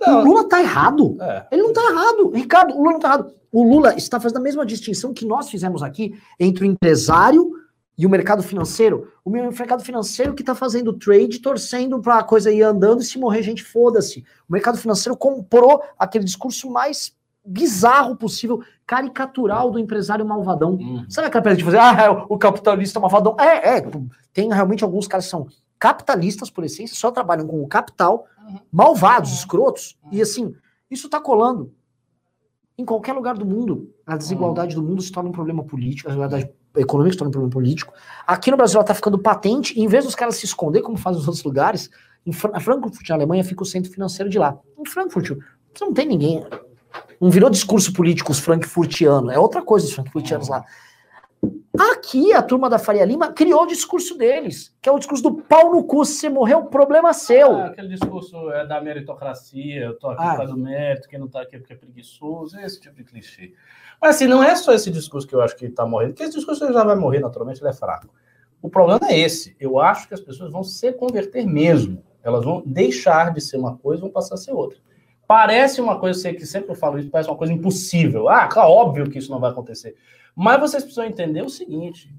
Não. 0.06 0.22
O 0.22 0.26
Lula 0.26 0.50
tá 0.50 0.62
errado. 0.62 1.18
É. 1.22 1.48
Ele 1.52 1.64
não 1.64 1.74
tá 1.74 1.82
errado. 1.82 2.30
Ricardo, 2.30 2.74
o 2.74 2.78
Lula 2.78 2.92
não 2.94 3.00
tá 3.00 3.08
errado. 3.10 3.34
O 3.52 3.64
Lula 3.64 3.96
está 3.96 4.20
fazendo 4.20 4.38
a 4.38 4.42
mesma 4.42 4.66
distinção 4.66 5.14
que 5.14 5.26
nós 5.26 5.50
fizemos 5.50 5.84
aqui 5.84 6.20
entre 6.40 6.64
o 6.64 6.68
empresário 6.68 7.52
e 7.98 8.06
o 8.06 8.10
mercado 8.10 8.42
financeiro, 8.42 9.12
o 9.24 9.30
mercado 9.30 9.84
financeiro 9.84 10.34
que 10.34 10.42
está 10.42 10.56
fazendo 10.56 10.94
trade, 10.94 11.40
torcendo 11.40 12.00
para 12.00 12.18
a 12.18 12.24
coisa 12.24 12.52
ir 12.52 12.64
andando 12.64 13.02
e 13.02 13.06
se 13.06 13.20
morrer 13.20 13.44
gente, 13.44 13.64
foda-se. 13.64 14.24
O 14.50 14.54
mercado 14.54 14.78
financeiro 14.78 15.16
comprou 15.16 15.84
aquele 15.98 16.26
discurso 16.26 16.70
mais 16.72 17.14
bizarro 17.46 18.16
possível, 18.16 18.64
caricatural 18.88 19.70
do 19.70 19.78
empresário 19.78 20.26
malvadão. 20.26 20.72
Uhum. 20.72 21.06
Sabe 21.10 21.28
aquela 21.28 21.44
coisa 21.44 21.58
de 21.58 21.64
fazer, 21.64 21.78
ah, 21.78 22.04
é, 22.04 22.10
o 22.10 22.38
capitalista 22.38 23.00
malvadão? 23.00 23.36
É, 23.40 23.78
é, 23.78 23.86
tem 24.34 24.52
realmente 24.52 24.84
alguns 24.84 25.08
caras 25.08 25.26
que 25.26 25.32
são 25.32 25.48
capitalistas 25.84 26.50
por 26.50 26.64
essência, 26.64 26.96
só 26.96 27.12
trabalham 27.12 27.46
com 27.46 27.62
o 27.62 27.68
capital, 27.68 28.26
uhum. 28.40 28.60
malvados, 28.72 29.32
uhum. 29.32 29.36
escrotos, 29.36 29.98
e 30.10 30.22
assim, 30.22 30.56
isso 30.90 31.08
está 31.08 31.20
colando. 31.20 31.74
Em 32.78 32.86
qualquer 32.86 33.12
lugar 33.12 33.38
do 33.38 33.46
mundo, 33.46 33.94
a 34.08 34.16
desigualdade 34.16 34.76
do 34.76 34.82
mundo 34.82 35.02
se 35.02 35.12
torna 35.12 35.28
um 35.28 35.34
problema 35.34 35.62
político, 35.62 36.08
a 36.08 36.12
desigualdade 36.12 36.50
econômica, 36.78 37.12
se 37.12 37.18
torna 37.18 37.28
um 37.28 37.32
problema 37.34 37.52
político. 37.52 37.94
Aqui 38.26 38.50
no 38.50 38.56
Brasil 38.56 38.78
ela 38.78 38.84
está 38.84 38.94
ficando 38.94 39.20
patente, 39.20 39.78
e 39.78 39.84
em 39.84 39.88
vez 39.90 40.06
dos 40.06 40.16
caras 40.16 40.38
se 40.38 40.46
esconder, 40.46 40.82
como 40.84 40.96
fazem 40.96 41.18
nos 41.18 41.28
outros 41.28 41.44
lugares, 41.44 41.90
em 42.26 42.32
Frankfurt, 42.32 43.10
na 43.10 43.16
Alemanha, 43.16 43.44
fica 43.44 43.62
o 43.62 43.66
centro 43.66 43.92
financeiro 43.92 44.30
de 44.30 44.40
lá. 44.40 44.58
Em 44.80 44.86
Frankfurt, 44.86 45.38
você 45.74 45.84
não 45.84 45.94
tem 45.94 46.08
ninguém. 46.08 46.46
Não 47.20 47.30
virou 47.30 47.50
discurso 47.50 47.92
político 47.92 48.32
os 48.32 48.40
frankfurtianos, 48.40 49.34
é 49.34 49.38
outra 49.38 49.62
coisa 49.62 49.86
os 49.86 49.92
frankfurtianos 49.92 50.48
lá. 50.48 50.64
Aqui, 51.80 52.32
a 52.34 52.44
turma 52.44 52.70
da 52.70 52.78
Faria 52.78 53.04
Lima 53.04 53.34
criou 53.34 53.64
o 53.64 53.68
discurso 53.68 54.16
deles, 54.16 54.76
que 54.80 54.88
é 54.88 54.92
o 54.92 55.00
discurso 55.00 55.24
do 55.24 55.34
pau 55.42 55.72
no 55.72 55.84
cu, 55.84 56.06
se 56.06 56.14
você 56.14 56.30
morreu, 56.30 56.60
o 56.60 56.66
problema 56.68 57.10
é 57.10 57.14
seu. 57.14 57.52
Ah, 57.56 57.66
aquele 57.66 57.88
discurso 57.88 58.52
é 58.52 58.64
da 58.64 58.80
meritocracia, 58.80 59.86
eu 59.86 59.98
tô 59.98 60.10
aqui 60.10 60.24
ah. 60.24 60.30
por 60.30 60.38
causa 60.38 60.54
do 60.54 60.60
mérito, 60.60 61.10
quem 61.10 61.18
não 61.18 61.28
tá 61.28 61.42
aqui 61.42 61.56
é 61.56 61.60
porque 61.60 61.74
é 61.74 61.76
preguiçoso, 61.76 62.60
esse 62.60 62.80
tipo 62.80 62.96
de 62.96 63.04
clichê. 63.04 63.54
Mas 64.00 64.18
assim, 64.18 64.28
não 64.28 64.44
é 64.44 64.56
só 64.56 64.72
esse 64.72 64.92
discurso 64.92 65.28
que 65.28 65.34
eu 65.34 65.42
acho 65.42 65.56
que 65.56 65.66
está 65.66 65.84
morrendo, 65.84 66.12
porque 66.12 66.24
esse 66.24 66.36
discurso 66.36 66.72
já 66.72 66.84
vai 66.84 66.96
morrer 66.96 67.22
naturalmente, 67.22 67.60
ele 67.60 67.70
é 67.70 67.74
fraco. 67.74 68.08
O 68.62 68.70
problema 68.70 69.08
é 69.10 69.20
esse. 69.20 69.56
Eu 69.60 69.80
acho 69.80 70.08
que 70.08 70.14
as 70.14 70.22
pessoas 70.22 70.52
vão 70.52 70.64
se 70.64 70.94
converter 70.94 71.46
mesmo. 71.46 72.04
Elas 72.24 72.46
vão 72.46 72.62
deixar 72.66 73.34
de 73.34 73.42
ser 73.42 73.58
uma 73.58 73.78
coisa 73.78 74.00
e 74.00 74.04
vão 74.04 74.12
passar 74.12 74.36
a 74.36 74.38
ser 74.38 74.54
outra. 74.54 74.78
Parece 75.28 75.82
uma 75.82 76.00
coisa, 76.00 76.18
eu 76.18 76.22
sei 76.22 76.34
que 76.34 76.46
sempre 76.46 76.72
eu 76.72 76.76
falo 76.76 77.00
isso, 77.00 77.10
parece 77.10 77.30
uma 77.30 77.38
coisa 77.38 77.54
impossível. 77.54 78.28
Ah, 78.28 78.48
claro, 78.48 78.70
óbvio 78.70 79.10
que 79.10 79.18
isso 79.18 79.32
não 79.32 79.40
vai 79.40 79.52
acontecer. 79.52 79.96
Mas 80.36 80.60
vocês 80.60 80.84
precisam 80.84 81.06
entender 81.06 81.42
o 81.42 81.50
seguinte: 81.50 82.14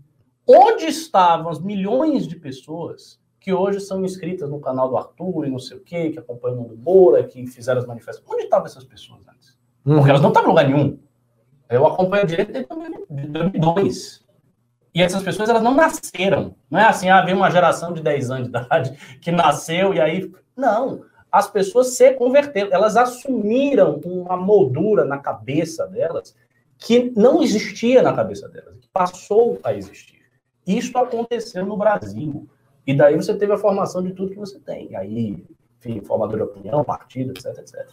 onde 0.47 0.87
estavam 0.87 1.51
as 1.51 1.61
milhões 1.61 2.27
de 2.27 2.37
pessoas 2.37 3.21
que 3.39 3.53
hoje 3.53 3.81
são 3.81 4.03
inscritas 4.05 4.49
no 4.49 4.59
canal 4.59 4.89
do 4.89 4.97
Arthur 4.97 5.47
e 5.47 5.51
não 5.51 5.59
sei 5.59 5.77
o 5.77 5.81
quê, 5.81 6.11
que 6.11 6.19
acompanham 6.19 6.63
o 6.63 6.77
Moura, 6.77 7.25
que 7.25 7.47
fizeram 7.47 7.79
as 7.79 7.87
manifestações? 7.87 8.33
Onde 8.33 8.45
estavam 8.45 8.67
essas 8.67 8.85
pessoas 8.85 9.21
antes? 9.29 9.59
Porque 9.83 10.01
uhum. 10.01 10.09
elas 10.09 10.23
não 10.23 10.31
estavam 10.31 10.49
em 10.49 10.53
lugar 10.53 10.69
nenhum. 10.69 10.99
Eu 11.69 11.87
acompanho 11.87 12.27
direito 12.27 12.53
desde 12.53 12.69
2002. 12.71 14.25
E 14.95 15.03
essas 15.03 15.23
pessoas, 15.23 15.49
elas 15.49 15.63
não 15.63 15.75
nasceram. 15.75 16.55
Não 16.71 16.79
é 16.79 16.85
assim, 16.85 17.11
ah, 17.11 17.25
uma 17.35 17.51
geração 17.51 17.93
de 17.93 18.01
10 18.01 18.31
anos 18.31 18.45
de 18.45 18.57
idade 18.57 19.19
que 19.21 19.31
nasceu 19.31 19.93
e 19.93 20.01
aí... 20.01 20.33
Não. 20.57 21.03
As 21.35 21.51
pessoas 21.51 21.97
se 21.97 22.13
converteram. 22.13 22.71
Elas 22.73 22.97
assumiram 22.97 24.01
uma 24.05 24.37
moldura 24.37 25.05
na 25.05 25.19
cabeça 25.19 25.85
delas 25.85 26.37
que 26.79 27.13
não 27.17 27.43
existia 27.43 28.03
na 28.03 28.13
cabeça 28.13 28.49
delas, 28.49 28.77
que 28.81 28.89
passou 28.93 29.59
a 29.65 29.75
existir. 29.75 30.23
Isso 30.65 30.97
aconteceu 30.97 31.67
no 31.67 31.77
Brasil. 31.77 32.49
E 32.87 32.95
daí 32.95 33.17
você 33.17 33.35
teve 33.35 33.53
a 33.53 33.59
formação 33.59 34.01
de 34.01 34.13
tudo 34.13 34.31
que 34.31 34.39
você 34.39 34.61
tem. 34.61 34.95
Aí, 34.95 35.45
enfim, 35.81 36.01
formador 36.03 36.37
de 36.37 36.43
opinião, 36.45 36.85
partido, 36.85 37.33
etc, 37.33 37.59
etc. 37.59 37.89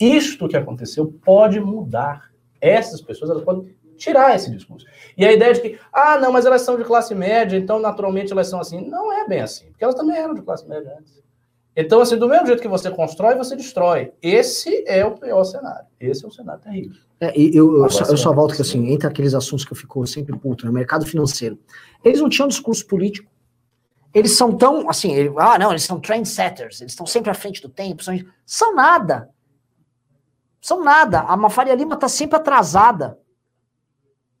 Isto 0.00 0.48
que 0.48 0.56
aconteceu 0.56 1.14
pode 1.24 1.60
mudar 1.60 2.32
essas 2.60 3.00
pessoas 3.00 3.30
elas 3.30 3.44
podem 3.44 3.72
Tirar 3.94 4.34
esse 4.34 4.50
discurso. 4.50 4.84
E 5.16 5.24
a 5.24 5.32
ideia 5.32 5.54
de 5.54 5.60
que, 5.60 5.78
ah, 5.92 6.18
não, 6.18 6.32
mas 6.32 6.44
elas 6.44 6.62
são 6.62 6.76
de 6.76 6.82
classe 6.82 7.14
média, 7.14 7.56
então 7.56 7.78
naturalmente 7.78 8.32
elas 8.32 8.48
são 8.48 8.58
assim. 8.58 8.80
Não 8.88 9.12
é 9.12 9.28
bem 9.28 9.40
assim, 9.40 9.66
porque 9.66 9.84
elas 9.84 9.94
também 9.94 10.16
eram 10.16 10.34
de 10.34 10.42
classe 10.42 10.68
média 10.68 10.96
antes. 10.98 11.22
Então, 11.74 12.00
assim, 12.00 12.16
do 12.16 12.28
mesmo 12.28 12.46
jeito 12.46 12.60
que 12.60 12.68
você 12.68 12.90
constrói, 12.90 13.34
você 13.34 13.56
destrói. 13.56 14.12
Esse 14.20 14.84
é 14.86 15.04
o 15.04 15.12
pior 15.12 15.42
cenário. 15.44 15.86
Esse 15.98 16.24
é 16.24 16.28
o 16.28 16.30
cenário 16.30 16.60
terrível. 16.60 16.96
É, 17.18 17.32
eu, 17.36 17.82
eu, 17.82 17.88
só, 17.88 18.04
eu 18.04 18.16
só 18.16 18.32
volto 18.32 18.54
que, 18.54 18.62
assim, 18.62 18.92
entre 18.92 19.06
aqueles 19.06 19.32
assuntos 19.32 19.64
que 19.64 19.72
eu 19.72 19.76
fico 19.76 20.06
sempre 20.06 20.36
puto, 20.38 20.66
no 20.66 20.72
né, 20.72 20.80
mercado 20.80 21.06
financeiro, 21.06 21.58
eles 22.04 22.20
não 22.20 22.28
tinham 22.28 22.48
discurso 22.48 22.86
político. 22.86 23.30
Eles 24.12 24.36
são 24.36 24.54
tão, 24.54 24.90
assim, 24.90 25.14
ele, 25.14 25.32
ah, 25.38 25.58
não, 25.58 25.70
eles 25.70 25.84
são 25.84 25.98
trendsetters, 25.98 26.82
eles 26.82 26.92
estão 26.92 27.06
sempre 27.06 27.30
à 27.30 27.34
frente 27.34 27.62
do 27.62 27.68
tempo, 27.70 28.02
são, 28.02 28.18
são 28.44 28.74
nada. 28.74 29.30
São 30.60 30.84
nada. 30.84 31.20
A 31.20 31.48
Faria 31.48 31.74
Lima 31.74 31.94
está 31.94 32.08
sempre 32.08 32.36
atrasada. 32.36 33.18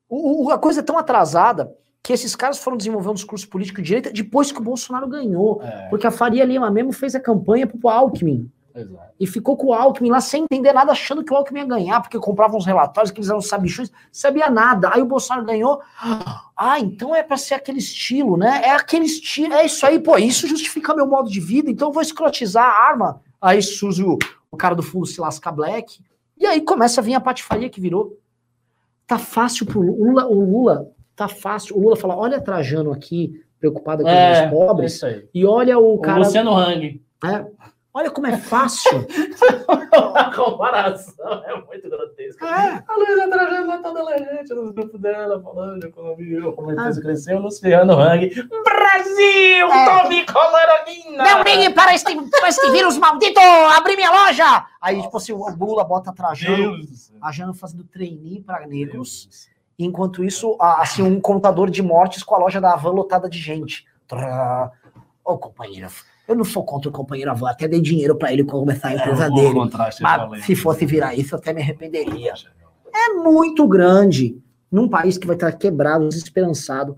O, 0.08 0.44
o, 0.44 0.50
a 0.50 0.58
coisa 0.58 0.80
é 0.80 0.82
tão 0.82 0.98
atrasada 0.98 1.72
que 2.02 2.12
esses 2.12 2.34
caras 2.34 2.58
foram 2.58 2.76
desenvolver 2.76 3.10
um 3.10 3.14
discurso 3.14 3.48
político 3.48 3.80
de 3.80 3.86
direita 3.86 4.10
depois 4.10 4.50
que 4.50 4.58
o 4.58 4.64
Bolsonaro 4.64 5.06
ganhou. 5.06 5.62
É. 5.62 5.88
Porque 5.88 6.06
a 6.06 6.10
Faria 6.10 6.44
Lima 6.44 6.70
mesmo 6.70 6.92
fez 6.92 7.14
a 7.14 7.20
campanha 7.20 7.66
pro 7.66 7.88
Alckmin. 7.88 8.50
Exato. 8.74 9.12
E 9.20 9.26
ficou 9.26 9.56
com 9.56 9.66
o 9.68 9.74
Alckmin 9.74 10.10
lá 10.10 10.20
sem 10.20 10.44
entender 10.44 10.72
nada, 10.72 10.92
achando 10.92 11.22
que 11.22 11.32
o 11.32 11.36
Alckmin 11.36 11.60
ia 11.60 11.66
ganhar, 11.66 12.00
porque 12.00 12.18
comprava 12.18 12.56
uns 12.56 12.64
relatórios 12.66 13.10
que 13.12 13.20
eles 13.20 13.28
eram 13.28 13.40
sabichões, 13.40 13.92
sabia 14.10 14.50
nada. 14.50 14.90
Aí 14.92 15.02
o 15.02 15.06
Bolsonaro 15.06 15.46
ganhou. 15.46 15.80
Ah, 16.56 16.80
então 16.80 17.14
é 17.14 17.22
para 17.22 17.36
ser 17.36 17.54
aquele 17.54 17.78
estilo, 17.78 18.36
né? 18.36 18.62
É 18.64 18.70
aquele 18.70 19.04
estilo, 19.04 19.54
é 19.54 19.66
isso 19.66 19.84
aí, 19.86 20.00
pô, 20.00 20.16
isso 20.16 20.48
justifica 20.48 20.94
meu 20.94 21.06
modo 21.06 21.30
de 21.30 21.38
vida, 21.38 21.70
então 21.70 21.88
eu 21.88 21.92
vou 21.92 22.02
escrotizar 22.02 22.64
a 22.64 22.88
arma. 22.88 23.20
Aí 23.40 23.60
surge 23.62 24.02
o, 24.02 24.18
o 24.50 24.56
cara 24.56 24.74
do 24.74 24.82
fundo 24.82 25.06
se 25.06 25.20
lasca 25.20 25.52
black. 25.52 26.00
E 26.38 26.46
aí 26.46 26.60
começa 26.62 27.00
a 27.00 27.04
vir 27.04 27.14
a 27.14 27.20
patifaria 27.20 27.68
que 27.68 27.80
virou. 27.80 28.18
Tá 29.06 29.18
fácil 29.18 29.66
pro 29.66 29.82
Lula, 29.82 30.26
o 30.26 30.40
Lula 30.40 30.90
tá 31.14 31.28
fácil. 31.28 31.76
O 31.76 31.80
Lula 31.80 31.96
fala: 31.96 32.16
olha 32.16 32.40
Trajano 32.40 32.92
aqui, 32.92 33.42
preocupado 33.58 34.02
com 34.02 34.08
é, 34.08 34.44
os 34.44 34.50
pobres, 34.50 35.02
é 35.02 35.24
e 35.32 35.46
olha 35.46 35.78
o, 35.78 35.94
o 35.94 36.00
cara. 36.00 36.18
Luciano 36.18 36.54
Hang. 36.56 37.00
É, 37.24 37.46
olha 37.94 38.10
como 38.10 38.26
é 38.26 38.36
fácil. 38.36 39.06
a 40.14 40.34
comparação 40.34 41.42
é 41.44 41.54
muito 41.62 41.88
grotesca. 41.88 42.44
É. 42.44 42.82
A 42.86 42.96
Luísa 42.96 43.28
Trajano 43.28 43.72
é 43.72 43.78
toda 43.78 44.00
elegante 44.00 44.54
nos 44.54 44.72
grupos 44.72 45.00
dela, 45.00 45.40
falando 45.40 45.80
de 45.80 45.86
economia, 45.86 46.52
como 46.52 46.70
a 46.70 46.72
empresa 46.72 47.00
ah. 47.00 47.02
cresceu. 47.02 47.38
Luciano 47.38 47.98
Hang. 48.00 48.30
Brasil! 48.64 49.72
É. 49.72 50.02
Tome 50.02 50.26
colorodina! 50.26 51.24
Não 51.24 51.42
ligue 51.42 51.70
para 51.72 51.94
este, 51.94 52.14
para 52.30 52.48
este 52.48 52.70
vírus 52.70 52.98
maldito! 52.98 53.40
Abri 53.76 53.96
minha 53.96 54.10
loja! 54.10 54.66
Aí, 54.80 54.96
Nossa. 54.96 55.06
tipo 55.06 55.16
assim, 55.18 55.32
o 55.32 55.48
Lula 55.54 55.84
bota 55.84 56.12
Trajano, 56.12 56.76
a 57.20 57.30
Jano 57.30 57.54
fazendo 57.54 57.84
trainee 57.84 58.42
para 58.42 58.66
negros. 58.66 59.51
Enquanto 59.84 60.24
isso, 60.24 60.56
assim, 60.60 61.02
um 61.02 61.20
contador 61.20 61.70
de 61.70 61.82
mortes 61.82 62.22
com 62.22 62.34
a 62.34 62.38
loja 62.38 62.60
da 62.60 62.72
Avan 62.72 62.90
lotada 62.90 63.28
de 63.28 63.38
gente. 63.38 63.84
Ô, 65.24 65.32
oh, 65.32 65.38
companheiro, 65.38 65.88
eu 66.26 66.34
não 66.34 66.44
sou 66.44 66.64
contra 66.64 66.88
o 66.88 66.92
companheiro 66.92 67.30
Avan, 67.30 67.50
até 67.50 67.66
dei 67.66 67.80
dinheiro 67.80 68.16
para 68.16 68.32
ele 68.32 68.44
começar 68.44 68.88
a 68.88 68.92
é, 68.92 68.96
empresa 68.96 69.26
é, 69.26 69.30
dele. 69.30 69.58
Mas 70.00 70.44
se 70.44 70.56
fosse 70.56 70.86
virar 70.86 71.14
isso, 71.14 71.34
eu 71.34 71.38
até 71.38 71.52
me 71.52 71.60
arrependeria. 71.60 72.34
É 72.94 73.08
muito 73.14 73.66
grande. 73.66 74.40
Num 74.70 74.88
país 74.88 75.18
que 75.18 75.26
vai 75.26 75.36
estar 75.36 75.52
quebrado, 75.52 76.08
desesperançado. 76.08 76.96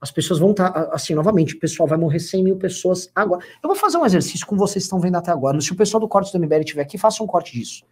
As 0.00 0.10
pessoas 0.10 0.38
vão 0.38 0.52
estar, 0.52 0.68
assim, 0.92 1.14
novamente, 1.14 1.54
o 1.54 1.60
pessoal 1.60 1.86
vai 1.86 1.98
morrer 1.98 2.20
100 2.20 2.44
mil 2.44 2.56
pessoas 2.56 3.10
agora. 3.14 3.44
Eu 3.62 3.68
vou 3.68 3.76
fazer 3.76 3.98
um 3.98 4.06
exercício 4.06 4.46
com 4.46 4.56
vocês 4.56 4.84
que 4.84 4.86
estão 4.86 5.00
vendo 5.00 5.16
até 5.16 5.30
agora. 5.30 5.60
Se 5.60 5.72
o 5.72 5.76
pessoal 5.76 6.00
do 6.00 6.08
corte 6.08 6.32
do 6.32 6.38
MBL 6.38 6.60
estiver 6.60 6.82
aqui, 6.82 6.96
faça 6.96 7.22
um 7.22 7.26
corte 7.26 7.52
disso. 7.52 7.84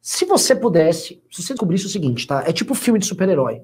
Se 0.00 0.24
você 0.24 0.54
pudesse, 0.54 1.22
se 1.30 1.42
você 1.42 1.52
descobrisse 1.52 1.86
o 1.86 1.88
seguinte, 1.88 2.26
tá? 2.26 2.42
É 2.46 2.52
tipo 2.52 2.74
filme 2.74 2.98
de 2.98 3.06
super-herói. 3.06 3.62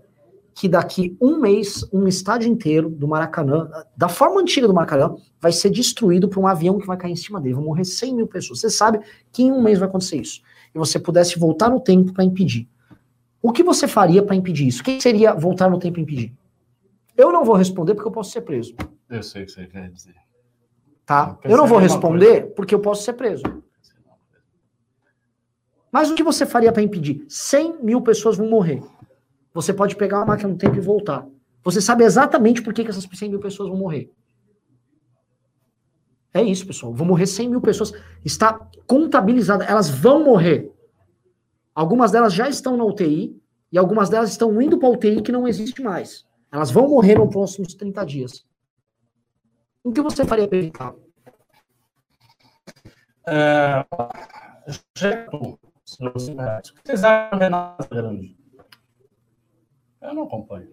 Que 0.55 0.69
daqui 0.69 1.17
um 1.21 1.39
mês, 1.39 1.87
um 1.93 2.07
estádio 2.07 2.49
inteiro 2.49 2.89
do 2.89 3.07
Maracanã, 3.07 3.69
da 3.97 4.09
forma 4.09 4.41
antiga 4.41 4.67
do 4.67 4.73
Maracanã, 4.73 5.15
vai 5.41 5.53
ser 5.53 5.71
destruído 5.71 6.29
por 6.29 6.41
um 6.41 6.47
avião 6.47 6.79
que 6.79 6.87
vai 6.87 6.97
cair 6.97 7.13
em 7.13 7.17
cima 7.17 7.41
dele. 7.41 7.55
Vão 7.55 7.65
morrer 7.65 7.85
100 7.85 8.15
mil 8.15 8.27
pessoas. 8.27 8.61
Você 8.61 8.71
sabe 8.71 9.01
que 9.33 9.43
em 9.43 9.53
um 9.53 9.63
mês 9.63 9.79
vai 9.79 9.89
acontecer 9.89 10.17
isso. 10.17 10.41
E 10.75 10.79
você 10.79 10.99
pudesse 10.99 11.39
voltar 11.39 11.69
no 11.69 11.81
tempo 11.81 12.13
para 12.13 12.25
impedir. 12.25 12.69
O 13.43 13.53
que 13.53 13.63
você 13.63 13.87
faria 13.87 14.23
para 14.23 14.35
impedir 14.35 14.67
isso? 14.67 14.83
Quem 14.83 15.01
seria 15.01 15.35
voltar 15.35 15.71
no 15.71 15.79
tempo 15.79 15.99
e 15.99 16.03
impedir? 16.03 16.35
Eu 17.17 17.33
não 17.33 17.45
vou 17.45 17.55
responder 17.55 17.95
porque 17.95 18.09
eu 18.09 18.13
posso 18.13 18.33
ser 18.33 18.43
preso. 18.43 18.75
Eu 19.09 19.23
sei 19.23 19.43
o 19.43 19.47
que 19.47 19.53
você 19.53 19.67
quer 19.67 19.91
dizer. 19.91 20.15
Tá? 21.05 21.39
Eu, 21.45 21.53
eu 21.53 21.57
não 21.57 21.67
vou 21.67 21.79
responder 21.79 22.53
porque 22.55 22.75
eu 22.75 22.81
posso 22.81 23.05
ser 23.05 23.13
preso. 23.13 23.43
Mas 25.97 26.11
o 26.11 26.15
que 26.15 26.23
você 26.23 26.45
faria 26.45 26.71
para 26.71 26.83
impedir? 26.83 27.25
100 27.27 27.83
mil 27.83 28.03
pessoas 28.03 28.37
vão 28.37 28.51
morrer. 28.51 28.83
Você 29.55 29.73
pode 29.73 29.97
pegar 29.97 30.19
uma 30.19 30.27
máquina 30.27 30.51
do 30.51 30.59
tempo 30.59 30.77
e 30.77 30.81
voltar. 30.81 31.27
Você 31.65 31.81
sabe 31.81 32.05
exatamente 32.05 32.61
por 32.61 32.75
que, 32.75 32.85
que 32.85 32.91
essas 32.91 33.09
100 33.11 33.31
mil 33.31 33.41
pessoas 33.41 33.71
vão 33.71 33.79
morrer. 33.79 34.13
É 36.35 36.43
isso, 36.43 36.67
pessoal. 36.67 36.93
Vão 36.93 37.07
morrer 37.07 37.27
100 37.27 37.49
mil 37.49 37.63
pessoas. 37.63 37.95
Está 38.23 38.69
contabilizada. 38.87 39.65
Elas 39.65 39.89
vão 39.89 40.23
morrer. 40.23 40.71
Algumas 41.75 42.13
delas 42.13 42.35
já 42.35 42.47
estão 42.47 42.77
na 42.77 42.85
UTI 42.85 43.35
e 43.73 43.79
algumas 43.79 44.11
delas 44.11 44.29
estão 44.29 44.61
indo 44.61 44.79
para 44.79 44.91
a 44.91 44.93
UTI 44.93 45.23
que 45.23 45.33
não 45.33 45.49
existe 45.49 45.81
mais. 45.81 46.27
Elas 46.53 46.71
vão 46.71 46.91
morrer 46.91 47.15
nos 47.15 47.31
próximos 47.31 47.73
30 47.73 48.05
dias. 48.05 48.47
O 49.83 49.91
que 49.91 50.03
você 50.03 50.27
faria 50.27 50.47
para 50.47 50.59
evitar? 50.59 50.95
É, 55.87 56.63
vocês 56.85 57.05
acham 57.05 57.39
Renato 57.39 57.89
Grande? 57.89 58.37
Eu 60.03 60.15
não 60.15 60.25
acompanho. 60.25 60.69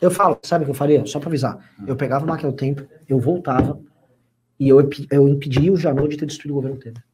Eu 0.00 0.10
falo, 0.10 0.38
sabe 0.42 0.62
o 0.62 0.66
que 0.66 0.70
eu 0.70 0.74
faria? 0.74 1.06
Só 1.06 1.18
para 1.18 1.28
avisar. 1.28 1.74
Eu 1.86 1.96
pegava 1.96 2.26
máquina 2.26 2.50
do 2.50 2.56
tempo, 2.56 2.86
eu 3.08 3.18
voltava 3.18 3.80
e 4.58 4.68
eu, 4.68 4.78
eu 5.10 5.28
impedia 5.28 5.72
o 5.72 5.76
Janot 5.76 6.08
de 6.08 6.16
ter 6.16 6.26
destruído 6.26 6.52
o 6.52 6.54
governo 6.54 6.78
Temer. 6.78 7.04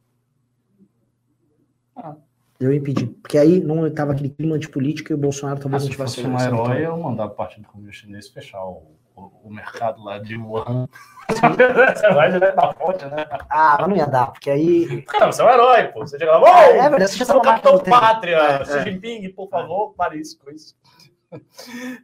Ah. 1.97 2.17
Eu 2.59 2.73
impedi. 2.73 3.07
Porque 3.07 3.37
aí 3.37 3.61
não 3.61 3.87
estava 3.87 4.13
aquele 4.13 4.31
clima 4.31 4.57
antipolítico 4.57 5.13
e 5.13 5.15
o 5.15 5.19
Bolsonaro 5.19 5.61
talvez 5.61 5.83
ah, 5.83 5.87
não 5.87 5.93
tivesse. 5.93 6.15
Se 6.15 6.23
fosse 6.23 6.35
um 6.35 6.41
herói, 6.41 6.87
eu 6.87 6.97
mandava 6.97 7.33
o 7.33 7.35
Partido 7.35 7.67
Comunista 7.67 8.07
Chinês 8.07 8.29
fechar 8.29 8.65
o, 8.65 8.97
o, 9.15 9.31
o 9.45 9.53
mercado 9.53 10.03
lá 10.03 10.19
de 10.19 10.37
Wuhan 10.37 10.89
você 11.29 12.09
vai 12.13 12.31
direto 12.31 12.57
da 12.57 12.73
fonte, 12.73 13.05
né? 13.07 13.27
Ah, 13.49 13.77
mas 13.81 13.89
não 13.89 13.97
ia 13.97 14.07
dar, 14.07 14.27
porque 14.27 14.51
aí. 14.51 15.05
Não, 15.21 15.33
você 15.33 15.43
é 15.43 15.45
um 15.45 15.51
herói, 15.51 15.89
pô. 15.89 16.01
Você 16.01 16.19
chega 16.19 16.33
lá, 16.33 16.43
ô, 16.43 16.47
é, 16.47 16.79
é 16.79 16.91
verdade, 16.91 17.13
você 17.13 17.25
já 17.25 17.41
Capitão 17.41 17.79
Pátria, 17.79 18.37
é, 18.37 18.65
Xi 18.65 18.79
é. 18.79 18.85
Jinping, 18.85 19.29
por 19.31 19.49
favor, 19.49 19.95
pare 19.95 20.19
isso 20.21 20.39
com 20.39 20.51
isso. 20.51 20.77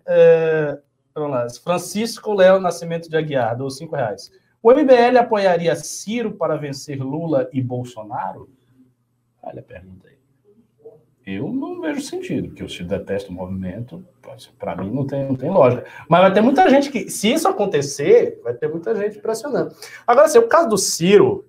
É, 0.06 0.76
vamos 1.14 1.30
lá. 1.30 1.46
Francisco 1.62 2.32
Léo 2.32 2.58
Nascimento 2.58 3.08
de 3.08 3.16
Aguiar, 3.16 3.56
dou 3.56 3.70
cinco 3.70 3.94
reais. 3.94 4.32
O 4.60 4.72
MBL 4.72 5.18
apoiaria 5.20 5.76
Ciro 5.76 6.32
para 6.32 6.56
vencer 6.56 6.98
Lula 7.00 7.48
e 7.52 7.62
Bolsonaro? 7.62 8.50
Olha 9.40 9.60
a 9.60 9.62
pergunta 9.62 10.08
aí. 10.08 10.19
Eu 11.26 11.52
não 11.52 11.80
vejo 11.80 12.00
sentido, 12.00 12.48
porque 12.48 12.62
eu 12.62 12.68
se 12.68 12.82
detesto 12.82 13.30
o 13.30 13.34
movimento, 13.34 14.02
para 14.58 14.74
mim 14.76 14.90
não 14.90 15.06
tem, 15.06 15.26
não 15.26 15.36
tem 15.36 15.50
lógica. 15.50 15.84
Mas 16.08 16.20
vai 16.22 16.32
ter 16.32 16.40
muita 16.40 16.68
gente 16.68 16.90
que, 16.90 17.10
se 17.10 17.32
isso 17.32 17.46
acontecer, 17.46 18.40
vai 18.42 18.54
ter 18.54 18.68
muita 18.68 18.94
gente 18.94 19.18
pressionando. 19.18 19.74
Agora, 20.06 20.26
assim, 20.26 20.38
o 20.38 20.48
caso 20.48 20.68
do 20.68 20.78
Ciro, 20.78 21.44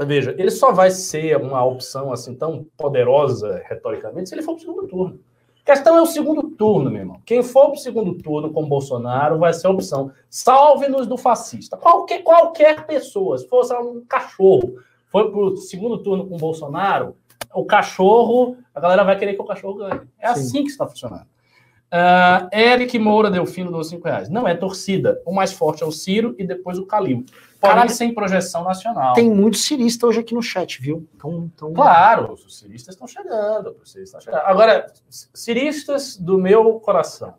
veja, 0.00 0.34
ele 0.38 0.50
só 0.50 0.72
vai 0.72 0.90
ser 0.90 1.36
uma 1.36 1.64
opção 1.64 2.12
assim 2.12 2.34
tão 2.34 2.64
poderosa 2.76 3.62
retoricamente 3.66 4.28
se 4.28 4.34
ele 4.34 4.42
for 4.42 4.54
para 4.54 4.62
o 4.62 4.66
segundo 4.66 4.88
turno. 4.88 5.20
A 5.62 5.64
questão 5.64 5.96
é 5.96 6.02
o 6.02 6.06
segundo 6.06 6.42
turno, 6.50 6.90
meu 6.90 7.00
irmão. 7.00 7.20
Quem 7.24 7.42
for 7.42 7.66
para 7.66 7.74
o 7.74 7.78
segundo 7.78 8.14
turno 8.14 8.52
com 8.52 8.66
Bolsonaro 8.66 9.38
vai 9.38 9.52
ser 9.52 9.68
a 9.68 9.70
opção. 9.70 10.10
Salve-nos 10.28 11.06
do 11.06 11.16
fascista. 11.16 11.76
Qualquer, 11.76 12.22
qualquer 12.22 12.84
pessoa, 12.84 13.38
se 13.38 13.46
fosse 13.46 13.72
um 13.74 14.04
cachorro, 14.04 14.74
foi 15.06 15.30
para 15.30 15.38
o 15.38 15.56
segundo 15.56 15.98
turno 15.98 16.26
com 16.26 16.36
Bolsonaro, 16.36 17.14
o 17.54 17.64
cachorro, 17.64 18.56
a 18.74 18.80
galera 18.80 19.04
vai 19.04 19.18
querer 19.18 19.34
que 19.34 19.42
o 19.42 19.44
cachorro 19.44 19.74
ganhe. 19.74 20.00
É 20.18 20.34
Sim. 20.34 20.40
assim 20.40 20.64
que 20.64 20.70
está 20.70 20.86
funcionando. 20.86 21.26
Uh, 21.92 22.48
Eric 22.56 22.98
Moura 22.98 23.30
Delfino 23.30 23.70
dos 23.70 23.90
5 23.90 24.02
reais. 24.02 24.28
Não 24.30 24.48
é 24.48 24.54
torcida. 24.54 25.20
O 25.26 25.34
mais 25.34 25.52
forte 25.52 25.82
é 25.82 25.86
o 25.86 25.92
Ciro 25.92 26.34
e 26.38 26.46
depois 26.46 26.78
o 26.78 26.86
Calil. 26.86 27.26
Porém, 27.60 27.88
sem 27.88 28.14
projeção 28.14 28.64
nacional. 28.64 29.12
Tem 29.12 29.30
muitos 29.30 29.64
ciristas 29.64 30.08
hoje 30.08 30.20
aqui 30.20 30.34
no 30.34 30.42
chat, 30.42 30.80
viu? 30.80 31.06
Então, 31.14 31.50
então... 31.54 31.72
Claro, 31.72 32.32
os 32.32 32.58
ciristas 32.58 32.94
estão 32.94 33.06
chegando, 33.06 33.76
os 33.82 33.92
ciristas 33.92 34.20
estão 34.20 34.20
chegando. 34.20 34.50
Agora, 34.50 34.90
ciristas 35.08 36.16
do 36.16 36.38
meu 36.38 36.80
coração. 36.80 37.34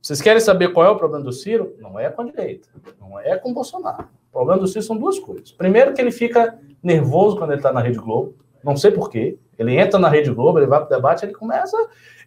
Vocês 0.00 0.22
querem 0.22 0.40
saber 0.40 0.72
qual 0.72 0.86
é 0.86 0.90
o 0.90 0.96
problema 0.96 1.24
do 1.24 1.32
Ciro? 1.32 1.76
Não 1.78 1.98
é 1.98 2.08
com 2.08 2.22
a 2.22 2.24
direita, 2.24 2.68
não 3.00 3.20
é 3.20 3.36
com 3.36 3.50
o 3.50 3.54
Bolsonaro. 3.54 4.08
O 4.30 4.32
problema 4.32 4.60
do 4.60 4.66
Ciro 4.66 4.82
são 4.82 4.96
duas 4.96 5.18
coisas. 5.18 5.52
Primeiro, 5.52 5.92
que 5.92 6.00
ele 6.00 6.10
fica 6.10 6.58
nervoso 6.82 7.36
quando 7.36 7.50
ele 7.50 7.60
está 7.60 7.72
na 7.72 7.80
Rede 7.80 7.98
Globo. 7.98 8.34
Não 8.62 8.76
sei 8.76 8.90
porquê. 8.90 9.38
Ele 9.58 9.78
entra 9.78 9.98
na 9.98 10.08
Rede 10.08 10.32
Globo, 10.32 10.58
ele 10.58 10.66
vai 10.66 10.80
para 10.80 10.86
o 10.86 10.96
debate, 10.96 11.24
ele 11.24 11.34
começa. 11.34 11.76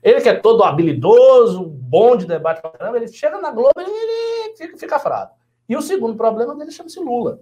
Ele 0.04 0.22
que 0.22 0.30
é 0.30 0.36
todo 0.36 0.64
habilidoso, 0.64 1.66
bom 1.66 2.16
de 2.16 2.26
debate 2.26 2.62
pra 2.62 2.72
caramba, 2.72 2.98
ele 2.98 3.08
chega 3.08 3.40
na 3.40 3.52
Globo 3.52 3.74
e 3.78 3.84
ele 3.84 4.56
fica, 4.56 4.78
fica 4.78 5.00
fraco. 5.00 5.36
E 5.68 5.76
o 5.76 5.82
segundo 5.82 6.16
problema 6.16 6.56
dele 6.56 6.72
chama-se 6.72 7.00
Lula. 7.00 7.40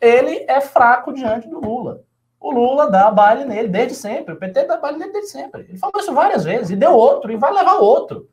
Ele 0.00 0.44
é 0.48 0.60
fraco 0.60 1.12
diante 1.12 1.48
do 1.48 1.60
Lula. 1.60 2.02
O 2.40 2.50
Lula 2.50 2.90
dá 2.90 3.10
baile 3.10 3.44
nele 3.44 3.68
desde 3.68 3.94
sempre. 3.94 4.34
O 4.34 4.36
PT 4.36 4.64
dá 4.64 4.76
baile 4.76 4.98
nele 4.98 5.12
desde 5.12 5.30
sempre. 5.30 5.62
Ele 5.62 5.78
falou 5.78 5.98
isso 5.98 6.12
várias 6.12 6.44
vezes 6.44 6.70
e 6.70 6.76
deu 6.76 6.92
outro 6.92 7.30
e 7.30 7.36
vai 7.36 7.52
levar 7.52 7.76
outro. 7.76 8.28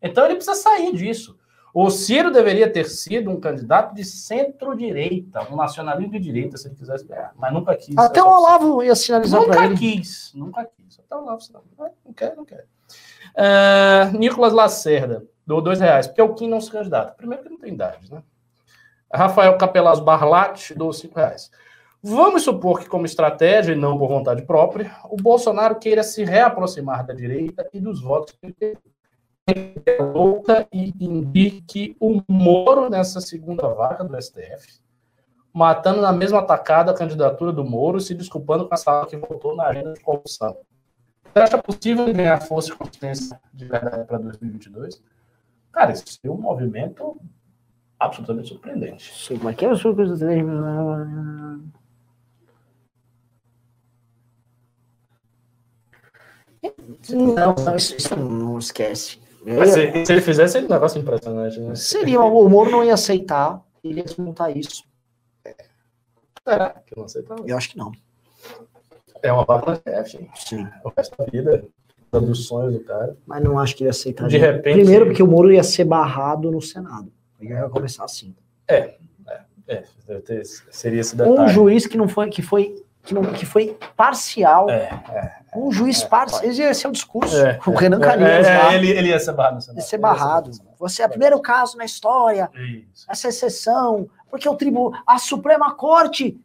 Então 0.00 0.24
ele 0.24 0.36
precisa 0.36 0.56
sair 0.56 0.94
disso. 0.94 1.36
O 1.72 1.88
Ciro 1.90 2.30
deveria 2.30 2.70
ter 2.70 2.84
sido 2.86 3.30
um 3.30 3.38
candidato 3.38 3.94
de 3.94 4.04
centro-direita, 4.04 5.46
um 5.52 5.56
nacionalismo 5.56 6.12
de 6.12 6.18
direita, 6.18 6.56
se 6.56 6.68
ele 6.68 6.74
quisesse 6.74 7.04
ganhar, 7.04 7.32
mas 7.36 7.52
nunca 7.52 7.76
quis. 7.76 7.96
Até 7.96 8.22
o 8.22 8.26
Olavo 8.26 8.82
ia 8.82 8.94
sinalizar 8.96 9.44
para 9.44 9.64
ele. 9.64 9.68
Nunca 9.68 9.78
quis, 9.78 10.32
nunca 10.34 10.64
quis. 10.64 10.98
Até 10.98 11.14
o 11.14 11.22
Olavo 11.22 11.40
sinalizou. 11.40 11.94
Não 12.04 12.12
quer, 12.12 12.36
não 12.36 12.44
quer. 12.44 12.66
Uh, 13.36 14.18
Nicolas 14.18 14.52
Lacerda, 14.52 15.24
do 15.46 15.60
dois 15.60 15.80
reais, 15.80 16.06
porque 16.06 16.22
o 16.22 16.34
Kim 16.34 16.48
não 16.48 16.60
se 16.60 16.70
candidata. 16.70 17.14
Primeiro 17.16 17.44
que 17.44 17.48
não 17.48 17.58
tem 17.58 17.72
idade, 17.72 18.12
né? 18.12 18.22
Rafael 19.12 19.56
Capelaz 19.56 20.00
Barlat, 20.00 20.72
do 20.74 20.92
cinco 20.92 21.18
reais. 21.18 21.50
Vamos 22.02 22.42
supor 22.42 22.80
que, 22.80 22.88
como 22.88 23.04
estratégia 23.04 23.72
e 23.72 23.76
não 23.76 23.98
por 23.98 24.08
vontade 24.08 24.42
própria, 24.42 24.96
o 25.10 25.16
Bolsonaro 25.16 25.78
queira 25.78 26.02
se 26.02 26.24
reaproximar 26.24 27.04
da 27.04 27.12
direita 27.12 27.68
e 27.74 27.80
dos 27.80 28.00
votos 28.00 28.34
que 28.40 28.46
ele 28.46 28.78
louca 30.00 30.66
e 30.72 30.92
indique 31.00 31.96
o 32.00 32.22
Moro 32.28 32.88
nessa 32.88 33.20
segunda 33.20 33.68
vaga 33.68 34.04
do 34.04 34.20
STF, 34.20 34.80
matando 35.52 36.00
na 36.00 36.12
mesma 36.12 36.38
atacada 36.38 36.90
a 36.90 36.94
candidatura 36.94 37.52
do 37.52 37.64
Moro, 37.64 38.00
se 38.00 38.14
desculpando 38.14 38.68
com 38.68 38.74
a 38.74 38.76
sala 38.76 39.06
que 39.06 39.16
votou 39.16 39.54
na 39.54 39.66
agenda 39.66 39.92
de 39.92 40.00
corrupção. 40.00 40.56
Você 41.32 41.38
acha 41.38 41.58
possível 41.58 42.12
ganhar 42.12 42.40
força 42.40 42.72
e 42.72 42.76
consistência 42.76 43.40
de 43.52 43.64
verdade 43.64 44.04
para 44.04 44.18
2022? 44.18 45.02
Cara, 45.72 45.92
isso 45.92 46.04
é 46.24 46.30
um 46.30 46.36
movimento 46.36 47.20
absolutamente 47.98 48.48
surpreendente. 48.48 49.14
Sim, 49.14 49.38
mas 49.42 49.54
que 49.54 49.64
é 49.64 49.68
o 49.68 49.76
Não, 57.08 57.54
não, 57.54 57.76
isso, 57.76 57.96
isso 57.96 58.16
não 58.16 58.58
esquece. 58.58 59.19
Mas 59.44 59.70
se, 59.70 60.04
se, 60.04 60.12
ele 60.12 60.20
fizesse, 60.20 60.52
seria 60.52 60.68
um 60.68 60.70
negócio 60.70 61.00
impressionante, 61.00 61.58
né? 61.60 61.74
Seria, 61.74 62.20
o 62.20 62.48
Moro 62.48 62.70
não 62.70 62.84
ia 62.84 62.94
aceitar, 62.94 63.62
ele 63.82 63.98
ia 63.98 64.04
desmontar 64.04 64.56
isso. 64.56 64.84
Será 66.46 66.70
que 66.86 66.96
não 66.96 67.04
aceita? 67.04 67.36
Eu 67.46 67.56
acho 67.56 67.70
que 67.70 67.78
não. 67.78 67.92
É 69.22 69.32
uma 69.32 69.44
vaga 69.44 69.80
chefe. 69.86 70.30
Sim. 70.34 70.66
O 70.84 70.92
resto 70.96 71.16
da 71.16 71.24
vida, 71.26 71.64
dos 72.12 72.46
sonhos 72.46 72.74
do 72.74 72.80
cara. 72.80 73.16
Mas 73.26 73.42
não 73.42 73.58
acho 73.58 73.76
que 73.76 73.82
ele 73.82 73.88
ia 73.88 73.92
aceitar. 73.92 74.28
De 74.28 74.38
repente. 74.38 74.74
Primeiro, 74.74 75.06
porque 75.06 75.22
o 75.22 75.26
Moro 75.26 75.52
ia 75.52 75.62
ser 75.62 75.84
barrado 75.84 76.50
no 76.50 76.60
Senado. 76.60 77.12
Ele 77.40 77.52
ia 77.52 77.68
começar 77.68 78.04
assim. 78.04 78.34
É, 78.68 78.96
é, 79.66 79.84
é 80.08 80.20
ter, 80.20 80.44
seria 80.44 81.00
esse 81.00 81.16
detalhe. 81.16 81.38
Um 81.38 81.48
juiz 81.48 81.86
que 81.86 81.96
não 81.96 82.08
foi, 82.08 82.28
que 82.28 82.42
foi 82.42 82.82
que, 83.02 83.14
não, 83.14 83.22
que 83.32 83.46
foi 83.46 83.76
parcial. 83.96 84.68
É, 84.68 84.88
é, 85.10 85.39
um 85.54 85.72
juiz 85.72 86.06
é. 86.42 86.46
Esse 86.46 86.86
é 86.86 86.88
o 86.88 86.92
discurso. 86.92 87.36
É, 87.36 87.58
o 87.66 87.72
Renan 87.72 87.98
é, 87.98 88.00
Calheiros. 88.00 88.46
É, 88.46 88.74
ele, 88.74 88.90
ele 88.90 89.08
ia 89.08 89.18
ser 89.18 89.32
barrado. 89.32 89.58
Ia 89.74 89.82
ser 89.82 89.98
barrado. 89.98 90.50
Você 90.78 91.02
é 91.02 91.06
o 91.06 91.08
primeiro 91.08 91.40
caso 91.40 91.76
na 91.76 91.84
história. 91.84 92.48
Isso. 92.54 93.06
Essa 93.08 93.28
exceção. 93.28 94.08
Porque 94.30 94.48
o 94.48 94.54
tribu, 94.54 94.92
a 95.06 95.18
Suprema 95.18 95.74
Corte 95.74 96.40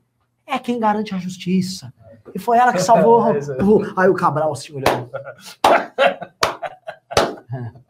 é 0.48 0.58
quem 0.58 0.80
garante 0.80 1.14
a 1.14 1.18
justiça. 1.18 1.94
E 2.34 2.40
foi 2.40 2.58
ela 2.58 2.74
que 2.74 2.82
salvou. 2.82 3.22
o, 3.22 4.00
aí 4.00 4.10
o 4.10 4.16
Cabral 4.16 4.56
se 4.56 4.74
olhando. 4.74 5.10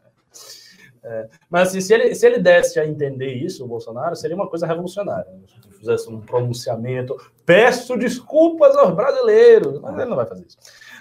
É, 1.08 1.30
mas 1.52 1.68
assim, 1.68 1.82
se, 1.82 1.94
ele, 1.94 2.16
se 2.16 2.26
ele 2.26 2.40
desse 2.40 2.80
a 2.80 2.88
entender 2.88 3.32
isso, 3.32 3.64
o 3.64 3.68
Bolsonaro, 3.68 4.16
seria 4.16 4.36
uma 4.36 4.50
coisa 4.50 4.66
revolucionária. 4.66 5.32
Né? 5.32 5.42
Se 5.46 5.68
ele 5.68 5.78
fizesse 5.78 6.10
um 6.10 6.20
pronunciamento, 6.20 7.16
peço 7.46 7.96
desculpas 7.96 8.76
aos 8.76 8.96
brasileiros, 8.96 9.80
mas 9.80 9.96
ele 10.00 10.10
não 10.10 10.16
vai 10.16 10.26
fazer 10.26 10.48
isso. 10.48 10.58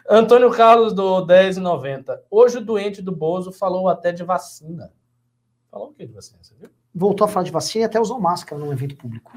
Antônio 0.09 0.51
Carlos 0.51 0.93
do 0.93 1.27
10,90. 1.27 2.21
Hoje 2.31 2.59
o 2.59 2.61
doente 2.61 3.01
do 3.01 3.11
Bozo 3.11 3.51
falou 3.51 3.89
até 3.89 4.13
de 4.13 4.23
vacina. 4.23 4.93
Falou 5.71 5.89
o 5.89 5.93
que 5.95 6.07
de 6.07 6.13
vacina, 6.13 6.39
você 6.43 6.55
viu? 6.61 6.69
Voltou 6.95 7.25
a 7.25 7.29
falar 7.29 7.45
de 7.45 7.51
vacina 7.51 7.85
e 7.85 7.87
até 7.87 7.99
usou 7.99 8.21
máscara 8.21 8.61
num 8.61 8.71
evento 8.71 8.97
público. 8.97 9.33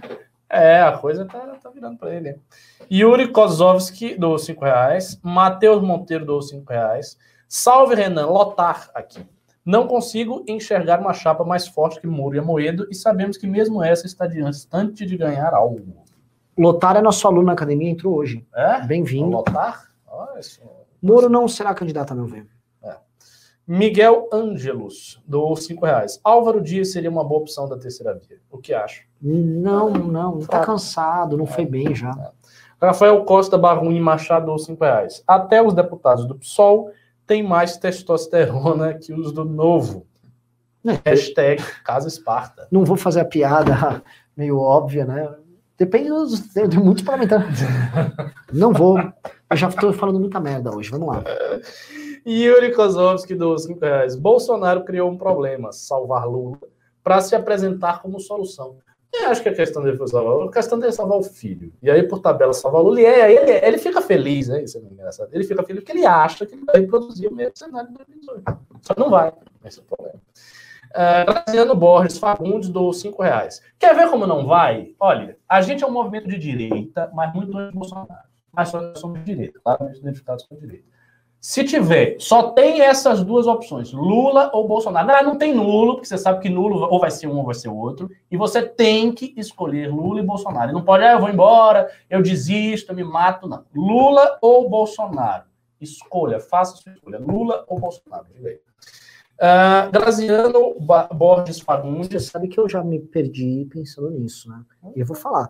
É, 0.50 0.82
a 0.82 0.98
coisa 0.98 1.26
tá, 1.26 1.40
tá 1.64 1.70
virando 1.70 1.98
para 1.98 2.14
ele. 2.14 2.40
Yuri 2.92 3.32
Kozovski, 3.32 4.16
do 4.16 4.38
5 4.38 4.66
reais. 4.66 5.18
Matheus 5.24 5.82
Monteiro, 5.82 6.26
do 6.26 6.42
5 6.42 6.70
reais. 6.70 7.18
Salve, 7.48 7.96
Renan. 7.96 8.26
Lotar 8.26 8.92
aqui. 8.94 9.26
Não 9.68 9.86
consigo 9.86 10.46
enxergar 10.48 11.02
uma 11.02 11.12
chapa 11.12 11.44
mais 11.44 11.68
forte 11.68 12.00
que 12.00 12.08
Moro 12.08 12.34
e 12.34 12.40
Amoedo 12.40 12.88
e 12.90 12.96
sabemos 12.96 13.36
que 13.36 13.46
mesmo 13.46 13.84
essa 13.84 14.06
está 14.06 14.26
distante 14.26 15.06
de 15.06 15.18
ganhar 15.18 15.54
algo. 15.54 16.06
Lotar 16.58 16.96
é 16.96 17.02
nosso 17.02 17.28
aluno 17.28 17.48
na 17.48 17.52
academia, 17.52 17.90
entrou 17.90 18.16
hoje. 18.16 18.48
É? 18.56 18.80
Bem-vindo. 18.84 19.30
Lotar? 19.30 19.92
Moro 21.02 21.28
não 21.28 21.50
será 21.50 21.74
candidato, 21.74 22.14
a 22.14 22.16
meu 22.16 22.26
ver. 22.26 22.48
É. 22.82 22.96
Miguel 23.68 24.30
Ângelos, 24.32 25.22
do 25.28 25.54
5 25.54 25.86
reais. 25.86 26.18
Álvaro 26.24 26.62
Dias 26.62 26.94
seria 26.94 27.10
uma 27.10 27.26
boa 27.26 27.42
opção 27.42 27.68
da 27.68 27.78
terceira 27.78 28.14
via. 28.14 28.40
O 28.50 28.60
que 28.60 28.74
acha? 28.74 29.04
Não, 29.22 29.90
não. 29.90 30.40
Está 30.40 30.62
cansado, 30.62 31.36
não 31.36 31.46
foi 31.46 31.66
bem 31.66 31.94
já. 31.94 32.12
É. 32.12 32.86
Rafael 32.86 33.22
Costa 33.26 33.58
Barruim 33.58 34.00
Machado, 34.00 34.46
do 34.46 34.58
5 34.58 34.82
reais. 34.82 35.22
Até 35.28 35.62
os 35.62 35.74
deputados 35.74 36.26
do 36.26 36.36
PSOL 36.36 36.90
tem 37.28 37.44
mais 37.44 37.78
testosterona 37.78 38.94
que 38.94 39.14
os 39.14 39.34
do 39.34 39.44
novo. 39.44 40.08
É. 40.86 41.10
Hashtag 41.10 41.62
Casa 41.84 42.08
Esparta. 42.08 42.68
Não 42.72 42.86
vou 42.86 42.96
fazer 42.96 43.20
a 43.20 43.26
piada 43.26 44.02
meio 44.36 44.58
óbvia, 44.58 45.06
né? 45.06 45.30
Depende 45.78 46.10
dos. 46.10 46.40
De 46.54 46.80
muitos 46.80 47.04
parlamentares. 47.04 47.60
Não 48.52 48.72
vou. 48.72 48.98
Eu 48.98 49.58
já 49.58 49.68
estou 49.68 49.92
falando 49.94 50.20
muita 50.20 50.40
merda 50.40 50.76
hoje. 50.76 50.90
Vamos 50.90 51.10
lá. 51.10 51.24
Yuri 52.26 52.74
Kozovski, 52.74 53.36
dos 53.36 53.66
5 53.66 53.80
reais. 53.80 54.16
Bolsonaro 54.16 54.84
criou 54.84 55.12
um 55.12 55.18
problema, 55.18 55.72
salvar 55.72 56.28
Lula, 56.28 56.58
para 57.04 57.22
se 57.22 57.36
apresentar 57.36 58.02
como 58.02 58.20
solução. 58.20 58.78
Eu 59.14 59.30
acho 59.30 59.42
que 59.42 59.50
a 59.50 59.56
questão 59.56 59.82
dele 59.82 59.98
foi 59.98 60.08
salvar 60.08 60.48
a 60.48 60.52
questão 60.52 60.78
dele 60.78 60.90
é 60.90 60.94
salvar 60.94 61.18
o 61.18 61.24
filho. 61.24 61.74
E 61.82 61.90
aí, 61.90 62.04
por 62.04 62.20
tabela, 62.20 62.54
salvar 62.54 62.82
o 62.82 62.86
Lula. 62.86 63.02
E 63.02 63.06
aí, 63.06 63.36
ele, 63.36 63.52
ele 63.66 63.78
fica 63.78 64.02
feliz, 64.02 64.48
né? 64.48 64.64
Isso 64.64 64.78
é 64.78 64.82
engraçado. 64.82 65.30
Ele 65.32 65.44
fica 65.44 65.64
feliz 65.64 65.84
porque 65.84 65.98
ele 65.98 66.06
acha 66.06 66.46
que 66.46 66.54
ele 66.54 66.66
vai 66.66 66.82
reproduzir 66.82 67.30
o 67.30 67.36
mesmo 67.36 67.58
cenário 67.58 67.90
de 67.90 67.96
2018. 67.96 68.44
Só 68.82 68.94
não 68.98 69.10
vai. 69.10 69.34
Esse 69.66 69.80
é 69.80 69.82
o 69.82 69.86
problema. 69.86 70.22
Uh, 71.70 71.76
Borges 71.76 72.18
Fagundes 72.18 72.70
do 72.70 72.92
5 72.94 73.22
reais. 73.22 73.62
Quer 73.78 73.96
ver 73.96 74.10
como 74.10 74.26
não 74.26 74.46
vai? 74.46 74.96
Olha, 75.00 75.38
a 75.48 75.62
gente 75.62 75.84
é 75.84 75.88
um 75.88 75.92
movimento 75.92 76.28
de 76.28 76.38
direita, 76.38 77.12
mas 77.14 77.34
muito 77.34 77.58
anti-Bolsonaro. 77.58 78.28
Mas 78.52 78.70
só 78.70 78.96
somos 78.96 79.20
de 79.20 79.26
direita, 79.26 79.60
claramente 79.64 80.00
identificados 80.00 80.46
com 80.46 80.56
a 80.56 80.58
direita. 80.58 80.86
Se 81.48 81.64
tiver, 81.64 82.18
só 82.20 82.52
tem 82.52 82.82
essas 82.82 83.24
duas 83.24 83.48
opções, 83.48 83.94
Lula 83.94 84.52
ou 84.54 84.68
Bolsonaro. 84.68 85.08
Não, 85.08 85.24
não 85.24 85.38
tem 85.38 85.56
nulo, 85.56 85.94
porque 85.94 86.06
você 86.06 86.18
sabe 86.18 86.42
que 86.42 86.50
nulo 86.50 86.86
ou 86.92 87.00
vai 87.00 87.10
ser 87.10 87.28
um 87.28 87.38
ou 87.38 87.46
vai 87.46 87.56
ser 87.56 87.70
outro, 87.70 88.12
e 88.30 88.36
você 88.36 88.62
tem 88.62 89.14
que 89.14 89.34
escolher 89.38 89.90
Lula 89.90 90.20
e 90.20 90.26
Bolsonaro. 90.26 90.74
não 90.74 90.84
pode, 90.84 91.06
ah, 91.06 91.14
eu 91.14 91.22
vou 91.22 91.30
embora, 91.30 91.90
eu 92.10 92.22
desisto, 92.22 92.92
eu 92.92 92.98
me 92.98 93.04
mato, 93.06 93.48
não. 93.48 93.64
Lula 93.74 94.38
ou 94.42 94.70
Bolsonaro. 94.70 95.46
Escolha, 95.80 96.42
faça 96.42 96.76
sua 96.76 96.92
escolha, 96.92 97.18
Lula 97.18 97.64
ou 97.70 97.80
Bolsonaro. 97.80 98.26
Uh, 98.44 99.90
Graziano 99.90 100.76
Borges 101.14 101.62
Fagundes. 101.62 102.10
Você 102.24 102.30
sabe 102.30 102.50
que 102.50 102.60
eu 102.60 102.68
já 102.68 102.84
me 102.84 103.00
perdi 103.00 103.66
pensando 103.72 104.10
nisso, 104.10 104.50
né? 104.50 104.66
Eu 104.94 105.06
vou 105.06 105.16
falar. 105.16 105.50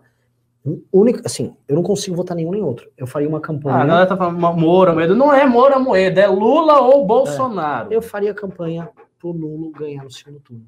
Único, 0.92 1.22
assim, 1.26 1.56
eu 1.68 1.76
não 1.76 1.84
consigo 1.84 2.16
votar 2.16 2.36
nenhum 2.36 2.52
nem 2.52 2.62
outro. 2.62 2.90
Eu 2.98 3.08
faria 3.08 3.30
uma 3.30 3.40
campanha. 3.40 3.78
Ah, 3.78 3.82
a 3.82 3.86
galera 3.86 4.08
tá 4.08 4.18
falando 4.18 4.38
Moura 4.58 4.94
Moedo. 4.94 5.16
Não 5.16 5.34
é 5.34 5.46
Moura 5.46 5.80
Moedo, 5.80 6.20
é 6.20 6.28
Lula 6.28 6.82
ou 6.82 7.06
Bolsonaro. 7.06 7.94
É, 7.94 7.96
eu 7.96 8.02
faria 8.02 8.34
campanha 8.34 8.90
pro 9.18 9.32
Lula 9.32 9.72
ganhar 9.78 10.04
no 10.04 10.12
segundo 10.12 10.40
turno. 10.40 10.66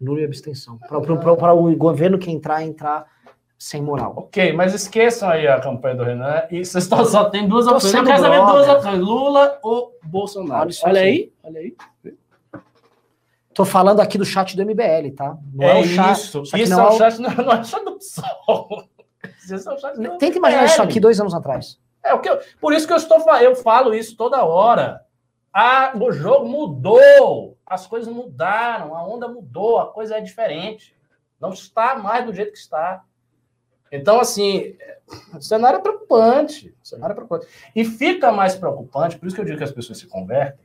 Lula 0.00 0.20
e 0.20 0.24
abstenção. 0.24 0.78
Para 0.78 1.54
o 1.54 1.76
governo 1.76 2.18
que 2.18 2.30
entrar, 2.30 2.62
entrar 2.64 3.06
sem 3.58 3.80
moral. 3.80 4.14
Ok, 4.16 4.52
mas 4.52 4.74
esqueçam 4.74 5.28
aí 5.28 5.46
a 5.46 5.60
campanha 5.60 5.94
do 5.94 6.04
Renan. 6.04 6.42
E 6.50 6.64
vocês 6.64 6.84
só 6.84 7.30
tem 7.30 7.48
duas 7.48 7.66
opções. 7.66 7.94
Eu 7.94 8.04
quero 8.04 8.20
saber 8.20 8.44
duas 8.44 8.68
opções: 8.68 8.98
Lula 8.98 9.58
ou 9.62 9.98
Bolsonaro. 10.02 10.68
Olha, 10.84 10.90
olha 10.90 11.00
aí, 11.00 11.32
olha 11.42 11.60
aí. 11.60 11.74
Tô 13.54 13.64
falando 13.64 14.00
aqui 14.00 14.18
do 14.18 14.24
chat 14.24 14.54
do 14.54 14.62
MBL, 14.62 15.14
tá? 15.16 15.38
Não 15.54 15.64
é, 15.64 15.78
é 15.78 15.82
o 15.82 15.84
chat. 15.86 16.12
Isso, 16.12 16.42
isso, 16.42 16.56
isso 16.56 16.72
é 16.78 16.86
o 16.86 16.92
chat, 16.92 17.18
não, 17.18 17.30
não 17.30 17.52
é 17.52 17.64
chat 17.64 17.84
do 17.84 17.96
PSOL. 17.96 18.84
Tenta 20.18 20.38
imaginar 20.38 20.64
isso 20.64 20.82
aqui 20.82 21.00
dois 21.00 21.20
anos 21.20 21.34
atrás. 21.34 21.78
É 22.06 22.14
o 22.14 22.20
que 22.20 22.28
eu, 22.28 22.38
por 22.60 22.72
isso 22.72 22.86
que 22.86 22.92
eu 22.92 22.96
estou 22.96 23.18
eu 23.40 23.56
falo 23.56 23.94
isso 23.94 24.16
toda 24.16 24.44
hora. 24.44 25.02
Ah, 25.52 25.92
o 25.98 26.12
jogo 26.12 26.46
mudou, 26.46 27.56
as 27.66 27.86
coisas 27.86 28.12
mudaram, 28.12 28.94
a 28.94 29.02
onda 29.06 29.26
mudou, 29.26 29.78
a 29.78 29.86
coisa 29.86 30.16
é 30.16 30.20
diferente. 30.20 30.94
Não 31.40 31.50
está 31.50 31.96
mais 31.96 32.24
do 32.24 32.32
jeito 32.32 32.52
que 32.52 32.58
está. 32.58 33.02
Então, 33.90 34.20
assim, 34.20 34.76
o 35.34 35.40
cenário 35.40 35.78
é 35.78 35.82
preocupante. 35.82 36.74
O 36.82 36.86
cenário 36.86 37.12
é 37.12 37.14
preocupante. 37.14 37.46
E 37.74 37.84
fica 37.84 38.30
mais 38.30 38.54
preocupante, 38.54 39.18
por 39.18 39.26
isso 39.26 39.34
que 39.34 39.40
eu 39.40 39.46
digo 39.46 39.58
que 39.58 39.64
as 39.64 39.72
pessoas 39.72 39.98
se 39.98 40.06
convertem, 40.06 40.64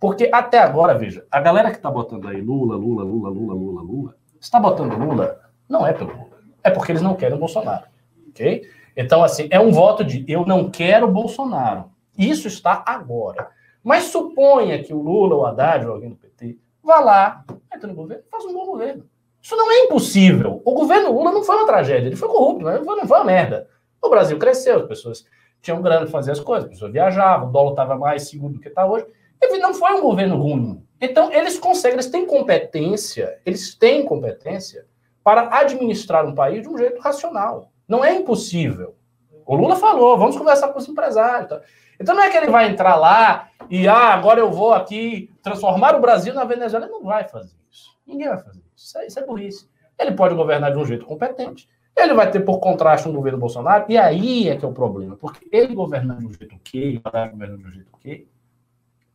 porque 0.00 0.30
até 0.32 0.58
agora, 0.58 0.94
veja, 0.94 1.26
a 1.30 1.40
galera 1.40 1.70
que 1.70 1.76
está 1.76 1.90
botando 1.90 2.26
aí 2.26 2.40
Lula, 2.40 2.74
Lula, 2.76 3.04
Lula, 3.04 3.28
Lula, 3.28 3.54
Lula, 3.54 3.82
Lula, 3.82 4.16
está 4.40 4.58
botando 4.58 4.96
Lula, 4.96 5.40
não 5.68 5.86
é 5.86 5.92
pelo 5.92 6.10
Lula. 6.10 6.38
É 6.62 6.70
porque 6.70 6.90
eles 6.90 7.02
não 7.02 7.14
querem 7.14 7.36
o 7.36 7.40
Bolsonaro 7.40 7.91
ok? 8.32 8.68
Então, 8.96 9.22
assim, 9.22 9.46
é 9.50 9.60
um 9.60 9.70
voto 9.70 10.04
de 10.04 10.24
eu 10.28 10.44
não 10.44 10.70
quero 10.70 11.08
Bolsonaro. 11.08 11.90
Isso 12.18 12.48
está 12.48 12.82
agora. 12.84 13.48
Mas 13.82 14.04
suponha 14.04 14.82
que 14.82 14.92
o 14.92 15.00
Lula, 15.00 15.36
o 15.36 15.46
Haddad 15.46 15.86
ou 15.86 15.92
alguém 15.92 16.10
do 16.10 16.16
PT 16.16 16.58
vá 16.82 17.00
lá, 17.00 17.44
entra 17.74 17.86
no 17.86 17.94
governo, 17.94 18.24
faz 18.30 18.44
um 18.44 18.52
bom 18.52 18.66
governo. 18.66 19.04
Isso 19.40 19.56
não 19.56 19.70
é 19.70 19.84
impossível. 19.84 20.60
O 20.64 20.72
governo 20.72 21.12
Lula 21.12 21.32
não 21.32 21.42
foi 21.42 21.56
uma 21.56 21.66
tragédia, 21.66 22.08
ele 22.08 22.16
foi 22.16 22.28
corrupto, 22.28 22.64
não 22.64 23.06
foi 23.06 23.18
uma 23.18 23.24
merda. 23.24 23.68
O 24.00 24.08
Brasil 24.08 24.38
cresceu, 24.38 24.80
as 24.80 24.86
pessoas 24.86 25.24
tinham 25.60 25.80
grana 25.80 26.02
para 26.02 26.10
fazer 26.10 26.32
as 26.32 26.40
coisas, 26.40 26.64
as 26.64 26.70
pessoas 26.70 26.92
viajavam, 26.92 27.48
o 27.48 27.52
dólar 27.52 27.70
estava 27.70 27.96
mais 27.96 28.28
seguro 28.28 28.54
do 28.54 28.60
que 28.60 28.68
está 28.68 28.84
hoje. 28.84 29.06
Ele 29.40 29.58
não 29.58 29.74
foi 29.74 29.92
um 29.92 30.00
governo 30.00 30.36
ruim. 30.36 30.84
Então, 31.00 31.32
eles 31.32 31.58
conseguem, 31.58 31.96
eles 31.96 32.10
têm 32.10 32.26
competência, 32.26 33.40
eles 33.44 33.74
têm 33.74 34.04
competência 34.04 34.86
para 35.24 35.56
administrar 35.56 36.24
um 36.26 36.34
país 36.34 36.62
de 36.62 36.68
um 36.68 36.78
jeito 36.78 37.00
racional. 37.00 37.71
Não 37.92 38.02
é 38.02 38.14
impossível. 38.14 38.96
O 39.44 39.54
Lula 39.54 39.76
falou, 39.76 40.16
vamos 40.16 40.34
conversar 40.34 40.68
com 40.68 40.78
os 40.78 40.88
empresários. 40.88 41.50
Tá? 41.50 41.60
Então 42.00 42.14
não 42.14 42.22
é 42.22 42.30
que 42.30 42.38
ele 42.38 42.50
vai 42.50 42.70
entrar 42.70 42.96
lá 42.96 43.50
e 43.68 43.86
ah, 43.86 44.14
agora 44.14 44.40
eu 44.40 44.50
vou 44.50 44.72
aqui 44.72 45.30
transformar 45.42 45.94
o 45.94 46.00
Brasil 46.00 46.32
na 46.32 46.42
Venezuela. 46.42 46.86
Ele 46.86 46.94
não 46.94 47.04
vai 47.04 47.28
fazer 47.28 47.54
isso. 47.70 47.94
Ninguém 48.06 48.28
vai 48.28 48.38
fazer 48.38 48.60
isso. 48.60 48.86
Isso 48.86 48.98
é, 48.98 49.06
isso 49.08 49.18
é 49.18 49.26
burrice. 49.26 49.68
Ele 49.98 50.12
pode 50.12 50.34
governar 50.34 50.72
de 50.72 50.78
um 50.78 50.86
jeito 50.86 51.04
competente. 51.04 51.68
Ele 51.94 52.14
vai 52.14 52.30
ter 52.30 52.40
por 52.40 52.60
contraste 52.60 53.06
um 53.06 53.12
governo 53.12 53.38
Bolsonaro, 53.38 53.84
e 53.86 53.98
aí 53.98 54.48
é 54.48 54.56
que 54.56 54.64
é 54.64 54.68
o 54.68 54.72
problema. 54.72 55.14
Porque 55.14 55.46
ele 55.52 55.74
governando 55.74 56.20
de 56.20 56.26
um 56.28 56.32
jeito 56.32 56.54
ok, 56.54 56.96
o 56.96 57.30
governando 57.30 57.60
de 57.60 57.68
um 57.68 57.72
jeito 57.72 57.90
ok, 57.92 58.26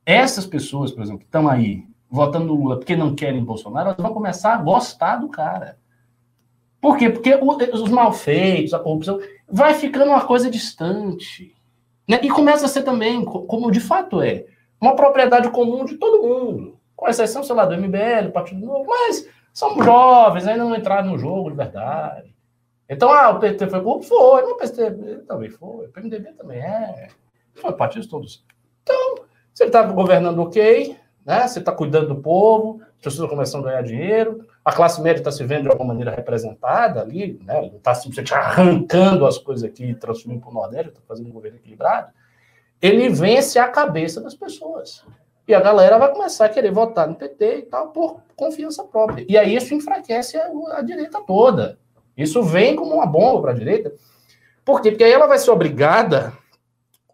essas 0.06 0.46
pessoas, 0.46 0.92
por 0.92 1.02
exemplo, 1.02 1.22
que 1.22 1.26
estão 1.26 1.50
aí 1.50 1.84
votando 2.08 2.46
no 2.46 2.54
Lula 2.54 2.78
porque 2.78 2.96
não 2.96 3.16
querem 3.16 3.44
Bolsonaro, 3.44 3.90
elas 3.90 3.98
vão 3.98 4.14
começar 4.14 4.54
a 4.54 4.58
gostar 4.58 5.16
do 5.16 5.30
cara. 5.30 5.80
Por 6.88 6.98
quê? 6.98 7.10
Porque 7.10 7.36
os 7.36 7.90
malfeitos, 7.90 8.74
a 8.74 8.80
corrupção, 8.80 9.20
vai 9.46 9.74
ficando 9.74 10.06
uma 10.06 10.26
coisa 10.26 10.50
distante. 10.50 11.54
Né? 12.08 12.18
E 12.24 12.30
começa 12.30 12.66
a 12.66 12.70
ser 12.70 12.84
também, 12.84 13.26
como 13.26 13.70
de 13.70 13.82
fato 13.82 14.22
é, 14.22 14.46
uma 14.80 14.96
propriedade 14.96 15.50
comum 15.50 15.84
de 15.84 15.98
todo 15.98 16.24
mundo. 16.24 16.80
Com 16.96 17.10
exceção, 17.10 17.44
sei 17.44 17.54
lá, 17.54 17.66
do 17.66 17.76
MBL, 17.76 18.28
do 18.28 18.32
Partido 18.32 18.66
Novo, 18.66 18.86
mas 18.88 19.28
são 19.54 19.84
jovens, 19.84 20.48
ainda 20.48 20.64
não 20.64 20.74
entraram 20.74 21.12
no 21.12 21.18
jogo 21.18 21.50
de 21.50 21.58
verdade. 21.58 22.34
Então, 22.88 23.12
ah, 23.12 23.32
o 23.32 23.40
PT 23.42 23.68
foi 23.68 23.82
corrupto? 23.82 24.08
Foi. 24.08 24.44
o 24.44 24.56
PT 24.56 24.92
também 25.28 25.50
foi. 25.50 25.88
O 25.88 25.92
PMDB 25.92 26.32
também 26.38 26.60
é. 26.60 27.10
Foi 27.54 27.74
partidos 27.74 28.08
todos. 28.08 28.46
Então, 28.84 29.26
você 29.54 29.66
está 29.66 29.84
governando 29.84 30.40
ok, 30.40 30.96
né? 31.26 31.46
Você 31.50 31.60
está 31.60 31.74
cuidando 31.74 32.16
do 32.16 32.22
povo, 32.22 32.80
as 32.98 33.04
pessoas 33.04 33.30
começando 33.30 33.66
a 33.66 33.70
ganhar 33.70 33.84
dinheiro, 33.84 34.46
a 34.66 34.72
classe 34.72 35.02
média 35.02 35.20
está 35.20 35.32
se 35.32 35.44
vendo 35.44 35.64
de 35.64 35.70
alguma 35.70 35.90
maneira 35.90 36.12
representada 36.12 37.02
ali, 37.02 37.40
né? 37.44 37.68
Está 37.68 37.94
simplesmente 37.94 38.34
arrancando 38.34 39.26
as 39.26 39.38
coisas 39.38 39.64
aqui 39.64 39.86
e 39.86 39.96
transferindo 39.96 40.42
para 40.42 40.50
o 40.50 40.54
Nordeste, 40.54 40.90
está 40.90 41.02
fazendo 41.08 41.30
um 41.30 41.34
governo 41.34 41.58
equilibrado. 41.58 42.12
Ele 42.82 43.10
vence 43.10 43.60
a 43.60 43.68
cabeça 43.68 44.20
das 44.20 44.36
pessoas. 44.36 45.04
E 45.48 45.54
a 45.54 45.62
galera 45.62 45.98
vai 45.98 46.12
começar 46.12 46.46
a 46.46 46.50
querer 46.50 46.72
votar 46.72 47.08
no 47.08 47.16
PT 47.16 47.58
e 47.60 47.62
tal 47.64 47.90
por 47.90 48.22
confiança 48.36 48.84
própria. 48.84 49.26
E 49.30 49.38
aí 49.38 49.56
isso 49.56 49.74
enfraquece 49.74 50.38
a, 50.38 50.52
a 50.74 50.82
direita 50.82 51.22
toda. 51.22 51.80
Isso 52.18 52.44
vem 52.44 52.76
como 52.76 52.96
uma 52.96 53.06
bomba 53.06 53.42
para 53.42 53.52
a 53.52 53.56
direita. 53.56 53.94
Por 54.66 54.82
quê? 54.82 54.92
Porque 54.92 55.04
aí 55.04 55.12
ela 55.12 55.28
vai 55.28 55.38
ser 55.38 55.52
obrigada 55.52 56.34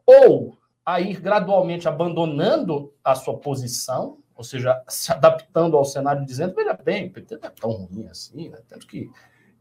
ou 0.06 0.58
a 0.86 1.00
ir 1.00 1.20
gradualmente 1.20 1.88
abandonando 1.88 2.92
a 3.04 3.14
sua 3.14 3.38
posição, 3.38 4.18
ou 4.36 4.44
seja, 4.44 4.82
se 4.88 5.12
adaptando 5.12 5.78
ao 5.78 5.86
cenário, 5.86 6.26
dizendo: 6.26 6.56
veja 6.56 6.74
bem, 6.74 7.08
o 7.08 7.12
PT 7.12 7.38
não 7.38 7.48
é 7.48 7.52
tão 7.52 7.72
ruim 7.72 8.08
assim, 8.08 8.50
né? 8.50 8.60
temos 8.68 8.86
que 8.86 9.10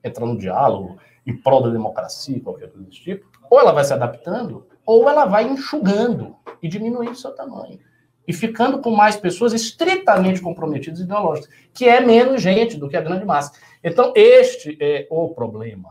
entrar 0.03 0.27
no 0.27 0.39
diálogo 0.39 0.99
em 1.27 1.37
prol 1.37 1.63
da 1.63 1.71
democracia, 1.71 2.41
qualquer 2.41 2.71
coisa 2.71 2.87
desse 2.87 3.01
tipo. 3.01 3.27
Ou 3.51 3.61
ela 3.61 3.73
vai 3.73 3.85
se 3.85 3.93
adaptando, 3.93 4.67
ou 4.85 5.09
ela 5.09 5.25
vai 5.25 5.45
enxugando 5.45 6.37
e 6.63 6.69
diminuindo 6.69 7.15
seu 7.15 7.33
tamanho. 7.33 7.79
E 8.27 8.33
ficando 8.33 8.81
com 8.81 8.91
mais 8.91 9.17
pessoas 9.17 9.53
estritamente 9.53 10.41
comprometidas 10.41 11.01
ideológicas, 11.01 11.51
que 11.75 11.89
é 11.89 12.01
menos 12.01 12.41
gente 12.41 12.77
do 12.77 12.89
que 12.89 12.97
a 12.97 13.01
grande 13.01 13.25
massa. 13.25 13.53
Então, 13.83 14.13
este 14.17 14.77
é 14.81 15.07
o 15.11 15.29
problema. 15.31 15.91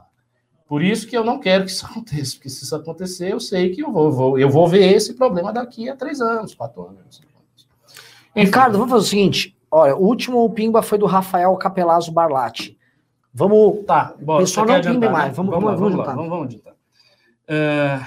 Por 0.66 0.82
isso 0.82 1.06
que 1.06 1.18
eu 1.18 1.24
não 1.24 1.40
quero 1.40 1.66
que 1.66 1.72
isso 1.72 1.86
aconteça, 1.92 2.36
porque 2.36 2.50
se 2.50 2.64
isso 2.64 2.76
acontecer, 2.76 3.34
eu 3.34 3.40
sei 3.40 3.70
que 3.72 3.82
eu 3.84 3.92
vou, 3.92 4.12
vou 4.12 4.40
eu 4.40 4.50
vou 4.50 4.68
ver 4.68 4.94
esse 4.94 5.14
problema 5.14 5.52
daqui 5.52 5.90
a 5.90 5.96
três 5.96 6.22
anos, 6.22 6.56
quatro 6.56 6.88
anos. 6.88 7.22
Ricardo, 8.36 8.78
vamos 8.78 8.92
fazer 8.92 9.06
o 9.06 9.10
seguinte: 9.10 9.58
olha, 9.70 9.96
o 9.96 10.04
último 10.04 10.50
Pimba 10.52 10.82
foi 10.82 10.98
do 10.98 11.06
Rafael 11.06 11.56
Capelazzo 11.58 12.12
Barlatti. 12.12 12.78
Vamos. 13.34 13.86
Tá, 13.86 14.14
bom, 14.22 14.40
pessoal 14.40 14.66
não 14.66 14.76
adiantar, 14.76 14.94
pimba 14.94 15.10
mais. 15.10 15.28
Né? 15.30 15.34
Vamos, 15.34 15.52
vamos, 15.52 15.66
vamos, 15.66 15.80
vamos, 15.80 16.08
lá, 16.08 16.14
vamos, 16.14 16.30
vamos 16.30 16.46
adiantar. 16.46 16.74
É... 17.48 18.00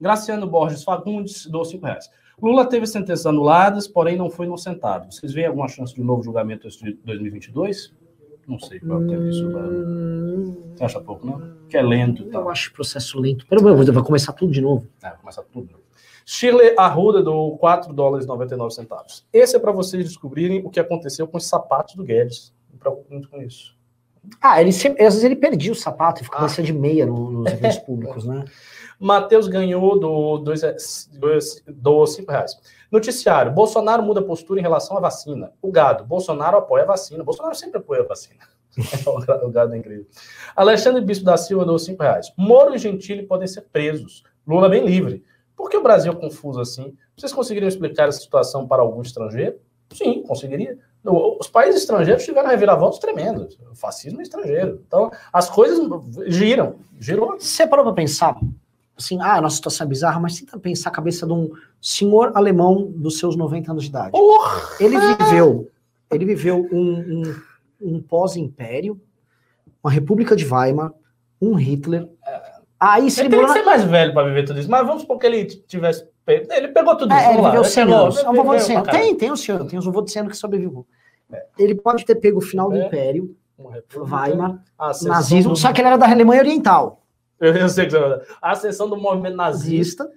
Graciano 0.00 0.46
Borges 0.46 0.84
Fagundes, 0.84 1.46
dou 1.46 1.64
cinco 1.64 1.86
reais. 1.86 2.10
Lula 2.40 2.66
teve 2.66 2.86
sentenças 2.86 3.24
anuladas, 3.24 3.88
porém 3.88 4.16
não 4.16 4.28
foi 4.28 4.46
inocentado. 4.46 5.10
Vocês 5.10 5.32
veem 5.32 5.46
alguma 5.46 5.68
chance 5.68 5.94
de 5.94 6.02
novo 6.02 6.22
julgamento 6.22 6.68
em 6.68 6.98
2022? 7.02 7.94
Não 8.46 8.58
sei 8.58 8.78
qual 8.78 9.02
é 9.02 9.28
isso. 9.28 9.48
Hum... 9.48 10.72
Você 10.74 10.84
acha 10.84 11.00
pouco, 11.00 11.26
não? 11.26 11.56
Que 11.68 11.78
é 11.78 11.82
lento. 11.82 12.24
Tá? 12.26 12.38
Eu 12.38 12.50
acho 12.50 12.72
processo 12.72 13.18
lento. 13.18 13.46
Pelo 13.46 13.62
menos 13.62 13.88
vai 13.88 14.04
começar 14.04 14.32
tudo 14.34 14.52
de 14.52 14.60
novo. 14.60 14.86
É, 15.02 15.08
vai 15.08 15.18
começar 15.18 15.42
tudo 15.44 15.66
de 15.66 15.72
novo. 15.72 15.85
Shirley 16.28 16.74
Arruda 16.76 17.22
do 17.22 17.56
4 17.56 17.92
dólares 17.94 18.24
e 18.24 18.28
99 18.28 18.74
centavos. 18.74 19.24
Esse 19.32 19.54
é 19.54 19.60
para 19.60 19.70
vocês 19.70 20.04
descobrirem 20.04 20.60
o 20.64 20.70
que 20.70 20.80
aconteceu 20.80 21.28
com 21.28 21.36
os 21.36 21.46
sapatos 21.46 21.94
do 21.94 22.02
Guedes. 22.02 22.52
Não 22.68 22.78
preocupe 22.78 23.12
muito 23.12 23.30
com 23.30 23.40
isso. 23.40 23.76
Ah, 24.40 24.60
ele 24.60 24.72
sempre, 24.72 25.04
às 25.04 25.14
vezes 25.14 25.24
ele 25.24 25.36
perdia 25.36 25.70
o 25.70 25.74
sapato 25.76 26.20
e 26.20 26.24
ficava 26.24 26.46
ah. 26.46 26.62
de 26.62 26.72
meia 26.72 27.06
no, 27.06 27.30
nos 27.30 27.52
eventos 27.52 27.78
públicos, 27.78 28.24
né? 28.26 28.44
Matheus 28.98 29.46
ganhou 29.46 30.00
do 30.00 30.42
5 32.06 32.30
reais. 32.32 32.58
Noticiário: 32.90 33.52
Bolsonaro 33.52 34.02
muda 34.02 34.20
postura 34.20 34.58
em 34.58 34.62
relação 34.62 34.96
à 34.96 35.00
vacina. 35.00 35.52
O 35.62 35.70
gado: 35.70 36.04
Bolsonaro 36.04 36.56
apoia 36.56 36.82
a 36.82 36.86
vacina. 36.86 37.22
Bolsonaro 37.22 37.54
sempre 37.54 37.78
apoia 37.78 38.00
a 38.02 38.04
vacina. 38.06 38.40
o 39.44 39.50
gado 39.50 39.74
é 39.74 39.78
incrível. 39.78 40.06
Alexandre 40.56 41.00
Bispo 41.02 41.24
da 41.24 41.36
Silva 41.36 41.64
deu 41.64 41.78
5 41.78 42.02
reais. 42.02 42.32
Moro 42.36 42.74
e 42.74 42.78
Gentili 42.78 43.22
podem 43.22 43.46
ser 43.46 43.62
presos. 43.72 44.24
Lula 44.44 44.68
bem 44.68 44.84
livre. 44.84 45.24
Por 45.56 45.70
que 45.70 45.76
o 45.76 45.82
Brasil 45.82 46.12
é 46.12 46.14
confuso 46.14 46.60
assim? 46.60 46.94
Vocês 47.16 47.32
conseguiriam 47.32 47.68
explicar 47.68 48.08
essa 48.08 48.20
situação 48.20 48.66
para 48.66 48.82
algum 48.82 49.00
estrangeiro? 49.00 49.56
Sim, 49.92 50.22
conseguiria. 50.22 50.78
Os 51.04 51.48
países 51.48 51.82
estrangeiros 51.82 52.24
tiveram 52.24 52.48
reviravoltas 52.48 52.98
tremendos. 52.98 53.56
O 53.70 53.74
fascismo 53.74 54.20
é 54.20 54.22
estrangeiro. 54.22 54.82
Então, 54.86 55.10
as 55.32 55.48
coisas 55.48 55.78
giram. 56.26 56.76
Girou. 56.98 57.38
Você 57.38 57.66
parou 57.66 57.84
para 57.84 57.94
pensar? 57.94 58.36
Assim, 58.96 59.18
ah, 59.20 59.40
nossa 59.40 59.56
situação 59.56 59.86
é 59.86 59.88
bizarra, 59.88 60.18
mas 60.18 60.40
tenta 60.40 60.58
pensar 60.58 60.88
a 60.88 60.92
cabeça 60.92 61.26
de 61.26 61.32
um 61.32 61.50
senhor 61.80 62.32
alemão 62.34 62.90
dos 62.90 63.18
seus 63.18 63.36
90 63.36 63.70
anos 63.70 63.84
de 63.84 63.90
idade. 63.90 64.10
Ele 64.80 64.98
viveu, 64.98 65.70
ele 66.10 66.24
viveu 66.24 66.66
um, 66.72 67.22
um, 67.22 67.42
um 67.80 68.02
pós-império, 68.02 69.00
uma 69.84 69.90
República 69.90 70.34
de 70.34 70.44
Weimar, 70.46 70.92
um 71.40 71.54
Hitler. 71.54 72.08
Aí 72.78 73.10
se 73.10 73.20
ele, 73.20 73.30
tem 73.30 73.44
que 73.44 73.52
ser 73.52 73.62
mais 73.62 73.84
velho 73.84 74.12
para 74.12 74.28
viver 74.28 74.44
tudo 74.44 74.60
isso, 74.60 74.70
mas 74.70 74.86
vamos 74.86 75.02
supor 75.02 75.18
que 75.18 75.26
ele 75.26 75.44
tivesse. 75.44 76.06
Ele 76.26 76.68
pegou 76.68 76.96
tudo 76.96 77.12
é, 77.12 77.16
isso. 77.16 77.26
É, 77.26 77.32
ele 77.34 77.42
viveu 77.42 77.64
100 77.64 77.82
anos. 77.92 78.18
É 78.18 78.30
um 78.30 78.34
vovô 78.34 78.56
de 78.56 78.62
100 78.62 78.76
anos. 78.76 78.90
Tem, 78.90 79.14
tem 79.14 79.30
o 79.30 79.36
senhor, 79.36 79.66
tem 79.66 79.78
os 79.78 79.84
vovô 79.84 80.02
de 80.02 80.12
100 80.12 80.20
anos 80.20 80.32
que 80.32 80.38
sobreviveu. 80.38 80.86
É. 81.32 81.44
Ele 81.58 81.74
pode 81.74 82.04
ter 82.04 82.16
pego 82.16 82.38
o 82.38 82.42
final 82.42 82.68
do 82.68 82.76
é. 82.76 82.86
Império, 82.86 83.34
Weimar, 83.96 84.62
nazismo, 85.02 85.52
do... 85.52 85.56
só 85.56 85.72
que 85.72 85.80
ele 85.80 85.88
era 85.88 85.96
da 85.96 86.10
Alemanha 86.10 86.42
Oriental. 86.42 87.02
Eu 87.40 87.68
sei 87.68 87.86
que 87.86 87.96
a 87.96 88.50
ascensão 88.50 88.88
do 88.88 88.96
movimento 88.96 89.36
nazista. 89.36 90.08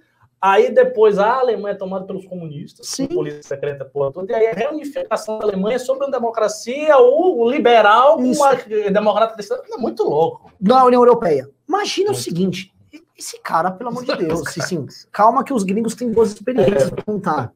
Aí 0.42 0.72
depois 0.72 1.18
a 1.18 1.38
Alemanha 1.38 1.74
é 1.74 1.76
tomada 1.76 2.06
pelos 2.06 2.24
comunistas, 2.24 2.86
Sim. 2.86 3.08
polícia 3.08 3.42
secreta, 3.42 3.84
porra 3.84 4.10
toda, 4.10 4.32
e 4.32 4.34
aí 4.34 4.46
a 4.46 4.54
reunificação 4.54 5.38
da 5.38 5.44
Alemanha 5.44 5.78
sobre 5.78 6.06
uma 6.06 6.10
democracia, 6.10 6.96
o 6.96 7.50
liberal 7.50 8.16
com 8.16 8.22
uma 8.22 8.54
democrata 8.90 9.34
cristã. 9.34 9.56
É 9.70 9.76
muito 9.76 10.02
louco. 10.02 10.50
Da 10.58 10.82
União 10.86 11.02
Europeia. 11.02 11.46
Imagina 11.70 12.10
o 12.10 12.14
seguinte: 12.16 12.74
esse 13.16 13.38
cara, 13.38 13.70
pelo 13.70 13.90
amor 13.90 14.04
de 14.04 14.16
Deus, 14.16 14.42
assim, 14.58 14.84
calma 15.12 15.44
que 15.44 15.52
os 15.52 15.62
gringos 15.62 15.94
têm 15.94 16.10
boas 16.10 16.32
experiências 16.32 16.88
é. 16.88 16.90
para 16.90 17.04
contar. 17.04 17.52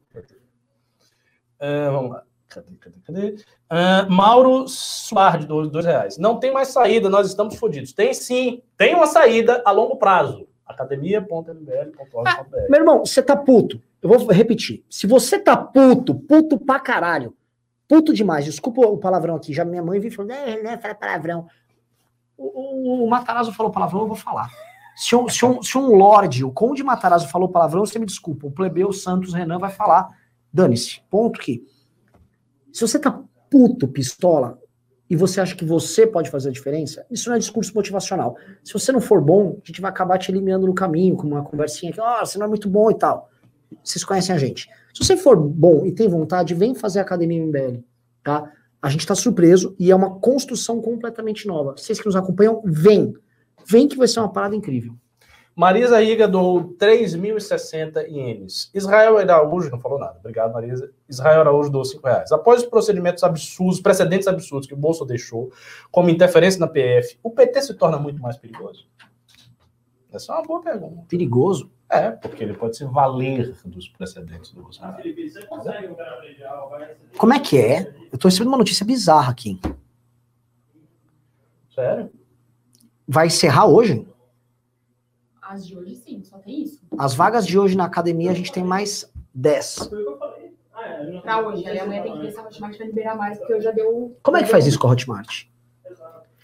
É, 1.59 1.89
vamos 1.89 2.11
lá. 2.11 2.23
Cadê, 2.47 2.71
cadê, 2.79 2.99
cadê? 3.05 3.35
Uh, 3.69 4.09
Mauro 4.09 4.69
Suardi, 4.69 5.45
dois, 5.45 5.69
dois 5.69 5.85
reais. 5.85 6.17
Não 6.17 6.39
tem 6.39 6.53
mais 6.53 6.69
saída, 6.69 7.09
nós 7.09 7.27
estamos 7.27 7.57
fodidos. 7.57 7.91
Tem 7.91 8.13
sim, 8.13 8.61
tem 8.77 8.95
uma 8.95 9.07
saída 9.07 9.61
a 9.65 9.71
longo 9.71 9.97
prazo. 9.97 10.47
academia.mbl.org.br 10.65 12.29
ah, 12.29 12.45
Meu 12.69 12.79
irmão, 12.79 13.05
você 13.05 13.21
tá 13.21 13.35
puto. 13.35 13.81
Eu 14.01 14.07
vou 14.07 14.31
repetir. 14.31 14.85
Se 14.89 15.05
você 15.05 15.37
tá 15.37 15.57
puto, 15.57 16.15
puto 16.15 16.57
pra 16.57 16.79
caralho, 16.79 17.35
puto 17.85 18.13
demais, 18.13 18.45
desculpa 18.45 18.79
o 18.79 18.97
palavrão 18.97 19.35
aqui, 19.35 19.53
já 19.53 19.65
minha 19.65 19.83
mãe 19.83 19.99
viu 19.99 20.09
e 20.09 20.13
falou, 20.13 20.31
né, 20.31 20.61
né, 20.61 20.77
fala 20.77 20.95
palavrão. 20.95 21.47
O, 22.37 23.01
o, 23.01 23.05
o 23.05 23.09
Matarazzo 23.09 23.53
falou 23.53 23.71
palavrão, 23.71 24.01
eu 24.01 24.07
vou 24.07 24.15
falar. 24.15 24.49
Se 24.95 25.15
um, 25.15 25.27
se, 25.27 25.45
um, 25.45 25.61
se 25.61 25.77
um 25.77 25.95
lorde, 25.95 26.43
o 26.43 26.51
conde 26.51 26.83
Matarazzo 26.83 27.27
falou 27.27 27.49
palavrão, 27.49 27.85
você 27.85 27.99
me 27.99 28.05
desculpa. 28.05 28.47
O 28.47 28.51
plebeu 28.51 28.91
Santos 28.93 29.33
Renan 29.33 29.59
vai 29.59 29.71
falar, 29.71 30.09
dane-se. 30.51 31.01
Ponto 31.09 31.39
que 31.39 31.65
se 32.71 32.81
você 32.81 32.99
tá 32.99 33.21
puto, 33.49 33.87
pistola, 33.87 34.59
e 35.09 35.15
você 35.15 35.39
acha 35.39 35.55
que 35.55 35.63
você 35.63 36.07
pode 36.07 36.29
fazer 36.29 36.49
a 36.49 36.51
diferença, 36.51 37.05
isso 37.11 37.29
não 37.29 37.35
é 37.35 37.39
discurso 37.39 37.73
motivacional. 37.75 38.35
Se 38.63 38.73
você 38.73 38.91
não 38.91 38.99
for 38.99 39.21
bom, 39.21 39.59
a 39.63 39.67
gente 39.67 39.79
vai 39.79 39.89
acabar 39.89 40.17
te 40.17 40.31
eliminando 40.31 40.65
no 40.65 40.73
caminho, 40.73 41.15
com 41.15 41.27
uma 41.27 41.43
conversinha 41.43 41.91
que, 41.93 42.01
ó, 42.01 42.21
oh, 42.21 42.25
você 42.25 42.39
não 42.39 42.45
é 42.45 42.49
muito 42.49 42.67
bom 42.67 42.89
e 42.89 42.95
tal. 42.95 43.29
Vocês 43.83 44.03
conhecem 44.03 44.33
a 44.33 44.37
gente. 44.37 44.67
Se 44.93 45.05
você 45.05 45.15
for 45.15 45.37
bom 45.37 45.85
e 45.85 45.91
tem 45.91 46.07
vontade, 46.07 46.53
vem 46.53 46.73
fazer 46.73 46.99
a 46.99 47.01
academia 47.03 47.45
MBL, 47.45 47.83
tá? 48.23 48.51
A 48.85 48.89
gente 48.89 48.99
está 48.99 49.15
surpreso 49.15 49.75
e 49.79 49.89
é 49.89 49.95
uma 49.95 50.19
construção 50.19 50.79
completamente 50.79 51.47
nova. 51.47 51.71
Vocês 51.75 51.99
que 51.99 52.05
nos 52.05 52.15
acompanham, 52.15 52.61
vem. 52.63 53.15
Vem 53.65 53.87
que 53.87 53.97
vai 53.97 54.07
ser 54.07 54.19
uma 54.19 54.31
parada 54.31 54.55
incrível. 54.55 54.93
Marisa 55.55 56.03
Iga 56.03 56.27
doou 56.27 56.75
3.060 56.75 58.07
ienes. 58.07 58.69
Israel 58.75 59.17
Araújo, 59.17 59.71
não 59.71 59.79
falou 59.79 59.97
nada. 59.97 60.19
Obrigado, 60.19 60.53
Marisa. 60.53 60.91
Israel 61.09 61.39
Araújo 61.41 61.71
doou 61.71 61.83
5 61.83 62.05
reais. 62.05 62.31
Após 62.31 62.61
os 62.61 62.67
procedimentos 62.67 63.23
absurdos, 63.23 63.81
precedentes 63.81 64.27
absurdos 64.27 64.67
que 64.67 64.75
o 64.75 64.77
Bolso 64.77 65.03
deixou, 65.03 65.51
como 65.89 66.11
interferência 66.11 66.59
na 66.59 66.67
PF, 66.67 67.17
o 67.23 67.31
PT 67.31 67.63
se 67.63 67.73
torna 67.73 67.97
muito 67.97 68.21
mais 68.21 68.37
perigoso? 68.37 68.85
Essa 70.15 70.31
é 70.31 70.35
uma 70.37 70.43
boa 70.43 70.61
pergunta. 70.61 71.03
Perigoso? 71.09 71.69
É, 71.89 72.11
porque 72.11 72.43
ele 72.43 72.53
pode 72.53 72.77
se 72.77 72.85
valer 72.85 73.53
dos 73.65 73.89
precedentes 73.89 74.51
do 74.51 74.63
Bolsonaro. 74.63 75.03
Como 77.17 77.33
é 77.33 77.39
que 77.39 77.57
é? 77.59 77.93
Eu 78.11 78.17
tô 78.17 78.27
recebendo 78.27 78.47
uma 78.47 78.57
notícia 78.57 78.85
bizarra 78.85 79.31
aqui. 79.31 79.59
Sério? 81.73 82.09
Vai 83.07 83.27
encerrar 83.27 83.65
hoje? 83.65 84.07
As 85.41 85.67
de 85.67 85.77
hoje, 85.77 85.95
sim, 85.97 86.23
só 86.23 86.39
tem 86.39 86.63
isso. 86.63 86.81
As 86.97 87.13
vagas 87.13 87.45
de 87.45 87.59
hoje 87.59 87.75
na 87.75 87.85
academia, 87.85 88.31
a 88.31 88.33
gente 88.33 88.51
tem 88.51 88.63
mais 88.63 89.11
10. 89.33 89.89
Pra 91.21 91.39
hoje. 91.45 91.67
Aí 91.67 91.77
amanhã 91.77 92.01
tem 92.01 92.13
que 92.13 92.19
ver 92.19 92.31
se 92.31 92.39
a 92.39 92.43
Hotmart 92.43 92.77
vai 92.77 92.87
liberar 92.87 93.15
mais, 93.15 93.37
porque 93.37 93.53
eu 93.53 93.61
já 93.61 93.71
deu. 93.71 94.17
Como 94.23 94.37
é 94.37 94.43
que 94.43 94.49
faz 94.49 94.65
isso 94.65 94.79
com 94.79 94.87
a 94.87 94.91
Hotmart? 94.91 95.45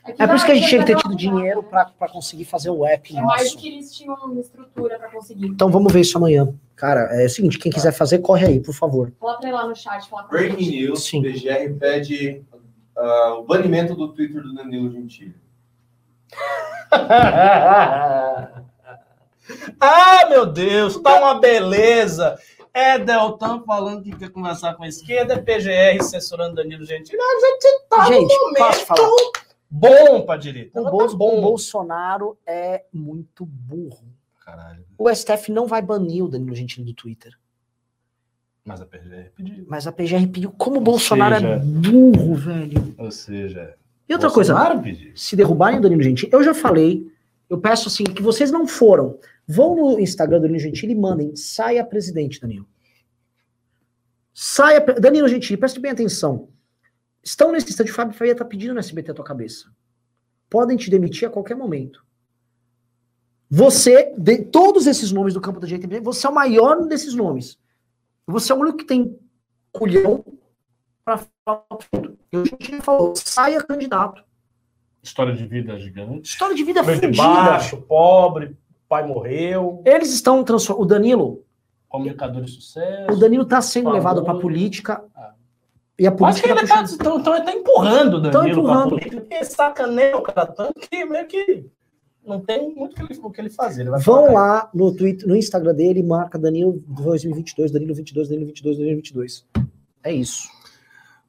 É 0.03 0.25
por 0.25 0.35
isso 0.35 0.45
que 0.45 0.51
a 0.51 0.55
gente 0.55 0.67
tinha 0.67 0.81
que 0.83 0.87
ter 0.87 0.97
tido 0.97 1.15
dinheiro 1.15 1.61
para 1.61 2.09
conseguir 2.11 2.45
fazer 2.45 2.71
o 2.71 2.85
app 2.85 3.15
É 3.15 3.21
mais 3.21 3.53
que 3.53 3.67
eles 3.67 3.95
tinham 3.95 4.15
uma 4.15 4.41
estrutura 4.41 4.97
para 4.97 5.09
conseguir. 5.11 5.45
Então 5.45 5.69
vamos 5.69 5.93
ver 5.93 6.01
isso 6.01 6.17
amanhã. 6.17 6.51
Cara, 6.75 7.01
é 7.11 7.25
o 7.25 7.29
seguinte, 7.29 7.59
quem 7.59 7.71
quiser 7.71 7.91
fazer, 7.91 8.19
corre 8.19 8.47
aí, 8.47 8.59
por 8.59 8.73
favor. 8.73 9.13
Fala 9.19 9.37
pra 9.37 9.47
ele 9.47 9.55
lá 9.55 9.67
no 9.67 9.75
chat. 9.75 10.09
Fala 10.09 10.23
pra 10.23 10.39
Breaking 10.39 10.63
gente. 10.63 10.85
news, 10.87 11.03
Sim. 11.03 11.21
PGR 11.21 11.77
pede 11.79 12.41
ah, 12.97 13.35
o 13.37 13.43
banimento 13.43 13.93
do 13.93 14.07
Twitter 14.11 14.41
do 14.41 14.55
Danilo 14.55 14.91
Gentili. 14.91 15.35
ah, 19.79 20.25
meu 20.29 20.45
Deus, 20.47 20.97
tá 20.99 21.19
uma 21.19 21.39
beleza. 21.39 22.37
É 22.73 22.97
Deltan 22.97 23.61
falando 23.65 24.01
que 24.01 24.15
quer 24.15 24.29
conversar 24.29 24.75
com 24.75 24.83
a 24.83 24.87
esquerda, 24.87 25.33
é 25.33 25.37
PGR 25.37 26.01
censurando 26.03 26.55
Danilo 26.55 26.85
Gentili. 26.85 27.19
A 27.21 27.39
gente 27.39 27.81
tá 27.89 28.05
Gente, 28.05 28.33
no 28.33 28.53
posso 28.55 28.85
falar? 28.85 29.09
Bom 29.71 30.25
pra 30.25 30.35
direita. 30.37 30.79
O, 30.81 30.91
Bol- 30.91 31.07
tá 31.07 31.13
o 31.15 31.41
Bolsonaro 31.41 32.37
é 32.45 32.85
muito 32.93 33.45
burro. 33.45 34.05
Caralho, 34.43 34.83
O 34.97 35.09
STF 35.13 35.51
não 35.51 35.65
vai 35.67 35.81
banir 35.81 36.23
o 36.25 36.27
Danilo 36.27 36.53
Gentili 36.55 36.85
do 36.85 36.93
Twitter. 36.93 37.33
mas 38.65 38.81
a 38.81 38.85
PGR 38.85 39.29
pediu. 39.35 39.65
Mas 39.67 39.87
a 39.87 39.91
PGR 39.91 40.27
pediu. 40.27 40.51
Como 40.51 40.77
o 40.77 40.81
Bolsonaro 40.81 41.35
seja- 41.35 41.47
é 41.47 41.59
burro, 41.59 42.35
velho. 42.35 42.95
Ou 42.97 43.11
seja, 43.11 43.75
E 44.09 44.13
outra 44.13 44.29
coisa, 44.29 44.53
Bolsonaro 44.53 44.81
pediu. 44.83 45.11
se 45.15 45.35
derrubarem 45.35 45.79
o 45.79 45.81
Danilo 45.81 46.03
Gentili, 46.03 46.31
eu 46.33 46.43
já 46.43 46.53
falei, 46.53 47.07
eu 47.49 47.59
peço 47.59 47.87
assim, 47.87 48.03
que 48.03 48.21
vocês 48.21 48.51
não 48.51 48.67
foram. 48.67 49.17
Vão 49.47 49.75
no 49.75 49.99
Instagram 49.99 50.37
do 50.37 50.41
Danilo 50.43 50.59
Gentili 50.59 50.91
e 50.93 50.95
mandem, 50.95 51.35
saia 51.35 51.83
presidente, 51.85 52.39
Danilo. 52.41 52.67
Saia, 54.33 54.79
Danilo 54.79 55.27
Gentili, 55.27 55.57
preste 55.57 55.79
bem 55.79 55.91
atenção. 55.91 56.49
Estão 57.23 57.51
nesse 57.51 57.69
instante, 57.69 57.91
o 57.91 57.95
Fábio 57.95 58.15
Faria 58.17 58.35
tá 58.35 58.43
pedindo 58.43 58.73
no 58.73 58.79
SBT 58.79 59.11
a 59.11 59.13
tua 59.13 59.25
cabeça. 59.25 59.71
Podem 60.49 60.75
te 60.75 60.89
demitir 60.89 61.27
a 61.27 61.31
qualquer 61.31 61.55
momento. 61.55 62.03
Você, 63.49 64.13
de 64.17 64.45
todos 64.45 64.87
esses 64.87 65.11
nomes 65.11 65.33
do 65.33 65.41
campo 65.41 65.59
da 65.59 65.67
direita, 65.67 66.01
você 66.01 66.25
é 66.25 66.29
o 66.29 66.33
maior 66.33 66.87
desses 66.87 67.13
nomes. 67.13 67.59
Você 68.25 68.51
é 68.51 68.55
o 68.55 68.59
único 68.59 68.77
que 68.77 68.85
tem 68.85 69.17
culhão 69.71 70.23
para 71.03 71.19
falar 71.45 71.63
tudo. 71.91 72.17
E 72.31 72.37
o 72.37 72.45
Gentili 72.45 72.81
falou, 72.81 73.13
saia 73.15 73.61
candidato. 73.61 74.23
História 75.03 75.33
de 75.33 75.45
vida 75.45 75.77
gigante. 75.79 76.29
História 76.29 76.55
de 76.55 76.63
vida 76.63 76.81
de 76.81 76.93
fodida. 76.95 77.23
baixo, 77.23 77.77
pobre, 77.81 78.55
pai 78.87 79.05
morreu, 79.05 79.81
Eles 79.85 80.13
estão 80.13 80.43
transformando. 80.43 80.83
O 80.83 80.87
Danilo, 80.87 81.45
comunicador 81.89 82.43
de 82.43 82.51
o 82.51 82.53
sucesso. 82.53 83.19
Danilo 83.19 83.43
está 83.43 83.61
sendo 83.61 83.85
Favor. 83.85 83.95
levado 83.97 84.23
para 84.23 84.39
política. 84.39 85.03
Ah. 85.15 85.33
E 86.01 86.07
a 86.07 86.15
Acho 86.19 86.41
que 86.41 86.49
ele 86.49 86.61
tá 86.61 86.67
tá, 86.67 86.81
puxando. 86.81 86.99
então, 86.99 87.19
então 87.19 87.35
ele 87.35 87.45
tá 87.45 87.53
empurrando 87.53 88.19
Danilo 88.19 88.31
pra 88.31 88.49
empurrando. 88.49 88.89
política, 88.89 89.21
porque 89.21 89.45
sacaneia 89.45 90.17
o 90.17 90.23
cara 90.23 90.47
tanto 90.47 90.79
que 90.79 91.05
meio 91.05 91.27
que 91.27 91.67
não 92.25 92.39
tem 92.39 92.73
muito 92.73 92.93
o 92.93 92.95
que 92.95 93.13
ele, 93.13 93.19
o 93.21 93.29
que 93.29 93.39
ele 93.41 93.49
fazer. 93.51 93.83
Ele 93.83 93.91
Vão 93.99 94.33
lá 94.33 94.67
no 94.73 94.91
Twitter, 94.95 95.27
no 95.27 95.35
Instagram 95.35 95.75
dele, 95.75 96.01
marca 96.01 96.39
Danilo 96.39 96.83
2022, 96.87 97.69
Danilo 97.69 97.93
22, 97.93 98.29
Danilo 98.29 98.47
22, 98.47 98.77
Danilo 98.79 98.95
22. 98.95 99.45
É 100.03 100.11
isso. 100.11 100.49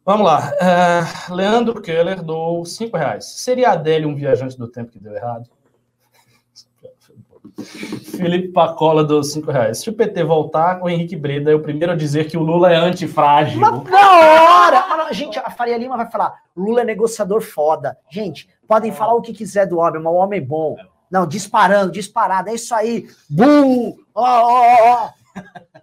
Vamos 0.06 0.24
lá. 0.24 0.50
É, 0.58 1.02
Leandro 1.30 1.78
Keller 1.82 2.22
doou 2.22 2.64
5 2.64 2.96
reais. 2.96 3.26
Seria 3.26 3.68
a 3.68 3.72
Adélia 3.72 4.08
um 4.08 4.14
viajante 4.14 4.56
do 4.56 4.66
tempo 4.66 4.90
que 4.90 4.98
deu 4.98 5.14
errado? 5.14 5.50
Felipe 8.16 8.48
Pacola 8.48 9.04
doou 9.04 9.22
5 9.22 9.50
reais. 9.50 9.78
Se 9.78 9.90
o 9.90 9.92
PT 9.92 10.24
voltar, 10.24 10.82
o 10.82 10.88
Henrique 10.88 11.16
Breda 11.16 11.50
é 11.50 11.54
o 11.54 11.60
primeiro 11.60 11.92
a 11.92 11.96
dizer 11.96 12.28
que 12.28 12.36
o 12.36 12.42
Lula 12.42 12.72
é 12.72 12.76
antifrágil. 12.76 13.60
Mas 13.60 13.82
na 13.84 14.10
hora! 14.10 14.96
Não, 14.96 15.12
gente, 15.12 15.38
a 15.38 15.50
Faria 15.50 15.76
Lima 15.76 15.96
vai 15.96 16.10
falar: 16.10 16.34
Lula 16.56 16.80
é 16.80 16.84
negociador 16.84 17.42
foda. 17.42 17.96
Gente, 18.10 18.48
podem 18.66 18.92
falar 18.92 19.14
o 19.14 19.22
que 19.22 19.32
quiser 19.32 19.66
do 19.66 19.78
homem, 19.78 20.02
mas 20.02 20.12
o 20.12 20.16
homem 20.16 20.40
é 20.40 20.44
bom. 20.44 20.76
Não, 21.10 21.26
disparando, 21.26 21.92
disparado. 21.92 22.48
É 22.48 22.54
isso 22.54 22.74
aí. 22.74 23.06
Bum! 23.28 23.94
Ó, 24.14 24.24
ó, 24.24 24.94
ó. 24.94 25.10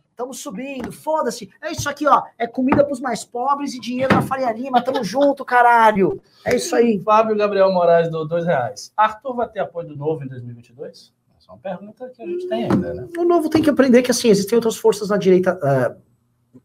Estamos 0.09 0.39
subindo, 0.41 0.91
foda-se. 0.91 1.51
É 1.61 1.71
isso 1.71 1.87
aqui, 1.87 2.07
ó. 2.07 2.23
É 2.35 2.47
comida 2.47 2.83
pros 2.83 2.99
mais 2.99 3.23
pobres 3.23 3.75
e 3.75 3.79
dinheiro 3.79 4.15
na 4.15 4.23
Faria 4.23 4.51
Lima. 4.51 4.81
Tamo 4.81 5.03
junto, 5.03 5.45
caralho. 5.45 6.19
É 6.43 6.55
isso 6.55 6.75
aí. 6.75 6.99
Fábio 7.03 7.37
Gabriel 7.37 7.71
Moraes 7.71 8.09
doou 8.09 8.27
2 8.27 8.45
reais. 8.45 8.91
Arthur 8.97 9.35
vai 9.35 9.47
ter 9.47 9.59
apoio 9.59 9.89
do 9.89 9.95
novo 9.95 10.23
em 10.23 10.27
2022? 10.27 11.13
Essa 11.49 11.51
é 11.51 11.53
uma 11.53 11.57
pergunta 11.57 12.09
que 12.09 12.21
a 12.21 12.25
gente 12.25 12.47
tem 12.47 12.63
ainda, 12.65 12.93
né? 12.93 13.07
O 13.17 13.23
novo 13.23 13.49
tem 13.49 13.61
que 13.61 13.69
aprender 13.69 14.01
que, 14.01 14.11
assim, 14.11 14.29
existem 14.29 14.55
outras 14.55 14.77
forças 14.77 15.09
na 15.09 15.17
direita 15.17 15.59
ah, 15.63 15.89
Tem 15.89 16.61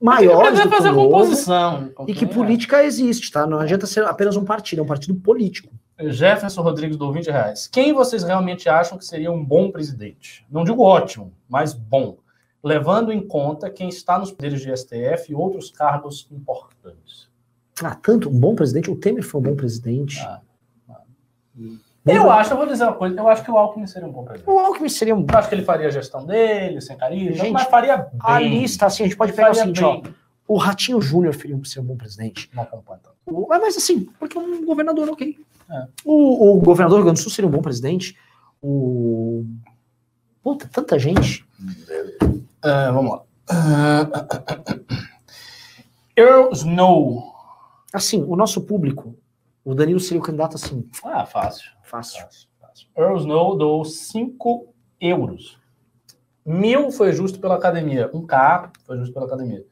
maiores 0.00 0.58
que 0.58 0.64
do 0.64 0.70
que 0.70 0.76
fazer 0.76 0.90
o 0.90 0.94
novo, 0.94 1.10
composição. 1.10 1.92
e 2.06 2.14
que 2.14 2.26
política 2.26 2.82
existe, 2.84 3.30
tá? 3.30 3.46
Não 3.46 3.58
adianta 3.58 3.86
ser 3.86 4.04
apenas 4.04 4.36
um 4.36 4.44
partido, 4.44 4.80
é 4.80 4.82
um 4.82 4.86
partido 4.86 5.14
político. 5.14 5.72
Jefferson 5.98 6.60
Rodrigues 6.60 6.96
do 6.96 7.10
20 7.10 7.26
reais. 7.30 7.66
Quem 7.68 7.92
vocês 7.92 8.22
realmente 8.22 8.68
acham 8.68 8.98
que 8.98 9.04
seria 9.04 9.30
um 9.30 9.42
bom 9.42 9.70
presidente? 9.70 10.44
Não 10.50 10.64
digo 10.64 10.82
ótimo, 10.82 11.32
mas 11.48 11.72
bom. 11.72 12.18
Levando 12.62 13.12
em 13.12 13.26
conta 13.26 13.70
quem 13.70 13.88
está 13.88 14.18
nos 14.18 14.32
poderes 14.32 14.60
de 14.60 14.76
STF 14.76 15.30
e 15.30 15.34
outros 15.34 15.70
cargos 15.70 16.28
importantes. 16.30 17.30
Ah, 17.82 17.94
tanto 17.94 18.28
um 18.28 18.38
bom 18.38 18.54
presidente, 18.54 18.90
o 18.90 18.96
Temer 18.96 19.22
foi 19.22 19.40
um 19.40 19.44
bom 19.44 19.56
presidente. 19.56 20.18
Ah, 20.20 20.40
Eu 22.06 22.30
acho, 22.30 22.52
eu 22.52 22.56
vou 22.56 22.66
dizer 22.66 22.84
uma 22.84 22.92
coisa, 22.92 23.18
eu 23.18 23.28
acho 23.28 23.42
que 23.44 23.50
o 23.50 23.56
Alckmin 23.56 23.86
seria 23.86 24.06
um 24.08 24.12
bom 24.12 24.24
presidente. 24.24 24.48
O 24.48 24.58
Alckmin 24.58 24.88
seria 24.88 25.14
um 25.14 25.26
Eu 25.30 25.38
acho 25.38 25.48
que 25.48 25.54
ele 25.54 25.64
faria 25.64 25.88
a 25.88 25.90
gestão 25.90 26.24
dele, 26.24 26.80
sem 26.80 26.96
carisma, 26.96 27.36
Gente, 27.36 27.52
mas 27.52 27.64
faria 27.68 27.96
bem. 27.96 28.08
A 28.20 28.38
lista, 28.38 28.86
assim, 28.86 29.02
a 29.02 29.06
gente 29.06 29.16
pode 29.16 29.32
pegar 29.32 29.50
o 29.50 29.54
Faria 29.54 29.74
seguinte, 29.74 29.84
ó. 29.84 30.02
O 30.48 30.56
Ratinho 30.56 31.00
Júnior 31.00 31.34
seria 31.34 31.56
um, 31.56 31.84
bom 31.84 31.96
presidente. 31.96 32.48
Não 32.54 32.62
acompanha. 32.62 33.00
O- 33.26 33.48
mas, 33.48 33.76
assim, 33.76 34.04
porque 34.18 34.38
um 34.38 34.64
governador, 34.64 35.08
ok. 35.08 35.36
É. 35.68 35.86
O, 36.04 36.56
o 36.56 36.60
governador 36.60 36.98
do 36.98 37.02
Rio 37.02 37.04
Grande 37.06 37.20
do 37.20 37.22
Sul 37.24 37.32
seria 37.32 37.48
um 37.48 37.52
bom 37.52 37.60
presidente. 37.60 38.16
O. 38.62 39.44
Puta, 40.42 40.68
tanta 40.72 40.96
gente. 40.98 41.44
Ah, 42.62 42.92
vamos 42.92 43.10
lá. 43.12 43.22
Ah, 43.48 44.08
Earl 46.16 46.52
Snow. 46.52 47.34
Assim, 47.92 48.22
o 48.22 48.36
nosso 48.36 48.60
público, 48.60 49.16
o 49.64 49.74
Danilo 49.74 49.98
seria 50.00 50.20
o 50.20 50.24
candidato, 50.24 50.56
assim, 50.56 50.88
Ah, 51.04 51.24
fácil. 51.26 51.70
Fácil. 51.86 52.26
Earl 52.96 53.16
Snow 53.18 53.56
doou 53.56 53.84
5 53.84 54.74
euros. 55.00 55.58
Mil 56.44 56.90
foi 56.90 57.12
justo 57.12 57.40
pela 57.40 57.56
academia. 57.56 58.10
Um 58.12 58.26
K 58.26 58.70
foi 58.84 58.98
justo 58.98 59.12
pela 59.12 59.26
academia. 59.26 59.64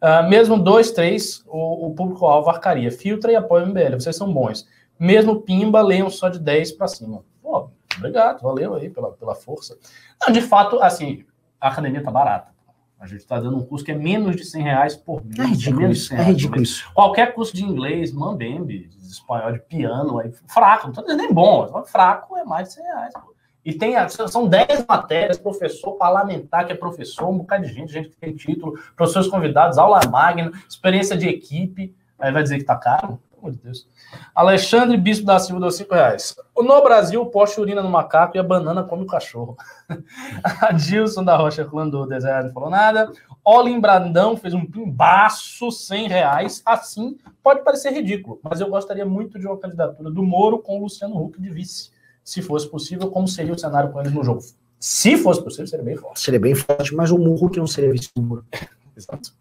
Ah, 0.00 0.22
mesmo 0.22 0.58
dois, 0.58 0.90
três, 0.92 1.44
o, 1.46 1.88
o 1.88 1.94
público-alvo 1.94 2.50
arcaria. 2.50 2.90
Filtra 2.90 3.32
e 3.32 3.36
apoia 3.36 3.64
o 3.64 3.68
MBL. 3.68 3.94
Vocês 4.00 4.16
são 4.16 4.32
bons. 4.32 4.66
Mesmo 4.98 5.42
Pimba, 5.42 5.80
leiam 5.80 6.10
só 6.10 6.28
de 6.28 6.38
10 6.38 6.72
para 6.72 6.88
cima. 6.88 7.24
Pô, 7.42 7.70
obrigado, 7.96 8.40
valeu 8.42 8.74
aí 8.74 8.90
pela, 8.90 9.12
pela 9.12 9.34
força. 9.34 9.78
Não, 10.20 10.32
de 10.32 10.40
fato, 10.40 10.80
assim, 10.82 11.24
a 11.60 11.68
academia 11.68 12.02
tá 12.02 12.10
barata. 12.10 12.52
A 13.00 13.06
gente 13.06 13.20
está 13.20 13.38
dando 13.38 13.56
um 13.56 13.64
curso 13.64 13.84
que 13.84 13.92
é 13.92 13.94
menos 13.94 14.34
de 14.34 14.44
100 14.44 14.62
reais 14.62 14.96
por 14.96 15.24
mês. 15.24 15.38
É 15.38 15.44
ridículo 15.44 15.80
menos 15.82 15.96
de 15.96 16.02
isso. 16.02 16.08
100 16.08 16.18
É 16.18 16.22
ridículo 16.22 16.56
mês. 16.56 16.68
isso. 16.68 16.92
Qualquer 16.92 17.34
curso 17.34 17.54
de 17.54 17.64
inglês, 17.64 18.12
mambembe, 18.12 18.88
de 18.88 19.06
espanhol, 19.06 19.52
de 19.52 19.60
piano, 19.60 20.18
aí, 20.18 20.32
fraco, 20.46 20.88
não 20.88 20.94
tô 20.94 21.02
dizendo 21.02 21.18
nem 21.18 21.32
bom, 21.32 21.84
fraco 21.84 22.36
é 22.36 22.44
mais 22.44 22.68
de 22.68 22.74
100 22.74 22.84
reais. 22.84 23.14
Pô. 23.14 23.38
E 23.64 23.72
tem, 23.74 23.94
são 24.08 24.48
10 24.48 24.86
matérias, 24.88 25.38
professor 25.38 25.92
parlamentar, 25.92 26.66
que 26.66 26.72
é 26.72 26.74
professor, 26.74 27.28
um 27.28 27.38
bocado 27.38 27.66
de 27.66 27.72
gente, 27.72 27.92
gente 27.92 28.08
que 28.08 28.16
tem 28.16 28.34
título, 28.34 28.78
professores 28.96 29.28
convidados, 29.28 29.76
aula 29.76 30.00
magna, 30.10 30.50
experiência 30.68 31.16
de 31.16 31.28
equipe, 31.28 31.94
aí 32.18 32.32
vai 32.32 32.42
dizer 32.42 32.58
que 32.58 32.64
tá 32.64 32.76
caro? 32.76 33.20
Pelo 33.38 33.48
amor 33.48 33.52
de 33.52 33.58
Deus. 33.58 33.88
Alexandre 34.34 34.96
Bispo 34.96 35.24
da 35.24 35.38
Silva 35.38 35.60
deu 35.60 35.70
5 35.70 35.94
reais. 35.94 36.36
No 36.56 36.82
Brasil, 36.82 37.22
o 37.22 37.26
poste 37.26 37.60
urina 37.60 37.82
no 37.82 37.88
macaco 37.88 38.36
e 38.36 38.40
a 38.40 38.42
banana 38.42 38.82
come 38.82 39.04
o 39.04 39.06
cachorro. 39.06 39.56
Adilson 40.60 41.24
da 41.24 41.36
Rocha 41.36 41.64
Clandô, 41.64 42.04
10 42.06 42.24
reais, 42.24 42.46
não 42.46 42.52
falou 42.52 42.70
nada. 42.70 43.12
Olin 43.44 43.80
Brandão 43.80 44.36
fez 44.36 44.54
um 44.54 44.66
pimbaço, 44.66 45.70
100 45.70 46.08
reais. 46.08 46.62
Assim, 46.66 47.16
pode 47.42 47.62
parecer 47.62 47.92
ridículo, 47.92 48.40
mas 48.42 48.60
eu 48.60 48.68
gostaria 48.68 49.06
muito 49.06 49.38
de 49.38 49.46
uma 49.46 49.56
candidatura 49.56 50.10
do 50.10 50.22
Moro 50.22 50.58
com 50.58 50.78
o 50.78 50.82
Luciano 50.82 51.16
Huck 51.22 51.40
de 51.40 51.50
vice. 51.50 51.90
Se 52.24 52.42
fosse 52.42 52.68
possível, 52.68 53.10
como 53.10 53.26
seria 53.26 53.54
o 53.54 53.58
cenário 53.58 53.90
com 53.90 54.00
eles 54.00 54.12
no 54.12 54.22
jogo? 54.22 54.42
Se 54.78 55.16
fosse 55.16 55.42
possível, 55.42 55.66
seria 55.66 55.84
bem 55.84 55.96
forte. 55.96 56.20
Seria 56.20 56.40
bem 56.40 56.54
forte, 56.54 56.94
mas 56.94 57.10
o 57.10 57.18
Murro 57.18 57.48
que 57.48 57.58
não 57.58 57.66
seria 57.66 57.90
vice 57.90 58.10
do 58.14 58.22
Moro. 58.22 58.44
Exato. 58.96 59.32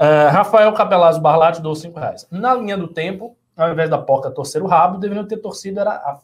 Uh, 0.00 0.30
Rafael 0.30 0.72
Capelazzo 0.72 1.20
Barlatti 1.20 1.62
deu 1.62 1.74
5 1.74 1.98
reais. 1.98 2.26
Na 2.30 2.54
linha 2.54 2.76
do 2.76 2.88
tempo, 2.88 3.36
ao 3.56 3.70
invés 3.70 3.88
da 3.88 3.98
porca 3.98 4.30
torcer 4.30 4.62
o 4.62 4.66
rabo, 4.66 4.98
deveriam 4.98 5.26
ter 5.26 5.36
torcido 5.36 5.80
era 5.80 5.92
a... 5.92 6.18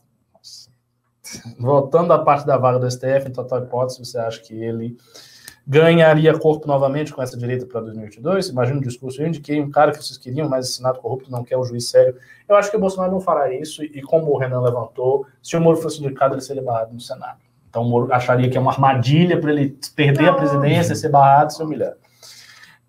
Voltando 1.58 2.12
à 2.12 2.18
parte 2.18 2.46
da 2.46 2.56
vaga 2.56 2.78
do 2.78 2.90
STF, 2.90 3.28
em 3.28 3.32
total 3.32 3.62
hipótese, 3.62 4.04
você 4.04 4.18
acha 4.18 4.40
que 4.40 4.54
ele 4.54 4.96
ganharia 5.66 6.36
corpo 6.36 6.66
novamente 6.66 7.12
com 7.12 7.22
essa 7.22 7.36
direita 7.36 7.64
para 7.66 7.80
2022? 7.82 8.48
Imagina 8.48 8.80
o 8.80 8.82
discurso, 8.82 9.22
eu 9.22 9.28
indiquei 9.28 9.60
um 9.60 9.70
cara 9.70 9.92
que 9.92 10.02
vocês 10.02 10.18
queriam, 10.18 10.48
mas 10.48 10.68
o 10.68 10.72
Senado 10.72 10.98
corrupto 10.98 11.30
não 11.30 11.44
quer 11.44 11.56
o 11.56 11.64
juiz 11.64 11.88
sério. 11.88 12.16
Eu 12.48 12.56
acho 12.56 12.70
que 12.70 12.76
o 12.76 12.80
Bolsonaro 12.80 13.12
não 13.12 13.20
fará 13.20 13.54
isso, 13.54 13.84
e 13.84 14.02
como 14.02 14.32
o 14.32 14.38
Renan 14.38 14.62
levantou, 14.62 15.26
se 15.40 15.56
o 15.56 15.60
Moro 15.60 15.76
fosse 15.76 16.00
indicado, 16.02 16.34
ele 16.34 16.40
seria 16.40 16.62
barrado 16.62 16.92
no 16.92 17.00
Senado. 17.00 17.38
Então 17.68 17.82
o 17.82 17.88
Moro 17.88 18.12
acharia 18.12 18.50
que 18.50 18.58
é 18.58 18.60
uma 18.60 18.72
armadilha 18.72 19.40
para 19.40 19.52
ele 19.52 19.78
perder 19.94 20.28
a 20.28 20.34
presidência, 20.34 20.96
ser 20.96 21.10
barrado, 21.10 21.52
ser 21.52 21.62
humilhado. 21.62 21.96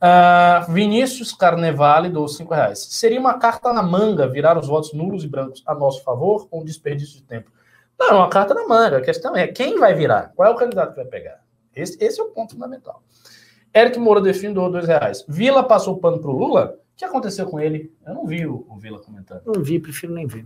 Uh, 0.02 0.72
Vinícius 0.72 1.32
Carnevale 1.32 2.10
do 2.10 2.28
5 2.28 2.52
reais. 2.52 2.80
Seria 2.90 3.20
uma 3.20 3.38
carta 3.38 3.72
na 3.72 3.84
manga 3.84 4.28
virar 4.28 4.58
os 4.58 4.68
votos 4.68 4.94
nulos 4.94 5.24
e 5.24 5.28
brancos 5.28 5.62
a 5.64 5.76
nosso 5.76 6.04
favor 6.04 6.48
ou 6.50 6.62
um 6.62 6.66
desperdício 6.66 7.18
de 7.18 7.24
tempo? 7.24 7.52
Não, 8.00 8.08
é 8.08 8.14
uma 8.14 8.30
carta 8.30 8.56
na 8.56 8.68
manga. 8.68 8.98
A 8.98 9.02
questão 9.02 9.36
é 9.36 9.48
quem 9.48 9.78
vai 9.78 9.94
virar? 9.94 10.32
Qual 10.36 10.50
é 10.50 10.52
o 10.52 10.58
candidato 10.58 10.90
que 10.90 10.96
vai 10.96 11.06
pegar? 11.06 11.40
Esse, 11.76 12.04
esse 12.04 12.20
é 12.20 12.24
o 12.24 12.30
ponto 12.30 12.54
fundamental. 12.54 13.04
Eric 13.76 14.00
Moura 14.00 14.20
define 14.20 14.56
doou 14.56 14.72
dois 14.72 14.88
reais. 14.88 15.24
Vila 15.28 15.64
passou 15.64 15.98
pano 15.98 16.20
pro 16.20 16.32
Lula? 16.32 16.80
O 16.94 16.98
que 16.98 17.06
aconteceu 17.06 17.46
com 17.46 17.60
ele? 17.60 17.94
Eu 18.06 18.16
não 18.16 18.26
vi 18.26 18.46
o, 18.48 18.66
o 18.68 18.78
Vila 18.78 19.00
comentando. 19.00 19.44
Não 19.46 19.62
vi, 19.62 19.80
prefiro 19.80 20.14
nem 20.14 20.26
ver. 20.26 20.46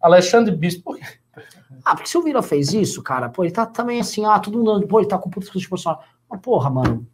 Alexandre 0.00 0.54
Bispo, 0.54 0.84
por 0.84 0.98
quê? 0.98 1.04
Ah, 1.84 1.94
porque 1.94 2.08
se 2.08 2.18
o 2.18 2.22
Vila 2.22 2.42
fez 2.42 2.72
isso, 2.74 3.02
cara, 3.02 3.30
pô, 3.30 3.44
ele 3.44 3.52
tá 3.52 3.64
também 3.64 4.00
assim, 4.00 4.24
ah, 4.26 4.38
todo 4.38 4.58
mundo, 4.58 4.86
pô, 4.86 5.00
ele 5.00 5.08
tá 5.08 5.18
com 5.18 5.30
puto 5.30 5.58
de 5.58 5.68
Bolsonaro. 5.68 6.02
Mas, 6.28 6.40
porra, 6.40 6.68
mano, 6.68 7.06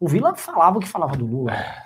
o 0.00 0.08
Vila 0.08 0.34
falava 0.34 0.78
o 0.78 0.80
que 0.80 0.88
falava 0.88 1.14
do 1.14 1.26
Lula. 1.26 1.52
É, 1.52 1.84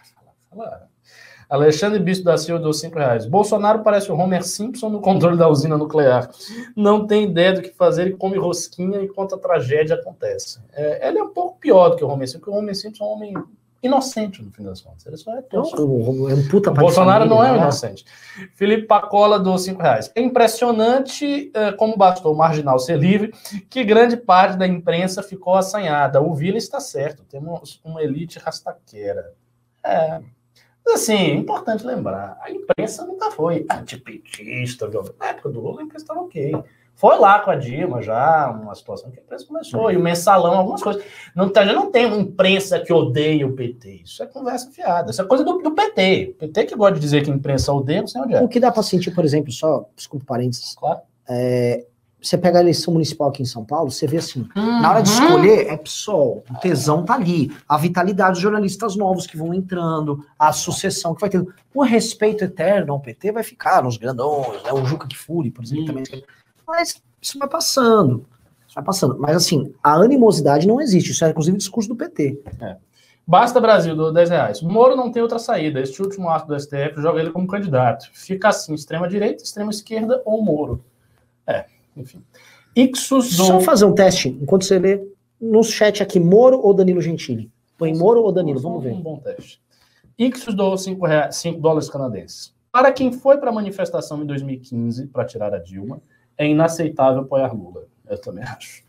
Alexandre 1.51 1.99
Bispo 1.99 2.25
da 2.25 2.39
Silva 2.39 2.63
deu 2.63 2.73
5 2.73 2.97
reais. 2.97 3.27
Bolsonaro 3.27 3.83
parece 3.83 4.11
o 4.11 4.17
Homer 4.17 4.43
Simpson 4.43 4.89
no 4.89 5.01
controle 5.01 5.37
da 5.37 5.49
usina 5.49 5.77
nuclear. 5.77 6.31
Não 6.75 7.07
tem 7.07 7.25
ideia 7.25 7.53
do 7.53 7.63
que 7.63 7.71
fazer 7.71 8.07
e 8.07 8.17
come 8.17 8.39
rosquinha 8.39 9.03
enquanto 9.03 9.35
a 9.35 9.39
tragédia 9.39 9.97
acontece. 9.97 10.61
É, 10.73 11.09
ele 11.09 11.19
é 11.19 11.23
um 11.23 11.31
pouco 11.31 11.59
pior 11.59 11.91
do 11.91 11.97
que 11.97 12.05
o 12.05 12.09
Homer 12.09 12.27
Simpson, 12.27 12.39
porque 12.39 12.57
o 12.57 12.59
Homer 12.59 12.75
Simpson 12.75 13.05
é 13.05 13.07
um 13.07 13.11
homem 13.11 13.35
inocente, 13.87 14.43
no 14.43 14.51
fim 14.51 14.65
das 14.65 14.81
contas. 14.81 15.07
Ele 15.07 15.17
só 15.17 15.37
é 15.37 15.43
tosco. 15.43 15.77
É 16.31 16.35
um 16.35 16.49
puta 16.49 16.71
o 16.71 16.75
Bolsonaro 16.75 17.27
não 17.27 17.45
é 17.45 17.51
um 17.51 17.57
né? 17.57 17.63
inocente. 17.63 18.05
Felipe 18.55 18.87
Pacola 18.87 19.39
do 19.39 19.57
5 19.57 19.81
reais. 19.81 20.11
É 20.15 20.21
impressionante 20.21 21.51
é, 21.55 21.73
como 21.73 21.97
bastou 21.97 22.33
o 22.33 22.37
marginal 22.37 22.79
ser 22.79 22.99
livre, 22.99 23.33
que 23.69 23.85
grande 23.85 24.17
parte 24.17 24.57
da 24.57 24.67
imprensa 24.67 25.23
ficou 25.23 25.55
assanhada. 25.55 26.21
O 26.21 26.35
Vila 26.35 26.59
está 26.59 26.81
certo, 26.81 27.25
temos 27.25 27.81
uma 27.85 28.03
elite 28.03 28.39
rastaqueira. 28.39 29.33
É. 29.85 30.21
Mas 30.85 31.03
assim, 31.03 31.15
é 31.15 31.35
importante 31.35 31.87
lembrar, 31.87 32.39
a 32.43 32.51
imprensa 32.51 33.07
nunca 33.07 33.31
foi 33.31 33.65
antipetista, 33.71 34.91
na 35.19 35.29
época 35.29 35.49
do 35.49 35.61
Lula 35.61 35.81
a 35.81 35.85
imprensa 35.85 36.05
estava 36.05 36.21
ok. 36.21 36.53
Foi 36.97 37.19
lá 37.19 37.41
com 37.41 37.51
a 37.51 37.57
Dilma 37.57 38.01
já, 38.01 38.51
uma 38.51 38.75
situação 38.75 39.11
que 39.11 39.19
a 39.19 39.23
imprensa 39.23 39.47
começou, 39.47 39.91
e 39.91 39.97
o 39.97 40.01
mensalão, 40.01 40.55
algumas 40.55 40.83
coisas. 40.83 41.03
Não, 41.35 41.49
tá, 41.49 41.65
já 41.65 41.73
não 41.73 41.91
tem 41.91 42.07
uma 42.07 42.17
imprensa 42.17 42.79
que 42.79 42.93
odeia 42.93 43.47
o 43.47 43.53
PT. 43.53 44.03
Isso 44.05 44.23
é 44.23 44.27
conversa 44.27 44.71
fiada. 44.71 45.11
Isso 45.11 45.21
é 45.21 45.25
coisa 45.25 45.45
do, 45.45 45.59
do 45.59 45.73
PT. 45.73 46.31
O 46.31 46.39
PT 46.39 46.65
que 46.67 46.77
gosta 46.77 46.95
de 46.95 47.01
dizer 47.01 47.25
que 47.25 47.31
a 47.31 47.35
imprensa 47.35 47.73
odeia, 47.73 48.01
não 48.01 48.09
sei 48.09 48.23
onde 48.23 48.35
é. 48.35 48.41
O 48.41 48.49
que 48.49 48.61
dá 48.61 48.71
para 48.71 48.83
sentir, 48.83 49.11
por 49.11 49.25
exemplo, 49.25 49.51
só, 49.51 49.89
desculpa 49.97 50.25
parênteses. 50.25 50.77
Claro. 50.77 51.01
É, 51.29 51.85
você 52.25 52.39
pega 52.39 52.59
a 52.59 52.63
eleição 52.63 52.95
municipal 52.95 53.29
aqui 53.29 53.43
em 53.43 53.47
São 53.47 53.65
Paulo, 53.65 53.91
você 53.91 54.07
vê 54.07 54.17
assim, 54.17 54.49
uhum. 54.57 54.81
na 54.81 54.91
hora 54.91 55.03
de 55.03 55.11
escolher, 55.11 55.67
é 55.67 55.77
PSOL, 55.77 56.43
o 56.51 56.55
tesão 56.59 57.05
tá 57.05 57.15
ali, 57.15 57.55
a 57.69 57.77
vitalidade 57.77 58.33
dos 58.33 58.41
jornalistas 58.41 58.97
novos 58.97 59.27
que 59.27 59.37
vão 59.37 59.53
entrando, 59.53 60.25
a 60.39 60.51
sucessão 60.53 61.15
que 61.15 61.21
vai 61.21 61.29
tendo. 61.29 61.53
O 61.75 61.83
respeito 61.83 62.45
eterno 62.45 62.95
ao 62.95 63.01
PT 63.01 63.33
vai 63.33 63.43
ficar 63.43 63.83
nos 63.83 63.99
grandões, 63.99 64.63
né? 64.63 64.73
O 64.73 64.85
Juca 64.87 65.07
Kfouri, 65.07 65.51
por 65.51 65.65
exemplo, 65.65 65.87
também 65.87 66.05
mas 66.67 67.03
isso 67.21 67.39
vai 67.39 67.49
passando. 67.49 68.27
Isso 68.67 68.75
vai 68.75 68.85
passando. 68.85 69.19
Mas 69.19 69.37
assim, 69.37 69.75
a 69.83 69.95
animosidade 69.95 70.67
não 70.67 70.81
existe. 70.81 71.13
Isso 71.13 71.25
é 71.25 71.31
inclusive 71.31 71.57
discurso 71.57 71.89
do 71.89 71.97
PT. 71.97 72.43
É. 72.61 72.77
Basta 73.27 73.59
Brasil, 73.59 73.97
do 73.97 74.13
10 74.13 74.31
reais. 74.31 74.63
Moro 74.63 74.95
não 74.95 75.11
tem 75.11 75.23
outra 75.23 75.39
saída. 75.39 75.81
Este 75.81 76.03
último 76.03 76.29
ato 76.29 76.47
do 76.47 76.61
STF 76.61 77.01
joga 77.01 77.21
ele 77.21 77.31
como 77.31 77.47
candidato. 77.47 78.11
Fica 78.13 78.49
assim, 78.49 78.75
extrema 78.75 79.09
direita, 79.09 79.43
extrema 79.43 79.71
esquerda 79.71 80.21
ou 80.27 80.43
Moro. 80.43 80.85
É, 81.47 81.65
enfim. 81.97 82.23
Ixos 82.77 83.37
do... 83.37 83.45
Só 83.45 83.61
fazer 83.61 83.85
um 83.87 83.95
teste, 83.95 84.29
enquanto 84.29 84.65
você 84.65 84.79
lê 84.79 85.01
no 85.41 85.63
chat 85.63 86.03
aqui, 86.03 86.21
Moro 86.21 86.61
ou 86.61 86.75
Danilo 86.75 87.01
Gentili? 87.01 87.51
Põe 87.79 87.97
Moro 87.97 88.23
ou 88.23 88.33
Danilo, 88.33 88.61
vamos 88.61 88.83
ver. 88.83 88.93
Um 88.93 89.01
bom 89.01 89.19
teste. 89.19 89.61
Ixos 90.19 90.55
do 90.55 90.77
5, 90.77 91.07
5 91.31 91.61
dólares 91.61 91.89
canadenses. 91.89 92.55
Para 92.71 92.93
quem 92.93 93.13
foi 93.13 93.39
para 93.39 93.51
a 93.51 93.53
manifestação 93.53 94.23
em 94.23 94.27
2015 94.27 95.07
para 95.07 95.25
tirar 95.25 95.55
a 95.55 95.59
Dilma, 95.59 96.01
é 96.37 96.47
inaceitável 96.47 97.23
apoiar 97.23 97.53
Lula. 97.55 97.85
Eu 98.09 98.21
também 98.21 98.45
acho. 98.45 98.83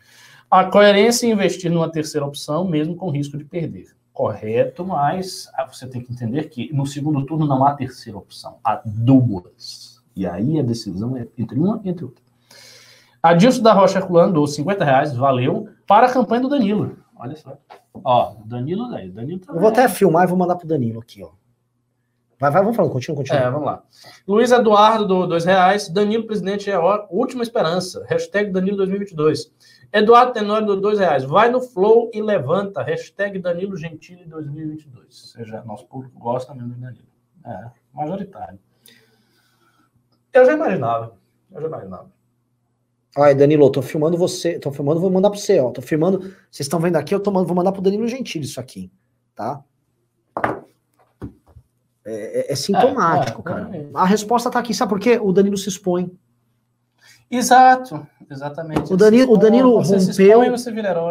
A 0.50 0.64
coerência 0.64 1.26
em 1.26 1.32
investir 1.32 1.70
numa 1.70 1.90
terceira 1.90 2.26
opção, 2.26 2.64
mesmo 2.64 2.94
com 2.94 3.10
risco 3.10 3.36
de 3.36 3.44
perder. 3.44 3.94
Correto, 4.12 4.84
mas 4.84 5.50
ah, 5.54 5.66
você 5.66 5.86
tem 5.86 6.00
que 6.00 6.12
entender 6.12 6.48
que 6.48 6.72
no 6.72 6.86
segundo 6.86 7.26
turno 7.26 7.46
não 7.46 7.64
há 7.64 7.74
terceira 7.74 8.16
opção, 8.16 8.58
há 8.64 8.80
duas. 8.84 10.02
E 10.14 10.26
aí 10.26 10.58
a 10.58 10.62
decisão 10.62 11.16
é 11.16 11.26
entre 11.36 11.58
uma 11.58 11.80
e 11.84 11.90
entre 11.90 12.04
outra. 12.04 12.24
Adilson 13.22 13.62
da 13.62 13.74
Rocha 13.74 13.98
Herculano 13.98 14.32
dou 14.32 14.46
50 14.46 14.84
reais, 14.84 15.12
valeu, 15.14 15.68
para 15.86 16.06
a 16.06 16.12
campanha 16.12 16.42
do 16.42 16.48
Danilo. 16.48 16.96
Olha 17.16 17.36
só. 17.36 17.58
Ó, 17.92 18.36
Danilo 18.44 18.84
aí, 18.94 19.10
Danilo 19.10 19.40
tá 19.40 19.52
Eu 19.52 19.60
vou 19.60 19.68
até 19.68 19.88
filmar 19.88 20.24
e 20.24 20.28
vou 20.28 20.38
mandar 20.38 20.56
pro 20.56 20.66
Danilo 20.66 21.00
aqui, 21.00 21.22
ó. 21.22 21.30
Vai, 22.38 22.50
vai, 22.50 22.62
vamos 22.62 22.76
falando, 22.76 22.92
continua, 22.92 23.16
continua. 23.16 23.40
É, 23.40 23.50
vamos 23.50 23.66
lá. 23.66 23.82
Luiz 24.28 24.52
Eduardo, 24.52 25.06
do 25.06 25.26
dois 25.26 25.46
reais. 25.46 25.88
Danilo, 25.88 26.26
presidente, 26.26 26.70
é 26.70 26.74
a 26.74 27.06
última 27.10 27.42
esperança. 27.42 28.04
Hashtag 28.06 28.50
Danilo 28.50 28.76
2022. 28.76 29.52
Eduardo 29.90 30.32
Tenório, 30.32 30.66
do 30.66 30.78
dois 30.78 30.98
reais. 30.98 31.24
Vai 31.24 31.50
no 31.50 31.62
Flow 31.62 32.10
e 32.12 32.20
levanta. 32.20 32.82
Hashtag 32.82 33.38
Danilo 33.38 33.76
Gentili 33.76 34.26
2022. 34.26 35.04
Ou 35.04 35.10
seja, 35.10 35.62
nosso 35.64 35.86
público 35.86 36.18
gosta 36.18 36.54
mesmo 36.54 36.74
do 36.74 36.80
Danilo. 36.80 37.06
É, 37.46 37.70
majoritário. 37.94 38.58
Eu 40.32 40.44
já 40.44 40.52
imaginava. 40.52 41.16
Eu 41.50 41.62
já 41.62 41.68
imaginava. 41.68 42.10
Olha, 43.16 43.34
Danilo, 43.34 43.70
tô 43.70 43.80
filmando 43.80 44.18
você. 44.18 44.58
Tô 44.58 44.70
filmando, 44.70 45.00
vou 45.00 45.10
mandar 45.10 45.30
para 45.30 45.38
você, 45.38 45.58
ó. 45.58 45.70
Tô 45.70 45.80
filmando. 45.80 46.18
Vocês 46.50 46.66
estão 46.66 46.78
vendo 46.78 46.96
aqui, 46.96 47.14
eu 47.14 47.20
tô, 47.20 47.30
vou 47.30 47.54
mandar 47.54 47.72
pro 47.72 47.80
Danilo 47.80 48.06
Gentili 48.06 48.44
isso 48.44 48.60
aqui, 48.60 48.92
tá? 49.34 49.64
É, 52.06 52.40
é, 52.40 52.52
é 52.52 52.54
sintomático, 52.54 53.40
é, 53.40 53.44
cara. 53.44 53.70
É. 53.76 53.86
A 53.92 54.04
resposta 54.04 54.48
tá 54.48 54.60
aqui, 54.60 54.72
sabe 54.72 54.90
por 54.90 55.00
quê? 55.00 55.18
O 55.20 55.32
Danilo 55.32 55.58
se 55.58 55.68
expõe. 55.68 56.16
Exato, 57.28 58.06
exatamente. 58.30 58.92
O 58.92 58.96
Danilo, 58.96 59.32
o 59.32 59.36
Danilo 59.36 59.80
rompeu. 59.80 60.44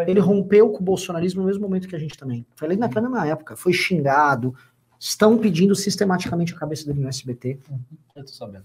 Ele 0.08 0.20
rompeu 0.22 0.70
com 0.70 0.80
o 0.80 0.84
bolsonarismo 0.84 1.42
no 1.42 1.48
mesmo 1.48 1.64
momento 1.64 1.90
que 1.90 1.96
a 1.96 2.00
gente 2.00 2.18
também. 2.18 2.46
Foi 2.56 2.70
ali 2.70 2.78
naquela 2.78 3.10
mesma 3.10 3.28
época. 3.28 3.58
Foi 3.58 3.74
xingado. 3.74 4.56
Estão 4.98 5.38
pedindo 5.38 5.76
sistematicamente 5.76 6.54
a 6.54 6.58
cabeça 6.58 6.86
dele 6.86 7.02
no 7.02 7.10
SBT. 7.10 7.60
Uhum, 7.70 7.80
eu 8.16 8.24
tô 8.24 8.32
sabendo. 8.32 8.64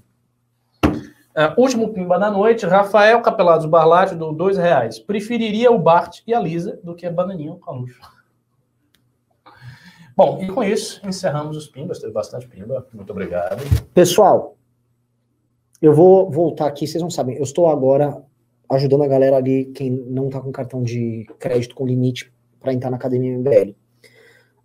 Uh, 0.87 1.61
último 1.61 1.93
pimba 1.93 2.19
da 2.19 2.31
noite, 2.31 2.67
Rafael 2.67 3.21
Capelados 3.21 3.67
Barlate 3.67 4.15
do 4.15 4.33
dois 4.33 4.57
reais. 4.57 5.01
Preferiria 5.01 5.73
o 5.73 5.79
Bart 5.79 6.21
e 6.27 6.33
a 6.33 6.39
Lisa 6.39 6.79
do 6.85 6.95
que 6.95 7.05
a 7.05 7.11
Bananinha 7.11 7.57
com 7.57 7.71
a 7.71 7.75
Luxo. 7.75 8.01
Bom, 10.21 10.39
e 10.43 10.49
com 10.49 10.63
isso 10.63 11.01
encerramos 11.09 11.57
os 11.57 11.67
pimbas. 11.67 11.99
Teve 11.99 12.13
bastante 12.13 12.47
pimba. 12.47 12.87
Muito 12.93 13.11
obrigado. 13.11 13.63
Pessoal, 13.95 14.59
eu 15.81 15.95
vou 15.95 16.31
voltar 16.31 16.67
aqui. 16.67 16.87
Vocês 16.87 17.03
não 17.03 17.09
sabem, 17.09 17.37
eu 17.37 17.43
estou 17.43 17.67
agora 17.69 18.23
ajudando 18.71 19.03
a 19.03 19.09
galera 19.09 19.39
ali, 19.39 19.73
quem 19.75 19.91
não 19.91 20.27
está 20.27 20.39
com 20.39 20.53
cartão 20.53 20.83
de 20.83 21.27
crédito 21.39 21.75
com 21.75 21.87
limite 21.87 22.31
para 22.61 22.71
entrar 22.75 22.91
na 22.91 22.99
Academia 22.99 23.39
MBL. 23.39 23.71
Uh, 23.71 23.75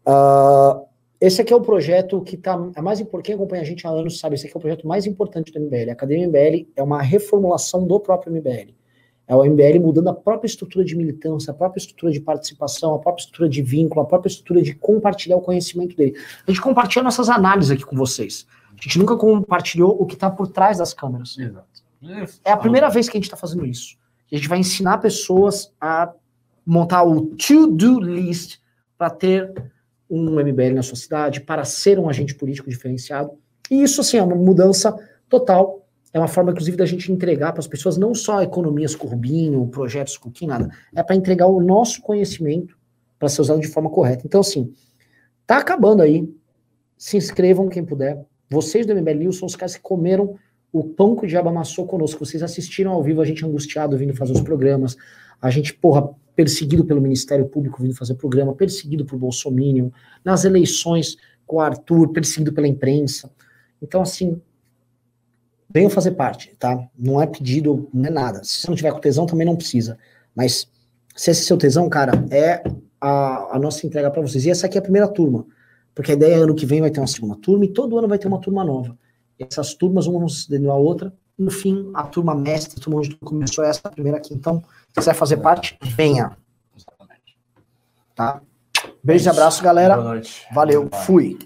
ah, 0.07 0.83
esse 1.21 1.41
aqui 1.41 1.53
é 1.53 1.55
o 1.55 1.61
projeto 1.61 2.21
que 2.21 2.35
está. 2.35 2.59
É 2.75 2.81
mais 2.81 2.99
importante, 2.99 3.27
quem 3.27 3.35
acompanha 3.35 3.61
a 3.61 3.65
gente 3.65 3.87
há 3.87 3.89
anos 3.89 4.19
sabe, 4.19 4.35
esse 4.35 4.47
aqui 4.47 4.57
é 4.57 4.59
o 4.59 4.61
projeto 4.61 4.85
mais 4.85 5.05
importante 5.05 5.53
do 5.53 5.59
MBL. 5.61 5.89
A 5.89 5.93
Academia 5.93 6.27
MBL 6.27 6.67
é 6.75 6.83
uma 6.83 7.01
reformulação 7.01 7.87
do 7.87 7.97
próprio 7.97 8.33
MBL. 8.33 8.74
É 9.27 9.35
o 9.35 9.43
MBL 9.43 9.79
mudando 9.81 10.09
a 10.09 10.13
própria 10.13 10.47
estrutura 10.47 10.85
de 10.85 10.95
militância, 10.95 11.51
a 11.51 11.53
própria 11.53 11.79
estrutura 11.79 12.11
de 12.11 12.19
participação, 12.19 12.93
a 12.93 12.99
própria 12.99 13.21
estrutura 13.23 13.49
de 13.49 13.61
vínculo, 13.61 14.01
a 14.01 14.05
própria 14.05 14.29
estrutura 14.29 14.61
de 14.61 14.75
compartilhar 14.75 15.37
o 15.37 15.41
conhecimento 15.41 15.95
dele. 15.95 16.15
A 16.45 16.51
gente 16.51 16.61
compartilha 16.61 17.01
nossas 17.01 17.29
análises 17.29 17.71
aqui 17.71 17.83
com 17.83 17.95
vocês. 17.95 18.45
A 18.77 18.81
gente 18.81 18.99
nunca 18.99 19.15
compartilhou 19.15 19.99
o 19.99 20.05
que 20.05 20.13
está 20.13 20.29
por 20.29 20.47
trás 20.47 20.77
das 20.77 20.93
câmeras. 20.93 21.37
Exato. 21.37 21.67
É 22.43 22.51
a 22.51 22.57
primeira 22.57 22.89
vez 22.89 23.09
que 23.09 23.17
a 23.17 23.19
gente 23.19 23.25
está 23.25 23.37
fazendo 23.37 23.65
isso. 23.65 23.97
A 24.31 24.35
gente 24.35 24.47
vai 24.47 24.59
ensinar 24.59 24.99
pessoas 24.99 25.73
a 25.79 26.13
montar 26.65 27.03
o 27.03 27.27
to-do 27.35 27.99
list 27.99 28.59
para 28.97 29.09
ter 29.09 29.51
um 30.09 30.39
MBL 30.39 30.75
na 30.75 30.83
sua 30.83 30.95
cidade, 30.95 31.41
para 31.41 31.63
ser 31.63 31.99
um 31.99 32.09
agente 32.09 32.35
político 32.35 32.69
diferenciado. 32.69 33.31
E 33.69 33.81
isso, 33.81 34.01
assim, 34.01 34.17
é 34.17 34.23
uma 34.23 34.35
mudança 34.35 34.95
total. 35.27 35.84
É 36.15 36.17
uma 36.17 36.29
forma, 36.29 36.51
inclusive, 36.51 36.77
da 36.77 36.85
gente 36.85 37.11
entregar 37.11 37.51
para 37.51 37.59
as 37.59 37.67
pessoas 37.67 37.97
não 37.97 38.15
só 38.15 38.41
economias 38.41 38.95
com 38.95 39.67
projetos 39.67 40.17
com 40.17 40.31
nada. 40.47 40.69
É 40.95 41.03
para 41.03 41.13
entregar 41.13 41.47
o 41.47 41.59
nosso 41.59 42.01
conhecimento 42.01 42.77
para 43.19 43.27
ser 43.27 43.41
usado 43.41 43.59
de 43.59 43.67
forma 43.67 43.89
correta. 43.89 44.25
Então, 44.25 44.39
assim, 44.39 44.71
tá 45.45 45.57
acabando 45.57 46.01
aí. 46.01 46.33
Se 46.97 47.17
inscrevam 47.17 47.67
quem 47.67 47.83
puder. 47.83 48.25
Vocês 48.49 48.85
do 48.85 48.95
MBL 48.95 49.29
são 49.33 49.45
os 49.45 49.57
caras 49.57 49.75
que 49.75 49.81
comeram 49.81 50.37
o 50.71 50.85
pão 50.85 51.17
que 51.17 51.25
o 51.25 51.27
diabo 51.27 51.49
amassou 51.49 51.85
conosco. 51.85 52.25
Vocês 52.25 52.41
assistiram 52.41 52.93
ao 52.93 53.03
vivo 53.03 53.19
a 53.19 53.25
gente 53.25 53.45
angustiado 53.45 53.97
vindo 53.97 54.15
fazer 54.15 54.31
os 54.31 54.41
programas. 54.41 54.95
A 55.41 55.49
gente, 55.49 55.73
porra, 55.73 56.09
perseguido 56.33 56.85
pelo 56.85 57.01
Ministério 57.01 57.45
Público 57.45 57.81
vindo 57.81 57.93
fazer 57.93 58.15
programa, 58.15 58.55
perseguido 58.55 59.03
por 59.03 59.19
Bolsonaro, 59.19 59.91
nas 60.23 60.45
eleições 60.45 61.17
com 61.45 61.57
o 61.57 61.59
Arthur, 61.59 62.13
perseguido 62.13 62.53
pela 62.53 62.69
imprensa. 62.69 63.29
Então, 63.81 64.01
assim, 64.01 64.41
venham 65.75 65.89
fazer 65.89 66.11
parte, 66.11 66.55
tá? 66.57 66.87
Não 66.97 67.21
é 67.21 67.27
pedido, 67.27 67.89
não 67.93 68.05
é 68.05 68.09
nada. 68.09 68.41
Se 68.45 68.61
você 68.61 68.67
não 68.69 68.77
tiver 68.77 68.93
com 68.93 68.99
tesão, 69.01 69.25
também 69.25 69.45
não 69.45 69.57
precisa. 69.57 69.97
Mas 70.33 70.69
se 71.13 71.31
esse 71.31 71.41
é 71.41 71.45
seu 71.47 71.57
tesão, 71.57 71.89
cara, 71.89 72.13
é 72.31 72.63
a, 72.99 73.57
a 73.57 73.59
nossa 73.59 73.85
entrega 73.85 74.09
para 74.09 74.21
vocês. 74.21 74.45
E 74.45 74.49
essa 74.49 74.67
aqui 74.67 74.77
é 74.77 74.79
a 74.79 74.81
primeira 74.81 75.05
turma. 75.05 75.45
Porque 75.93 76.11
a 76.11 76.13
ideia 76.13 76.35
é 76.35 76.37
ano 76.37 76.55
que 76.55 76.65
vem 76.65 76.79
vai 76.79 76.89
ter 76.89 77.01
uma 77.01 77.07
segunda 77.07 77.35
turma 77.35 77.65
e 77.65 77.73
todo 77.73 77.97
ano 77.97 78.07
vai 78.07 78.17
ter 78.17 78.29
uma 78.29 78.39
turma 78.39 78.63
nova. 78.63 78.97
Essas 79.37 79.73
turmas 79.73 80.05
vão 80.05 80.25
se 80.29 80.35
sucedendo 80.35 80.71
a 80.71 80.75
outra. 80.75 81.13
No 81.37 81.51
fim, 81.51 81.91
a 81.93 82.03
turma 82.03 82.33
mestre, 82.33 82.79
a 82.79 82.81
turma 82.81 82.99
onde 82.99 83.13
começou 83.17 83.65
essa 83.65 83.81
a 83.83 83.91
primeira 83.91 84.17
aqui. 84.17 84.33
Então, 84.33 84.63
se 84.87 84.93
quiser 84.95 85.13
fazer 85.13 85.37
parte, 85.37 85.77
venha. 85.81 86.37
Exatamente. 86.73 87.37
Tá? 88.15 88.41
Beijo 89.03 89.27
e 89.27 89.29
abraço, 89.29 89.61
galera. 89.61 89.95
Boa 89.95 90.07
noite. 90.07 90.47
Valeu, 90.53 90.87
fui. 91.05 91.37